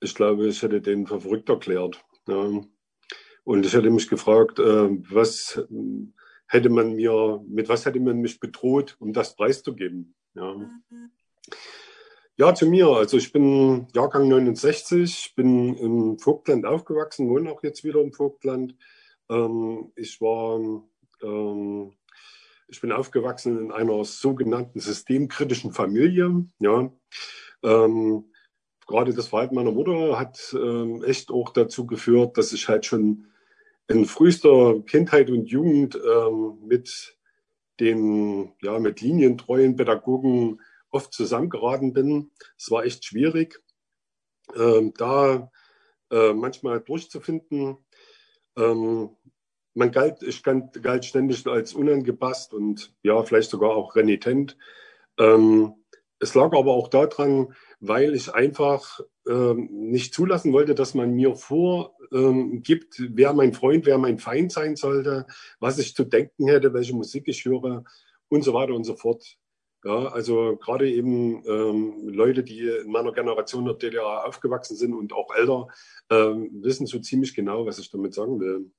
ich 0.00 0.14
glaube, 0.14 0.46
ich 0.46 0.62
hätte 0.62 0.80
den 0.80 1.06
für 1.06 1.20
verrückt 1.20 1.48
erklärt. 1.48 2.04
Ja. 2.28 2.62
Und 3.44 3.66
ich 3.66 3.72
hätte 3.72 3.90
mich 3.90 4.08
gefragt, 4.08 4.58
äh, 4.58 4.88
was 5.10 5.60
hätte 6.46 6.68
man 6.68 6.94
mir, 6.94 7.42
mit 7.48 7.68
was 7.68 7.86
hätte 7.86 8.00
man 8.00 8.18
mich 8.20 8.40
bedroht, 8.40 8.96
um 8.98 9.12
das 9.12 9.34
preiszugeben. 9.34 10.14
Ja. 10.34 10.56
Ja, 12.36 12.54
zu 12.54 12.66
mir. 12.66 12.88
Also 12.88 13.18
ich 13.18 13.32
bin 13.32 13.86
Jahrgang 13.94 14.28
69, 14.28 15.34
bin 15.36 15.76
im 15.76 16.18
Vogtland 16.18 16.64
aufgewachsen, 16.64 17.28
wohne 17.28 17.52
auch 17.52 17.62
jetzt 17.62 17.84
wieder 17.84 18.00
im 18.00 18.12
Vogtland. 18.12 18.76
Ähm, 19.28 19.92
ich 19.94 20.20
war, 20.20 20.58
ähm, 21.22 21.92
ich 22.70 22.80
bin 22.80 22.92
aufgewachsen 22.92 23.58
in 23.58 23.72
einer 23.72 24.04
sogenannten 24.04 24.80
systemkritischen 24.80 25.72
Familie. 25.72 26.46
Ja, 26.60 26.92
ähm, 27.62 28.32
gerade 28.86 29.12
das 29.12 29.28
Verhalten 29.28 29.56
meiner 29.56 29.72
Mutter 29.72 30.18
hat 30.18 30.54
ähm, 30.54 31.02
echt 31.04 31.30
auch 31.30 31.50
dazu 31.50 31.86
geführt, 31.86 32.38
dass 32.38 32.52
ich 32.52 32.68
halt 32.68 32.86
schon 32.86 33.26
in 33.88 34.04
frühester 34.04 34.80
Kindheit 34.86 35.30
und 35.30 35.46
Jugend 35.46 35.96
ähm, 35.96 36.58
mit 36.64 37.16
den, 37.80 38.52
ja, 38.62 38.78
mit 38.78 39.00
linientreuen 39.00 39.74
Pädagogen 39.74 40.60
oft 40.90 41.12
zusammengeraten 41.12 41.92
bin. 41.92 42.30
Es 42.56 42.70
war 42.70 42.84
echt 42.84 43.04
schwierig, 43.04 43.60
ähm, 44.54 44.92
da 44.96 45.50
äh, 46.10 46.32
manchmal 46.32 46.80
durchzufinden. 46.80 47.78
Ähm, 48.56 49.10
man 49.74 49.90
galt, 49.90 50.22
ich 50.22 50.42
galt, 50.42 50.82
galt 50.82 51.04
ständig 51.04 51.46
als 51.46 51.74
unangepasst 51.74 52.54
und 52.54 52.92
ja, 53.02 53.22
vielleicht 53.22 53.50
sogar 53.50 53.70
auch 53.70 53.96
renitent. 53.96 54.56
Ähm, 55.18 55.74
es 56.18 56.34
lag 56.34 56.52
aber 56.52 56.72
auch 56.72 56.88
daran, 56.88 57.54
weil 57.80 58.14
ich 58.14 58.34
einfach 58.34 59.00
ähm, 59.26 59.68
nicht 59.70 60.12
zulassen 60.12 60.52
wollte, 60.52 60.74
dass 60.74 60.94
man 60.94 61.14
mir 61.14 61.34
vorgibt, 61.34 62.98
ähm, 63.00 63.12
wer 63.14 63.32
mein 63.32 63.54
Freund, 63.54 63.86
wer 63.86 63.96
mein 63.98 64.18
Feind 64.18 64.52
sein 64.52 64.76
sollte, 64.76 65.26
was 65.60 65.78
ich 65.78 65.94
zu 65.94 66.04
denken 66.04 66.46
hätte, 66.46 66.74
welche 66.74 66.94
Musik 66.94 67.24
ich 67.26 67.44
höre 67.44 67.84
und 68.28 68.42
so 68.42 68.52
weiter 68.52 68.74
und 68.74 68.84
so 68.84 68.96
fort. 68.96 69.38
Ja, 69.82 70.08
also 70.08 70.56
gerade 70.56 70.90
eben 70.90 71.42
ähm, 71.46 72.08
Leute, 72.08 72.42
die 72.44 72.68
in 72.68 72.90
meiner 72.90 73.12
Generation 73.12 73.64
der 73.64 73.74
DDR 73.74 74.26
aufgewachsen 74.26 74.76
sind 74.76 74.92
und 74.92 75.14
auch 75.14 75.34
älter, 75.34 75.68
ähm, 76.10 76.50
wissen 76.62 76.86
so 76.86 76.98
ziemlich 76.98 77.34
genau, 77.34 77.64
was 77.64 77.78
ich 77.78 77.90
damit 77.90 78.12
sagen 78.12 78.38
will. 78.40 78.70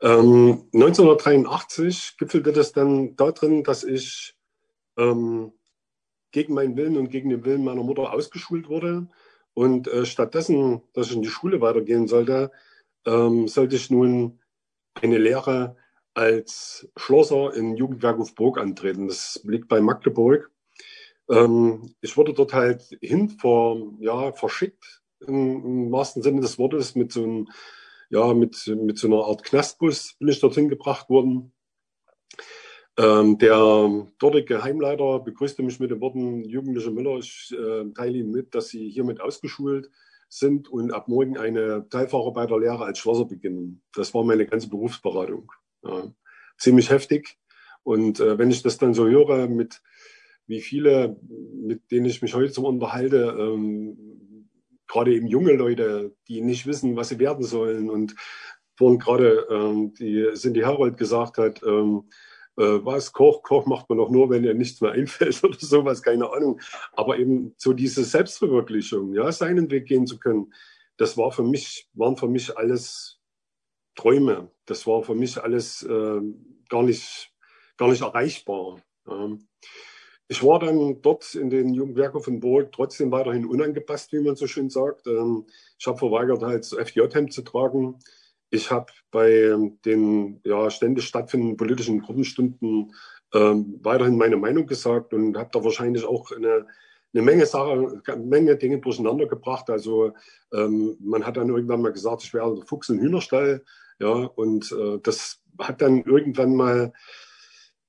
Ähm, 0.00 0.68
1983 0.72 2.16
gipfelte 2.18 2.52
das 2.52 2.72
dann 2.72 3.16
darin, 3.16 3.64
dass 3.64 3.84
ich 3.84 4.34
ähm, 4.96 5.52
gegen 6.30 6.54
meinen 6.54 6.76
Willen 6.76 6.96
und 6.96 7.10
gegen 7.10 7.30
den 7.30 7.44
Willen 7.44 7.64
meiner 7.64 7.82
Mutter 7.82 8.12
ausgeschult 8.12 8.68
wurde. 8.68 9.08
Und 9.54 9.88
äh, 9.88 10.06
stattdessen, 10.06 10.82
dass 10.92 11.08
ich 11.08 11.16
in 11.16 11.22
die 11.22 11.28
Schule 11.28 11.60
weitergehen 11.60 12.06
sollte, 12.06 12.52
ähm, 13.06 13.48
sollte 13.48 13.76
ich 13.76 13.90
nun 13.90 14.40
eine 14.94 15.18
Lehre 15.18 15.76
als 16.14 16.88
Schlosser 16.96 17.54
in 17.54 17.76
Jugendwerkhof 17.76 18.34
Burg 18.34 18.58
antreten. 18.58 19.08
Das 19.08 19.40
liegt 19.44 19.68
bei 19.68 19.80
Magdeburg. 19.80 20.50
Ähm, 21.30 21.94
ich 22.00 22.16
wurde 22.16 22.34
dort 22.34 22.52
halt 22.52 22.82
hin 23.00 23.30
vor, 23.30 23.92
ja, 24.00 24.32
verschickt 24.32 25.02
im, 25.26 25.64
im, 25.64 25.92
wahrsten 25.92 26.22
Sinne 26.22 26.40
des 26.40 26.58
Wortes 26.58 26.94
mit 26.94 27.12
so 27.12 27.22
einem, 27.22 27.48
ja, 28.10 28.32
mit, 28.34 28.66
mit 28.66 28.98
so 28.98 29.06
einer 29.06 29.24
Art 29.24 29.44
Knastbus 29.44 30.14
bin 30.18 30.28
ich 30.28 30.40
dorthin 30.40 30.68
gebracht 30.68 31.08
worden. 31.08 31.52
Ähm, 32.96 33.38
der 33.38 34.06
dortige 34.18 34.62
Heimleiter 34.64 35.20
begrüßte 35.20 35.62
mich 35.62 35.78
mit 35.78 35.90
den 35.90 36.00
Worten, 36.00 36.44
Jugendliche 36.44 36.90
Müller, 36.90 37.18
ich 37.18 37.54
äh, 37.56 37.84
teile 37.94 38.18
Ihnen 38.18 38.32
mit, 38.32 38.54
dass 38.54 38.68
Sie 38.68 38.90
hiermit 38.90 39.20
ausgeschult 39.20 39.90
sind 40.28 40.68
und 40.68 40.92
ab 40.92 41.08
morgen 41.08 41.38
eine 41.38 41.88
Teilfahrerarbeiterlehre 41.88 42.84
als 42.84 42.98
Schlosser 42.98 43.24
beginnen. 43.24 43.82
Das 43.94 44.12
war 44.14 44.24
meine 44.24 44.46
ganze 44.46 44.68
Berufsberatung. 44.68 45.52
Ja, 45.84 46.12
ziemlich 46.58 46.90
heftig. 46.90 47.38
Und 47.82 48.20
äh, 48.20 48.36
wenn 48.36 48.50
ich 48.50 48.62
das 48.62 48.78
dann 48.78 48.94
so 48.94 49.06
höre, 49.06 49.48
mit 49.48 49.80
wie 50.46 50.60
viele, 50.60 51.20
mit 51.54 51.90
denen 51.90 52.06
ich 52.06 52.20
mich 52.20 52.34
heute 52.34 52.52
so 52.52 52.66
unterhalte, 52.66 53.36
ähm, 53.38 54.07
gerade 54.88 55.14
eben 55.14 55.28
junge 55.28 55.52
Leute, 55.52 56.14
die 56.26 56.40
nicht 56.40 56.66
wissen, 56.66 56.96
was 56.96 57.10
sie 57.10 57.18
werden 57.18 57.44
sollen. 57.44 57.90
Und 57.90 58.16
vorhin 58.76 58.98
gerade 58.98 59.46
ähm, 59.50 59.94
die 59.94 60.28
Cindy 60.34 60.60
Harold 60.60 60.96
gesagt 60.96 61.38
hat, 61.38 61.62
ähm, 61.62 62.08
äh, 62.56 62.84
was, 62.84 63.12
Koch, 63.12 63.42
Koch 63.42 63.66
macht 63.66 63.88
man 63.88 63.98
doch 63.98 64.10
nur, 64.10 64.30
wenn 64.30 64.44
ihr 64.44 64.54
nichts 64.54 64.80
mehr 64.80 64.92
einfällt 64.92 65.42
oder 65.44 65.58
sowas, 65.58 66.02
keine 66.02 66.32
Ahnung. 66.32 66.60
Aber 66.92 67.18
eben 67.18 67.54
so 67.56 67.72
diese 67.72 68.04
Selbstverwirklichung, 68.04 69.14
ja, 69.14 69.30
seinen 69.30 69.70
Weg 69.70 69.86
gehen 69.86 70.06
zu 70.06 70.18
können, 70.18 70.52
das 70.96 71.16
war 71.16 71.30
für 71.30 71.44
mich, 71.44 71.88
waren 71.94 72.16
für 72.16 72.28
mich 72.28 72.56
alles 72.56 73.20
Träume. 73.94 74.50
Das 74.66 74.86
war 74.86 75.02
für 75.02 75.14
mich 75.14 75.42
alles 75.42 75.82
äh, 75.82 76.20
gar, 76.68 76.82
nicht, 76.82 77.32
gar 77.76 77.88
nicht 77.88 78.02
erreichbar. 78.02 78.80
Ähm, 79.08 79.48
ich 80.28 80.42
war 80.44 80.58
dann 80.58 81.00
dort 81.02 81.34
in 81.34 81.50
den 81.50 81.74
Jugendwerkhof 81.74 82.28
in 82.28 82.40
Burg 82.40 82.72
trotzdem 82.72 83.10
weiterhin 83.10 83.46
unangepasst, 83.46 84.12
wie 84.12 84.20
man 84.20 84.36
so 84.36 84.46
schön 84.46 84.70
sagt. 84.70 85.06
Ähm, 85.06 85.46
ich 85.78 85.86
habe 85.86 85.98
verweigert, 85.98 86.42
halt 86.42 86.60
das 86.60 86.74
FJ-Hemd 86.74 87.32
zu 87.32 87.42
tragen. 87.42 87.98
Ich 88.50 88.70
habe 88.70 88.92
bei 89.10 89.54
den 89.84 90.40
ja, 90.44 90.70
ständig 90.70 91.04
stattfindenden 91.04 91.56
politischen 91.56 92.00
Gruppenstunden 92.00 92.94
ähm, 93.34 93.78
weiterhin 93.82 94.16
meine 94.16 94.36
Meinung 94.36 94.66
gesagt 94.66 95.12
und 95.12 95.36
habe 95.36 95.50
da 95.52 95.62
wahrscheinlich 95.64 96.04
auch 96.04 96.30
eine 96.32 96.66
eine 97.14 97.22
Menge 97.22 97.46
Sachen, 97.46 98.02
eine 98.06 98.24
Menge 98.24 98.56
Dinge 98.56 98.78
durcheinander 98.78 99.26
gebracht. 99.26 99.70
Also 99.70 100.12
ähm, 100.52 100.96
man 101.00 101.24
hat 101.24 101.36
dann 101.36 101.48
irgendwann 101.48 101.82
mal 101.82 101.92
gesagt, 101.92 102.22
ich 102.22 102.34
wäre 102.34 102.62
Fuchs 102.66 102.88
im 102.88 103.00
Hühnerstall. 103.00 103.64
Ja, 103.98 104.12
und 104.12 104.70
äh, 104.72 104.98
das 105.02 105.40
hat 105.58 105.80
dann 105.82 106.02
irgendwann 106.04 106.54
mal, 106.54 106.92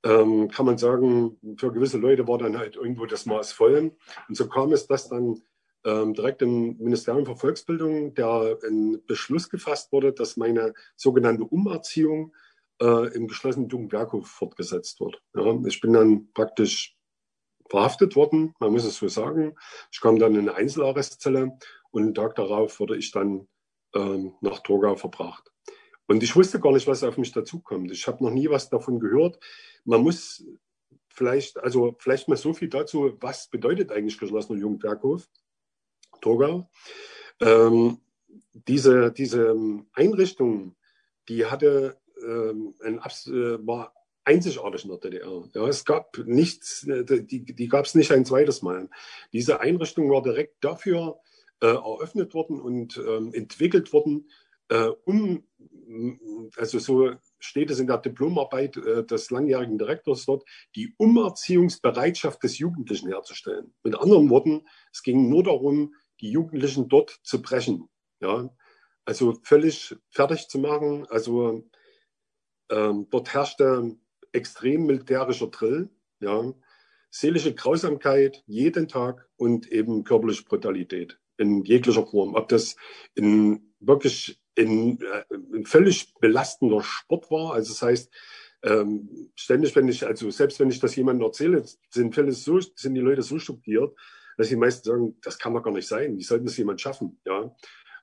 ähm, 0.03 0.49
kann 0.49 0.65
man 0.65 0.77
sagen, 0.77 1.38
für 1.57 1.71
gewisse 1.71 1.97
Leute 1.97 2.27
war 2.27 2.38
dann 2.38 2.57
halt 2.57 2.76
irgendwo 2.76 3.05
das 3.05 3.26
Maß 3.26 3.51
voll. 3.51 3.95
Und 4.27 4.35
so 4.35 4.47
kam 4.47 4.71
es, 4.71 4.88
dass 4.88 5.09
dann 5.09 5.41
ähm, 5.85 6.13
direkt 6.13 6.41
im 6.41 6.77
Ministerium 6.77 7.26
für 7.26 7.35
Volksbildung 7.35 8.13
der 8.13 8.57
ein 8.65 9.01
Beschluss 9.05 9.49
gefasst 9.49 9.91
wurde, 9.91 10.13
dass 10.13 10.38
meine 10.38 10.73
sogenannte 10.95 11.43
Umerziehung 11.43 12.34
äh, 12.81 13.13
im 13.13 13.27
geschlossenen 13.27 13.69
Jugendwerkhof 13.69 14.27
fortgesetzt 14.27 14.99
wird. 14.99 15.21
Ja, 15.35 15.57
ich 15.65 15.81
bin 15.81 15.93
dann 15.93 16.31
praktisch 16.34 16.97
verhaftet 17.69 18.15
worden, 18.15 18.53
man 18.59 18.71
muss 18.71 18.85
es 18.85 18.97
so 18.97 19.07
sagen. 19.07 19.55
Ich 19.91 20.01
kam 20.01 20.17
dann 20.17 20.34
in 20.34 20.49
eine 20.49 20.55
Einzelarrestzelle 20.55 21.57
und 21.91 22.03
einen 22.03 22.15
Tag 22.15 22.35
darauf 22.35 22.80
wurde 22.80 22.97
ich 22.97 23.11
dann 23.11 23.47
ähm, 23.95 24.34
nach 24.41 24.59
Torgau 24.59 24.95
verbracht. 24.95 25.51
Und 26.10 26.23
ich 26.23 26.36
wusste 26.36 26.60
gar 26.60 26.73
nicht, 26.73 26.88
was 26.88 27.03
auf 27.03 27.19
mich 27.19 27.31
dazukommt. 27.31 27.91
Ich 27.91 28.07
habe 28.07 28.23
noch 28.23 28.31
nie 28.31 28.49
was 28.49 28.68
davon 28.68 28.99
gehört. 28.99 29.40
Man 29.86 30.02
muss 30.02 30.44
vielleicht, 31.07 31.60
also 31.60 31.95
vielleicht 31.99 32.27
mal 32.27 32.36
so 32.36 32.52
viel 32.52 32.68
dazu, 32.68 33.15
was 33.22 33.48
bedeutet 33.48 33.91
eigentlich 33.91 34.18
geschlossener 34.18 34.57
Jugendwerkhof, 34.57 35.30
Torgau. 36.19 36.68
Ähm, 37.40 37.99
diese, 38.53 39.11
diese 39.11 39.56
Einrichtung, 39.94 40.76
die 41.27 41.45
hatte 41.45 41.99
ähm, 42.26 42.73
ein, 42.84 42.98
äh, 42.98 43.68
war 43.68 43.94
einzigartig 44.23 44.86
in 44.86 44.90
der 44.90 44.98
DDR. 44.98 45.44
Ja, 45.53 45.68
es 45.68 45.86
gab 45.86 46.18
nichts, 46.26 46.88
die, 46.88 47.45
die 47.45 47.68
gab 47.68 47.86
es 47.86 47.94
nicht 47.94 48.11
ein 48.11 48.26
zweites 48.26 48.64
Mal. 48.64 48.90
Diese 49.31 49.60
Einrichtung 49.60 50.10
war 50.10 50.23
direkt 50.23 50.64
dafür 50.64 51.19
äh, 51.61 51.68
eröffnet 51.68 52.34
worden 52.34 52.60
und 52.60 52.98
ähm, 52.98 53.31
entwickelt 53.31 53.94
worden, 53.94 54.27
äh, 54.69 54.89
um, 55.05 55.43
also 56.55 56.79
so 56.79 57.11
steht 57.39 57.71
es 57.71 57.79
in 57.79 57.87
der 57.87 57.97
Diplomarbeit 57.97 58.77
äh, 58.77 59.03
des 59.03 59.31
langjährigen 59.31 59.77
Direktors 59.77 60.25
dort, 60.25 60.43
die 60.75 60.93
Umerziehungsbereitschaft 60.97 62.43
des 62.43 62.59
Jugendlichen 62.59 63.09
herzustellen. 63.09 63.73
Mit 63.83 63.95
anderen 63.95 64.29
Worten, 64.29 64.67
es 64.91 65.03
ging 65.03 65.29
nur 65.29 65.43
darum, 65.43 65.95
die 66.21 66.31
Jugendlichen 66.31 66.89
dort 66.89 67.19
zu 67.23 67.41
brechen. 67.41 67.89
Ja, 68.21 68.49
also 69.05 69.39
völlig 69.43 69.95
fertig 70.11 70.47
zu 70.49 70.59
machen. 70.59 71.07
Also 71.09 71.63
ähm, 72.69 73.07
dort 73.09 73.33
herrschte 73.33 73.95
extrem 74.31 74.85
militärischer 74.85 75.47
Drill, 75.47 75.89
ja, 76.19 76.53
seelische 77.09 77.55
Grausamkeit 77.55 78.43
jeden 78.45 78.87
Tag 78.87 79.27
und 79.37 79.71
eben 79.71 80.03
körperliche 80.03 80.43
Brutalität 80.43 81.19
in 81.37 81.63
jeglicher 81.63 82.05
Form. 82.05 82.35
Ob 82.35 82.49
das 82.49 82.75
in 83.15 83.73
wirklich 83.79 84.39
in, 84.55 84.99
äh, 85.01 85.23
ein 85.53 85.65
völlig 85.65 86.13
belastender 86.15 86.81
Sport 86.84 87.31
war, 87.31 87.53
also 87.53 87.73
das 87.73 87.81
heißt, 87.81 88.11
ähm, 88.63 89.31
ständig, 89.35 89.76
wenn 89.76 89.88
ich, 89.88 90.05
also 90.05 90.30
selbst 90.31 90.59
wenn 90.59 90.69
ich 90.69 90.80
das 90.80 90.95
jemandem 90.95 91.27
erzähle, 91.27 91.63
sind, 91.89 92.13
Fälle 92.13 92.31
so, 92.31 92.59
sind 92.59 92.93
die 92.93 93.01
Leute 93.01 93.21
so 93.21 93.39
schockiert, 93.39 93.95
dass 94.38 94.49
die 94.49 94.55
meisten 94.55 94.88
sagen, 94.88 95.17
das 95.21 95.39
kann 95.39 95.53
doch 95.53 95.63
gar 95.63 95.73
nicht 95.73 95.88
sein. 95.88 96.17
Wie 96.17 96.23
soll 96.23 96.41
das 96.41 96.57
jemand 96.57 96.81
schaffen? 96.81 97.19
Ja. 97.26 97.55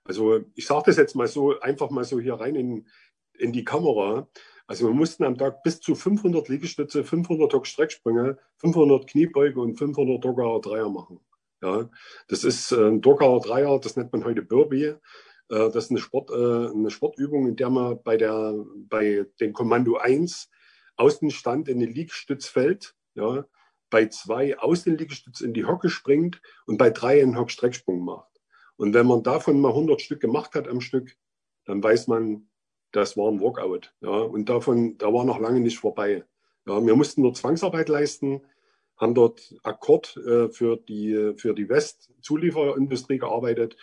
Also 0.04 0.40
ich 0.54 0.66
sage 0.66 0.84
das 0.86 0.96
jetzt 0.96 1.14
mal 1.14 1.26
so, 1.26 1.58
einfach 1.60 1.90
mal 1.90 2.04
so 2.04 2.20
hier 2.20 2.34
rein 2.34 2.54
in, 2.54 2.86
in 3.38 3.52
die 3.52 3.64
Kamera. 3.64 4.28
Also 4.66 4.88
wir 4.88 4.94
mussten 4.94 5.24
am 5.24 5.36
Tag 5.36 5.62
bis 5.62 5.80
zu 5.80 5.94
500 5.94 6.48
Liegestütze, 6.48 7.04
500 7.04 7.52
Hock 7.52 7.66
Strecksprünge, 7.66 8.38
500 8.56 9.06
Kniebeuge 9.08 9.60
und 9.60 9.76
500 9.76 10.24
Dorgauer 10.24 10.60
Dreier 10.60 10.88
machen. 10.88 11.20
Ja, 11.62 11.88
das 12.28 12.44
ist 12.44 12.72
äh, 12.72 12.88
ein 12.88 13.00
Dorgauer 13.00 13.40
Dreier, 13.40 13.78
das 13.80 13.96
nennt 13.96 14.12
man 14.12 14.24
heute 14.24 14.42
Burby. 14.42 14.94
Äh, 15.48 15.70
das 15.70 15.84
ist 15.84 15.90
eine, 15.90 16.00
Sport, 16.00 16.30
äh, 16.30 16.70
eine 16.70 16.90
Sportübung, 16.90 17.46
in 17.46 17.56
der 17.56 17.70
man 17.70 18.02
bei, 18.02 18.16
der, 18.16 18.54
bei 18.88 19.26
dem 19.40 19.52
Kommando 19.52 19.96
1 19.96 20.50
aus 20.96 21.20
dem 21.20 21.30
Stand 21.30 21.68
in 21.68 21.78
den 21.78 21.92
Liegestütz 21.92 22.46
fällt, 22.46 22.94
ja, 23.14 23.46
bei 23.90 24.06
zwei 24.06 24.58
aus 24.58 24.84
den 24.84 24.96
Liegestütz 24.96 25.40
in 25.40 25.54
die 25.54 25.64
Hocke 25.64 25.88
springt 25.88 26.40
und 26.66 26.78
bei 26.78 26.90
drei 26.90 27.22
einen 27.22 27.38
Hock-Strecksprung 27.38 28.04
macht. 28.04 28.40
Und 28.76 28.94
wenn 28.94 29.06
man 29.06 29.22
davon 29.22 29.60
mal 29.60 29.70
100 29.70 30.00
Stück 30.00 30.20
gemacht 30.20 30.54
hat 30.54 30.68
am 30.68 30.80
Stück, 30.80 31.16
dann 31.64 31.82
weiß 31.82 32.08
man, 32.08 32.48
das 32.92 33.16
war 33.16 33.30
ein 33.30 33.40
Workout. 33.40 33.94
Ja, 34.00 34.10
und 34.10 34.48
davon, 34.48 34.98
da 34.98 35.12
war 35.12 35.24
noch 35.24 35.38
lange 35.38 35.60
nicht 35.60 35.78
vorbei. 35.78 36.24
Ja, 36.66 36.84
wir 36.84 36.96
mussten 36.96 37.22
nur 37.22 37.34
Zwangsarbeit 37.34 37.88
leisten, 37.88 38.42
haben 38.96 39.14
dort 39.14 39.54
Akkord 39.62 40.16
äh, 40.16 40.48
für 40.48 40.76
die, 40.76 41.34
für 41.36 41.54
die 41.54 41.68
West-Zulieferindustrie 41.68 43.18
gearbeitet, 43.18 43.76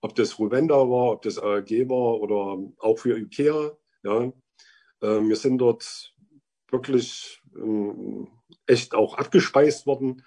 ob 0.00 0.14
das 0.14 0.38
Ruvenda 0.38 0.76
war, 0.76 1.12
ob 1.12 1.22
das 1.22 1.38
AEG 1.38 1.88
war 1.88 2.20
oder 2.20 2.58
auch 2.78 2.98
für 2.98 3.18
IKEA. 3.18 3.76
Ja. 4.02 4.24
Äh, 5.00 5.20
wir 5.22 5.36
sind 5.36 5.58
dort 5.58 6.14
wirklich 6.70 7.42
äh, 7.56 8.26
echt 8.66 8.94
auch 8.94 9.14
abgespeist 9.14 9.86
worden 9.86 10.22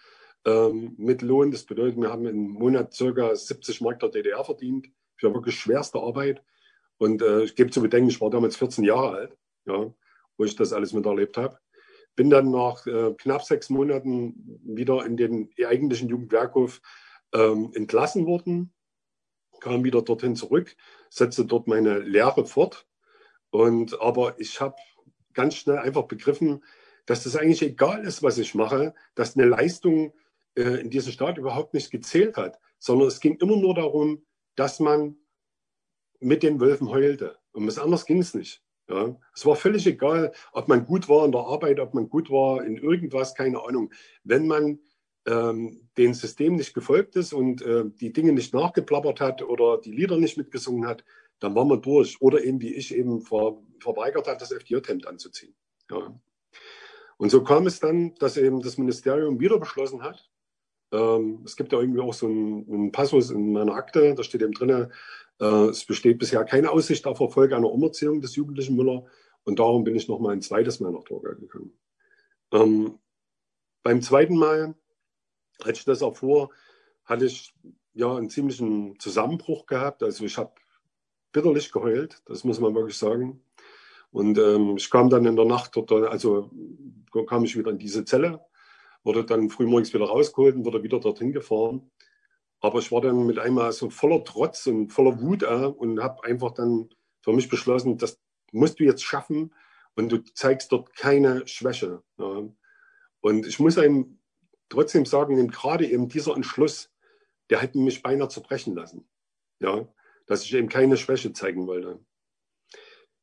ähm, 0.45 0.95
mit 0.97 1.21
Lohn. 1.21 1.51
Das 1.51 1.63
bedeutet, 1.63 1.99
wir 1.99 2.11
haben 2.11 2.25
im 2.25 2.49
Monat 2.49 2.93
circa 2.93 3.35
70 3.35 3.81
Mark 3.81 3.99
der 3.99 4.09
DDR 4.09 4.43
verdient 4.43 4.87
für 5.17 5.33
wirklich 5.33 5.59
schwerste 5.59 5.99
Arbeit. 5.99 6.43
Und 6.97 7.21
äh, 7.21 7.43
ich 7.43 7.55
gebe 7.55 7.71
zu 7.71 7.81
bedenken, 7.81 8.09
ich 8.09 8.21
war 8.21 8.29
damals 8.29 8.57
14 8.57 8.83
Jahre 8.83 9.15
alt, 9.15 9.37
ja, 9.65 9.93
wo 10.37 10.43
ich 10.43 10.55
das 10.55 10.73
alles 10.73 10.93
miterlebt 10.93 11.37
habe. 11.37 11.57
Bin 12.15 12.29
dann 12.29 12.51
nach 12.51 12.85
äh, 12.85 13.13
knapp 13.17 13.43
sechs 13.43 13.69
Monaten 13.69 14.59
wieder 14.63 15.05
in 15.05 15.17
den 15.17 15.49
eigentlichen 15.65 16.09
Jugendwerkhof 16.09 16.81
ähm, 17.33 17.71
entlassen 17.73 18.27
worden, 18.27 18.73
kam 19.63 19.83
wieder 19.83 20.01
dorthin 20.01 20.35
zurück, 20.35 20.75
setzte 21.09 21.45
dort 21.45 21.67
meine 21.67 21.99
Lehre 21.99 22.45
fort. 22.45 22.85
Und 23.49 23.99
aber 24.01 24.39
ich 24.39 24.59
habe 24.59 24.75
ganz 25.33 25.55
schnell 25.55 25.77
einfach 25.77 26.03
begriffen, 26.03 26.63
dass 27.05 27.23
das 27.23 27.35
eigentlich 27.35 27.61
egal 27.61 28.03
ist, 28.03 28.23
was 28.23 28.37
ich 28.37 28.55
mache, 28.55 28.93
dass 29.15 29.35
eine 29.35 29.47
Leistung 29.47 30.13
äh, 30.55 30.81
in 30.81 30.89
diesem 30.89 31.11
Staat 31.11 31.37
überhaupt 31.37 31.73
nicht 31.73 31.91
gezählt 31.91 32.37
hat, 32.37 32.59
sondern 32.77 33.07
es 33.07 33.19
ging 33.19 33.35
immer 33.37 33.55
nur 33.55 33.73
darum, 33.73 34.25
dass 34.55 34.79
man 34.79 35.17
mit 36.19 36.43
den 36.43 36.59
Wölfen 36.59 36.89
heulte. 36.89 37.37
Und 37.53 37.67
was 37.67 37.79
anderes 37.79 38.05
ging 38.05 38.19
es 38.19 38.33
nicht. 38.33 38.61
Ja. 38.89 39.15
Es 39.33 39.45
war 39.45 39.55
völlig 39.55 39.87
egal, 39.87 40.33
ob 40.51 40.67
man 40.67 40.85
gut 40.85 41.07
war 41.07 41.25
in 41.25 41.31
der 41.31 41.41
Arbeit, 41.41 41.79
ob 41.79 41.93
man 41.93 42.09
gut 42.09 42.29
war 42.29 42.63
in 42.63 42.77
irgendwas, 42.77 43.33
keine 43.33 43.63
Ahnung. 43.63 43.91
Wenn 44.23 44.45
man 44.47 44.79
ähm, 45.25 45.89
dem 45.97 46.13
System 46.13 46.55
nicht 46.55 46.73
gefolgt 46.73 47.15
ist 47.15 47.33
und 47.33 47.61
äh, 47.61 47.85
die 48.01 48.11
Dinge 48.11 48.33
nicht 48.33 48.53
nachgeplappert 48.53 49.21
hat 49.21 49.41
oder 49.41 49.79
die 49.79 49.91
Lieder 49.91 50.17
nicht 50.17 50.37
mitgesungen 50.37 50.87
hat, 50.87 51.03
dann 51.39 51.55
war 51.55 51.65
man 51.65 51.81
durch. 51.81 52.21
Oder 52.21 52.43
eben 52.43 52.61
wie 52.61 52.73
ich 52.73 52.95
eben 52.95 53.21
ver, 53.21 53.57
verweigert 53.79 54.27
hat, 54.27 54.41
das 54.41 54.51
FDJ-Hemd 54.51 55.07
anzuziehen. 55.07 55.55
Ja. 55.89 56.19
Und 57.17 57.29
so 57.29 57.43
kam 57.43 57.67
es 57.67 57.79
dann, 57.79 58.15
dass 58.15 58.37
eben 58.37 58.61
das 58.61 58.77
Ministerium 58.77 59.39
wieder 59.39 59.59
beschlossen 59.59 60.01
hat, 60.01 60.29
ähm, 60.93 61.41
es 61.43 61.55
gibt 61.55 61.73
ja 61.73 61.79
irgendwie 61.79 62.01
auch 62.01 62.13
so 62.13 62.27
einen, 62.27 62.71
einen, 62.71 62.91
Passus 62.91 63.31
in 63.31 63.51
meiner 63.51 63.73
Akte, 63.73 64.13
da 64.13 64.23
steht 64.23 64.43
eben 64.43 64.53
drin, 64.53 64.91
äh, 65.39 65.45
es 65.45 65.85
besteht 65.85 66.19
bisher 66.19 66.45
keine 66.45 66.69
Aussicht 66.69 67.07
auf 67.07 67.19
Erfolg 67.19 67.51
einer 67.51 67.71
Umerziehung 67.71 68.21
des 68.21 68.35
jugendlichen 68.35 68.75
Müller 68.75 69.05
und 69.43 69.57
darum 69.57 69.83
bin 69.83 69.95
ich 69.95 70.07
noch 70.07 70.19
mal 70.19 70.33
ein 70.33 70.43
zweites 70.43 70.79
Mal 70.79 70.91
nach 70.91 71.03
Torgau 71.03 71.33
gegangen. 71.35 71.73
Ähm, 72.51 72.99
beim 73.81 74.01
zweiten 74.01 74.37
Mal, 74.37 74.75
als 75.65 75.79
ich 75.79 75.85
das 75.85 76.01
erfuhr, 76.01 76.49
hatte 77.05 77.25
ich 77.25 77.53
ja 77.93 78.15
einen 78.15 78.29
ziemlichen 78.29 78.99
Zusammenbruch 78.99 79.65
gehabt. 79.65 80.03
Also 80.03 80.25
ich 80.25 80.37
habe 80.37 80.53
bitterlich 81.31 81.71
geheult, 81.71 82.21
das 82.25 82.43
muss 82.43 82.59
man 82.59 82.75
wirklich 82.75 82.97
sagen. 82.97 83.43
Und 84.11 84.37
ähm, 84.37 84.77
ich 84.77 84.89
kam 84.89 85.09
dann 85.09 85.25
in 85.25 85.35
der 85.35 85.45
Nacht 85.45 85.75
dort, 85.75 85.91
also 85.91 86.51
kam 87.27 87.43
ich 87.43 87.57
wieder 87.57 87.71
in 87.71 87.79
diese 87.79 88.05
Zelle, 88.05 88.39
wurde 89.03 89.25
dann 89.25 89.49
frühmorgens 89.49 89.93
wieder 89.93 90.05
rausgeholt 90.05 90.55
und 90.55 90.65
wurde 90.65 90.83
wieder 90.83 90.99
dorthin 90.99 91.33
gefahren. 91.33 91.91
Aber 92.61 92.79
ich 92.79 92.91
war 92.91 93.01
dann 93.01 93.25
mit 93.25 93.39
einmal 93.39 93.71
so 93.71 93.89
voller 93.89 94.23
Trotz 94.23 94.67
und 94.67 94.89
voller 94.89 95.19
Wut 95.19 95.43
äh, 95.43 95.65
und 95.65 96.01
habe 96.01 96.23
einfach 96.23 96.51
dann 96.51 96.89
für 97.21 97.33
mich 97.33 97.49
beschlossen, 97.49 97.97
das 97.97 98.21
musst 98.51 98.79
du 98.79 98.83
jetzt 98.83 99.03
schaffen 99.03 99.53
und 99.95 100.11
du 100.11 100.23
zeigst 100.23 100.71
dort 100.71 100.95
keine 100.95 101.45
Schwäche. 101.47 102.03
Ja. 102.17 102.43
Und 103.21 103.47
ich 103.47 103.59
muss 103.59 103.77
einem 103.77 104.19
trotzdem 104.69 105.05
sagen, 105.05 105.37
eben 105.37 105.51
gerade 105.51 105.85
eben 105.85 106.07
dieser 106.07 106.35
Entschluss, 106.35 106.91
der 107.49 107.59
hätte 107.59 107.77
mich 107.77 108.01
beinahe 108.01 108.29
zerbrechen 108.29 108.75
lassen. 108.75 109.07
Ja, 109.59 109.87
dass 110.27 110.43
ich 110.43 110.53
eben 110.53 110.69
keine 110.69 110.97
Schwäche 110.97 111.33
zeigen 111.33 111.67
wollte. 111.67 111.99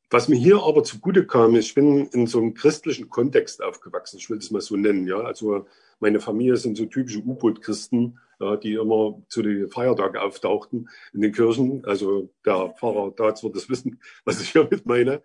Was 0.09 0.27
mir 0.27 0.35
hier 0.35 0.61
aber 0.61 0.83
zugute 0.83 1.25
kam, 1.25 1.55
ich 1.55 1.73
bin 1.73 2.07
in 2.07 2.27
so 2.27 2.39
einem 2.39 2.53
christlichen 2.53 3.09
Kontext 3.09 3.63
aufgewachsen, 3.63 4.17
ich 4.17 4.29
will 4.29 4.39
das 4.39 4.51
mal 4.51 4.59
so 4.59 4.75
nennen. 4.75 5.07
Ja, 5.07 5.21
also 5.21 5.65
meine 6.01 6.19
Familie 6.19 6.57
sind 6.57 6.75
so 6.75 6.85
typische 6.85 7.19
U-Boot-Christen, 7.19 8.19
ja, 8.41 8.57
die 8.57 8.73
immer 8.73 9.21
zu 9.29 9.41
den 9.41 9.69
Feiertagen 9.69 10.17
auftauchten 10.17 10.89
in 11.13 11.21
den 11.21 11.31
Kirchen. 11.31 11.85
Also 11.85 12.29
der 12.45 12.73
Pfarrer 12.77 13.13
da 13.15 13.41
wird 13.41 13.55
das 13.55 13.69
wissen, 13.69 14.01
was 14.25 14.41
ich 14.41 14.49
hiermit 14.49 14.85
meine. 14.85 15.23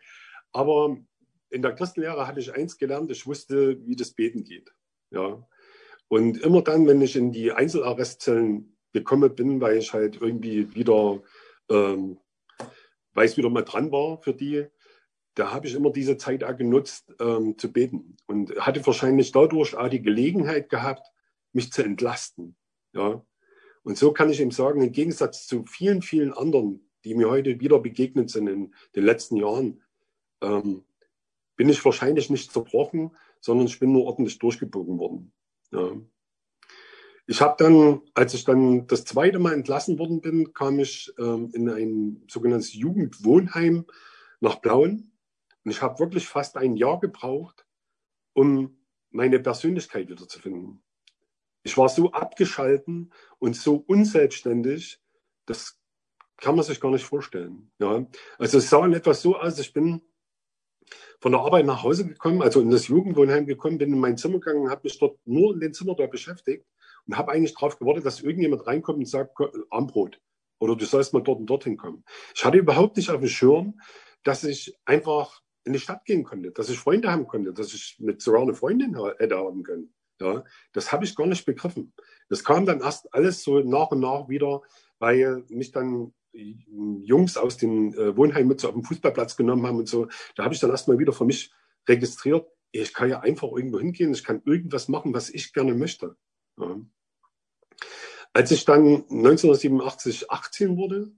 Aber 0.53 0.97
in 1.51 1.63
der 1.63 1.75
Christenlehre 1.75 2.29
hatte 2.29 2.39
ich 2.39 2.55
eins 2.55 2.79
gelernt, 2.79 3.11
ich 3.11 3.27
wusste, 3.27 3.85
wie 3.87 3.97
das 3.97 4.13
Beten 4.13 4.45
geht. 4.45 4.73
Ja. 5.11 5.45
Und 6.09 6.41
immer 6.41 6.63
dann, 6.63 6.87
wenn 6.87 7.01
ich 7.01 7.17
in 7.17 7.33
die 7.33 7.53
Einzelarrestzellen 7.53 8.77
gekommen 8.93 9.35
bin, 9.35 9.61
weil 9.61 9.79
ich 9.79 9.93
halt 9.93 10.21
irgendwie 10.21 10.75
wieder, 10.75 11.23
ähm, 11.69 12.19
weil 13.13 13.29
ich 13.29 13.37
wieder 13.37 13.51
mal 13.51 13.63
dran 13.63 13.91
war 13.91 14.23
für 14.23 14.33
die, 14.33 14.67
da 15.35 15.53
habe 15.53 15.67
ich 15.67 15.75
immer 15.75 15.91
diese 15.91 16.17
Zeit 16.17 16.45
auch 16.45 16.57
genutzt, 16.57 17.13
ähm, 17.21 17.59
zu 17.59 17.73
beten. 17.73 18.17
Und 18.27 18.57
hatte 18.57 18.85
wahrscheinlich 18.87 19.33
dadurch 19.33 19.77
auch 19.77 19.89
die 19.89 20.01
Gelegenheit 20.01 20.71
gehabt, 20.71 21.07
mich 21.53 21.73
zu 21.73 21.83
entlasten. 21.83 22.57
Ja. 22.93 23.25
Und 23.83 23.99
so 23.99 24.13
kann 24.13 24.31
ich 24.31 24.41
ihm 24.41 24.51
sagen, 24.51 24.81
im 24.83 24.93
Gegensatz 24.93 25.47
zu 25.47 25.65
vielen, 25.67 26.03
vielen 26.03 26.33
anderen, 26.33 26.89
die 27.05 27.15
mir 27.15 27.29
heute 27.29 27.61
wieder 27.61 27.79
begegnet 27.79 28.31
sind 28.31 28.49
in 28.49 28.75
den 28.95 29.05
letzten 29.05 29.37
Jahren, 29.37 29.83
ähm, 30.41 30.85
bin 31.57 31.69
ich 31.69 31.85
wahrscheinlich 31.85 32.31
nicht 32.31 32.53
zerbrochen, 32.53 33.15
sondern 33.41 33.67
ich 33.67 33.79
bin 33.79 33.93
nur 33.93 34.05
ordentlich 34.05 34.39
durchgebogen 34.39 34.99
worden. 34.99 35.33
Ja. 35.73 35.93
Ich 37.29 37.41
habe 37.41 37.57
dann, 37.59 38.03
als 38.15 38.35
ich 38.35 38.45
dann 38.45 38.87
das 38.87 39.05
zweite 39.05 39.39
Mal 39.39 39.53
entlassen 39.53 39.99
worden 39.99 40.21
bin, 40.21 40.53
kam 40.53 40.79
ich 40.79 41.13
ähm, 41.19 41.51
in 41.53 41.69
ein 41.69 42.25
sogenanntes 42.29 42.73
Jugendwohnheim 42.73 43.87
nach 44.41 44.57
Blauen. 44.57 45.13
Und 45.65 45.71
ich 45.71 45.83
habe 45.83 45.99
wirklich 45.99 46.29
fast 46.29 46.57
ein 46.57 46.77
Jahr 46.77 47.01
gebraucht, 47.01 47.67
um 48.33 48.79
meine 49.11 49.41
Persönlichkeit 49.41 50.09
wiederzufinden. 50.09 50.83
Ich 51.65 51.77
war 51.77 51.89
so 51.89 52.13
abgeschalten 52.13 53.13
und 53.41 53.57
so 53.57 53.75
unselbstständig, 53.75 55.01
das 55.47 55.81
kann 56.37 56.55
man 56.55 56.65
sich 56.65 56.81
gar 56.81 56.93
nicht 56.93 57.05
vorstellen. 57.05 57.73
Ja. 57.81 58.07
Also 58.39 58.59
es 58.59 58.71
sah 58.71 58.87
etwas 58.87 59.23
so 59.23 59.37
aus, 59.37 59.59
ich 59.59 59.73
bin 59.73 60.03
von 61.21 61.33
der 61.33 61.41
Arbeit 61.41 61.67
nach 61.67 61.83
Hause 61.83 62.07
gekommen, 62.07 62.43
also 62.43 62.61
in 62.61 62.71
das 62.71 62.89
Jugendwohnheim 62.89 63.47
gekommen, 63.47 63.79
bin 63.79 63.93
in 63.93 63.99
mein 63.99 64.17
Zimmer 64.17 64.41
gegangen, 64.41 64.71
habe 64.71 64.83
mich 64.85 64.99
dort 64.99 65.19
nur 65.25 65.55
in 65.55 65.61
den 65.61 65.75
Zimmer 65.75 65.95
da 65.95 66.07
beschäftigt 66.07 66.67
und 67.07 67.17
habe 67.17 67.33
eigentlich 67.33 67.55
darauf 67.55 67.79
gewartet, 67.79 68.05
dass 68.05 68.21
irgendjemand 68.21 68.67
reinkommt 68.67 68.99
und 68.99 69.09
sagt, 69.09 69.37
Armbrot 69.71 70.21
oder 70.59 70.77
du 70.77 70.85
sollst 70.85 71.13
mal 71.13 71.23
dort 71.23 71.41
und 71.41 71.47
dorthin 71.47 71.77
kommen. 71.77 72.05
Ich 72.35 72.45
hatte 72.45 72.59
überhaupt 72.59 72.97
nicht 72.97 73.11
auf 73.11 73.21
dem 73.21 73.29
Schirm, 73.29 73.81
dass 74.23 74.45
ich 74.45 74.77
einfach 74.85 75.43
in 75.65 75.73
die 75.73 75.81
Stadt 75.81 76.05
gehen 76.05 76.25
konnte, 76.25 76.53
dass 76.53 76.69
ich 76.69 76.79
Freunde 76.79 77.11
haben 77.11 77.27
konnte, 77.27 77.53
dass 77.53 77.75
ich 77.75 77.97
mit 77.99 78.23
sogar 78.23 78.43
eine 78.43 78.55
Freundin 78.55 78.97
hätte 79.19 79.37
haben 79.37 79.63
können. 79.63 79.93
Ja, 80.21 80.45
das 80.73 80.93
habe 80.93 81.05
ich 81.05 81.15
gar 81.15 81.27
nicht 81.27 81.45
begriffen. 81.45 81.93
Das 82.29 82.43
kam 82.43 82.65
dann 82.65 82.81
erst 82.81 83.13
alles 83.13 83.43
so 83.43 83.61
nach 83.61 83.91
und 83.91 84.01
nach 84.01 84.29
wieder, 84.29 84.63
weil 84.99 85.45
mich 85.49 85.73
dann 85.73 86.15
Jungs 86.37 87.37
aus 87.37 87.57
dem 87.57 87.95
äh, 87.95 88.17
Wohnheim 88.17 88.49
mit 88.49 88.61
so 88.61 88.69
auf 88.69 88.75
den 88.75 88.85
Fußballplatz 88.85 89.37
genommen 89.37 89.67
haben 89.67 89.79
und 89.79 89.89
so. 89.89 90.09
Da 90.35 90.45
habe 90.45 90.55
ich 90.55 90.61
dann 90.61 90.71
erstmal 90.71 90.99
wieder 90.99 91.13
für 91.13 91.25
mich 91.25 91.53
registriert, 91.89 92.49
ich 92.73 92.93
kann 92.93 93.09
ja 93.09 93.21
einfach 93.21 93.51
irgendwo 93.53 93.79
hingehen, 93.79 94.13
ich 94.13 94.25
kann 94.25 94.43
irgendwas 94.45 94.89
machen, 94.89 95.15
was 95.15 95.31
ich 95.31 95.53
gerne 95.53 95.75
möchte. 95.75 96.17
Ja. 96.59 96.81
Als 98.33 98.51
ich 98.51 98.65
dann 98.65 99.05
1987 99.09 100.31
18 100.31 100.77
wurde, 100.77 101.13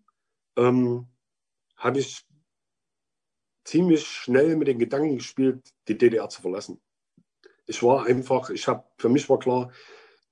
ähm, 0.57 1.09
habe 1.77 1.99
ich 1.99 2.25
ziemlich 3.65 4.07
schnell 4.07 4.57
mit 4.57 4.69
den 4.69 4.79
Gedanken 4.79 5.17
gespielt, 5.17 5.69
die 5.89 5.99
DDR 5.99 6.29
zu 6.29 6.43
verlassen. 6.43 6.81
Ich 7.67 7.83
war 7.83 8.07
einfach, 8.07 8.51
ich 8.51 8.67
habe, 8.67 8.85
für 8.97 9.09
mich 9.09 9.29
war 9.29 9.39
klar, 9.39 9.73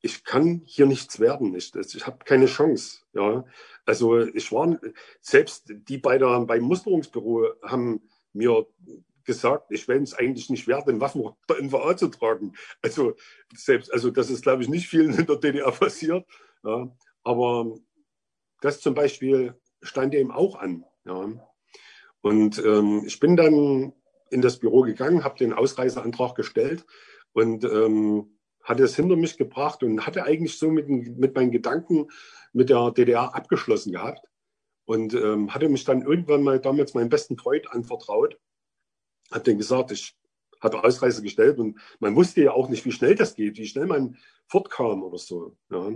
ich 0.01 0.24
kann 0.24 0.62
hier 0.64 0.86
nichts 0.86 1.20
werden. 1.20 1.55
Ich, 1.55 1.74
ich 1.74 2.06
habe 2.06 2.24
keine 2.24 2.47
Chance. 2.47 3.01
Ja. 3.12 3.44
Also 3.85 4.20
ich 4.20 4.52
war, 4.52 4.78
selbst 5.20 5.73
die 5.89 5.98
bei 5.98 6.18
der, 6.18 6.40
beim 6.40 6.62
Musterungsbüro 6.62 7.47
haben 7.62 8.09
mir 8.32 8.66
gesagt, 9.24 9.70
ich 9.70 9.89
wäre 9.89 10.01
es 10.01 10.14
eigentlich 10.14 10.51
nicht 10.51 10.66
wert, 10.68 10.89
den 10.89 11.01
Waffen 11.01 11.31
in 11.59 11.73
VA 11.73 11.97
zu 11.97 12.09
tragen. 12.09 12.55
Also 12.82 13.14
selbst, 13.55 13.93
also 13.93 14.10
das 14.10 14.31
ist, 14.31 14.43
glaube 14.43 14.62
ich, 14.62 14.68
nicht 14.68 14.89
vielen 14.89 15.14
in 15.14 15.27
der 15.27 15.36
DDR 15.36 15.73
passiert. 15.73 16.27
Ja. 16.62 16.97
Aber 17.23 17.77
das 18.60 18.81
zum 18.81 18.94
Beispiel 18.94 19.55
stand 19.82 20.14
eben 20.14 20.31
auch 20.31 20.56
an. 20.56 20.85
Ja. 21.05 21.28
Und 22.20 22.59
ähm, 22.64 23.02
ich 23.06 23.20
bin 23.20 23.36
dann 23.36 23.93
in 24.31 24.43
das 24.43 24.59
Büro 24.59 24.82
gegangen, 24.82 25.24
habe 25.24 25.39
den 25.39 25.52
Ausreiseantrag 25.52 26.35
gestellt 26.35 26.85
und 27.32 27.64
ähm, 27.64 28.36
hatte 28.66 28.82
es 28.82 28.97
hinter 28.97 29.16
mich 29.16 29.36
gebracht 29.38 29.82
und 29.82 30.06
hatte 30.06 30.24
eigentlich 30.24 30.59
so 30.59 30.70
mit, 30.70 30.88
mit 30.88 31.34
meinen 31.34 31.52
Gedanken 31.52 32.09
mit 32.52 32.68
der 32.68 32.90
DDR 32.90 33.34
abgeschlossen 33.34 33.93
gehabt 33.93 34.26
und 34.84 35.14
ähm, 35.14 35.55
hatte 35.55 35.68
mich 35.68 35.84
dann 35.84 36.02
irgendwann 36.02 36.43
mal 36.43 36.60
damals 36.60 36.93
meinem 36.93 37.09
besten 37.09 37.38
Freund 37.38 37.70
anvertraut, 37.70 38.38
hat 39.30 39.47
den 39.47 39.59
gesagt, 39.59 39.93
ich 39.93 40.16
hatte 40.60 40.82
Ausreise 40.82 41.22
gestellt 41.22 41.59
und 41.59 41.78
man 42.01 42.16
wusste 42.16 42.43
ja 42.43 42.52
auch 42.52 42.68
nicht, 42.68 42.84
wie 42.84 42.93
schnell 42.93 43.14
das 43.14 43.36
geht, 43.36 43.56
wie 43.56 43.66
schnell 43.66 43.86
man 43.86 44.16
fortkam 44.48 45.02
oder 45.02 45.18
so. 45.18 45.56
Ja. 45.70 45.93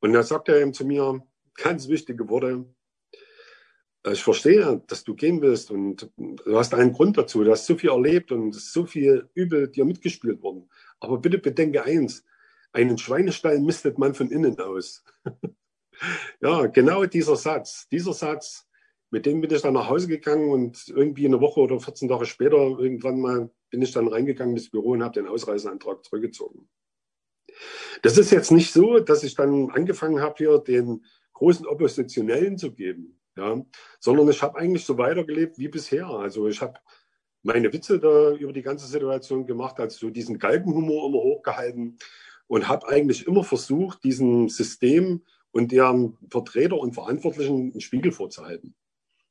Und 0.00 0.12
da 0.12 0.22
sagte 0.22 0.52
er 0.52 0.60
eben 0.60 0.74
zu 0.74 0.84
mir 0.84 1.26
ganz 1.54 1.88
wichtige 1.88 2.28
Worte, 2.28 2.66
äh, 4.06 4.12
ich 4.12 4.22
verstehe, 4.22 4.82
dass 4.86 5.04
du 5.04 5.14
gehen 5.14 5.40
willst 5.40 5.70
und 5.70 6.10
du 6.16 6.58
hast 6.58 6.74
einen 6.74 6.92
Grund 6.92 7.16
dazu. 7.16 7.42
Du 7.44 7.50
hast 7.50 7.66
so 7.66 7.76
viel 7.76 7.90
erlebt 7.90 8.32
und 8.32 8.54
so 8.54 8.86
viel 8.86 9.28
übel 9.34 9.68
dir 9.68 9.84
mitgespielt 9.84 10.42
worden. 10.42 10.68
Aber 11.00 11.18
bitte 11.18 11.38
bedenke 11.38 11.84
eins, 11.84 12.24
einen 12.72 12.98
Schweinestall 12.98 13.60
mistet 13.60 13.98
man 13.98 14.14
von 14.14 14.30
innen 14.30 14.58
aus. 14.58 15.04
ja, 16.40 16.66
genau 16.66 17.04
dieser 17.06 17.36
Satz. 17.36 17.88
Dieser 17.88 18.12
Satz, 18.12 18.68
mit 19.10 19.26
dem 19.26 19.40
bin 19.40 19.50
ich 19.50 19.62
dann 19.62 19.74
nach 19.74 19.88
Hause 19.88 20.08
gegangen 20.08 20.50
und 20.50 20.88
irgendwie 20.88 21.26
eine 21.26 21.40
Woche 21.40 21.60
oder 21.60 21.80
14 21.80 22.08
Tage 22.08 22.26
später 22.26 22.56
irgendwann 22.56 23.20
mal 23.20 23.50
bin 23.70 23.82
ich 23.82 23.92
dann 23.92 24.08
reingegangen 24.08 24.56
ins 24.56 24.70
Büro 24.70 24.90
und 24.90 25.02
habe 25.02 25.14
den 25.14 25.26
Ausreiseantrag 25.26 26.04
zurückgezogen. 26.04 26.68
Das 28.02 28.18
ist 28.18 28.30
jetzt 28.30 28.52
nicht 28.52 28.72
so, 28.72 29.00
dass 29.00 29.22
ich 29.22 29.34
dann 29.34 29.70
angefangen 29.70 30.20
habe, 30.20 30.34
hier 30.38 30.58
den 30.58 31.04
großen 31.32 31.66
Oppositionellen 31.66 32.58
zu 32.58 32.72
geben 32.72 33.16
ja, 33.36 33.62
sondern 34.00 34.28
ich 34.28 34.42
habe 34.42 34.58
eigentlich 34.58 34.84
so 34.84 34.96
weitergelebt 34.98 35.58
wie 35.58 35.68
bisher. 35.68 36.08
Also 36.08 36.48
ich 36.48 36.60
habe 36.60 36.78
meine 37.46 37.72
Witze 37.72 37.98
da 38.00 38.32
über 38.32 38.52
die 38.52 38.62
ganze 38.62 38.86
Situation 38.86 39.46
gemacht, 39.46 39.78
also 39.78 39.98
so 39.98 40.10
diesen 40.10 40.38
Galgenhumor 40.38 41.08
immer 41.08 41.18
hochgehalten 41.18 41.98
und 42.48 42.68
habe 42.68 42.88
eigentlich 42.88 43.26
immer 43.26 43.44
versucht, 43.44 44.02
diesem 44.04 44.48
System 44.48 45.22
und 45.52 45.72
deren 45.72 46.18
Vertreter 46.28 46.76
und 46.76 46.92
Verantwortlichen 46.92 47.70
einen 47.70 47.80
Spiegel 47.80 48.12
vorzuhalten. 48.12 48.74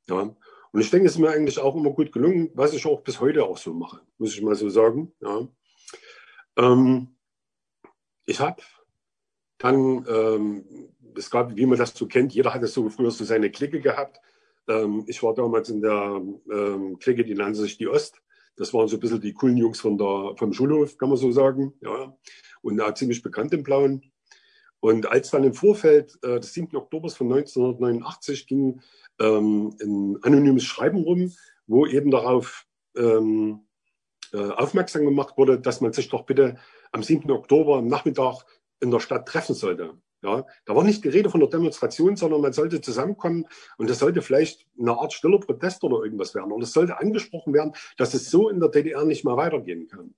Ja. 0.07 0.35
Und 0.71 0.81
ich 0.81 0.89
denke, 0.89 1.07
es 1.07 1.13
ist 1.13 1.19
mir 1.19 1.29
eigentlich 1.29 1.59
auch 1.59 1.75
immer 1.75 1.91
gut 1.91 2.11
gelungen, 2.11 2.51
was 2.53 2.73
ich 2.73 2.85
auch 2.85 3.01
bis 3.01 3.19
heute 3.19 3.45
auch 3.45 3.57
so 3.57 3.73
mache, 3.73 4.01
muss 4.17 4.33
ich 4.33 4.41
mal 4.41 4.55
so 4.55 4.69
sagen. 4.69 5.13
Ja. 5.21 5.47
Ähm, 6.57 7.15
ich 8.25 8.39
habe 8.39 8.61
dann 9.57 10.05
ähm, 10.07 10.89
es 11.17 11.29
gab, 11.29 11.55
wie 11.55 11.65
man 11.65 11.77
das 11.77 11.93
so 11.93 12.07
kennt, 12.07 12.33
jeder 12.33 12.53
hatte 12.53 12.67
so 12.67 12.89
früher 12.89 13.11
so 13.11 13.23
seine 13.23 13.49
Clique 13.49 13.79
gehabt. 13.79 14.19
Ähm, 14.67 15.03
ich 15.07 15.21
war 15.23 15.33
damals 15.33 15.69
in 15.69 15.81
der 15.81 16.21
ähm, 16.51 16.99
Clique, 16.99 17.23
die 17.23 17.35
nannte 17.35 17.59
sich 17.59 17.77
die 17.77 17.87
Ost. 17.87 18.21
Das 18.55 18.73
waren 18.73 18.87
so 18.87 18.97
ein 18.97 18.99
bisschen 18.99 19.21
die 19.21 19.33
coolen 19.33 19.57
Jungs 19.57 19.81
von 19.81 19.97
der, 19.97 20.33
vom 20.37 20.53
Schulhof, 20.53 20.97
kann 20.97 21.09
man 21.09 21.17
so 21.17 21.31
sagen. 21.31 21.73
Ja. 21.81 22.15
Und 22.61 22.81
auch 22.81 22.93
ziemlich 22.93 23.21
bekannt 23.21 23.53
im 23.53 23.63
Blauen. 23.63 24.01
Und 24.79 25.07
als 25.07 25.31
dann 25.31 25.43
im 25.43 25.53
Vorfeld 25.53 26.17
äh, 26.23 26.39
des 26.39 26.53
7. 26.53 26.75
Oktobers 26.75 27.15
von 27.15 27.31
1989 27.31 28.47
ging 28.47 28.81
ähm, 29.19 29.75
ein 29.81 30.17
anonymes 30.21 30.63
Schreiben 30.63 31.03
rum, 31.03 31.31
wo 31.67 31.85
eben 31.85 32.11
darauf 32.11 32.67
ähm, 32.95 33.61
äh, 34.31 34.37
aufmerksam 34.37 35.05
gemacht 35.05 35.37
wurde, 35.37 35.59
dass 35.59 35.81
man 35.81 35.93
sich 35.93 36.09
doch 36.09 36.25
bitte 36.25 36.57
am 36.91 37.03
7. 37.03 37.29
Oktober 37.31 37.77
am 37.77 37.87
Nachmittag 37.87 38.45
in 38.79 38.91
der 38.91 38.99
Stadt 38.99 39.27
treffen 39.27 39.55
sollte. 39.55 39.95
Ja, 40.26 40.43
da 40.65 40.76
war 40.76 40.84
nicht 40.84 41.03
die 41.03 41.10
Rede 41.10 41.30
von 41.30 41.39
der 41.39 41.49
Demonstration, 41.49 42.15
sondern 42.15 42.41
man 42.41 42.52
sollte 42.52 42.81
zusammenkommen 42.81 43.45
und 43.77 43.91
das 43.91 43.99
sollte 43.99 44.23
vielleicht 44.23 44.65
eine 44.80 44.97
Art 44.97 45.14
stiller 45.14 45.39
Protest 45.39 45.84
oder 45.84 46.03
irgendwas 46.03 46.34
werden. 46.34 46.52
Und 46.52 46.64
es 46.64 46.73
sollte 46.73 46.99
angesprochen 46.99 47.53
werden, 47.53 47.73
dass 47.97 48.15
es 48.15 48.31
so 48.31 48.49
in 48.49 48.60
der 48.60 48.69
DDR 48.69 49.06
nicht 49.06 49.23
mehr 49.23 49.38
weitergehen 49.38 49.88
kann. 49.88 50.15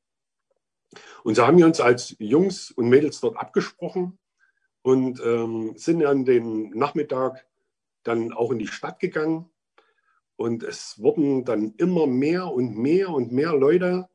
Und 1.26 1.36
so 1.36 1.46
haben 1.46 1.58
wir 1.58 1.66
uns 1.66 1.82
als 1.82 2.16
Jungs 2.20 2.72
und 2.72 2.88
Mädels 2.88 3.20
dort 3.20 3.36
abgesprochen 3.36 4.18
und 4.82 5.22
ähm, 5.26 5.74
sind 5.76 6.06
an 6.06 6.24
den 6.24 6.70
Nachmittag 6.70 7.46
dann 8.04 8.32
auch 8.32 8.52
in 8.52 8.60
die 8.60 8.68
Stadt 8.68 9.02
gegangen. 9.02 9.50
Und 10.38 10.64
es 10.64 11.02
wurden 11.02 11.44
dann 11.44 11.74
immer 11.76 12.08
mehr 12.08 12.48
und 12.54 12.78
mehr 12.78 13.10
und 13.10 13.34
mehr 13.34 13.52
Leute 13.52 14.08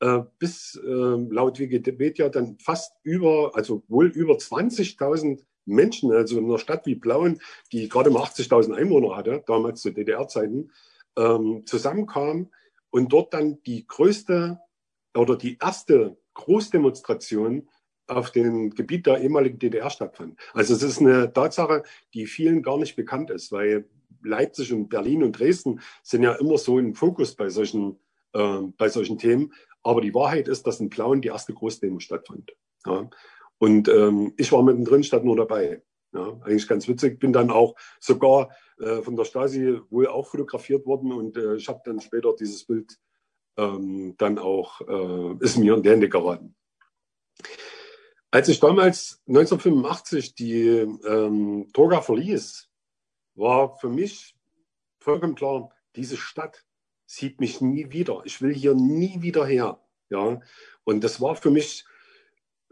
äh, 0.00 0.20
bis 0.38 0.76
äh, 0.76 0.88
laut 0.88 1.58
Wikipedia 1.58 2.28
dann 2.28 2.58
fast 2.58 2.92
über, 3.02 3.52
also 3.54 3.82
wohl 3.88 4.06
über 4.08 4.34
20.000 4.34 5.42
Menschen, 5.64 6.12
also 6.12 6.38
in 6.38 6.44
einer 6.44 6.58
Stadt 6.58 6.86
wie 6.86 6.94
Plauen, 6.94 7.40
die 7.72 7.88
gerade 7.88 8.10
mal 8.10 8.22
80.000 8.22 8.74
Einwohner 8.74 9.16
hatte, 9.16 9.42
damals 9.46 9.82
zu 9.82 9.90
DDR-Zeiten, 9.90 10.70
ähm, 11.16 11.62
zusammenkamen 11.66 12.52
und 12.90 13.12
dort 13.12 13.34
dann 13.34 13.62
die 13.64 13.86
größte 13.86 14.60
oder 15.14 15.36
die 15.36 15.58
erste 15.60 16.16
Großdemonstration 16.34 17.68
auf 18.06 18.30
dem 18.30 18.70
Gebiet 18.70 19.06
der 19.06 19.20
ehemaligen 19.20 19.58
DDR 19.58 19.90
stattfand. 19.90 20.38
Also 20.52 20.74
es 20.74 20.82
ist 20.82 21.00
eine 21.00 21.32
Tatsache, 21.32 21.82
die 22.14 22.26
vielen 22.26 22.62
gar 22.62 22.78
nicht 22.78 22.94
bekannt 22.94 23.30
ist, 23.30 23.50
weil 23.50 23.88
Leipzig 24.22 24.72
und 24.72 24.88
Berlin 24.88 25.22
und 25.22 25.38
Dresden 25.38 25.80
sind 26.02 26.22
ja 26.22 26.32
immer 26.34 26.58
so 26.58 26.78
im 26.78 26.94
Fokus 26.94 27.34
bei 27.34 27.48
solchen, 27.48 27.98
äh, 28.32 28.60
bei 28.76 28.88
solchen 28.88 29.18
Themen. 29.18 29.52
Aber 29.86 30.00
die 30.00 30.14
Wahrheit 30.14 30.48
ist, 30.48 30.66
dass 30.66 30.80
in 30.80 30.90
Plauen 30.90 31.22
die 31.22 31.28
erste 31.28 31.54
Großdemo 31.54 32.00
stattfand. 32.00 32.52
Ja. 32.84 33.08
Und 33.58 33.88
ähm, 33.88 34.34
ich 34.36 34.50
war 34.50 34.64
mittendrin, 34.64 35.04
statt 35.04 35.24
nur 35.24 35.36
dabei. 35.36 35.80
Ja, 36.12 36.40
eigentlich 36.42 36.66
ganz 36.66 36.88
witzig. 36.88 37.20
Bin 37.20 37.32
dann 37.32 37.50
auch 37.50 37.76
sogar 38.00 38.50
äh, 38.80 39.02
von 39.02 39.14
der 39.14 39.24
Stasi 39.24 39.78
wohl 39.90 40.08
auch 40.08 40.26
fotografiert 40.26 40.86
worden 40.86 41.12
und 41.12 41.36
äh, 41.36 41.54
ich 41.54 41.68
habe 41.68 41.82
dann 41.84 42.00
später 42.00 42.34
dieses 42.34 42.64
Bild 42.64 42.98
ähm, 43.56 44.16
dann 44.18 44.38
auch, 44.38 44.80
äh, 44.80 45.44
ist 45.44 45.56
mir 45.56 45.74
in 45.74 45.82
die 45.84 45.90
Hände 45.90 46.08
geraten. 46.08 46.56
Als 48.32 48.48
ich 48.48 48.58
damals 48.58 49.22
1985 49.28 50.34
die 50.34 50.66
ähm, 50.66 51.68
Torga 51.72 52.00
verließ, 52.00 52.68
war 53.36 53.76
für 53.78 53.88
mich 53.88 54.36
vollkommen 54.98 55.36
klar, 55.36 55.70
diese 55.94 56.16
Stadt 56.16 56.65
sieht 57.06 57.40
mich 57.40 57.60
nie 57.60 57.90
wieder. 57.92 58.22
Ich 58.24 58.42
will 58.42 58.52
hier 58.52 58.74
nie 58.74 59.22
wieder 59.22 59.46
her. 59.46 59.80
Ja, 60.10 60.40
und 60.84 61.02
das 61.02 61.20
war 61.20 61.36
für 61.36 61.50
mich 61.50 61.84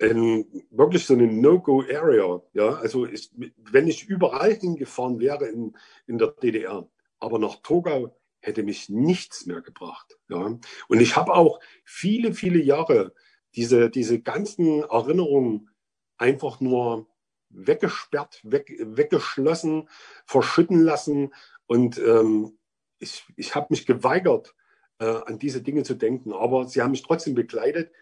ein, 0.01 0.45
wirklich 0.71 1.07
so 1.07 1.15
eine 1.15 1.27
No-Go-Area. 1.27 2.43
Ja, 2.53 2.75
also 2.75 3.07
ich, 3.07 3.31
wenn 3.57 3.89
ich 3.89 4.09
überall 4.09 4.55
hingefahren 4.55 5.21
wäre 5.21 5.47
in, 5.47 5.77
in 6.07 6.19
der 6.19 6.29
DDR, 6.29 6.89
aber 7.19 7.39
nach 7.39 7.57
Togau 7.63 8.17
hätte 8.41 8.63
mich 8.63 8.89
nichts 8.89 9.47
mehr 9.47 9.63
gebracht. 9.63 10.19
Ja, 10.29 10.59
und 10.89 11.01
ich 11.01 11.17
habe 11.17 11.35
auch 11.35 11.61
viele, 11.85 12.35
viele 12.35 12.63
Jahre 12.63 13.15
diese, 13.55 13.89
diese 13.89 14.21
ganzen 14.21 14.83
Erinnerungen 14.83 15.71
einfach 16.17 16.61
nur 16.61 17.09
weggesperrt, 17.51 18.41
weg, 18.43 18.75
weggeschlossen, 18.81 19.89
verschütten 20.27 20.81
lassen 20.81 21.33
und 21.67 21.99
ähm, 21.99 22.59
ich, 23.05 23.25
ich 23.37 23.55
habe 23.55 23.69
mich 23.71 23.87
geweigert, 23.87 24.55
äh, 24.99 25.05
an 25.05 25.39
diese 25.39 25.63
Dinge 25.63 25.83
zu 25.85 25.95
denken. 25.95 26.33
Aber 26.33 26.67
sie 26.67 26.83
haben 26.83 26.91
mich 26.91 27.03
trotzdem 27.03 27.35
begleitet, 27.35 27.93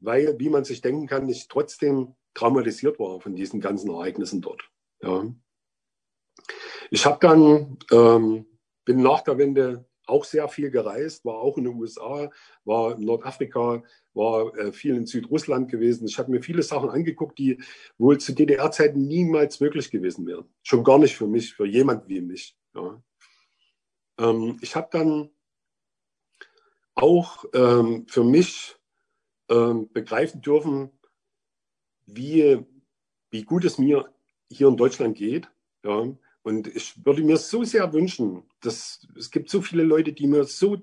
weil, 0.00 0.38
wie 0.38 0.48
man 0.48 0.64
sich 0.64 0.80
denken 0.80 1.06
kann, 1.06 1.28
ich 1.28 1.48
trotzdem 1.48 2.14
traumatisiert 2.34 2.98
war 2.98 3.20
von 3.20 3.34
diesen 3.34 3.60
ganzen 3.60 3.90
Ereignissen 3.90 4.40
dort. 4.40 4.62
Ja. 5.02 5.26
Ich 6.90 7.04
habe 7.04 7.18
dann, 7.20 7.78
ähm, 7.90 8.46
bin 8.84 9.02
nach 9.02 9.20
der 9.20 9.38
Wende 9.38 9.84
auch 10.06 10.24
sehr 10.24 10.48
viel 10.48 10.70
gereist, 10.70 11.24
war 11.24 11.36
auch 11.36 11.56
in 11.56 11.64
den 11.64 11.74
USA, 11.74 12.30
war 12.64 12.96
in 12.96 13.04
Nordafrika, 13.04 13.82
war 14.14 14.56
äh, 14.56 14.72
viel 14.72 14.96
in 14.96 15.06
Südrussland 15.06 15.70
gewesen. 15.70 16.06
Ich 16.06 16.18
habe 16.18 16.30
mir 16.30 16.42
viele 16.42 16.62
Sachen 16.62 16.90
angeguckt, 16.90 17.38
die 17.38 17.62
wohl 17.98 18.18
zu 18.18 18.34
DDR-Zeiten 18.34 19.06
niemals 19.06 19.60
möglich 19.60 19.90
gewesen 19.90 20.26
wären. 20.26 20.44
Schon 20.62 20.82
gar 20.82 20.98
nicht 20.98 21.16
für 21.16 21.28
mich, 21.28 21.54
für 21.54 21.66
jemand 21.66 22.08
wie 22.08 22.20
mich. 22.20 22.56
Ja. 22.74 23.00
Ähm, 24.18 24.58
ich 24.60 24.76
habe 24.76 24.88
dann 24.90 25.30
auch 26.94 27.44
ähm, 27.54 28.06
für 28.08 28.24
mich 28.24 28.76
ähm, 29.48 29.90
begreifen 29.92 30.40
dürfen, 30.42 30.90
wie, 32.06 32.64
wie 33.30 33.42
gut 33.42 33.64
es 33.64 33.78
mir 33.78 34.12
hier 34.50 34.68
in 34.68 34.76
Deutschland 34.76 35.16
geht. 35.16 35.48
Ja. 35.84 36.06
Und 36.42 36.66
ich 36.66 37.04
würde 37.04 37.22
mir 37.22 37.36
so 37.36 37.64
sehr 37.64 37.92
wünschen, 37.92 38.42
dass 38.60 39.06
es 39.16 39.30
gibt 39.30 39.48
so 39.48 39.62
viele 39.62 39.84
Leute, 39.84 40.12
die 40.12 40.26
mir 40.26 40.44
so 40.44 40.78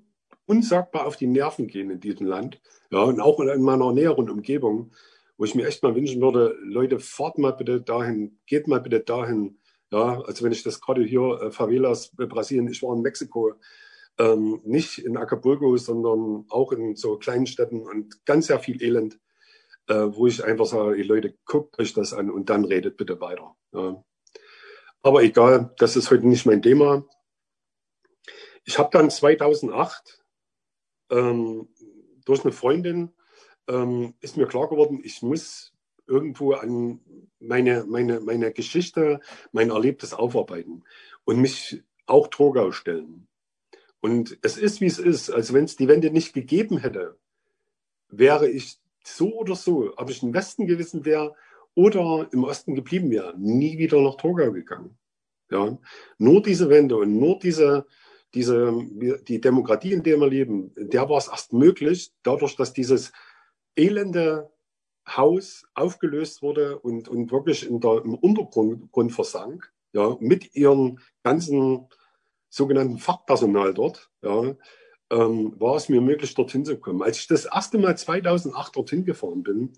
unsagbar 0.46 1.06
auf 1.06 1.16
die 1.16 1.28
Nerven 1.28 1.68
gehen 1.68 1.92
in 1.92 2.00
diesem 2.00 2.26
Land. 2.26 2.60
Ja, 2.92 3.04
und 3.04 3.22
auch 3.22 3.40
in 3.40 3.62
meiner 3.62 3.92
näheren 3.94 4.30
Umgebung, 4.30 4.92
wo 5.38 5.46
ich 5.46 5.54
mir 5.54 5.68
echt 5.68 5.84
mal 5.84 5.96
wünschen 5.96 6.22
würde, 6.22 6.58
Leute, 6.64 7.00
fahrt 7.00 7.38
mal 7.38 7.52
bitte 7.52 7.82
dahin, 7.82 8.40
geht 8.48 8.68
mal 8.68 8.82
bitte 8.82 9.02
dahin, 9.02 9.59
ja, 9.92 10.22
also 10.22 10.44
wenn 10.44 10.52
ich 10.52 10.64
das 10.64 10.82
gerade 10.82 11.04
hier, 11.04 11.42
äh, 11.42 11.52
Favelas, 11.52 12.14
äh, 12.20 12.26
Brasilien, 12.26 12.68
ich 12.68 12.82
war 12.84 12.96
in 12.96 13.02
Mexiko, 13.02 13.54
Ähm, 14.20 14.60
nicht 14.66 15.00
in 15.00 15.16
Acapulco, 15.16 15.78
sondern 15.78 16.46
auch 16.50 16.74
in 16.74 16.98
so 16.98 17.18
kleinen 17.18 17.48
Städten 17.48 17.88
und 17.88 18.26
ganz 18.26 18.48
sehr 18.48 18.60
viel 18.60 18.84
Elend, 18.84 19.18
äh, 19.88 20.08
wo 20.12 20.28
ich 20.28 20.44
einfach 20.44 20.66
sage, 20.66 20.98
die 20.98 21.04
Leute, 21.04 21.38
guckt 21.46 21.80
euch 21.80 21.94
das 21.94 22.14
an 22.14 22.30
und 22.30 22.50
dann 22.50 22.66
redet 22.66 22.98
bitte 22.98 23.22
weiter. 23.22 23.56
Ja. 23.72 24.04
Aber 25.04 25.24
egal, 25.24 25.74
das 25.78 25.96
ist 25.96 26.12
heute 26.12 26.28
nicht 26.28 26.46
mein 26.46 26.62
Thema. 26.62 27.06
Ich 28.66 28.78
habe 28.78 28.90
dann 28.92 29.10
2008 29.10 30.22
ähm, 31.12 31.70
durch 32.26 32.44
eine 32.44 32.52
Freundin 32.52 33.16
ähm, 33.70 34.16
ist 34.20 34.36
mir 34.36 34.48
klar 34.48 34.68
geworden, 34.68 35.00
ich 35.04 35.22
muss 35.22 35.74
irgendwo 36.10 36.54
an 36.54 37.00
meine, 37.40 37.86
meine, 37.88 38.20
meine 38.20 38.52
Geschichte, 38.52 39.22
mein 39.52 39.70
Erlebtes 39.70 40.14
aufarbeiten 40.14 40.84
und 41.24 41.40
mich 41.40 41.84
auch 42.06 42.28
Torgau 42.28 42.72
stellen. 42.72 43.28
Und 44.02 44.38
es 44.42 44.58
ist, 44.58 44.82
wie 44.82 44.88
es 44.88 45.00
ist. 45.00 45.30
Also 45.30 45.54
wenn 45.54 45.66
es 45.66 45.76
die 45.76 45.88
Wende 45.88 46.10
nicht 46.12 46.34
gegeben 46.34 46.80
hätte, 46.80 47.18
wäre 48.10 48.50
ich 48.50 48.80
so 49.04 49.34
oder 49.36 49.56
so, 49.56 49.94
ob 49.96 50.10
ich 50.10 50.24
im 50.24 50.34
Westen 50.34 50.68
gewesen 50.68 51.06
wäre 51.06 51.36
oder 51.76 52.28
im 52.32 52.44
Osten 52.44 52.76
geblieben 52.76 53.12
wäre, 53.12 53.38
nie 53.38 53.78
wieder 53.78 54.02
nach 54.02 54.16
Torgau 54.16 54.52
gegangen. 54.52 54.98
Ja, 55.52 55.78
nur 56.18 56.42
diese 56.42 56.70
Wende 56.70 56.98
und 56.98 57.18
nur 57.18 57.40
diese, 57.40 57.86
diese, 58.34 58.72
die 59.28 59.42
Demokratie, 59.42 59.94
in 59.94 60.04
der 60.04 60.18
wir 60.18 60.28
leben, 60.28 60.72
der 60.76 61.10
war 61.10 61.18
es 61.18 61.28
erst 61.28 61.54
möglich, 61.54 62.12
dadurch, 62.22 62.56
dass 62.56 62.74
dieses 62.74 63.12
elende 63.76 64.52
Haus 65.18 65.66
aufgelöst 65.74 66.42
wurde 66.42 66.80
und, 66.80 67.08
und 67.08 67.32
wirklich 67.32 67.68
der, 67.70 68.02
im 68.04 68.16
Untergrund 68.16 69.12
versank, 69.12 69.72
ja, 69.94 70.18
mit 70.20 70.56
ihren 70.56 71.00
ganzen 71.24 71.88
sogenannten 72.50 72.98
Fachpersonal 72.98 73.74
dort, 73.74 74.10
ja, 74.22 74.56
ähm, 75.12 75.60
war 75.60 75.76
es 75.76 75.90
mir 75.90 76.02
möglich, 76.02 76.34
dorthin 76.36 76.66
zu 76.66 76.80
kommen. 76.80 77.02
Als 77.02 77.20
ich 77.20 77.28
das 77.28 77.46
erste 77.46 77.78
Mal 77.78 77.98
2008 77.98 78.76
dorthin 78.76 79.06
gefahren 79.06 79.44
bin, 79.44 79.74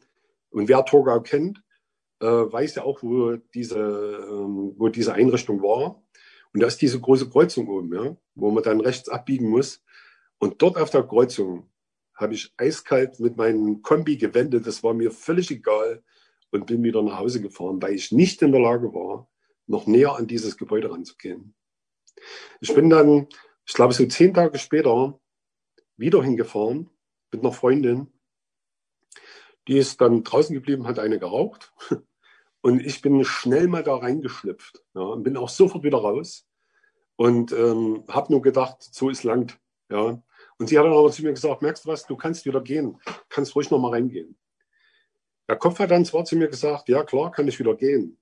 und 0.51 0.67
wer 0.67 0.85
Torgau 0.85 1.21
kennt, 1.21 1.63
äh, 2.19 2.25
weiß 2.25 2.75
ja 2.75 2.83
auch, 2.83 3.01
wo 3.01 3.37
diese, 3.53 3.79
ähm, 3.79 4.73
wo 4.77 4.89
diese 4.89 5.13
Einrichtung 5.13 5.61
war. 5.61 6.03
Und 6.53 6.59
da 6.59 6.67
ist 6.67 6.81
diese 6.81 6.99
große 6.99 7.29
Kreuzung 7.29 7.67
oben, 7.69 7.93
ja, 7.93 8.17
wo 8.35 8.51
man 8.51 8.63
dann 8.63 8.81
rechts 8.81 9.09
abbiegen 9.09 9.49
muss. 9.49 9.83
Und 10.37 10.61
dort 10.61 10.77
auf 10.77 10.89
der 10.89 11.03
Kreuzung 11.03 11.70
habe 12.15 12.33
ich 12.33 12.53
eiskalt 12.57 13.19
mit 13.19 13.37
meinem 13.37 13.81
Kombi 13.81 14.17
gewendet. 14.17 14.67
Das 14.67 14.83
war 14.83 14.93
mir 14.93 15.11
völlig 15.11 15.51
egal 15.51 16.03
und 16.51 16.67
bin 16.67 16.83
wieder 16.83 17.01
nach 17.01 17.19
Hause 17.19 17.41
gefahren, 17.41 17.81
weil 17.81 17.95
ich 17.95 18.11
nicht 18.11 18.41
in 18.41 18.51
der 18.51 18.61
Lage 18.61 18.93
war, 18.93 19.29
noch 19.67 19.87
näher 19.87 20.15
an 20.15 20.27
dieses 20.27 20.57
Gebäude 20.57 20.91
ranzugehen. 20.91 21.55
Ich 22.59 22.73
bin 22.73 22.89
dann, 22.89 23.27
ich 23.65 23.73
glaube, 23.73 23.93
so 23.93 24.05
zehn 24.05 24.33
Tage 24.33 24.59
später 24.59 25.19
wieder 25.97 26.21
hingefahren 26.21 26.89
mit 27.31 27.41
einer 27.41 27.53
Freundin. 27.53 28.11
Die 29.67 29.77
ist 29.77 30.01
dann 30.01 30.23
draußen 30.23 30.53
geblieben, 30.53 30.87
hat 30.87 30.99
eine 30.99 31.19
geraucht. 31.19 31.73
Und 32.61 32.85
ich 32.85 33.01
bin 33.01 33.23
schnell 33.23 33.67
mal 33.67 33.83
da 33.83 33.95
reingeschlüpft 33.95 34.83
ja, 34.93 35.01
und 35.01 35.23
bin 35.23 35.35
auch 35.35 35.49
sofort 35.49 35.83
wieder 35.83 35.97
raus 35.97 36.47
und 37.15 37.51
ähm, 37.51 38.03
habe 38.07 38.31
nur 38.31 38.43
gedacht, 38.43 38.83
so 38.83 39.09
ist 39.09 39.23
lang. 39.23 39.51
Ja. 39.89 40.21
Und 40.61 40.67
sie 40.67 40.77
hat 40.77 40.85
dann 40.85 40.93
aber 40.93 41.11
zu 41.11 41.23
mir 41.23 41.33
gesagt, 41.33 41.63
merkst 41.63 41.85
du 41.85 41.89
was, 41.89 42.05
du 42.05 42.15
kannst 42.15 42.45
wieder 42.45 42.61
gehen, 42.61 43.01
kannst 43.29 43.55
ruhig 43.55 43.71
noch 43.71 43.79
mal 43.79 43.89
reingehen. 43.89 44.37
Der 45.49 45.55
Kopf 45.55 45.79
hat 45.79 45.89
dann 45.89 46.05
zwar 46.05 46.23
zu 46.23 46.35
mir 46.35 46.49
gesagt, 46.49 46.87
ja 46.87 47.03
klar, 47.03 47.31
kann 47.31 47.47
ich 47.47 47.57
wieder 47.57 47.73
gehen. 47.73 48.19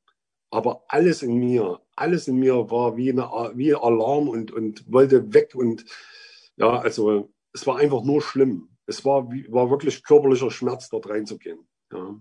Aber 0.49 0.85
alles 0.87 1.21
in 1.21 1.33
mir, 1.35 1.81
alles 1.97 2.29
in 2.29 2.37
mir 2.37 2.71
war 2.71 2.95
wie, 2.95 3.11
eine, 3.11 3.29
wie 3.55 3.75
Alarm 3.75 4.29
und, 4.29 4.53
und 4.53 4.89
wollte 4.89 5.33
weg. 5.33 5.53
Und 5.53 5.83
ja, 6.55 6.79
also 6.79 7.29
es 7.51 7.67
war 7.67 7.77
einfach 7.77 8.03
nur 8.03 8.21
schlimm. 8.21 8.69
Es 8.85 9.03
war, 9.03 9.27
war 9.49 9.69
wirklich 9.69 10.01
körperlicher 10.05 10.49
Schmerz, 10.49 10.87
dort 10.87 11.09
reinzugehen. 11.09 11.67
Ja. 11.91 12.15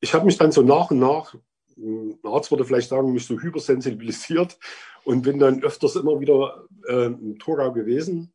Ich 0.00 0.14
habe 0.14 0.24
mich 0.24 0.36
dann 0.36 0.50
so 0.50 0.62
nach 0.62 0.90
und 0.90 0.98
nach, 0.98 1.36
ein 1.76 2.18
Arzt 2.24 2.50
würde 2.50 2.64
vielleicht 2.64 2.88
sagen, 2.88 3.12
mich 3.12 3.24
so 3.24 3.38
hypersensibilisiert 3.38 4.58
und 5.04 5.22
bin 5.22 5.38
dann 5.38 5.62
öfters 5.62 5.96
immer 5.96 6.20
wieder 6.20 6.66
äh, 6.88 7.06
im 7.06 7.38
Torgau 7.38 7.72
gewesen 7.72 8.32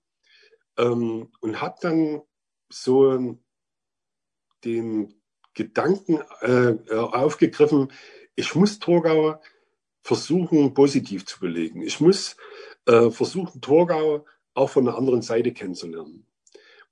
ähm, 0.77 1.29
und 1.39 1.61
habe 1.61 1.75
dann 1.81 2.21
so 2.69 3.37
den 4.63 5.13
Gedanken 5.53 6.19
äh, 6.41 6.93
aufgegriffen, 6.93 7.91
ich 8.35 8.53
muss 8.53 8.79
Torgau 8.79 9.41
versuchen, 10.01 10.73
positiv 10.73 11.25
zu 11.25 11.39
belegen. 11.39 11.81
Ich 11.81 11.99
muss 11.99 12.37
äh, 12.85 13.09
versuchen, 13.09 13.59
Torgau 13.61 14.25
auch 14.53 14.69
von 14.69 14.85
der 14.85 14.95
anderen 14.95 15.21
Seite 15.21 15.51
kennenzulernen. 15.53 16.25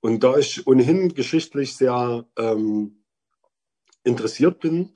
Und 0.00 0.22
da 0.22 0.36
ich 0.36 0.66
ohnehin 0.66 1.14
geschichtlich 1.14 1.76
sehr 1.76 2.26
ähm, 2.36 3.04
interessiert 4.04 4.60
bin, 4.60 4.92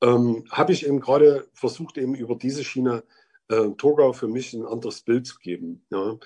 ähm, 0.00 0.44
habe 0.50 0.72
ich 0.72 0.86
eben 0.86 1.00
gerade 1.00 1.48
versucht, 1.52 1.98
eben 1.98 2.14
über 2.14 2.36
diese 2.36 2.64
Schiene 2.64 3.04
äh, 3.48 3.70
Torgau 3.76 4.12
für 4.12 4.28
mich 4.28 4.52
ein 4.52 4.64
anderes 4.64 5.02
Bild 5.02 5.26
zu 5.26 5.38
geben. 5.38 5.84
Ja. 5.90 6.18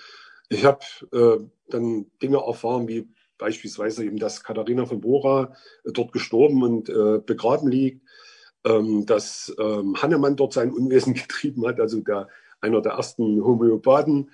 Ich 0.49 0.65
habe 0.65 0.79
äh, 1.11 1.39
dann 1.69 2.05
Dinge 2.21 2.37
erfahren, 2.37 2.87
wie 2.87 3.07
beispielsweise 3.37 4.05
eben, 4.05 4.17
dass 4.17 4.43
Katharina 4.43 4.85
von 4.85 5.01
Bora 5.01 5.55
äh, 5.83 5.91
dort 5.91 6.11
gestorben 6.11 6.63
und 6.63 6.89
äh, 6.89 7.19
begraben 7.25 7.67
liegt, 7.67 8.07
ähm, 8.65 9.05
dass 9.05 9.53
ähm, 9.59 9.95
Hannemann 10.01 10.35
dort 10.35 10.53
sein 10.53 10.71
Unwesen 10.71 11.13
getrieben 11.13 11.65
hat, 11.67 11.79
also 11.79 12.01
der, 12.01 12.29
einer 12.61 12.81
der 12.81 12.93
ersten 12.93 13.43
Homöopathen, 13.43 14.31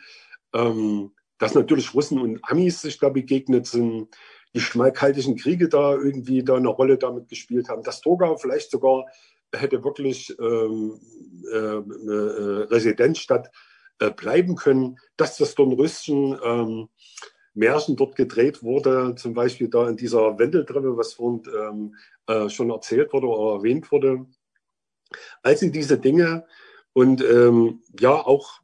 ähm, 0.54 1.12
dass 1.38 1.56
natürlich 1.56 1.94
Russen 1.94 2.20
und 2.20 2.40
Amis 2.44 2.82
sich 2.82 3.00
da 3.00 3.10
begegnet 3.10 3.66
sind, 3.66 4.10
die 4.54 4.60
schmalkaltischen 4.60 5.36
Kriege 5.38 5.70
da 5.70 5.94
irgendwie 5.94 6.44
da 6.44 6.56
eine 6.56 6.70
Rolle 6.70 6.98
damit 6.98 7.30
gespielt 7.30 7.70
haben, 7.70 7.84
dass 7.84 8.02
Torgau 8.02 8.36
vielleicht 8.36 8.72
sogar 8.72 9.06
hätte 9.54 9.84
wirklich 9.84 10.36
ähm, 10.40 11.00
äh, 11.52 11.58
äh, 11.58 12.64
Residenzstadt 12.64 13.50
äh, 14.00 14.12
bleiben 14.12 14.56
können, 14.56 14.98
dass 15.18 15.38
das 15.38 15.56
Dornröschen 15.56 16.40
ähm, 16.44 16.90
Märchen 17.54 17.96
dort 17.96 18.16
gedreht 18.16 18.64
wurde, 18.64 19.16
zum 19.16 19.34
Beispiel 19.34 19.70
da 19.70 19.90
in 19.90 19.98
dieser 19.98 20.38
Wendeltreppe, 20.38 20.96
was 20.96 21.14
vorhin 21.14 21.44
ähm, 21.54 21.96
äh, 22.28 22.50
schon 22.50 22.70
erzählt 22.70 23.12
wurde 23.12 23.28
oder 23.28 23.58
erwähnt 23.58 23.92
wurde. 23.92 24.26
Also 25.42 25.68
diese 25.70 25.98
Dinge 25.98 26.46
und 26.94 27.22
ähm, 27.22 27.82
ja 28.00 28.14
auch 28.14 28.62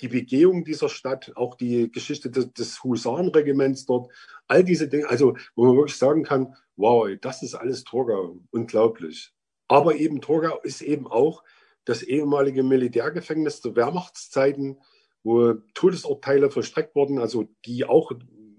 die 0.00 0.08
Begehung 0.08 0.64
dieser 0.64 0.88
Stadt, 0.88 1.32
auch 1.36 1.56
die 1.56 1.90
Geschichte 1.90 2.30
des, 2.30 2.52
des 2.52 2.82
Husarenregiments 2.82 3.86
dort, 3.86 4.10
all 4.48 4.64
diese 4.64 4.88
Dinge, 4.88 5.08
also 5.08 5.36
wo 5.54 5.64
man 5.64 5.76
wirklich 5.76 5.96
sagen 5.96 6.24
kann, 6.24 6.54
wow, 6.76 7.08
das 7.20 7.42
ist 7.42 7.54
alles 7.54 7.84
Torgau, 7.84 8.38
unglaublich. 8.50 9.32
Aber 9.72 9.94
eben 9.94 10.20
Torgau 10.20 10.60
ist 10.62 10.82
eben 10.82 11.06
auch 11.06 11.42
das 11.86 12.02
ehemalige 12.02 12.62
Militärgefängnis 12.62 13.62
zu 13.62 13.74
Wehrmachtszeiten, 13.74 14.76
wo 15.24 15.54
Todesurteile 15.72 16.50
vollstreckt 16.50 16.94
wurden, 16.94 17.18
also 17.18 17.48
die 17.64 17.86
auch, 17.86 18.12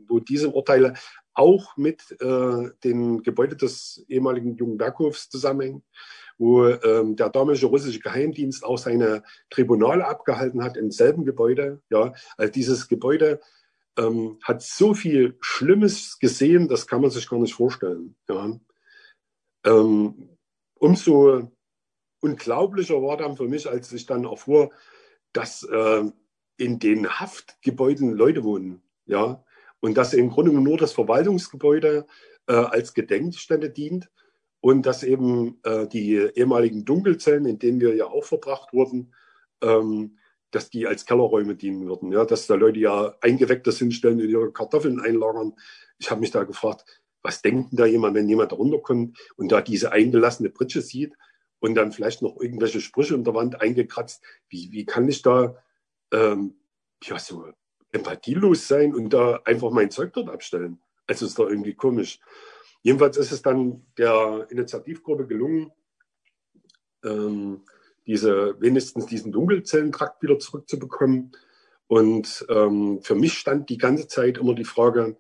wo 0.08 0.20
diese 0.20 0.50
Urteile 0.50 0.96
auch 1.36 1.78
mit 1.78 2.20
äh, 2.20 2.70
dem 2.84 3.22
Gebäude 3.22 3.56
des 3.56 4.04
ehemaligen 4.08 4.56
Jugendwerkhofs 4.56 5.30
zusammenhängen, 5.30 5.84
wo 6.40 6.66
ähm, 6.66 7.16
der 7.16 7.30
damalige 7.30 7.68
russische 7.68 8.00
Geheimdienst 8.00 8.64
auch 8.64 8.80
seine 8.80 9.22
Tribunale 9.52 10.08
abgehalten 10.08 10.64
hat 10.64 10.78
im 10.78 10.90
selben 10.90 11.26
Gebäude. 11.26 11.80
Ja, 11.92 12.14
also 12.38 12.52
dieses 12.52 12.88
Gebäude 12.88 13.40
ähm, 14.00 14.40
hat 14.42 14.64
so 14.64 14.96
viel 14.96 15.38
Schlimmes 15.42 16.18
gesehen, 16.18 16.70
das 16.70 16.88
kann 16.88 17.02
man 17.02 17.12
sich 17.12 17.30
gar 17.30 17.38
nicht 17.38 17.54
vorstellen. 17.54 18.16
Ja. 18.28 18.60
Ähm, 19.64 20.33
umso 20.84 21.50
unglaublicher 22.20 23.02
war 23.02 23.16
dann 23.16 23.38
für 23.38 23.48
mich, 23.48 23.70
als 23.70 23.92
ich 23.94 24.06
dann 24.06 24.26
erfuhr, 24.26 24.70
dass 25.32 25.64
äh, 25.64 26.04
in 26.58 26.80
den 26.80 27.08
Haftgebäuden 27.08 28.12
Leute 28.14 28.44
wohnen. 28.44 28.82
Ja? 29.06 29.44
Und 29.80 29.96
dass 29.96 30.14
im 30.14 30.30
Grunde 30.30 30.52
nur 30.52 30.78
das 30.78 30.92
Verwaltungsgebäude 30.92 32.06
äh, 32.48 32.54
als 32.54 32.94
Gedenkstätte 32.94 33.70
dient 33.70 34.12
und 34.60 34.86
dass 34.86 35.04
eben 35.04 35.60
äh, 35.64 35.88
die 35.88 36.16
ehemaligen 36.16 36.84
Dunkelzellen, 36.84 37.46
in 37.46 37.60
denen 37.60 37.80
wir 37.80 37.96
ja 37.96 38.06
auch 38.08 38.26
verbracht 38.26 38.74
wurden, 38.74 39.14
ähm, 39.62 40.18
dass 40.52 40.70
die 40.70 40.86
als 40.86 41.06
Kellerräume 41.06 41.56
dienen 41.56 41.88
würden. 41.88 42.12
Ja? 42.12 42.26
Dass 42.26 42.46
da 42.46 42.56
Leute 42.56 42.80
ja 42.80 43.16
eingewecktes 43.22 43.80
hinstellen 43.80 44.20
und 44.20 44.28
ihre 44.28 44.52
Kartoffeln 44.52 45.00
einlagern. 45.00 45.54
Ich 45.98 46.12
habe 46.12 46.20
mich 46.20 46.32
da 46.32 46.44
gefragt, 46.44 47.03
was 47.24 47.42
denkt 47.42 47.72
denn 47.72 47.78
da 47.78 47.86
jemand, 47.86 48.16
wenn 48.16 48.30
jemand 48.30 48.52
da 48.52 48.58
runterkommt 48.58 49.18
und 49.38 49.52
da 49.52 49.62
diese 49.62 49.92
eingelassene 49.92 50.50
Pritsche 50.50 50.82
sieht 50.82 51.14
und 51.60 51.76
dann 51.76 51.92
vielleicht 51.92 52.22
noch 52.22 52.40
irgendwelche 52.40 52.82
Sprüche 52.82 53.16
unter 53.16 53.34
Wand 53.34 53.62
eingekratzt. 53.62 54.22
Wie, 54.50 54.72
wie 54.72 54.86
kann 54.86 55.08
ich 55.08 55.22
da 55.22 55.56
ähm, 56.12 56.56
ja, 57.02 57.18
so 57.18 57.48
empathielos 57.92 58.68
sein 58.68 58.94
und 58.94 59.10
da 59.12 59.42
einfach 59.46 59.72
mein 59.72 59.92
Zeug 59.92 60.14
dort 60.14 60.30
abstellen. 60.30 60.80
Also 61.08 61.26
ist 61.26 61.40
doch 61.40 61.48
irgendwie 61.48 61.74
komisch. 61.74 62.20
Jedenfalls 62.82 63.18
ist 63.18 63.32
es 63.32 63.42
dann 63.42 63.86
der 63.98 64.48
Initiativgruppe 64.50 65.26
gelungen, 65.26 65.72
ähm, 67.04 67.62
diese, 68.06 68.60
wenigstens 68.60 69.06
diesen 69.06 69.32
Dunkelzellentrakt 69.32 70.22
wieder 70.22 70.40
zurückzubekommen. 70.40 71.32
Und 71.88 72.46
ähm, 72.50 73.00
für 73.02 73.16
mich 73.16 73.34
stand 73.38 73.70
die 73.70 73.78
ganze 73.78 74.08
Zeit 74.08 74.38
immer 74.38 74.56
die 74.56 74.66
Frage, 74.66 75.16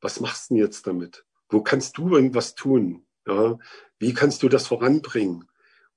was 0.00 0.20
machst 0.20 0.50
du 0.50 0.54
denn 0.54 0.64
jetzt 0.64 0.86
damit? 0.86 1.24
Wo 1.50 1.62
kannst 1.62 1.98
du 1.98 2.14
irgendwas 2.14 2.54
tun? 2.54 3.04
Ja? 3.26 3.58
Wie 3.98 4.14
kannst 4.14 4.42
du 4.42 4.48
das 4.48 4.66
voranbringen? 4.66 5.48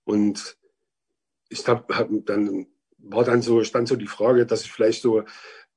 Und 0.03 0.57
ich 1.49 1.67
habe 1.67 1.95
hab 1.95 2.09
dann 2.25 2.67
war 2.97 3.23
dann 3.23 3.41
so, 3.41 3.63
stand 3.63 3.87
so 3.87 3.95
die 3.95 4.07
Frage, 4.07 4.45
dass 4.45 4.63
ich 4.63 4.71
vielleicht 4.71 5.01
so 5.01 5.23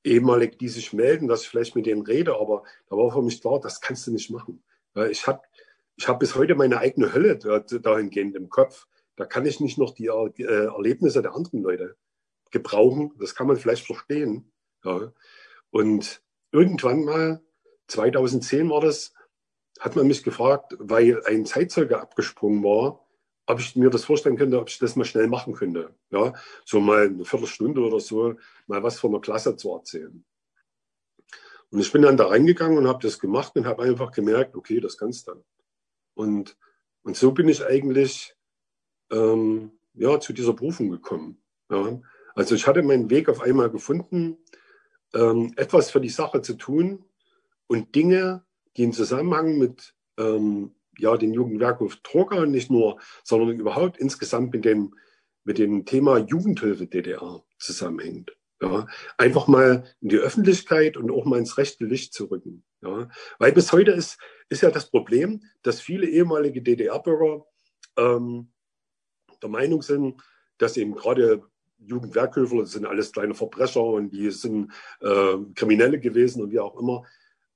ehemalig 0.03 0.57
die 0.57 0.69
sich 0.69 0.93
melden, 0.93 1.27
dass 1.27 1.41
ich 1.41 1.49
vielleicht 1.49 1.75
mit 1.75 1.85
denen 1.85 2.01
rede, 2.01 2.39
aber 2.39 2.63
da 2.89 2.95
war 2.95 3.11
für 3.11 3.21
mich 3.21 3.41
klar, 3.41 3.59
das 3.59 3.81
kannst 3.81 4.07
du 4.07 4.11
nicht 4.11 4.31
machen. 4.31 4.63
Weil 4.93 5.11
ich 5.11 5.27
habe 5.27 5.41
ich 5.97 6.07
hab 6.07 6.19
bis 6.19 6.35
heute 6.35 6.55
meine 6.55 6.79
eigene 6.79 7.13
Hölle 7.13 7.37
dahingehend 7.37 8.35
im 8.35 8.49
Kopf. 8.49 8.87
Da 9.15 9.25
kann 9.25 9.45
ich 9.45 9.59
nicht 9.59 9.77
noch 9.77 9.93
die 9.93 10.05
äh, 10.05 10.65
Erlebnisse 10.65 11.21
der 11.21 11.33
anderen 11.33 11.61
Leute 11.61 11.97
gebrauchen. 12.51 13.13
Das 13.19 13.35
kann 13.35 13.47
man 13.47 13.57
vielleicht 13.57 13.85
verstehen. 13.85 14.51
Ja. 14.83 15.11
Und 15.71 16.21
irgendwann 16.51 17.03
mal, 17.03 17.41
2010 17.87 18.69
war 18.69 18.81
das, 18.81 19.13
hat 19.79 19.95
man 19.95 20.07
mich 20.07 20.23
gefragt, 20.23 20.75
weil 20.79 21.21
ein 21.25 21.45
Zeitzeuge 21.45 21.99
abgesprungen 21.99 22.63
war, 22.63 23.05
ob 23.45 23.59
ich 23.59 23.75
mir 23.75 23.89
das 23.89 24.05
vorstellen 24.05 24.37
könnte, 24.37 24.59
ob 24.59 24.69
ich 24.69 24.77
das 24.77 24.95
mal 24.95 25.05
schnell 25.05 25.27
machen 25.27 25.53
könnte. 25.53 25.95
Ja, 26.11 26.33
so 26.65 26.79
mal 26.79 27.07
eine 27.07 27.25
Viertelstunde 27.25 27.81
oder 27.81 27.99
so, 27.99 28.35
mal 28.67 28.83
was 28.83 28.99
von 28.99 29.11
der 29.11 29.21
Klasse 29.21 29.55
zu 29.55 29.73
erzählen. 29.73 30.23
Und 31.69 31.79
ich 31.79 31.91
bin 31.91 32.01
dann 32.01 32.17
da 32.17 32.27
reingegangen 32.27 32.77
und 32.77 32.87
habe 32.87 32.99
das 33.01 33.19
gemacht 33.19 33.55
und 33.55 33.65
habe 33.65 33.83
einfach 33.83 34.11
gemerkt, 34.11 34.55
okay, 34.55 34.79
das 34.79 34.97
kannst 34.97 35.27
du. 35.27 35.43
Und, 36.13 36.57
und 37.03 37.15
so 37.15 37.31
bin 37.31 37.49
ich 37.49 37.65
eigentlich 37.65 38.35
ähm, 39.11 39.71
ja, 39.93 40.19
zu 40.19 40.33
dieser 40.33 40.53
Berufung 40.53 40.89
gekommen. 40.89 41.41
Ja. 41.69 41.99
Also 42.35 42.55
ich 42.55 42.67
hatte 42.67 42.83
meinen 42.83 43.09
Weg 43.09 43.29
auf 43.29 43.41
einmal 43.41 43.69
gefunden, 43.69 44.37
ähm, 45.13 45.53
etwas 45.55 45.91
für 45.91 46.01
die 46.01 46.09
Sache 46.09 46.41
zu 46.41 46.53
tun 46.55 47.03
und 47.67 47.95
Dinge, 47.95 48.45
die 48.77 48.83
im 48.83 48.93
Zusammenhang 48.93 49.57
mit 49.57 49.95
ähm, 50.17 50.75
ja, 50.97 51.17
den 51.17 51.33
Jugendwerkhof 51.33 51.97
Trocker 52.03 52.45
nicht 52.45 52.71
nur, 52.71 52.99
sondern 53.23 53.59
überhaupt 53.59 53.97
insgesamt 53.97 54.53
mit 54.53 54.65
dem, 54.65 54.95
mit 55.43 55.57
dem 55.57 55.85
Thema 55.85 56.17
Jugendhilfe 56.17 56.87
DDR 56.87 57.43
zusammenhängt. 57.59 58.35
Ja, 58.59 58.87
einfach 59.17 59.47
mal 59.47 59.83
in 60.01 60.09
die 60.09 60.17
Öffentlichkeit 60.17 60.97
und 60.97 61.11
auch 61.11 61.25
mal 61.25 61.37
ins 61.37 61.59
rechte 61.59 61.85
Licht 61.85 62.13
zu 62.13 62.25
rücken. 62.25 62.63
Ja, 62.81 63.07
weil 63.37 63.51
bis 63.51 63.71
heute 63.71 63.91
ist, 63.91 64.17
ist 64.49 64.63
ja 64.63 64.71
das 64.71 64.89
Problem, 64.89 65.43
dass 65.61 65.79
viele 65.79 66.07
ehemalige 66.07 66.63
DDR-Bürger 66.63 67.45
ähm, 67.97 68.51
der 69.41 69.49
Meinung 69.49 69.83
sind, 69.83 70.21
dass 70.57 70.75
eben 70.75 70.95
gerade 70.95 71.43
Jugendwerkhöfe 71.77 72.57
das 72.57 72.71
sind 72.71 72.85
alles 72.85 73.11
kleine 73.11 73.35
Verbrecher 73.35 73.83
und 73.83 74.09
die 74.09 74.31
sind 74.31 74.71
äh, 75.01 75.37
Kriminelle 75.53 75.99
gewesen 75.99 76.41
und 76.41 76.51
wie 76.51 76.59
auch 76.59 76.79
immer. 76.79 77.03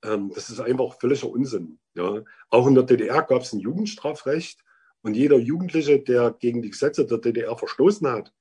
Ähm, 0.04 0.32
das 0.34 0.50
ist 0.50 0.60
einfach 0.60 1.00
völliger 1.00 1.30
Unsinn. 1.30 1.80
Ja. 1.96 2.24
Auch 2.50 2.68
in 2.68 2.76
der 2.76 2.84
DDR 2.84 3.22
gab 3.24 3.42
es 3.42 3.54
ein 3.54 3.60
Jugendstrafrecht 3.60 4.60
und 5.02 5.16
jeder 5.16 5.38
Jugendliche, 5.38 6.00
der 6.00 6.32
gegen 6.32 6.62
die 6.62 6.70
Gesetze 6.70 7.06
der 7.06 7.18
DDR 7.18 7.58
verstoßen 7.58 8.08
hat 8.08 8.34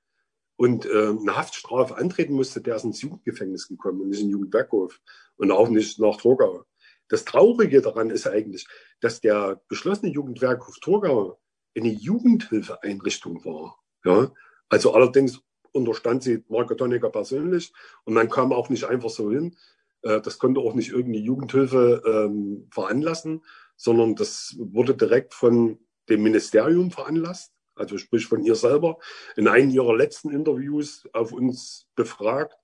und 0.56 0.84
äh, 0.86 1.08
eine 1.08 1.36
Haftstrafe 1.36 1.96
antreten 1.96 2.34
musste, 2.34 2.60
der 2.60 2.76
ist 2.76 2.84
ins 2.84 3.00
Jugendgefängnis 3.00 3.68
gekommen 3.68 4.02
und 4.02 4.08
nicht 4.10 4.20
in 4.20 4.26
den 4.26 4.32
Jugendberghof 4.32 5.00
und 5.36 5.50
auch 5.50 5.68
nicht 5.68 5.98
nach 5.98 6.16
Torgau. 6.18 6.64
Das 7.08 7.24
Traurige 7.24 7.80
daran 7.80 8.10
ist 8.10 8.26
eigentlich, 8.26 8.66
dass 9.00 9.20
der 9.20 9.60
geschlossene 9.68 10.12
Jugendwerkhof 10.12 10.78
Torgau 10.80 11.40
eine 11.76 11.88
Jugendhilfeeinrichtung 11.88 13.44
war. 13.44 13.78
Ja? 14.04 14.30
Also 14.68 14.92
allerdings 14.92 15.40
unterstand 15.72 16.22
sie 16.22 16.44
Marco 16.48 16.74
Tonnecker 16.74 17.10
persönlich 17.10 17.72
und 18.04 18.14
man 18.14 18.28
kam 18.28 18.52
auch 18.52 18.68
nicht 18.68 18.84
einfach 18.84 19.10
so 19.10 19.30
hin, 19.30 19.56
äh, 20.02 20.20
das 20.20 20.38
konnte 20.38 20.60
auch 20.60 20.74
nicht 20.74 20.90
irgendeine 20.90 21.24
Jugendhilfe 21.24 22.02
ähm, 22.06 22.68
veranlassen, 22.70 23.42
sondern 23.76 24.14
das 24.14 24.56
wurde 24.58 24.94
direkt 24.94 25.34
von 25.34 25.78
dem 26.08 26.22
Ministerium 26.22 26.90
veranlasst, 26.90 27.52
also 27.74 27.96
sprich 27.96 28.26
von 28.26 28.42
ihr 28.42 28.54
selber. 28.54 28.98
In 29.36 29.48
einem 29.48 29.70
ihrer 29.70 29.96
letzten 29.96 30.30
Interviews 30.30 31.08
auf 31.12 31.32
uns 31.32 31.88
befragt, 31.94 32.56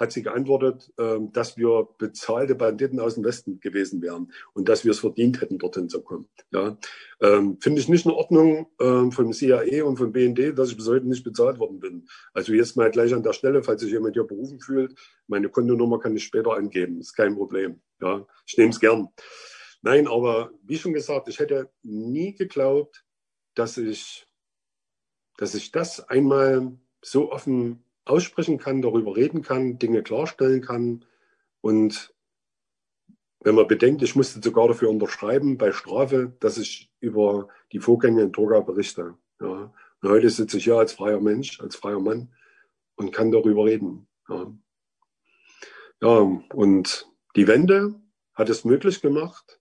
hat 0.00 0.12
sie 0.12 0.22
geantwortet, 0.22 0.90
ähm, 0.98 1.30
dass 1.32 1.58
wir 1.58 1.86
bezahlte 1.98 2.54
Banditen 2.54 2.98
aus 2.98 3.16
dem 3.16 3.24
Westen 3.24 3.60
gewesen 3.60 4.00
wären 4.00 4.32
und 4.54 4.68
dass 4.70 4.84
wir 4.84 4.92
es 4.92 5.00
verdient 5.00 5.42
hätten, 5.42 5.58
dorthin 5.58 5.90
zu 5.90 6.02
kommen. 6.02 6.26
Ja, 6.50 6.78
ähm, 7.20 7.58
finde 7.60 7.80
ich 7.82 7.88
nicht 7.88 8.06
in 8.06 8.12
Ordnung 8.12 8.66
ähm, 8.80 9.12
vom 9.12 9.32
CIA 9.32 9.84
und 9.84 9.98
vom 9.98 10.10
BND, 10.10 10.58
dass 10.58 10.70
ich 10.70 10.76
bis 10.78 10.88
heute 10.88 11.06
nicht 11.06 11.22
bezahlt 11.22 11.58
worden 11.58 11.80
bin. 11.80 12.08
Also 12.32 12.54
jetzt 12.54 12.78
mal 12.78 12.90
gleich 12.90 13.12
an 13.12 13.22
der 13.22 13.34
Stelle, 13.34 13.62
falls 13.62 13.82
sich 13.82 13.92
jemand 13.92 14.14
hier 14.14 14.24
berufen 14.24 14.58
fühlt, 14.58 14.98
meine 15.26 15.50
Kontonummer 15.50 16.00
kann 16.00 16.16
ich 16.16 16.24
später 16.24 16.54
angeben, 16.54 16.98
ist 16.98 17.14
kein 17.14 17.36
Problem. 17.36 17.82
Ja, 18.00 18.26
ich 18.46 18.56
nehme 18.56 18.70
es 18.70 18.80
gern. 18.80 19.08
Nein, 19.82 20.08
aber 20.08 20.50
wie 20.62 20.78
schon 20.78 20.94
gesagt, 20.94 21.28
ich 21.28 21.38
hätte 21.38 21.70
nie 21.82 22.34
geglaubt, 22.34 23.04
dass 23.54 23.76
ich, 23.76 24.26
dass 25.36 25.54
ich 25.54 25.72
das 25.72 26.00
einmal 26.08 26.72
so 27.02 27.30
offen 27.30 27.84
aussprechen 28.10 28.58
kann, 28.58 28.82
darüber 28.82 29.16
reden 29.16 29.42
kann, 29.42 29.78
Dinge 29.78 30.02
klarstellen 30.02 30.60
kann. 30.60 31.04
Und 31.60 32.14
wenn 33.40 33.54
man 33.54 33.68
bedenkt, 33.68 34.02
ich 34.02 34.16
musste 34.16 34.40
sogar 34.42 34.68
dafür 34.68 34.90
unterschreiben 34.90 35.56
bei 35.56 35.72
Strafe, 35.72 36.34
dass 36.40 36.58
ich 36.58 36.90
über 37.00 37.48
die 37.72 37.80
Vorgänge 37.80 38.22
in 38.22 38.32
Torgau 38.32 38.62
berichte. 38.62 39.14
Ja. 39.40 39.72
Und 40.02 40.08
heute 40.08 40.30
sitze 40.30 40.58
ich 40.58 40.64
hier 40.64 40.76
als 40.76 40.92
freier 40.92 41.20
Mensch, 41.20 41.60
als 41.60 41.76
freier 41.76 42.00
Mann 42.00 42.32
und 42.96 43.12
kann 43.12 43.32
darüber 43.32 43.64
reden. 43.64 44.06
Ja, 44.28 44.52
ja 46.02 46.42
und 46.52 47.08
die 47.36 47.46
Wende 47.46 47.94
hat 48.34 48.48
es 48.48 48.64
möglich 48.64 49.00
gemacht. 49.00 49.60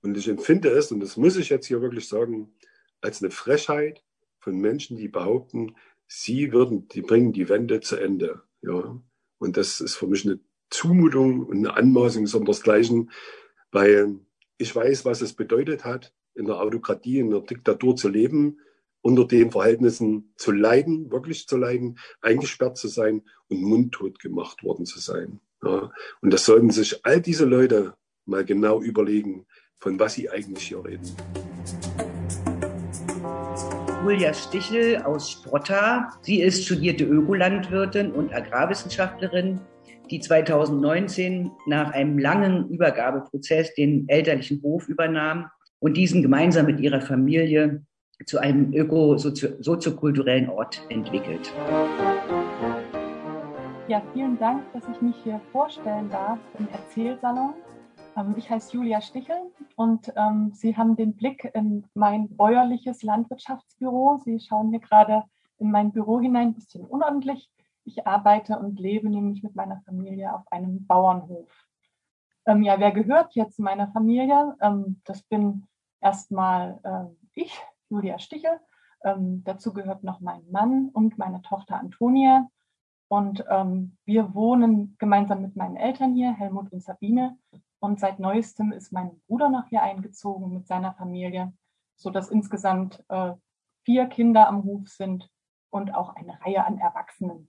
Und 0.00 0.16
ich 0.16 0.28
empfinde 0.28 0.70
es, 0.70 0.92
und 0.92 1.00
das 1.00 1.16
muss 1.16 1.36
ich 1.36 1.48
jetzt 1.48 1.66
hier 1.66 1.82
wirklich 1.82 2.08
sagen, 2.08 2.54
als 3.00 3.22
eine 3.22 3.30
Frechheit 3.30 4.04
von 4.38 4.58
Menschen, 4.58 4.96
die 4.96 5.08
behaupten, 5.08 5.74
sie 6.08 6.52
würden, 6.52 6.88
die 6.88 7.02
bringen 7.02 7.32
die 7.32 7.48
Wende 7.48 7.80
zu 7.80 7.96
Ende. 7.96 8.42
Ja. 8.62 9.00
Und 9.38 9.56
das 9.56 9.80
ist 9.80 9.94
für 9.94 10.08
mich 10.08 10.24
eine 10.24 10.40
Zumutung 10.70 11.46
und 11.46 11.58
eine 11.58 11.76
Anmaßung 11.76 12.26
sondersgleichen, 12.26 13.10
weil 13.70 14.18
ich 14.56 14.74
weiß, 14.74 15.04
was 15.04 15.20
es 15.20 15.34
bedeutet 15.34 15.84
hat, 15.84 16.12
in 16.34 16.46
der 16.46 16.60
Autokratie, 16.60 17.20
in 17.20 17.30
der 17.30 17.40
Diktatur 17.40 17.94
zu 17.94 18.08
leben, 18.08 18.58
unter 19.00 19.26
den 19.26 19.52
Verhältnissen 19.52 20.32
zu 20.36 20.50
leiden, 20.50 21.10
wirklich 21.12 21.46
zu 21.46 21.56
leiden, 21.56 21.98
eingesperrt 22.20 22.76
zu 22.76 22.88
sein 22.88 23.22
und 23.48 23.62
mundtot 23.62 24.18
gemacht 24.18 24.64
worden 24.64 24.86
zu 24.86 24.98
sein. 24.98 25.40
Ja. 25.62 25.92
Und 26.20 26.32
das 26.32 26.44
sollten 26.44 26.70
sich 26.70 27.04
all 27.04 27.20
diese 27.20 27.44
Leute 27.44 27.94
mal 28.24 28.44
genau 28.44 28.80
überlegen, 28.82 29.46
von 29.78 29.98
was 30.00 30.14
sie 30.14 30.28
eigentlich 30.30 30.68
hier 30.68 30.84
reden. 30.84 31.14
Julia 34.08 34.32
Stichel 34.32 35.02
aus 35.02 35.32
Sprotta. 35.32 36.08
Sie 36.22 36.40
ist 36.40 36.64
studierte 36.64 37.04
Ökolandwirtin 37.04 38.10
und 38.10 38.32
Agrarwissenschaftlerin, 38.32 39.60
die 40.10 40.18
2019 40.18 41.50
nach 41.66 41.90
einem 41.90 42.18
langen 42.18 42.70
Übergabeprozess 42.70 43.74
den 43.74 44.08
elterlichen 44.08 44.62
Hof 44.62 44.88
übernahm 44.88 45.50
und 45.80 45.98
diesen 45.98 46.22
gemeinsam 46.22 46.64
mit 46.64 46.80
ihrer 46.80 47.02
Familie 47.02 47.84
zu 48.24 48.38
einem 48.38 48.72
öko-soziokulturellen 48.72 50.48
Ort 50.48 50.80
entwickelt. 50.88 51.52
Ja, 53.88 54.00
vielen 54.14 54.38
Dank, 54.38 54.62
dass 54.72 54.84
ich 54.90 55.02
mich 55.02 55.16
hier 55.22 55.38
vorstellen 55.52 56.08
darf 56.08 56.38
im 56.58 56.66
Erzählsalon. 56.72 57.52
Ähm, 58.18 58.34
ich 58.36 58.50
heiße 58.50 58.76
Julia 58.76 59.00
Stichel 59.00 59.36
und 59.76 60.12
ähm, 60.16 60.50
Sie 60.52 60.76
haben 60.76 60.96
den 60.96 61.14
Blick 61.14 61.50
in 61.54 61.86
mein 61.94 62.28
bäuerliches 62.36 63.02
Landwirtschaftsbüro. 63.02 64.20
Sie 64.24 64.40
schauen 64.40 64.70
hier 64.70 64.80
gerade 64.80 65.24
in 65.58 65.70
mein 65.70 65.92
Büro 65.92 66.20
hinein, 66.20 66.48
ein 66.48 66.54
bisschen 66.54 66.84
unordentlich. 66.84 67.50
Ich 67.84 68.06
arbeite 68.06 68.58
und 68.58 68.78
lebe 68.78 69.08
nämlich 69.08 69.42
mit 69.42 69.54
meiner 69.54 69.80
Familie 69.82 70.34
auf 70.34 70.50
einem 70.50 70.86
Bauernhof. 70.86 71.48
Ähm, 72.46 72.62
ja, 72.62 72.78
wer 72.80 72.92
gehört 72.92 73.34
jetzt 73.34 73.58
meiner 73.58 73.88
Familie? 73.88 74.56
Ähm, 74.60 75.00
das 75.04 75.22
bin 75.22 75.66
erstmal 76.00 76.80
äh, 76.82 77.14
ich, 77.34 77.60
Julia 77.88 78.18
Stichel. 78.18 78.60
Ähm, 79.04 79.42
dazu 79.44 79.72
gehört 79.72 80.02
noch 80.02 80.20
mein 80.20 80.50
Mann 80.50 80.90
und 80.92 81.18
meine 81.18 81.40
Tochter 81.42 81.78
Antonia. 81.78 82.48
Und 83.08 83.44
ähm, 83.48 83.96
wir 84.04 84.34
wohnen 84.34 84.96
gemeinsam 84.98 85.40
mit 85.40 85.56
meinen 85.56 85.76
Eltern 85.76 86.14
hier, 86.14 86.32
Helmut 86.32 86.72
und 86.72 86.82
Sabine. 86.82 87.38
Und 87.80 88.00
seit 88.00 88.18
neuestem 88.18 88.72
ist 88.72 88.92
mein 88.92 89.20
Bruder 89.26 89.48
noch 89.48 89.66
hier 89.68 89.82
eingezogen 89.82 90.52
mit 90.52 90.66
seiner 90.66 90.94
Familie, 90.94 91.52
sodass 91.96 92.30
insgesamt 92.30 93.04
äh, 93.08 93.32
vier 93.84 94.06
Kinder 94.06 94.48
am 94.48 94.64
Hof 94.64 94.88
sind 94.88 95.30
und 95.70 95.94
auch 95.94 96.14
eine 96.16 96.40
Reihe 96.44 96.64
an 96.64 96.78
Erwachsenen. 96.78 97.48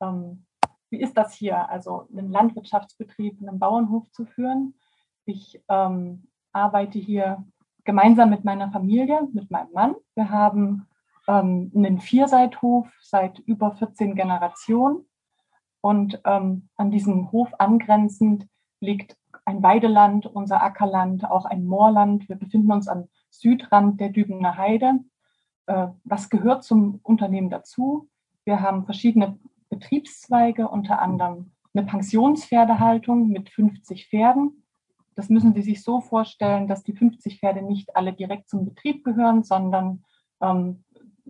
Ähm, 0.00 0.46
wie 0.90 1.00
ist 1.00 1.16
das 1.16 1.34
hier, 1.34 1.68
also 1.68 2.08
einen 2.10 2.30
Landwirtschaftsbetrieb, 2.30 3.40
einen 3.40 3.58
Bauernhof 3.58 4.10
zu 4.12 4.24
führen? 4.24 4.74
Ich 5.24 5.62
ähm, 5.68 6.28
arbeite 6.52 6.98
hier 6.98 7.44
gemeinsam 7.84 8.30
mit 8.30 8.44
meiner 8.44 8.70
Familie, 8.70 9.28
mit 9.32 9.50
meinem 9.50 9.72
Mann. 9.72 9.94
Wir 10.14 10.30
haben 10.30 10.86
ähm, 11.26 11.70
einen 11.74 12.00
Vierseithof 12.00 12.90
seit 13.00 13.38
über 13.40 13.72
14 13.72 14.14
Generationen. 14.14 15.04
Und 15.80 16.20
ähm, 16.24 16.68
an 16.76 16.90
diesen 16.90 17.30
Hof 17.30 17.50
angrenzend 17.58 18.48
liegt 18.80 19.16
ein 19.48 19.62
Weideland, 19.62 20.26
unser 20.26 20.62
Ackerland, 20.62 21.24
auch 21.28 21.46
ein 21.46 21.64
Moorland. 21.64 22.28
Wir 22.28 22.36
befinden 22.36 22.70
uns 22.70 22.86
am 22.86 23.08
Südrand 23.30 23.98
der 23.98 24.10
Dübener 24.10 24.58
Heide. 24.58 25.00
Äh, 25.66 25.88
was 26.04 26.28
gehört 26.28 26.64
zum 26.64 27.00
Unternehmen 27.02 27.48
dazu? 27.48 28.10
Wir 28.44 28.60
haben 28.60 28.84
verschiedene 28.84 29.38
Betriebszweige, 29.70 30.68
unter 30.68 31.00
anderem 31.00 31.52
eine 31.72 31.86
Pensionspferdehaltung 31.86 33.28
mit 33.28 33.48
50 33.48 34.08
Pferden. 34.08 34.64
Das 35.14 35.30
müssen 35.30 35.54
Sie 35.54 35.62
sich 35.62 35.82
so 35.82 36.02
vorstellen, 36.02 36.68
dass 36.68 36.84
die 36.84 36.92
50 36.92 37.40
Pferde 37.40 37.62
nicht 37.62 37.96
alle 37.96 38.12
direkt 38.12 38.50
zum 38.50 38.66
Betrieb 38.66 39.02
gehören, 39.02 39.44
sondern 39.44 40.04
ähm, 40.42 40.84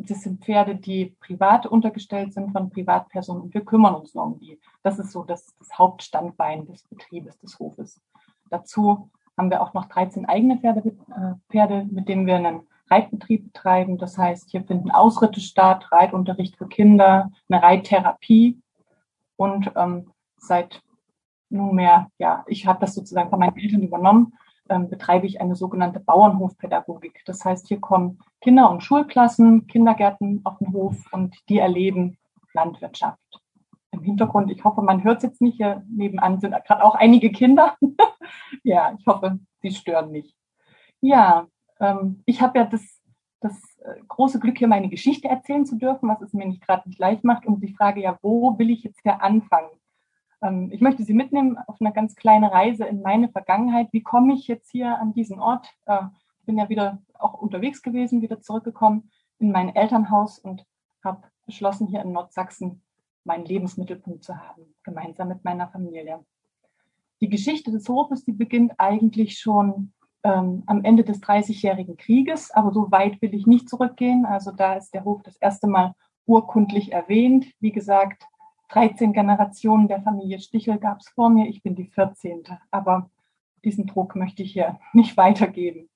das 0.06 0.22
sind 0.22 0.44
Pferde, 0.44 0.76
die 0.76 1.16
privat 1.20 1.66
untergestellt 1.66 2.32
sind 2.32 2.52
von 2.52 2.70
Privatpersonen 2.70 3.42
und 3.42 3.54
wir 3.54 3.64
kümmern 3.64 3.94
uns 3.94 4.14
nur 4.14 4.24
um 4.24 4.38
die. 4.38 4.60
Das 4.82 4.98
ist 4.98 5.10
so 5.10 5.24
das, 5.24 5.56
das 5.58 5.76
Hauptstandbein 5.76 6.66
des 6.66 6.84
Betriebes, 6.84 7.38
des 7.38 7.58
Hofes. 7.58 8.00
Dazu 8.48 9.10
haben 9.36 9.50
wir 9.50 9.62
auch 9.62 9.74
noch 9.74 9.86
13 9.86 10.26
eigene 10.26 10.58
Pferde, 10.58 10.80
äh, 10.88 11.34
Pferde, 11.50 11.86
mit 11.90 12.08
denen 12.08 12.26
wir 12.26 12.36
einen 12.36 12.66
Reitbetrieb 12.90 13.52
betreiben. 13.52 13.98
Das 13.98 14.16
heißt, 14.16 14.50
hier 14.50 14.64
finden 14.64 14.90
Ausritte 14.90 15.40
statt, 15.40 15.90
Reitunterricht 15.92 16.56
für 16.56 16.68
Kinder, 16.68 17.30
eine 17.48 17.62
Reittherapie 17.62 18.60
und 19.36 19.70
ähm, 19.76 20.10
seit 20.36 20.82
nunmehr, 21.50 22.10
ja, 22.18 22.44
ich 22.46 22.66
habe 22.66 22.80
das 22.80 22.94
sozusagen 22.94 23.30
von 23.30 23.38
meinen 23.38 23.56
Eltern 23.56 23.82
übernommen, 23.82 24.34
ähm, 24.68 24.88
betreibe 24.88 25.26
ich 25.26 25.40
eine 25.40 25.56
sogenannte 25.56 26.00
Bauernhofpädagogik. 26.00 27.22
Das 27.26 27.44
heißt, 27.44 27.68
hier 27.68 27.80
kommen 27.80 28.18
Kinder- 28.40 28.70
und 28.70 28.82
Schulklassen, 28.82 29.66
Kindergärten 29.66 30.40
auf 30.44 30.58
den 30.58 30.72
Hof 30.72 30.96
und 31.12 31.36
die 31.48 31.58
erleben 31.58 32.16
Landwirtschaft. 32.52 33.18
Im 33.90 34.02
Hintergrund, 34.02 34.50
ich 34.50 34.64
hoffe, 34.64 34.82
man 34.82 35.02
hört 35.04 35.18
es 35.18 35.22
jetzt 35.24 35.40
nicht, 35.40 35.56
hier 35.56 35.84
nebenan 35.88 36.40
sind 36.40 36.54
gerade 36.66 36.84
auch 36.84 36.94
einige 36.94 37.30
Kinder. 37.30 37.76
ja, 38.62 38.94
ich 38.98 39.06
hoffe, 39.06 39.38
sie 39.62 39.70
stören 39.70 40.10
nicht. 40.10 40.34
Ja, 41.00 41.46
ähm, 41.80 42.22
ich 42.26 42.40
habe 42.40 42.58
ja 42.58 42.64
das, 42.64 42.82
das 43.40 43.54
äh, 43.78 44.00
große 44.06 44.40
Glück, 44.40 44.58
hier 44.58 44.68
meine 44.68 44.88
Geschichte 44.88 45.28
erzählen 45.28 45.64
zu 45.64 45.76
dürfen, 45.76 46.08
was 46.08 46.20
es 46.20 46.32
mir 46.32 46.46
nicht 46.46 46.66
gerade 46.66 46.88
nicht 46.88 46.98
leicht 46.98 47.24
macht. 47.24 47.46
Und 47.46 47.60
die 47.60 47.74
Frage 47.74 48.00
ja, 48.00 48.18
wo 48.22 48.58
will 48.58 48.70
ich 48.70 48.82
jetzt 48.82 49.00
hier 49.02 49.22
anfangen? 49.22 49.70
Ähm, 50.42 50.70
ich 50.72 50.80
möchte 50.80 51.04
Sie 51.04 51.14
mitnehmen 51.14 51.58
auf 51.66 51.76
eine 51.80 51.92
ganz 51.92 52.14
kleine 52.14 52.52
Reise 52.52 52.84
in 52.84 53.02
meine 53.02 53.28
Vergangenheit. 53.28 53.88
Wie 53.92 54.02
komme 54.02 54.34
ich 54.34 54.46
jetzt 54.46 54.70
hier 54.70 54.98
an 54.98 55.12
diesen 55.12 55.40
Ort? 55.40 55.68
Äh, 55.86 56.04
ich 56.40 56.46
bin 56.46 56.58
ja 56.58 56.68
wieder 56.68 57.02
auch 57.18 57.34
unterwegs 57.34 57.82
gewesen, 57.82 58.22
wieder 58.22 58.40
zurückgekommen 58.40 59.10
in 59.38 59.52
mein 59.52 59.74
Elternhaus 59.74 60.38
und 60.38 60.64
habe 61.04 61.22
beschlossen, 61.46 61.86
hier 61.86 62.02
in 62.02 62.12
Nordsachsen 62.12 62.82
meinen 63.24 63.44
Lebensmittelpunkt 63.44 64.24
zu 64.24 64.36
haben, 64.36 64.74
gemeinsam 64.82 65.28
mit 65.28 65.44
meiner 65.44 65.68
Familie. 65.68 66.24
Die 67.20 67.28
Geschichte 67.28 67.70
des 67.70 67.88
Hofes, 67.88 68.24
die 68.24 68.32
beginnt 68.32 68.72
eigentlich 68.78 69.38
schon 69.38 69.92
ähm, 70.22 70.62
am 70.66 70.84
Ende 70.84 71.04
des 71.04 71.20
Dreißigjährigen 71.20 71.96
Krieges, 71.96 72.50
aber 72.50 72.72
so 72.72 72.90
weit 72.90 73.20
will 73.20 73.34
ich 73.34 73.46
nicht 73.46 73.68
zurückgehen. 73.68 74.24
Also 74.24 74.52
da 74.52 74.74
ist 74.74 74.94
der 74.94 75.04
Hof 75.04 75.22
das 75.22 75.36
erste 75.36 75.66
Mal 75.66 75.94
urkundlich 76.26 76.92
erwähnt. 76.92 77.46
Wie 77.60 77.72
gesagt, 77.72 78.24
13 78.68 79.12
Generationen 79.12 79.88
der 79.88 80.02
Familie 80.02 80.40
Stichel 80.40 80.78
gab 80.78 81.00
es 81.00 81.08
vor 81.08 81.30
mir. 81.30 81.48
Ich 81.48 81.62
bin 81.62 81.74
die 81.74 81.86
14. 81.86 82.44
Aber 82.70 83.10
diesen 83.64 83.86
Druck 83.86 84.14
möchte 84.14 84.42
ich 84.42 84.52
hier 84.52 84.78
nicht 84.92 85.16
weitergeben. 85.16 85.88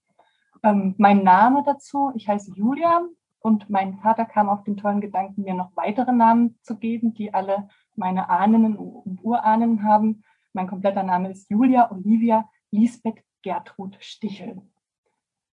Ähm, 0.62 0.94
mein 0.98 1.22
Name 1.22 1.62
dazu, 1.64 2.12
ich 2.14 2.28
heiße 2.28 2.52
Julia 2.54 3.02
und 3.40 3.68
mein 3.68 3.98
Vater 3.98 4.24
kam 4.24 4.48
auf 4.48 4.62
den 4.62 4.76
tollen 4.76 5.00
Gedanken, 5.00 5.42
mir 5.42 5.54
noch 5.54 5.76
weitere 5.76 6.12
Namen 6.12 6.58
zu 6.62 6.76
geben, 6.78 7.14
die 7.14 7.34
alle 7.34 7.68
meine 7.96 8.30
Ahnen 8.30 8.76
und 8.76 9.24
Urahnen 9.24 9.82
haben. 9.82 10.22
Mein 10.52 10.68
kompletter 10.68 11.02
Name 11.02 11.30
ist 11.30 11.50
Julia 11.50 11.90
Olivia 11.90 12.48
Lisbeth 12.70 13.22
Gertrud 13.42 13.96
Stichel. 14.00 14.62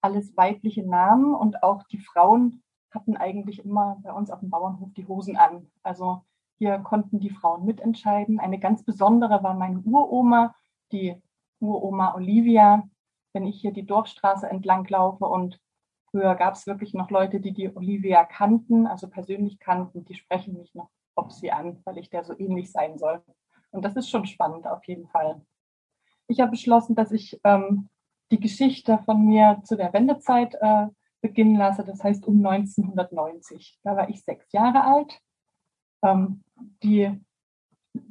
Alles 0.01 0.37
weibliche 0.37 0.89
Namen 0.89 1.35
und 1.35 1.63
auch 1.63 1.83
die 1.85 1.99
Frauen 1.99 2.63
hatten 2.91 3.17
eigentlich 3.17 3.65
immer 3.65 3.99
bei 4.03 4.13
uns 4.13 4.31
auf 4.31 4.41
dem 4.41 4.51
Bauernhof 4.51 4.93
die 4.95 5.07
Hosen 5.07 5.37
an. 5.37 5.71
Also 5.83 6.23
hier 6.59 6.79
konnten 6.79 7.21
die 7.21 7.31
Frauen 7.31 7.65
mitentscheiden. 7.65 8.39
Eine 8.39 8.59
ganz 8.59 8.85
besondere 8.85 9.43
war 9.43 9.55
meine 9.55 9.81
Uroma, 9.81 10.55
die 10.93 11.21
Uroma 11.61 12.15
Olivia. 12.15 12.89
Wenn 13.33 13.47
ich 13.47 13.61
hier 13.61 13.73
die 13.73 13.87
Dorfstraße 13.87 14.49
entlang 14.49 14.87
laufe 14.89 15.25
und 15.25 15.61
früher 16.11 16.35
gab 16.37 16.55
es 16.55 16.67
wirklich 16.67 16.95
noch 16.95 17.11
Leute, 17.11 17.41
die 17.41 17.53
die 17.53 17.75
Olivia 17.75 18.25
kannten, 18.25 18.87
also 18.87 19.09
persönlich 19.09 19.59
kannten, 19.59 20.05
die 20.05 20.15
sprechen 20.15 20.57
mich 20.57 20.75
noch 20.75 20.91
auf 21.17 21.33
sie 21.33 21.51
an, 21.51 21.81
weil 21.85 21.99
ich 21.99 22.11
der 22.11 22.25
so 22.25 22.39
ähnlich 22.39 22.71
sein 22.71 22.99
soll. 22.99 23.23
Und 23.71 23.85
das 23.85 23.97
ist 23.97 24.09
schon 24.09 24.27
spannend 24.27 24.67
auf 24.67 24.85
jeden 24.85 25.09
Fall. 25.09 25.43
Ich 26.29 26.41
habe 26.41 26.53
beschlossen, 26.53 26.95
dass 26.95 27.11
ich 27.11 27.41
ähm, 27.45 27.89
die 28.31 28.41
Geschichte 28.41 28.99
von 29.05 29.25
mir 29.25 29.61
zu 29.65 29.77
der 29.77 29.93
Wendezeit 29.93 30.55
äh, 30.61 30.87
beginnen 31.21 31.57
lasse, 31.57 31.85
das 31.85 32.05
heißt 32.05 32.27
um 32.27 32.45
1990. 32.45 33.81
Da 33.83 33.97
war 33.97 34.09
ich 34.09 34.23
sechs 34.23 34.53
Jahre 34.53 34.85
alt 34.85 35.21
die 36.83 37.21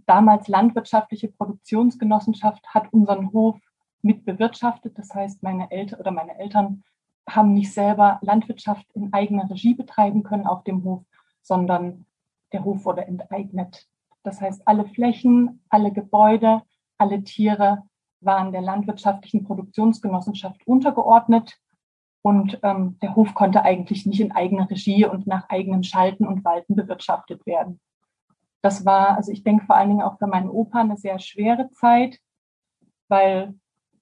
damals 0.06 0.48
landwirtschaftliche 0.48 1.30
Produktionsgenossenschaft 1.30 2.68
hat 2.74 2.92
unseren 2.92 3.32
Hof 3.32 3.60
mit 4.02 4.26
bewirtschaftet. 4.26 4.98
Das 4.98 5.14
heißt, 5.14 5.44
meine 5.44 5.72
Eltern 5.72 6.00
oder 6.00 6.12
meine 6.12 6.38
Eltern 6.38 6.84
haben 7.30 7.54
nicht 7.54 7.74
selber 7.74 8.20
Landwirtschaft 8.22 8.86
in 8.94 9.14
eigener 9.14 9.50
Regie 9.50 9.74
betreiben 9.74 10.24
können 10.24 10.46
auf 10.46 10.64
dem 10.64 10.84
Hof, 10.84 11.04
sondern 11.42 12.06
der 12.52 12.64
Hof 12.64 12.86
wurde 12.86 13.06
enteignet. 13.06 13.88
Das 14.24 14.42
heißt, 14.42 14.68
alle 14.68 14.86
Flächen, 14.86 15.62
alle 15.70 15.92
Gebäude, 15.92 16.62
alle 16.98 17.24
Tiere 17.24 17.84
waren 18.20 18.52
der 18.52 18.62
landwirtschaftlichen 18.62 19.44
Produktionsgenossenschaft 19.44 20.66
untergeordnet 20.66 21.60
und 22.24 22.58
ähm, 22.64 22.98
der 23.02 23.16
Hof 23.16 23.36
konnte 23.36 23.64
eigentlich 23.64 24.06
nicht 24.06 24.22
in 24.22 24.32
eigener 24.32 24.70
Regie 24.70 25.06
und 25.06 25.28
nach 25.28 25.50
eigenem 25.50 25.84
Schalten 25.84 26.26
und 26.26 26.44
Walten 26.46 26.76
bewirtschaftet 26.76 27.46
werden. 27.46 27.82
Das 28.62 28.86
war, 28.86 29.18
also 29.18 29.32
ich 29.32 29.44
denke 29.44 29.66
vor 29.66 29.76
allen 29.76 29.90
Dingen 29.90 30.02
auch 30.02 30.18
für 30.18 30.28
meinen 30.28 30.50
Opa 30.50 30.80
eine 30.80 30.96
sehr 30.96 31.20
schwere 31.20 31.70
Zeit, 31.72 32.18
weil 33.10 33.54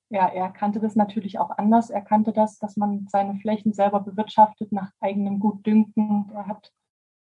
ja, 0.09 0.27
er 0.27 0.49
kannte 0.49 0.79
das 0.79 0.95
natürlich 0.95 1.39
auch 1.39 1.49
anders. 1.57 1.89
Er 1.89 2.01
kannte 2.01 2.31
das, 2.31 2.59
dass 2.59 2.77
man 2.77 3.07
seine 3.09 3.39
Flächen 3.39 3.73
selber 3.73 4.01
bewirtschaftet 4.01 4.71
nach 4.71 4.91
eigenem 4.99 5.39
Gutdünken. 5.39 6.29
Er 6.35 6.45
hat 6.47 6.71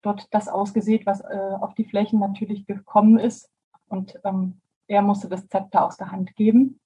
dort 0.01 0.27
das 0.31 0.49
ausgesät, 0.49 1.05
was 1.05 1.21
äh, 1.21 1.55
auf 1.61 1.73
die 1.73 1.85
Flächen 1.85 2.19
natürlich 2.19 2.65
gekommen 2.65 3.17
ist. 3.17 3.49
Und 3.87 4.19
ähm, 4.25 4.59
er 4.87 5.03
musste 5.03 5.29
das 5.29 5.47
Zepter 5.47 5.85
aus 5.85 5.95
der 5.95 6.11
Hand 6.11 6.35
geben. 6.35 6.81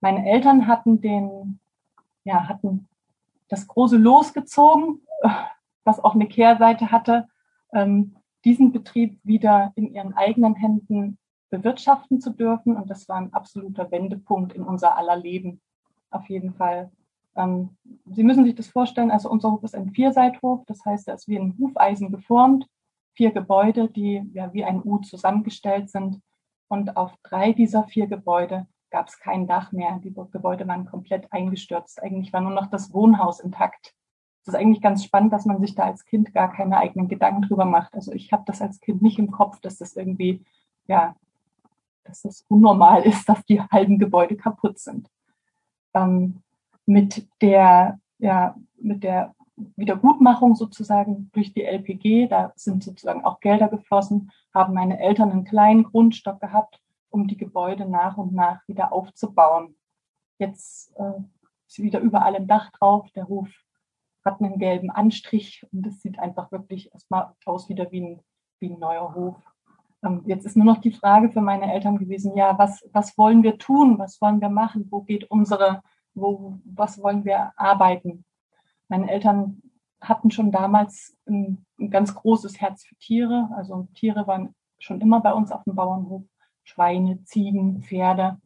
Meine 0.00 0.28
Eltern 0.28 0.66
hatten 0.66 1.00
den, 1.00 1.60
ja, 2.24 2.48
hatten 2.48 2.88
das 3.50 3.66
große 3.66 3.98
losgezogen, 3.98 5.02
was 5.84 6.02
auch 6.02 6.14
eine 6.14 6.28
Kehrseite 6.28 6.90
hatte, 6.90 7.28
ähm, 7.74 8.16
diesen 8.44 8.72
Betrieb 8.72 9.20
wieder 9.22 9.72
in 9.74 9.92
ihren 9.92 10.14
eigenen 10.14 10.54
Händen 10.54 11.18
bewirtschaften 11.50 12.20
zu 12.20 12.30
dürfen. 12.30 12.76
Und 12.76 12.88
das 12.88 13.08
war 13.08 13.16
ein 13.16 13.34
absoluter 13.34 13.90
Wendepunkt 13.90 14.54
in 14.54 14.62
unser 14.62 14.96
aller 14.96 15.16
Leben. 15.16 15.60
Auf 16.10 16.28
jeden 16.30 16.54
Fall. 16.54 16.90
Ähm, 17.36 17.76
Sie 18.06 18.22
müssen 18.22 18.44
sich 18.44 18.54
das 18.54 18.68
vorstellen, 18.68 19.10
also 19.10 19.28
unser 19.28 19.50
Hof 19.50 19.62
ist 19.62 19.74
ein 19.74 19.90
Vierseithof, 19.90 20.64
das 20.66 20.84
heißt, 20.84 21.08
er 21.08 21.14
ist 21.14 21.28
wie 21.28 21.38
ein 21.38 21.56
Hufeisen 21.58 22.10
geformt, 22.10 22.66
vier 23.14 23.32
Gebäude, 23.32 23.88
die 23.88 24.22
ja 24.32 24.52
wie 24.52 24.64
ein 24.64 24.82
U 24.82 24.98
zusammengestellt 24.98 25.90
sind. 25.90 26.20
Und 26.68 26.96
auf 26.96 27.12
drei 27.24 27.52
dieser 27.52 27.84
vier 27.84 28.06
Gebäude 28.06 28.66
gab 28.90 29.08
es 29.08 29.18
kein 29.18 29.46
Dach 29.46 29.72
mehr. 29.72 30.00
Die 30.02 30.12
Gebäude 30.12 30.66
waren 30.66 30.86
komplett 30.86 31.32
eingestürzt. 31.32 32.02
Eigentlich 32.02 32.32
war 32.32 32.40
nur 32.40 32.52
noch 32.52 32.66
das 32.66 32.92
Wohnhaus 32.92 33.40
intakt. 33.40 33.94
Es 34.42 34.48
ist 34.48 34.54
eigentlich 34.54 34.80
ganz 34.80 35.04
spannend, 35.04 35.32
dass 35.32 35.44
man 35.44 35.60
sich 35.60 35.74
da 35.74 35.84
als 35.84 36.04
Kind 36.04 36.32
gar 36.32 36.52
keine 36.52 36.78
eigenen 36.78 37.08
Gedanken 37.08 37.42
drüber 37.42 37.64
macht. 37.64 37.94
Also 37.94 38.12
ich 38.12 38.32
habe 38.32 38.44
das 38.46 38.62
als 38.62 38.80
Kind 38.80 39.02
nicht 39.02 39.18
im 39.18 39.30
Kopf, 39.30 39.60
dass 39.60 39.78
das 39.78 39.96
irgendwie, 39.96 40.44
ja, 40.86 41.14
dass 42.04 42.22
das 42.22 42.44
unnormal 42.48 43.02
ist, 43.02 43.28
dass 43.28 43.44
die 43.44 43.60
halben 43.60 43.98
Gebäude 43.98 44.36
kaputt 44.36 44.78
sind. 44.78 45.08
Ähm, 45.94 46.42
mit 46.86 47.28
der, 47.42 48.00
ja, 48.18 48.56
mit 48.80 49.04
der 49.04 49.34
Wiedergutmachung 49.76 50.54
sozusagen 50.54 51.30
durch 51.32 51.52
die 51.52 51.64
LPG, 51.64 52.28
da 52.28 52.52
sind 52.56 52.82
sozusagen 52.82 53.24
auch 53.24 53.40
Gelder 53.40 53.68
geflossen, 53.68 54.32
haben 54.54 54.74
meine 54.74 54.98
Eltern 54.98 55.30
einen 55.30 55.44
kleinen 55.44 55.84
Grundstock 55.84 56.40
gehabt 56.40 56.80
um 57.10 57.26
die 57.28 57.36
Gebäude 57.36 57.86
nach 57.86 58.16
und 58.16 58.32
nach 58.32 58.66
wieder 58.66 58.92
aufzubauen. 58.92 59.76
Jetzt 60.38 60.94
äh, 60.96 61.20
ist 61.68 61.78
wieder 61.78 62.00
überall 62.00 62.36
ein 62.36 62.46
Dach 62.46 62.70
drauf. 62.72 63.10
Der 63.12 63.28
Hof 63.28 63.48
hat 64.24 64.40
einen 64.40 64.58
gelben 64.58 64.90
Anstrich 64.90 65.66
und 65.72 65.86
es 65.86 66.00
sieht 66.00 66.18
einfach 66.18 66.50
wirklich 66.52 66.92
erstmal 66.92 67.32
aus 67.44 67.68
wieder 67.68 67.90
wie 67.90 68.00
ein, 68.00 68.20
wie 68.58 68.70
ein 68.70 68.78
neuer 68.78 69.14
Hof. 69.14 69.36
Ähm, 70.02 70.22
jetzt 70.26 70.46
ist 70.46 70.56
nur 70.56 70.66
noch 70.66 70.78
die 70.78 70.92
Frage 70.92 71.30
für 71.30 71.40
meine 71.40 71.72
Eltern 71.72 71.98
gewesen, 71.98 72.36
ja, 72.36 72.58
was, 72.58 72.82
was 72.92 73.16
wollen 73.18 73.42
wir 73.42 73.58
tun? 73.58 73.98
Was 73.98 74.20
wollen 74.20 74.40
wir 74.40 74.48
machen? 74.48 74.86
Wo 74.90 75.02
geht 75.02 75.30
unsere, 75.30 75.82
wo, 76.14 76.58
was 76.64 77.02
wollen 77.02 77.24
wir 77.24 77.52
arbeiten? 77.56 78.24
Meine 78.88 79.10
Eltern 79.10 79.62
hatten 80.00 80.30
schon 80.30 80.50
damals 80.50 81.16
ein, 81.26 81.64
ein 81.78 81.90
ganz 81.90 82.14
großes 82.14 82.60
Herz 82.60 82.84
für 82.84 82.96
Tiere. 82.96 83.50
Also 83.54 83.88
Tiere 83.94 84.26
waren 84.26 84.54
schon 84.78 85.00
immer 85.00 85.20
bei 85.20 85.32
uns 85.32 85.52
auf 85.52 85.62
dem 85.64 85.74
Bauernhof. 85.74 86.24
Schweine, 86.64 87.22
Ziegen, 87.24 87.82
Pferde. 87.82 88.38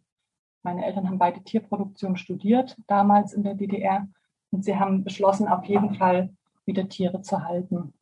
Meine 0.62 0.85
Eltern 0.85 1.09
haben 1.09 1.19
beide 1.19 1.43
Tierproduktion 1.43 2.16
studiert, 2.16 2.77
damals 2.86 3.32
in 3.32 3.43
der 3.43 3.55
DDR. 3.55 4.09
Und 4.51 4.65
sie 4.65 4.77
haben 4.77 5.05
beschlossen, 5.05 5.49
auf 5.49 5.65
jeden 5.65 5.95
Fall 5.95 6.31
wieder 6.65 6.89
Tiere 6.89 7.20
zu 7.23 7.45
halten. 7.45 7.93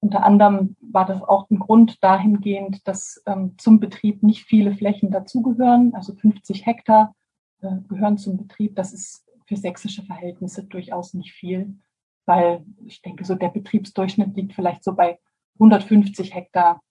Unter 0.00 0.22
anderem 0.22 0.76
war 0.80 1.06
das 1.06 1.22
auch 1.22 1.48
ein 1.48 1.58
Grund 1.58 2.02
dahingehend, 2.02 2.86
dass 2.86 3.22
ähm, 3.26 3.54
zum 3.56 3.80
Betrieb 3.80 4.22
nicht 4.22 4.44
viele 4.44 4.74
Flächen 4.74 5.10
dazugehören. 5.10 5.94
Also 5.94 6.14
50 6.14 6.66
Hektar 6.66 7.14
äh, 7.62 7.76
gehören 7.88 8.18
zum 8.18 8.36
Betrieb. 8.36 8.76
Das 8.76 8.92
ist 8.92 9.24
für 9.46 9.56
sächsische 9.56 10.02
Verhältnisse 10.02 10.64
durchaus 10.64 11.14
nicht 11.14 11.32
viel, 11.32 11.78
weil 12.26 12.64
ich 12.84 13.00
denke, 13.00 13.24
so 13.24 13.34
der 13.34 13.48
Betriebsdurchschnitt 13.48 14.36
liegt 14.36 14.52
vielleicht 14.52 14.84
so 14.84 14.94
bei 14.94 15.18
150 15.54 16.34
Hektar. 16.34 16.82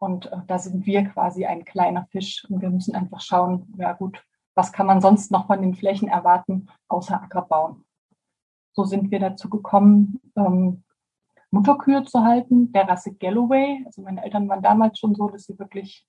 Und 0.00 0.32
äh, 0.32 0.38
da 0.46 0.58
sind 0.58 0.86
wir 0.86 1.04
quasi 1.04 1.44
ein 1.44 1.64
kleiner 1.64 2.06
Fisch. 2.06 2.44
Und 2.48 2.62
wir 2.62 2.70
müssen 2.70 2.96
einfach 2.96 3.20
schauen, 3.20 3.72
ja 3.76 3.92
gut, 3.92 4.24
was 4.54 4.72
kann 4.72 4.86
man 4.86 5.00
sonst 5.00 5.30
noch 5.30 5.46
von 5.46 5.60
den 5.60 5.74
Flächen 5.74 6.08
erwarten, 6.08 6.68
außer 6.88 7.22
Ackerbauen. 7.22 7.84
So 8.72 8.84
sind 8.84 9.10
wir 9.10 9.20
dazu 9.20 9.50
gekommen, 9.50 10.20
ähm, 10.36 10.84
Mutterkühe 11.50 12.04
zu 12.04 12.24
halten, 12.24 12.72
der 12.72 12.88
Rasse 12.88 13.14
Galloway. 13.14 13.82
Also 13.84 14.02
meine 14.02 14.24
Eltern 14.24 14.48
waren 14.48 14.62
damals 14.62 14.98
schon 14.98 15.14
so, 15.14 15.28
dass 15.28 15.44
sie 15.44 15.58
wirklich 15.58 16.06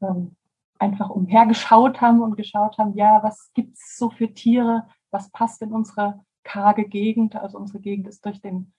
ähm, 0.00 0.36
einfach 0.78 1.10
umhergeschaut 1.10 2.00
haben 2.00 2.22
und 2.22 2.36
geschaut 2.36 2.78
haben, 2.78 2.94
ja, 2.94 3.20
was 3.22 3.50
gibt's 3.54 3.98
so 3.98 4.10
für 4.10 4.32
Tiere, 4.32 4.86
was 5.10 5.30
passt 5.30 5.60
in 5.62 5.72
unsere 5.72 6.20
karge 6.44 6.86
Gegend. 6.86 7.34
Also 7.34 7.58
unsere 7.58 7.80
Gegend 7.80 8.06
ist 8.06 8.24
durch 8.24 8.40
den, 8.40 8.72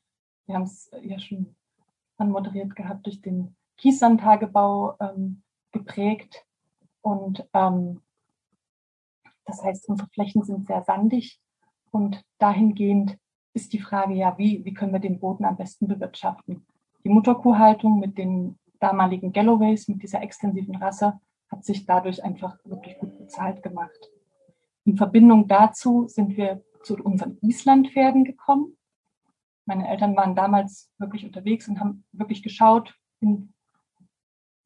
wir 0.45 0.55
haben 0.55 0.63
es 0.63 0.89
ja 1.01 1.19
schon 1.19 1.55
anmoderiert 2.17 2.75
gehabt, 2.75 3.05
durch 3.05 3.21
den 3.21 3.55
Kieslandtagebau 3.80 4.95
ähm, 4.99 5.41
geprägt. 5.72 6.45
Und 7.01 7.47
ähm, 7.53 8.01
das 9.45 9.64
heißt, 9.64 9.89
unsere 9.89 10.10
Flächen 10.10 10.43
sind 10.43 10.68
sehr 10.68 10.84
sandig 10.84 11.39
und 11.91 12.23
dahingehend 12.38 13.18
ist 13.53 13.73
die 13.73 13.80
Frage 13.80 14.14
ja, 14.14 14.38
wie, 14.38 14.64
wie 14.64 14.73
können 14.73 14.93
wir 14.93 14.99
den 14.99 15.19
Boden 15.19 15.45
am 15.45 15.57
besten 15.57 15.88
bewirtschaften? 15.88 16.65
Die 17.03 17.10
Mutterkuhhaltung 17.10 17.99
mit 17.99 18.18
den 18.18 18.60
damaligen 18.80 19.34
Galloways, 19.34 19.88
mit 19.88 20.03
dieser 20.03 20.22
extensiven 20.22 20.76
Rasse, 20.76 21.19
hat 21.49 21.65
sich 21.65 21.85
dadurch 21.85 22.23
einfach 22.23 22.57
wirklich 22.64 22.97
gut 22.99 23.18
bezahlt 23.18 23.64
gemacht. 23.64 24.11
In 24.85 24.97
Verbindung 24.97 25.47
dazu 25.47 26.07
sind 26.07 26.38
wir 26.38 26.64
zu 26.84 26.95
unseren 26.97 27.38
Islandpferden 27.41 28.23
gekommen. 28.23 28.77
Meine 29.65 29.88
Eltern 29.88 30.15
waren 30.15 30.35
damals 30.35 30.91
wirklich 30.97 31.26
unterwegs 31.26 31.68
und 31.68 31.80
haben 31.80 32.06
wirklich 32.11 32.43
geschaut, 32.43 32.95
in, 33.19 33.53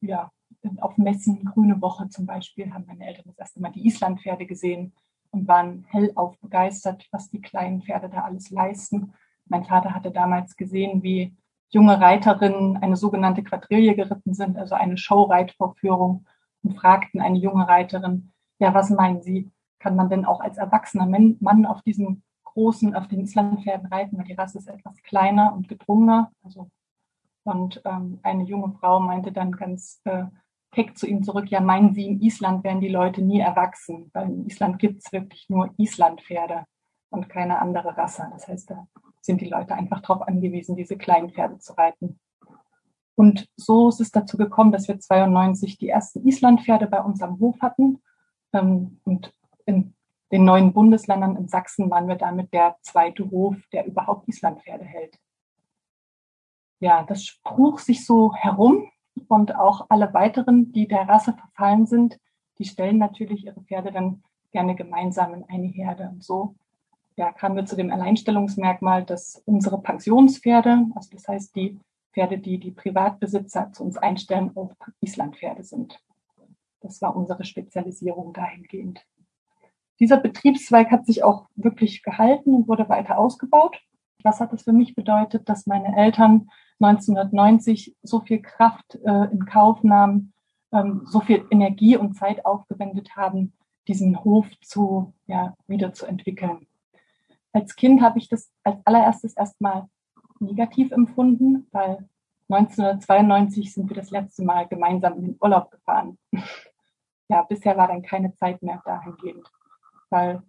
ja, 0.08 0.32
auf 0.80 0.98
Messen, 0.98 1.46
Grüne 1.46 1.82
Woche 1.82 2.10
zum 2.10 2.26
Beispiel, 2.26 2.74
haben 2.74 2.86
meine 2.88 3.06
Eltern 3.06 3.26
das 3.28 3.38
erste 3.38 3.62
Mal 3.62 3.72
die 3.72 3.86
Islandpferde 3.86 4.46
gesehen 4.46 4.94
und 5.32 5.48
waren 5.48 5.86
hellauf 5.90 6.38
begeistert, 6.40 7.08
was 7.12 7.30
die 7.30 7.42
kleinen 7.42 7.82
Pferde 7.82 8.10
da 8.10 8.22
alles 8.22 8.50
leisten. 8.50 9.14
Mein 9.46 9.66
Vater 9.66 9.94
hatte 9.94 10.12
damals 10.12 10.56
gesehen, 10.56 11.04
wie 11.04 11.36
junge 11.70 12.00
Reiterinnen 12.00 12.78
eine 12.78 12.96
sogenannte 12.96 13.44
Quadrille 13.44 13.96
geritten 13.96 14.34
sind, 14.34 14.58
also 14.58 14.76
eine 14.76 14.98
Showreitvorführung 14.98 16.26
und 16.64 16.78
fragten 16.78 17.20
eine 17.20 17.40
junge 17.40 17.68
Reiterin, 17.68 18.32
ja, 18.60 18.74
was 18.74 18.90
meinen 18.90 19.22
Sie, 19.22 19.52
kann 19.80 19.96
man 19.96 20.10
denn 20.10 20.24
auch 20.24 20.40
als 20.40 20.58
erwachsener 20.58 21.08
Mann 21.08 21.66
auf 21.66 21.82
diesen 21.82 22.24
großen, 22.44 22.96
auf 22.96 23.08
den 23.08 23.22
Islandpferden 23.22 23.88
reiten, 23.88 24.18
weil 24.18 24.26
die 24.26 24.34
Rasse 24.34 24.60
ist 24.60 24.68
etwas 24.68 25.02
kleiner 25.04 25.54
und 25.54 25.68
gedrungener. 25.68 26.32
Also, 26.44 26.70
und 27.44 27.82
ähm, 27.86 28.20
eine 28.24 28.44
junge 28.44 28.74
Frau 28.80 29.00
meinte 29.00 29.32
dann 29.32 29.52
ganz 29.52 30.02
äh, 30.06 30.26
keck 30.72 30.98
zu 30.98 31.08
ihm 31.08 31.24
zurück, 31.24 31.50
ja, 31.50 31.62
meinen 31.62 31.94
Sie, 31.94 32.08
in 32.08 32.22
Island 32.22 32.64
werden 32.64 32.82
die 32.82 32.90
Leute 32.90 33.22
nie 33.22 33.40
erwachsen, 33.40 34.10
weil 34.14 34.30
in 34.30 34.46
Island 34.46 34.80
gibt 34.80 35.04
es 35.06 35.12
wirklich 35.12 35.50
nur 35.50 35.74
Islandpferde 35.78 36.66
und 37.10 37.30
keine 37.30 37.60
andere 37.60 37.96
Rasse. 37.96 38.28
Das 38.32 38.48
heißt, 38.48 38.72
da 38.72 38.88
sind 39.22 39.42
die 39.42 39.50
Leute 39.50 39.76
einfach 39.76 40.02
darauf 40.02 40.28
angewiesen, 40.28 40.76
diese 40.76 40.98
kleinen 40.98 41.30
Pferde 41.30 41.60
zu 41.60 41.74
reiten. 41.74 42.20
Und 43.16 43.48
so 43.56 43.90
ist 43.90 44.02
es 44.02 44.12
dazu 44.12 44.38
gekommen, 44.38 44.72
dass 44.72 44.88
wir 44.88 45.00
92 45.00 45.78
die 45.78 45.90
ersten 45.90 46.28
Islandpferde 46.28 46.88
bei 46.88 47.02
uns 47.02 47.22
am 47.22 47.40
Hof 47.40 47.62
hatten. 47.62 48.02
Ähm, 48.52 49.00
und 49.04 49.32
in 49.66 49.94
den 50.32 50.46
neuen 50.46 50.74
Bundesländern 50.74 51.36
in 51.36 51.48
Sachsen 51.48 51.92
waren 51.92 52.08
wir 52.08 52.16
damit 52.16 52.52
der 52.54 52.78
zweite 52.82 53.30
Hof, 53.30 53.56
der 53.72 53.86
überhaupt 53.86 54.28
Islandpferde 54.28 54.84
hält. 54.84 55.20
Ja, 56.84 57.02
das 57.04 57.24
spruch 57.24 57.80
sich 57.80 58.06
so 58.06 58.36
herum 58.36 58.92
und 59.30 59.56
auch 59.56 59.86
alle 59.88 60.14
weiteren, 60.14 60.74
die 60.74 60.86
der 60.86 61.08
Rasse 61.08 61.32
verfallen 61.32 61.86
sind, 61.86 62.20
die 62.60 62.66
stellen 62.66 62.98
natürlich 62.98 63.46
ihre 63.46 63.62
Pferde 63.62 63.94
dann 63.94 64.22
gerne 64.52 64.76
gemeinsam 64.76 65.34
in 65.34 65.46
eine 65.48 65.68
Herde. 65.68 66.10
Und 66.10 66.26
so 66.26 66.56
ja, 67.16 67.32
kamen 67.32 67.56
wir 67.56 67.66
zu 67.66 67.78
dem 67.78 67.90
Alleinstellungsmerkmal, 67.90 69.06
dass 69.06 69.42
unsere 69.46 69.82
Pensionspferde, 69.82 70.88
also 70.94 71.10
das 71.14 71.26
heißt 71.26 71.56
die 71.56 71.80
Pferde, 72.12 72.38
die 72.38 72.60
die 72.60 72.72
Privatbesitzer 72.72 73.72
zu 73.72 73.86
uns 73.86 73.96
einstellen, 73.96 74.52
auch 74.56 74.74
Islandpferde 75.00 75.64
sind. 75.64 75.98
Das 76.82 77.02
war 77.02 77.16
unsere 77.16 77.46
Spezialisierung 77.46 78.34
dahingehend. 78.34 79.06
Dieser 80.02 80.18
Betriebszweig 80.18 80.92
hat 80.92 81.06
sich 81.06 81.24
auch 81.24 81.48
wirklich 81.56 82.04
gehalten 82.04 82.54
und 82.54 82.68
wurde 82.68 82.90
weiter 82.90 83.20
ausgebaut. 83.20 83.82
Was 84.22 84.42
hat 84.42 84.52
das 84.52 84.64
für 84.64 84.74
mich 84.74 84.96
bedeutet, 84.96 85.48
dass 85.48 85.66
meine 85.66 85.96
Eltern 85.96 86.50
1990 86.80 87.96
so 88.04 88.20
viel 88.22 88.42
Kraft 88.42 88.96
äh, 89.04 89.32
in 89.32 89.46
Kauf 89.46 89.84
nahmen, 89.84 90.34
ähm, 90.72 91.04
so 91.06 91.20
viel 91.20 91.46
Energie 91.50 91.98
und 91.98 92.16
Zeit 92.16 92.46
aufgewendet 92.46 93.16
haben, 93.16 93.54
diesen 93.88 94.24
Hof 94.24 94.48
zu, 94.62 95.14
ja, 95.28 95.56
wieder 95.68 95.94
zu 95.94 96.06
entwickeln. 96.06 96.68
Als 97.52 97.76
Kind 97.76 98.02
habe 98.02 98.18
ich 98.20 98.28
das 98.30 98.52
als 98.64 98.80
allererstes 98.86 99.34
erstmal 99.34 99.88
negativ 100.40 100.92
empfunden, 100.92 101.68
weil 101.72 102.10
1992 102.50 103.74
sind 103.74 103.90
wir 103.90 103.96
das 103.96 104.12
letzte 104.12 104.44
Mal 104.44 104.68
gemeinsam 104.68 105.14
in 105.16 105.24
den 105.24 105.38
Urlaub 105.40 105.72
gefahren. 105.72 106.18
ja, 107.30 107.42
bisher 107.44 107.78
war 107.78 107.88
dann 107.88 108.02
keine 108.02 108.34
Zeit 108.36 108.62
mehr 108.62 108.82
dahingehend, 108.86 109.50
weil 110.10 110.42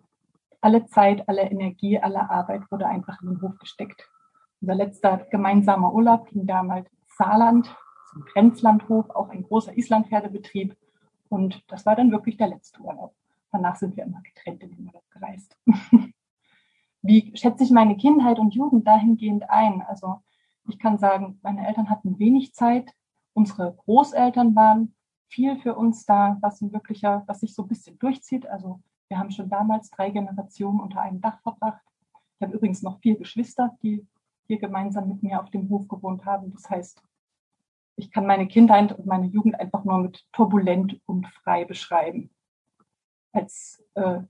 alle 0.60 0.86
Zeit, 0.86 1.28
alle 1.28 1.42
Energie, 1.42 1.98
alle 1.98 2.30
Arbeit 2.30 2.62
wurde 2.70 2.86
einfach 2.86 3.20
in 3.22 3.28
den 3.28 3.42
Hof 3.42 3.59
gesteckt. 3.59 4.09
Unser 4.65 4.77
letzter 4.77 5.19
gemeinsamer 5.31 5.93
Urlaub 5.93 6.27
ging 6.28 6.47
damals 6.47 6.89
ins 6.91 7.16
Saarland, 7.19 7.77
zum 8.11 8.24
Grenzlandhof, 8.24 9.11
auch 9.11 9.28
ein 9.28 9.43
großer 9.43 9.77
Islandpferdebetrieb. 9.77 10.74
Und 11.28 11.62
das 11.70 11.85
war 11.85 11.95
dann 11.97 12.11
wirklich 12.11 12.39
der 12.39 12.49
letzte 12.49 12.81
Urlaub. 12.81 13.15
Danach 13.53 13.77
sind 13.77 13.95
wir 13.95 14.05
immer 14.05 14.23
getrennt 14.23 14.62
in 14.62 14.70
den 14.70 14.86
Urlaub 14.86 15.05
gereist. 15.11 15.55
Wie 17.03 17.36
schätze 17.36 17.62
ich 17.62 17.73
meine 17.73 17.99
Kindheit 17.99 18.39
und 18.39 18.55
Jugend 18.55 18.86
dahingehend 18.89 19.51
ein? 19.51 19.82
Also 19.82 20.23
ich 20.66 20.78
kann 20.78 20.97
sagen, 20.97 21.39
meine 21.43 21.66
Eltern 21.66 21.91
hatten 21.91 22.19
wenig 22.19 22.55
Zeit. 22.55 22.91
Unsere 23.35 23.74
Großeltern 23.74 24.57
waren 24.57 24.95
viel 25.28 25.59
für 25.59 25.74
uns 25.74 26.07
da, 26.07 26.39
was 26.41 26.62
ein 26.62 26.73
wirklicher, 26.73 27.23
was 27.27 27.41
sich 27.41 27.55
so 27.55 27.65
ein 27.65 27.69
bisschen 27.69 27.99
durchzieht. 27.99 28.47
Also 28.47 28.81
wir 29.09 29.19
haben 29.19 29.31
schon 29.31 29.51
damals 29.51 29.91
drei 29.91 30.09
Generationen 30.09 30.81
unter 30.81 31.03
einem 31.03 31.20
Dach 31.20 31.43
verbracht. 31.43 31.82
Ich 32.39 32.47
habe 32.47 32.57
übrigens 32.57 32.81
noch 32.81 32.99
vier 33.01 33.19
Geschwister, 33.19 33.77
die 33.82 34.07
hier 34.47 34.59
gemeinsam 34.59 35.09
mit 35.09 35.23
mir 35.23 35.41
auf 35.41 35.51
dem 35.51 35.69
Hof 35.71 35.89
gewohnt 35.89 36.25
haben. 36.25 36.53
Das 36.53 36.69
heißt, 36.69 37.03
ich 37.97 38.11
kann 38.11 38.27
meine 38.27 38.47
Kindheit 38.47 38.93
und 38.93 39.07
meine 39.07 39.27
Jugend 39.27 39.59
einfach 39.59 39.85
nur 39.85 39.99
mit 39.99 40.25
turbulent 40.33 41.01
und 41.07 41.27
frei 41.29 41.65
beschreiben. 41.65 42.31
Als 43.33 43.83
äh, 43.95 44.21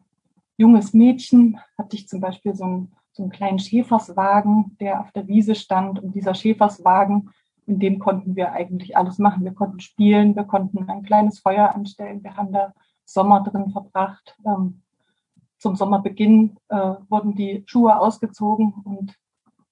junges 0.57 0.93
Mädchen 0.93 1.59
hatte 1.79 1.97
ich 1.97 2.09
zum 2.09 2.21
Beispiel 2.21 2.55
so 2.55 2.65
einen, 2.65 2.97
so 3.13 3.23
einen 3.23 3.33
kleinen 3.33 3.59
Schäferswagen, 3.59 4.77
der 4.81 5.01
auf 5.01 5.13
der 5.13 5.27
Wiese 5.27 5.55
stand. 5.55 5.99
Und 5.99 6.15
dieser 6.15 6.35
Schäferswagen, 6.35 7.31
in 7.67 7.79
dem 7.79 7.99
konnten 7.99 8.37
wir 8.37 8.53
eigentlich 8.53 8.97
alles 8.97 9.19
machen. 9.19 9.45
Wir 9.45 9.55
konnten 9.55 9.81
spielen, 9.81 10.37
wir 10.37 10.45
konnten 10.45 10.89
ein 10.89 11.03
kleines 11.03 11.41
Feuer 11.41 11.75
anstellen. 11.75 12.23
Wir 12.23 12.37
haben 12.37 12.53
da 12.53 12.75
Sommer 13.05 13.43
drin 13.43 13.71
verbracht. 13.71 14.37
Ähm, 14.47 14.83
zum 15.59 15.77
Sommerbeginn 15.77 16.59
äh, 16.69 16.95
wurden 17.09 17.35
die 17.35 17.63
Schuhe 17.67 17.99
ausgezogen 17.99 18.75
und 18.85 19.17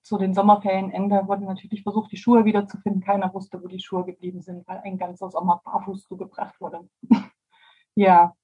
zu 0.02 0.18
den 0.18 0.34
Sommerferienende 0.34 1.26
wurde 1.28 1.44
natürlich 1.44 1.82
versucht, 1.82 2.10
die 2.10 2.16
Schuhe 2.16 2.44
wiederzufinden. 2.44 3.02
Keiner 3.02 3.32
wusste, 3.32 3.62
wo 3.62 3.68
die 3.68 3.80
Schuhe 3.80 4.04
geblieben 4.04 4.42
sind, 4.42 4.66
weil 4.66 4.78
ein 4.78 4.98
ganzer 4.98 5.30
Sommer 5.30 5.62
barfuß 5.64 6.06
zugebracht 6.06 6.60
wurde. 6.60 6.88
ja, 7.94 8.34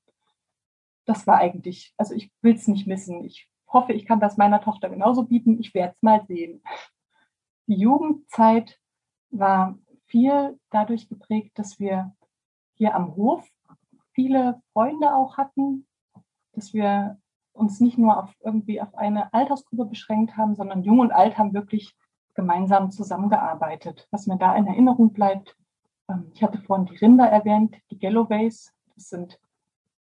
das 1.05 1.27
war 1.27 1.39
eigentlich, 1.39 1.95
also 1.97 2.15
ich 2.15 2.31
will 2.43 2.55
es 2.55 2.69
nicht 2.69 2.87
missen. 2.87 3.25
Ich 3.25 3.49
hoffe, 3.67 3.93
ich 3.93 4.07
kann 4.07 4.21
das 4.21 4.37
meiner 4.37 4.61
Tochter 4.61 4.89
genauso 4.89 5.25
bieten. 5.25 5.59
Ich 5.59 5.75
werde 5.75 5.95
es 5.95 6.03
mal 6.03 6.25
sehen. 6.27 6.63
Die 7.67 7.77
Jugendzeit 7.77 8.79
war 9.31 9.77
viel 10.07 10.59
dadurch 10.71 11.09
geprägt, 11.09 11.59
dass 11.59 11.79
wir 11.81 12.15
hier 12.75 12.95
am 12.95 13.17
Hof 13.17 13.47
viele 14.13 14.63
Freunde 14.73 15.15
auch 15.15 15.37
hatten, 15.37 15.87
dass 16.53 16.73
wir 16.73 17.21
uns 17.59 17.81
nicht 17.81 17.99
nur 17.99 18.23
auf 18.23 18.35
irgendwie 18.41 18.81
auf 18.81 18.95
eine 18.95 19.33
Altersgruppe 19.35 19.87
beschränkt 19.87 20.37
haben, 20.37 20.55
sondern 20.55 20.83
Jung 20.83 21.01
und 21.01 21.13
Alt 21.13 21.37
haben 21.37 21.53
wirklich 21.53 21.95
gemeinsam 22.35 22.91
zusammengearbeitet. 22.91 24.07
Was 24.11 24.27
mir 24.27 24.39
da 24.39 24.55
in 24.57 24.67
Erinnerung 24.67 25.13
bleibt, 25.13 25.57
Ähm, 26.09 26.31
ich 26.35 26.43
hatte 26.43 26.59
vorhin 26.59 26.87
die 26.87 26.97
Rinder 26.97 27.27
erwähnt, 27.29 27.77
die 27.91 27.99
Galloways. 27.99 28.73
Das 28.95 29.11
sind 29.11 29.39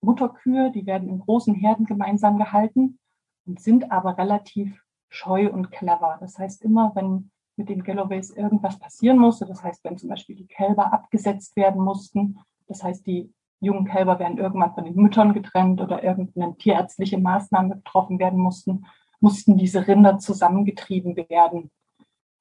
Mutterkühe, 0.00 0.72
die 0.72 0.86
werden 0.86 1.08
in 1.08 1.20
großen 1.20 1.54
Herden 1.54 1.86
gemeinsam 1.86 2.38
gehalten 2.38 2.98
und 3.46 3.60
sind 3.60 3.92
aber 3.92 4.18
relativ 4.18 4.82
scheu 5.08 5.50
und 5.52 5.70
clever. 5.70 6.16
Das 6.20 6.38
heißt, 6.38 6.62
immer 6.62 6.92
wenn 6.94 7.30
mit 7.56 7.68
den 7.68 7.82
Galloways 7.84 8.30
irgendwas 8.30 8.78
passieren 8.78 9.18
musste, 9.18 9.44
das 9.46 9.62
heißt, 9.62 9.84
wenn 9.84 9.98
zum 9.98 10.08
Beispiel 10.08 10.36
die 10.36 10.46
Kälber 10.46 10.92
abgesetzt 10.92 11.54
werden 11.54 11.82
mussten, 11.82 12.38
das 12.66 12.82
heißt, 12.82 13.06
die 13.06 13.30
jungen 13.62 13.86
Kälber 13.86 14.18
werden 14.18 14.38
irgendwann 14.38 14.74
von 14.74 14.84
den 14.84 14.96
Müttern 14.96 15.34
getrennt 15.34 15.80
oder 15.80 16.02
irgendeine 16.02 16.56
tierärztliche 16.56 17.18
Maßnahme 17.18 17.76
getroffen 17.76 18.18
werden 18.18 18.38
mussten, 18.38 18.86
mussten 19.20 19.56
diese 19.56 19.86
Rinder 19.86 20.18
zusammengetrieben 20.18 21.16
werden. 21.16 21.70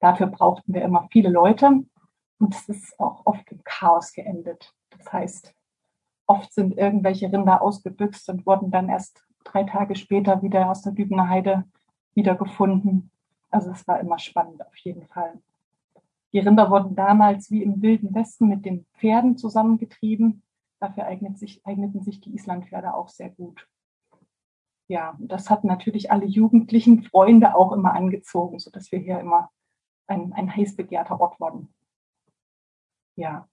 Dafür 0.00 0.26
brauchten 0.26 0.74
wir 0.74 0.82
immer 0.82 1.08
viele 1.12 1.30
Leute 1.30 1.84
und 2.38 2.54
es 2.54 2.68
ist 2.68 2.98
auch 2.98 3.22
oft 3.24 3.50
im 3.52 3.62
Chaos 3.62 4.12
geendet. 4.12 4.74
Das 4.90 5.12
heißt, 5.12 5.54
oft 6.26 6.52
sind 6.52 6.76
irgendwelche 6.76 7.32
Rinder 7.32 7.62
ausgebüxt 7.62 8.28
und 8.28 8.44
wurden 8.46 8.70
dann 8.70 8.88
erst 8.88 9.24
drei 9.44 9.62
Tage 9.64 9.94
später 9.94 10.42
wieder 10.42 10.70
aus 10.70 10.82
der 10.82 10.92
Dübener 10.92 11.28
Heide 11.28 11.64
wiedergefunden. 12.14 13.10
Also 13.50 13.70
es 13.70 13.86
war 13.86 14.00
immer 14.00 14.18
spannend 14.18 14.66
auf 14.66 14.76
jeden 14.78 15.06
Fall. 15.06 15.34
Die 16.32 16.38
Rinder 16.38 16.70
wurden 16.70 16.96
damals 16.96 17.50
wie 17.50 17.62
im 17.62 17.82
Wilden 17.82 18.14
Westen 18.14 18.48
mit 18.48 18.64
den 18.64 18.86
Pferden 18.94 19.36
zusammengetrieben. 19.36 20.42
Dafür 20.82 21.06
sich, 21.36 21.64
eigneten 21.64 22.02
sich 22.02 22.20
die 22.20 22.34
Islandpferde 22.34 22.92
auch 22.92 23.08
sehr 23.08 23.30
gut. 23.30 23.68
Ja, 24.88 25.16
das 25.20 25.48
hat 25.48 25.62
natürlich 25.62 26.10
alle 26.10 26.26
jugendlichen 26.26 27.04
Freunde 27.04 27.54
auch 27.54 27.70
immer 27.70 27.94
angezogen, 27.94 28.58
sodass 28.58 28.90
wir 28.90 28.98
hier 28.98 29.20
immer 29.20 29.52
ein, 30.08 30.32
ein 30.32 30.56
heiß 30.56 30.74
begehrter 30.74 31.20
Ort 31.20 31.38
wurden. 31.38 31.72
Ja. 33.14 33.48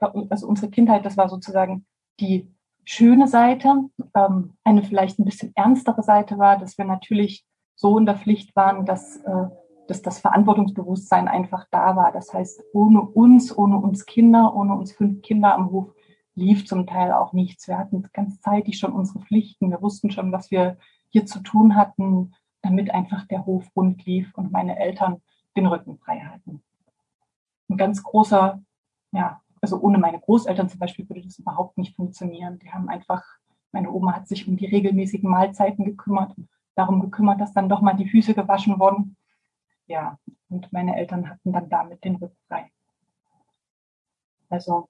Also 0.00 0.48
unsere 0.48 0.68
Kindheit, 0.68 1.06
das 1.06 1.16
war 1.16 1.28
sozusagen 1.28 1.86
die 2.18 2.52
schöne 2.84 3.28
Seite. 3.28 3.88
Ähm, 4.16 4.56
eine 4.64 4.82
vielleicht 4.82 5.20
ein 5.20 5.24
bisschen 5.24 5.52
ernstere 5.54 6.02
Seite 6.02 6.38
war, 6.38 6.58
dass 6.58 6.76
wir 6.76 6.86
natürlich 6.86 7.46
so 7.76 7.98
in 7.98 8.06
der 8.06 8.18
Pflicht 8.18 8.56
waren, 8.56 8.84
dass, 8.84 9.18
äh, 9.18 9.46
dass 9.88 10.02
das 10.02 10.20
Verantwortungsbewusstsein 10.20 11.28
einfach 11.28 11.66
da 11.70 11.96
war. 11.96 12.12
Das 12.12 12.32
heißt, 12.32 12.62
ohne 12.72 13.00
uns, 13.00 13.56
ohne 13.56 13.76
uns 13.78 14.06
Kinder, 14.06 14.54
ohne 14.54 14.74
uns 14.74 14.92
fünf 14.92 15.22
Kinder 15.22 15.54
am 15.54 15.70
Hof 15.70 15.92
lief 16.34 16.66
zum 16.66 16.86
Teil 16.86 17.12
auch 17.12 17.32
nichts. 17.32 17.68
Wir 17.68 17.78
hatten 17.78 18.08
ganz 18.12 18.40
zeitig 18.40 18.78
schon 18.78 18.92
unsere 18.92 19.20
Pflichten. 19.20 19.70
Wir 19.70 19.82
wussten 19.82 20.10
schon, 20.10 20.32
was 20.32 20.50
wir 20.50 20.78
hier 21.10 21.26
zu 21.26 21.40
tun 21.40 21.76
hatten, 21.76 22.34
damit 22.62 22.92
einfach 22.92 23.26
der 23.26 23.44
Hof 23.44 23.68
rund 23.76 24.04
lief 24.06 24.32
und 24.34 24.52
meine 24.52 24.78
Eltern 24.78 25.20
den 25.56 25.66
Rücken 25.66 25.98
frei 25.98 26.20
hatten. 26.20 26.62
Ein 27.68 27.76
ganz 27.76 28.02
großer, 28.02 28.62
ja, 29.12 29.40
also 29.60 29.80
ohne 29.80 29.98
meine 29.98 30.20
Großeltern 30.20 30.68
zum 30.68 30.80
Beispiel 30.80 31.08
würde 31.08 31.22
das 31.22 31.38
überhaupt 31.38 31.76
nicht 31.78 31.94
funktionieren. 31.96 32.58
Die 32.58 32.72
haben 32.72 32.88
einfach, 32.88 33.22
meine 33.72 33.90
Oma 33.90 34.14
hat 34.14 34.28
sich 34.28 34.48
um 34.48 34.56
die 34.56 34.66
regelmäßigen 34.66 35.28
Mahlzeiten 35.28 35.84
gekümmert, 35.84 36.34
darum 36.74 37.00
gekümmert, 37.00 37.40
dass 37.40 37.52
dann 37.52 37.68
doch 37.68 37.80
mal 37.80 37.94
die 37.94 38.08
Füße 38.08 38.34
gewaschen 38.34 38.78
wurden. 38.78 39.16
Ja, 39.92 40.18
und 40.48 40.72
meine 40.72 40.96
Eltern 40.96 41.28
hatten 41.28 41.52
dann 41.52 41.68
damit 41.68 42.02
den 42.02 42.16
Rücken 42.16 42.38
frei. 42.48 42.70
Also 44.48 44.88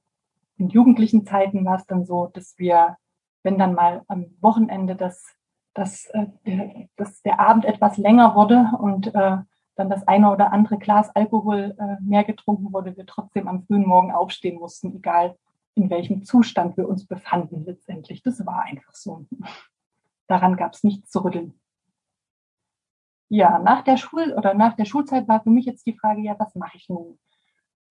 in 0.58 0.68
jugendlichen 0.68 1.26
Zeiten 1.26 1.64
war 1.64 1.74
es 1.74 1.86
dann 1.86 2.04
so, 2.04 2.28
dass 2.28 2.56
wir, 2.56 2.96
wenn 3.42 3.58
dann 3.58 3.74
mal 3.74 4.04
am 4.06 4.26
Wochenende 4.40 4.94
das, 4.94 5.34
das, 5.74 6.06
äh, 6.10 6.26
der, 6.46 6.86
dass 6.94 7.20
der 7.22 7.40
Abend 7.40 7.64
etwas 7.64 7.96
länger 7.96 8.36
wurde 8.36 8.70
und 8.78 9.08
äh, 9.08 9.38
dann 9.74 9.90
das 9.90 10.06
eine 10.06 10.30
oder 10.30 10.52
andere 10.52 10.78
Glas 10.78 11.10
Alkohol 11.16 11.74
äh, 11.76 12.00
mehr 12.00 12.22
getrunken 12.22 12.72
wurde, 12.72 12.96
wir 12.96 13.04
trotzdem 13.04 13.48
am 13.48 13.64
frühen 13.64 13.84
Morgen 13.84 14.12
aufstehen 14.12 14.60
mussten, 14.60 14.94
egal 14.94 15.36
in 15.74 15.90
welchem 15.90 16.22
Zustand 16.22 16.76
wir 16.76 16.88
uns 16.88 17.08
befanden 17.08 17.64
letztendlich. 17.64 18.22
Das 18.22 18.46
war 18.46 18.62
einfach 18.62 18.94
so. 18.94 19.26
Daran 20.28 20.56
gab 20.56 20.74
es 20.74 20.84
nichts 20.84 21.10
zu 21.10 21.24
rütteln. 21.24 21.60
Ja, 23.34 23.58
nach 23.58 23.80
der 23.80 23.96
Schul- 23.96 24.34
oder 24.34 24.52
nach 24.52 24.76
der 24.76 24.84
Schulzeit 24.84 25.26
war 25.26 25.42
für 25.42 25.48
mich 25.48 25.64
jetzt 25.64 25.86
die 25.86 25.94
Frage, 25.94 26.20
ja, 26.20 26.38
was 26.38 26.54
mache 26.54 26.76
ich 26.76 26.90
nun? 26.90 27.18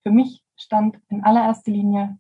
Für 0.04 0.12
mich 0.12 0.46
stand 0.56 1.00
in 1.08 1.24
allererster 1.24 1.72
Linie 1.72 2.20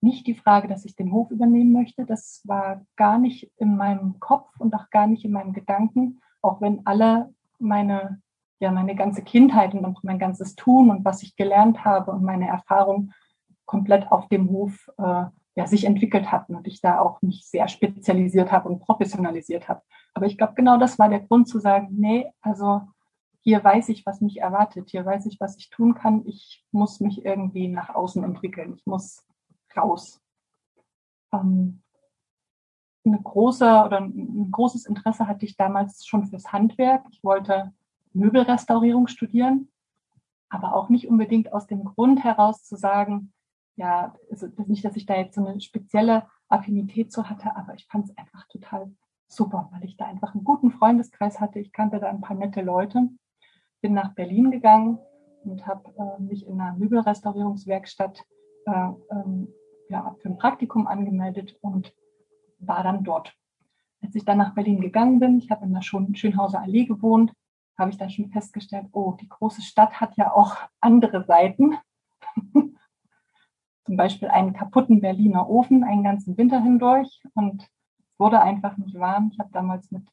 nicht 0.00 0.28
die 0.28 0.36
Frage, 0.36 0.68
dass 0.68 0.84
ich 0.84 0.94
den 0.94 1.10
Hof 1.10 1.32
übernehmen 1.32 1.72
möchte. 1.72 2.06
Das 2.06 2.40
war 2.44 2.86
gar 2.94 3.18
nicht 3.18 3.50
in 3.56 3.76
meinem 3.76 4.20
Kopf 4.20 4.48
und 4.60 4.72
auch 4.72 4.88
gar 4.90 5.08
nicht 5.08 5.24
in 5.24 5.32
meinem 5.32 5.52
Gedanken, 5.52 6.20
auch 6.42 6.60
wenn 6.60 6.86
alle 6.86 7.34
meine, 7.58 8.22
ja, 8.60 8.70
meine 8.70 8.94
ganze 8.94 9.22
Kindheit 9.24 9.74
und 9.74 9.84
auch 9.84 10.04
mein 10.04 10.20
ganzes 10.20 10.54
Tun 10.54 10.90
und 10.90 11.04
was 11.04 11.24
ich 11.24 11.34
gelernt 11.34 11.84
habe 11.84 12.12
und 12.12 12.22
meine 12.22 12.46
Erfahrung 12.46 13.10
komplett 13.64 14.12
auf 14.12 14.28
dem 14.28 14.48
Hof 14.48 14.88
äh, 14.96 15.24
ja, 15.54 15.66
sich 15.66 15.84
entwickelt 15.84 16.32
hatten 16.32 16.54
und 16.54 16.66
ich 16.66 16.80
da 16.80 16.98
auch 16.98 17.20
mich 17.22 17.46
sehr 17.46 17.68
spezialisiert 17.68 18.52
habe 18.52 18.68
und 18.68 18.80
professionalisiert 18.80 19.68
habe. 19.68 19.82
Aber 20.14 20.26
ich 20.26 20.38
glaube, 20.38 20.54
genau 20.54 20.78
das 20.78 20.98
war 20.98 21.08
der 21.08 21.20
Grund 21.20 21.48
zu 21.48 21.58
sagen, 21.58 21.88
nee, 21.92 22.30
also 22.40 22.82
hier 23.42 23.62
weiß 23.62 23.88
ich, 23.88 24.06
was 24.06 24.20
mich 24.20 24.40
erwartet, 24.40 24.90
hier 24.90 25.04
weiß 25.04 25.26
ich, 25.26 25.40
was 25.40 25.56
ich 25.56 25.68
tun 25.68 25.94
kann. 25.94 26.24
Ich 26.26 26.64
muss 26.70 27.00
mich 27.00 27.24
irgendwie 27.24 27.68
nach 27.68 27.90
außen 27.90 28.22
entwickeln. 28.22 28.74
Ich 28.76 28.86
muss 28.86 29.26
raus. 29.76 30.20
Ähm, 31.32 31.82
eine 33.04 33.20
große 33.20 33.64
oder 33.64 34.00
ein 34.00 34.50
großes 34.52 34.86
Interesse 34.86 35.26
hatte 35.26 35.44
ich 35.44 35.56
damals 35.56 36.06
schon 36.06 36.26
fürs 36.26 36.52
Handwerk. 36.52 37.04
Ich 37.10 37.24
wollte 37.24 37.72
Möbelrestaurierung 38.12 39.08
studieren, 39.08 39.68
aber 40.48 40.74
auch 40.76 40.88
nicht 40.88 41.08
unbedingt 41.08 41.52
aus 41.52 41.66
dem 41.66 41.84
Grund 41.84 42.22
heraus 42.22 42.62
zu 42.62 42.76
sagen, 42.76 43.32
ja, 43.76 44.14
also 44.30 44.48
nicht, 44.66 44.84
dass 44.84 44.96
ich 44.96 45.06
da 45.06 45.16
jetzt 45.16 45.34
so 45.34 45.46
eine 45.46 45.60
spezielle 45.60 46.26
Affinität 46.48 47.12
zu 47.12 47.28
hatte, 47.28 47.56
aber 47.56 47.74
ich 47.74 47.86
fand 47.86 48.08
es 48.08 48.16
einfach 48.16 48.46
total 48.48 48.92
super, 49.26 49.68
weil 49.72 49.84
ich 49.84 49.96
da 49.96 50.06
einfach 50.06 50.34
einen 50.34 50.44
guten 50.44 50.70
Freundeskreis 50.70 51.40
hatte. 51.40 51.58
Ich 51.58 51.72
kannte 51.72 51.98
da 51.98 52.08
ein 52.08 52.20
paar 52.20 52.36
nette 52.36 52.60
Leute. 52.60 53.08
Bin 53.80 53.94
nach 53.94 54.14
Berlin 54.14 54.50
gegangen 54.50 54.98
und 55.44 55.66
habe 55.66 55.92
äh, 55.96 56.22
mich 56.22 56.46
in 56.46 56.60
einer 56.60 56.76
Möbelrestaurierungswerkstatt 56.76 58.24
äh, 58.66 58.88
ähm, 59.10 59.48
ja, 59.88 60.14
für 60.20 60.28
ein 60.28 60.36
Praktikum 60.36 60.86
angemeldet 60.86 61.56
und 61.60 61.94
war 62.58 62.82
dann 62.82 63.04
dort. 63.04 63.34
Als 64.02 64.14
ich 64.14 64.24
dann 64.24 64.38
nach 64.38 64.54
Berlin 64.54 64.80
gegangen 64.80 65.18
bin, 65.18 65.38
ich 65.38 65.50
habe 65.50 65.64
in 65.64 65.72
der 65.72 65.82
Schönhauser 65.82 66.60
Allee 66.60 66.84
gewohnt, 66.84 67.32
habe 67.78 67.90
ich 67.90 67.96
dann 67.96 68.10
schon 68.10 68.30
festgestellt, 68.30 68.86
oh, 68.92 69.12
die 69.20 69.28
große 69.28 69.62
Stadt 69.62 70.00
hat 70.00 70.16
ja 70.16 70.32
auch 70.32 70.56
andere 70.80 71.24
Seiten. 71.24 71.76
Zum 73.84 73.96
Beispiel 73.96 74.28
einen 74.28 74.52
kaputten 74.52 75.00
Berliner 75.00 75.48
Ofen 75.48 75.84
einen 75.84 76.04
ganzen 76.04 76.36
Winter 76.36 76.62
hindurch 76.62 77.22
und 77.34 77.68
wurde 78.18 78.40
einfach 78.40 78.76
nicht 78.76 78.98
warm. 78.98 79.30
Ich 79.32 79.38
habe 79.38 79.50
damals 79.52 79.90
mit 79.90 80.06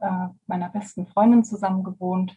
äh, 0.00 0.28
meiner 0.46 0.68
besten 0.68 1.06
Freundin 1.06 1.44
zusammen 1.44 1.84
gewohnt. 1.84 2.36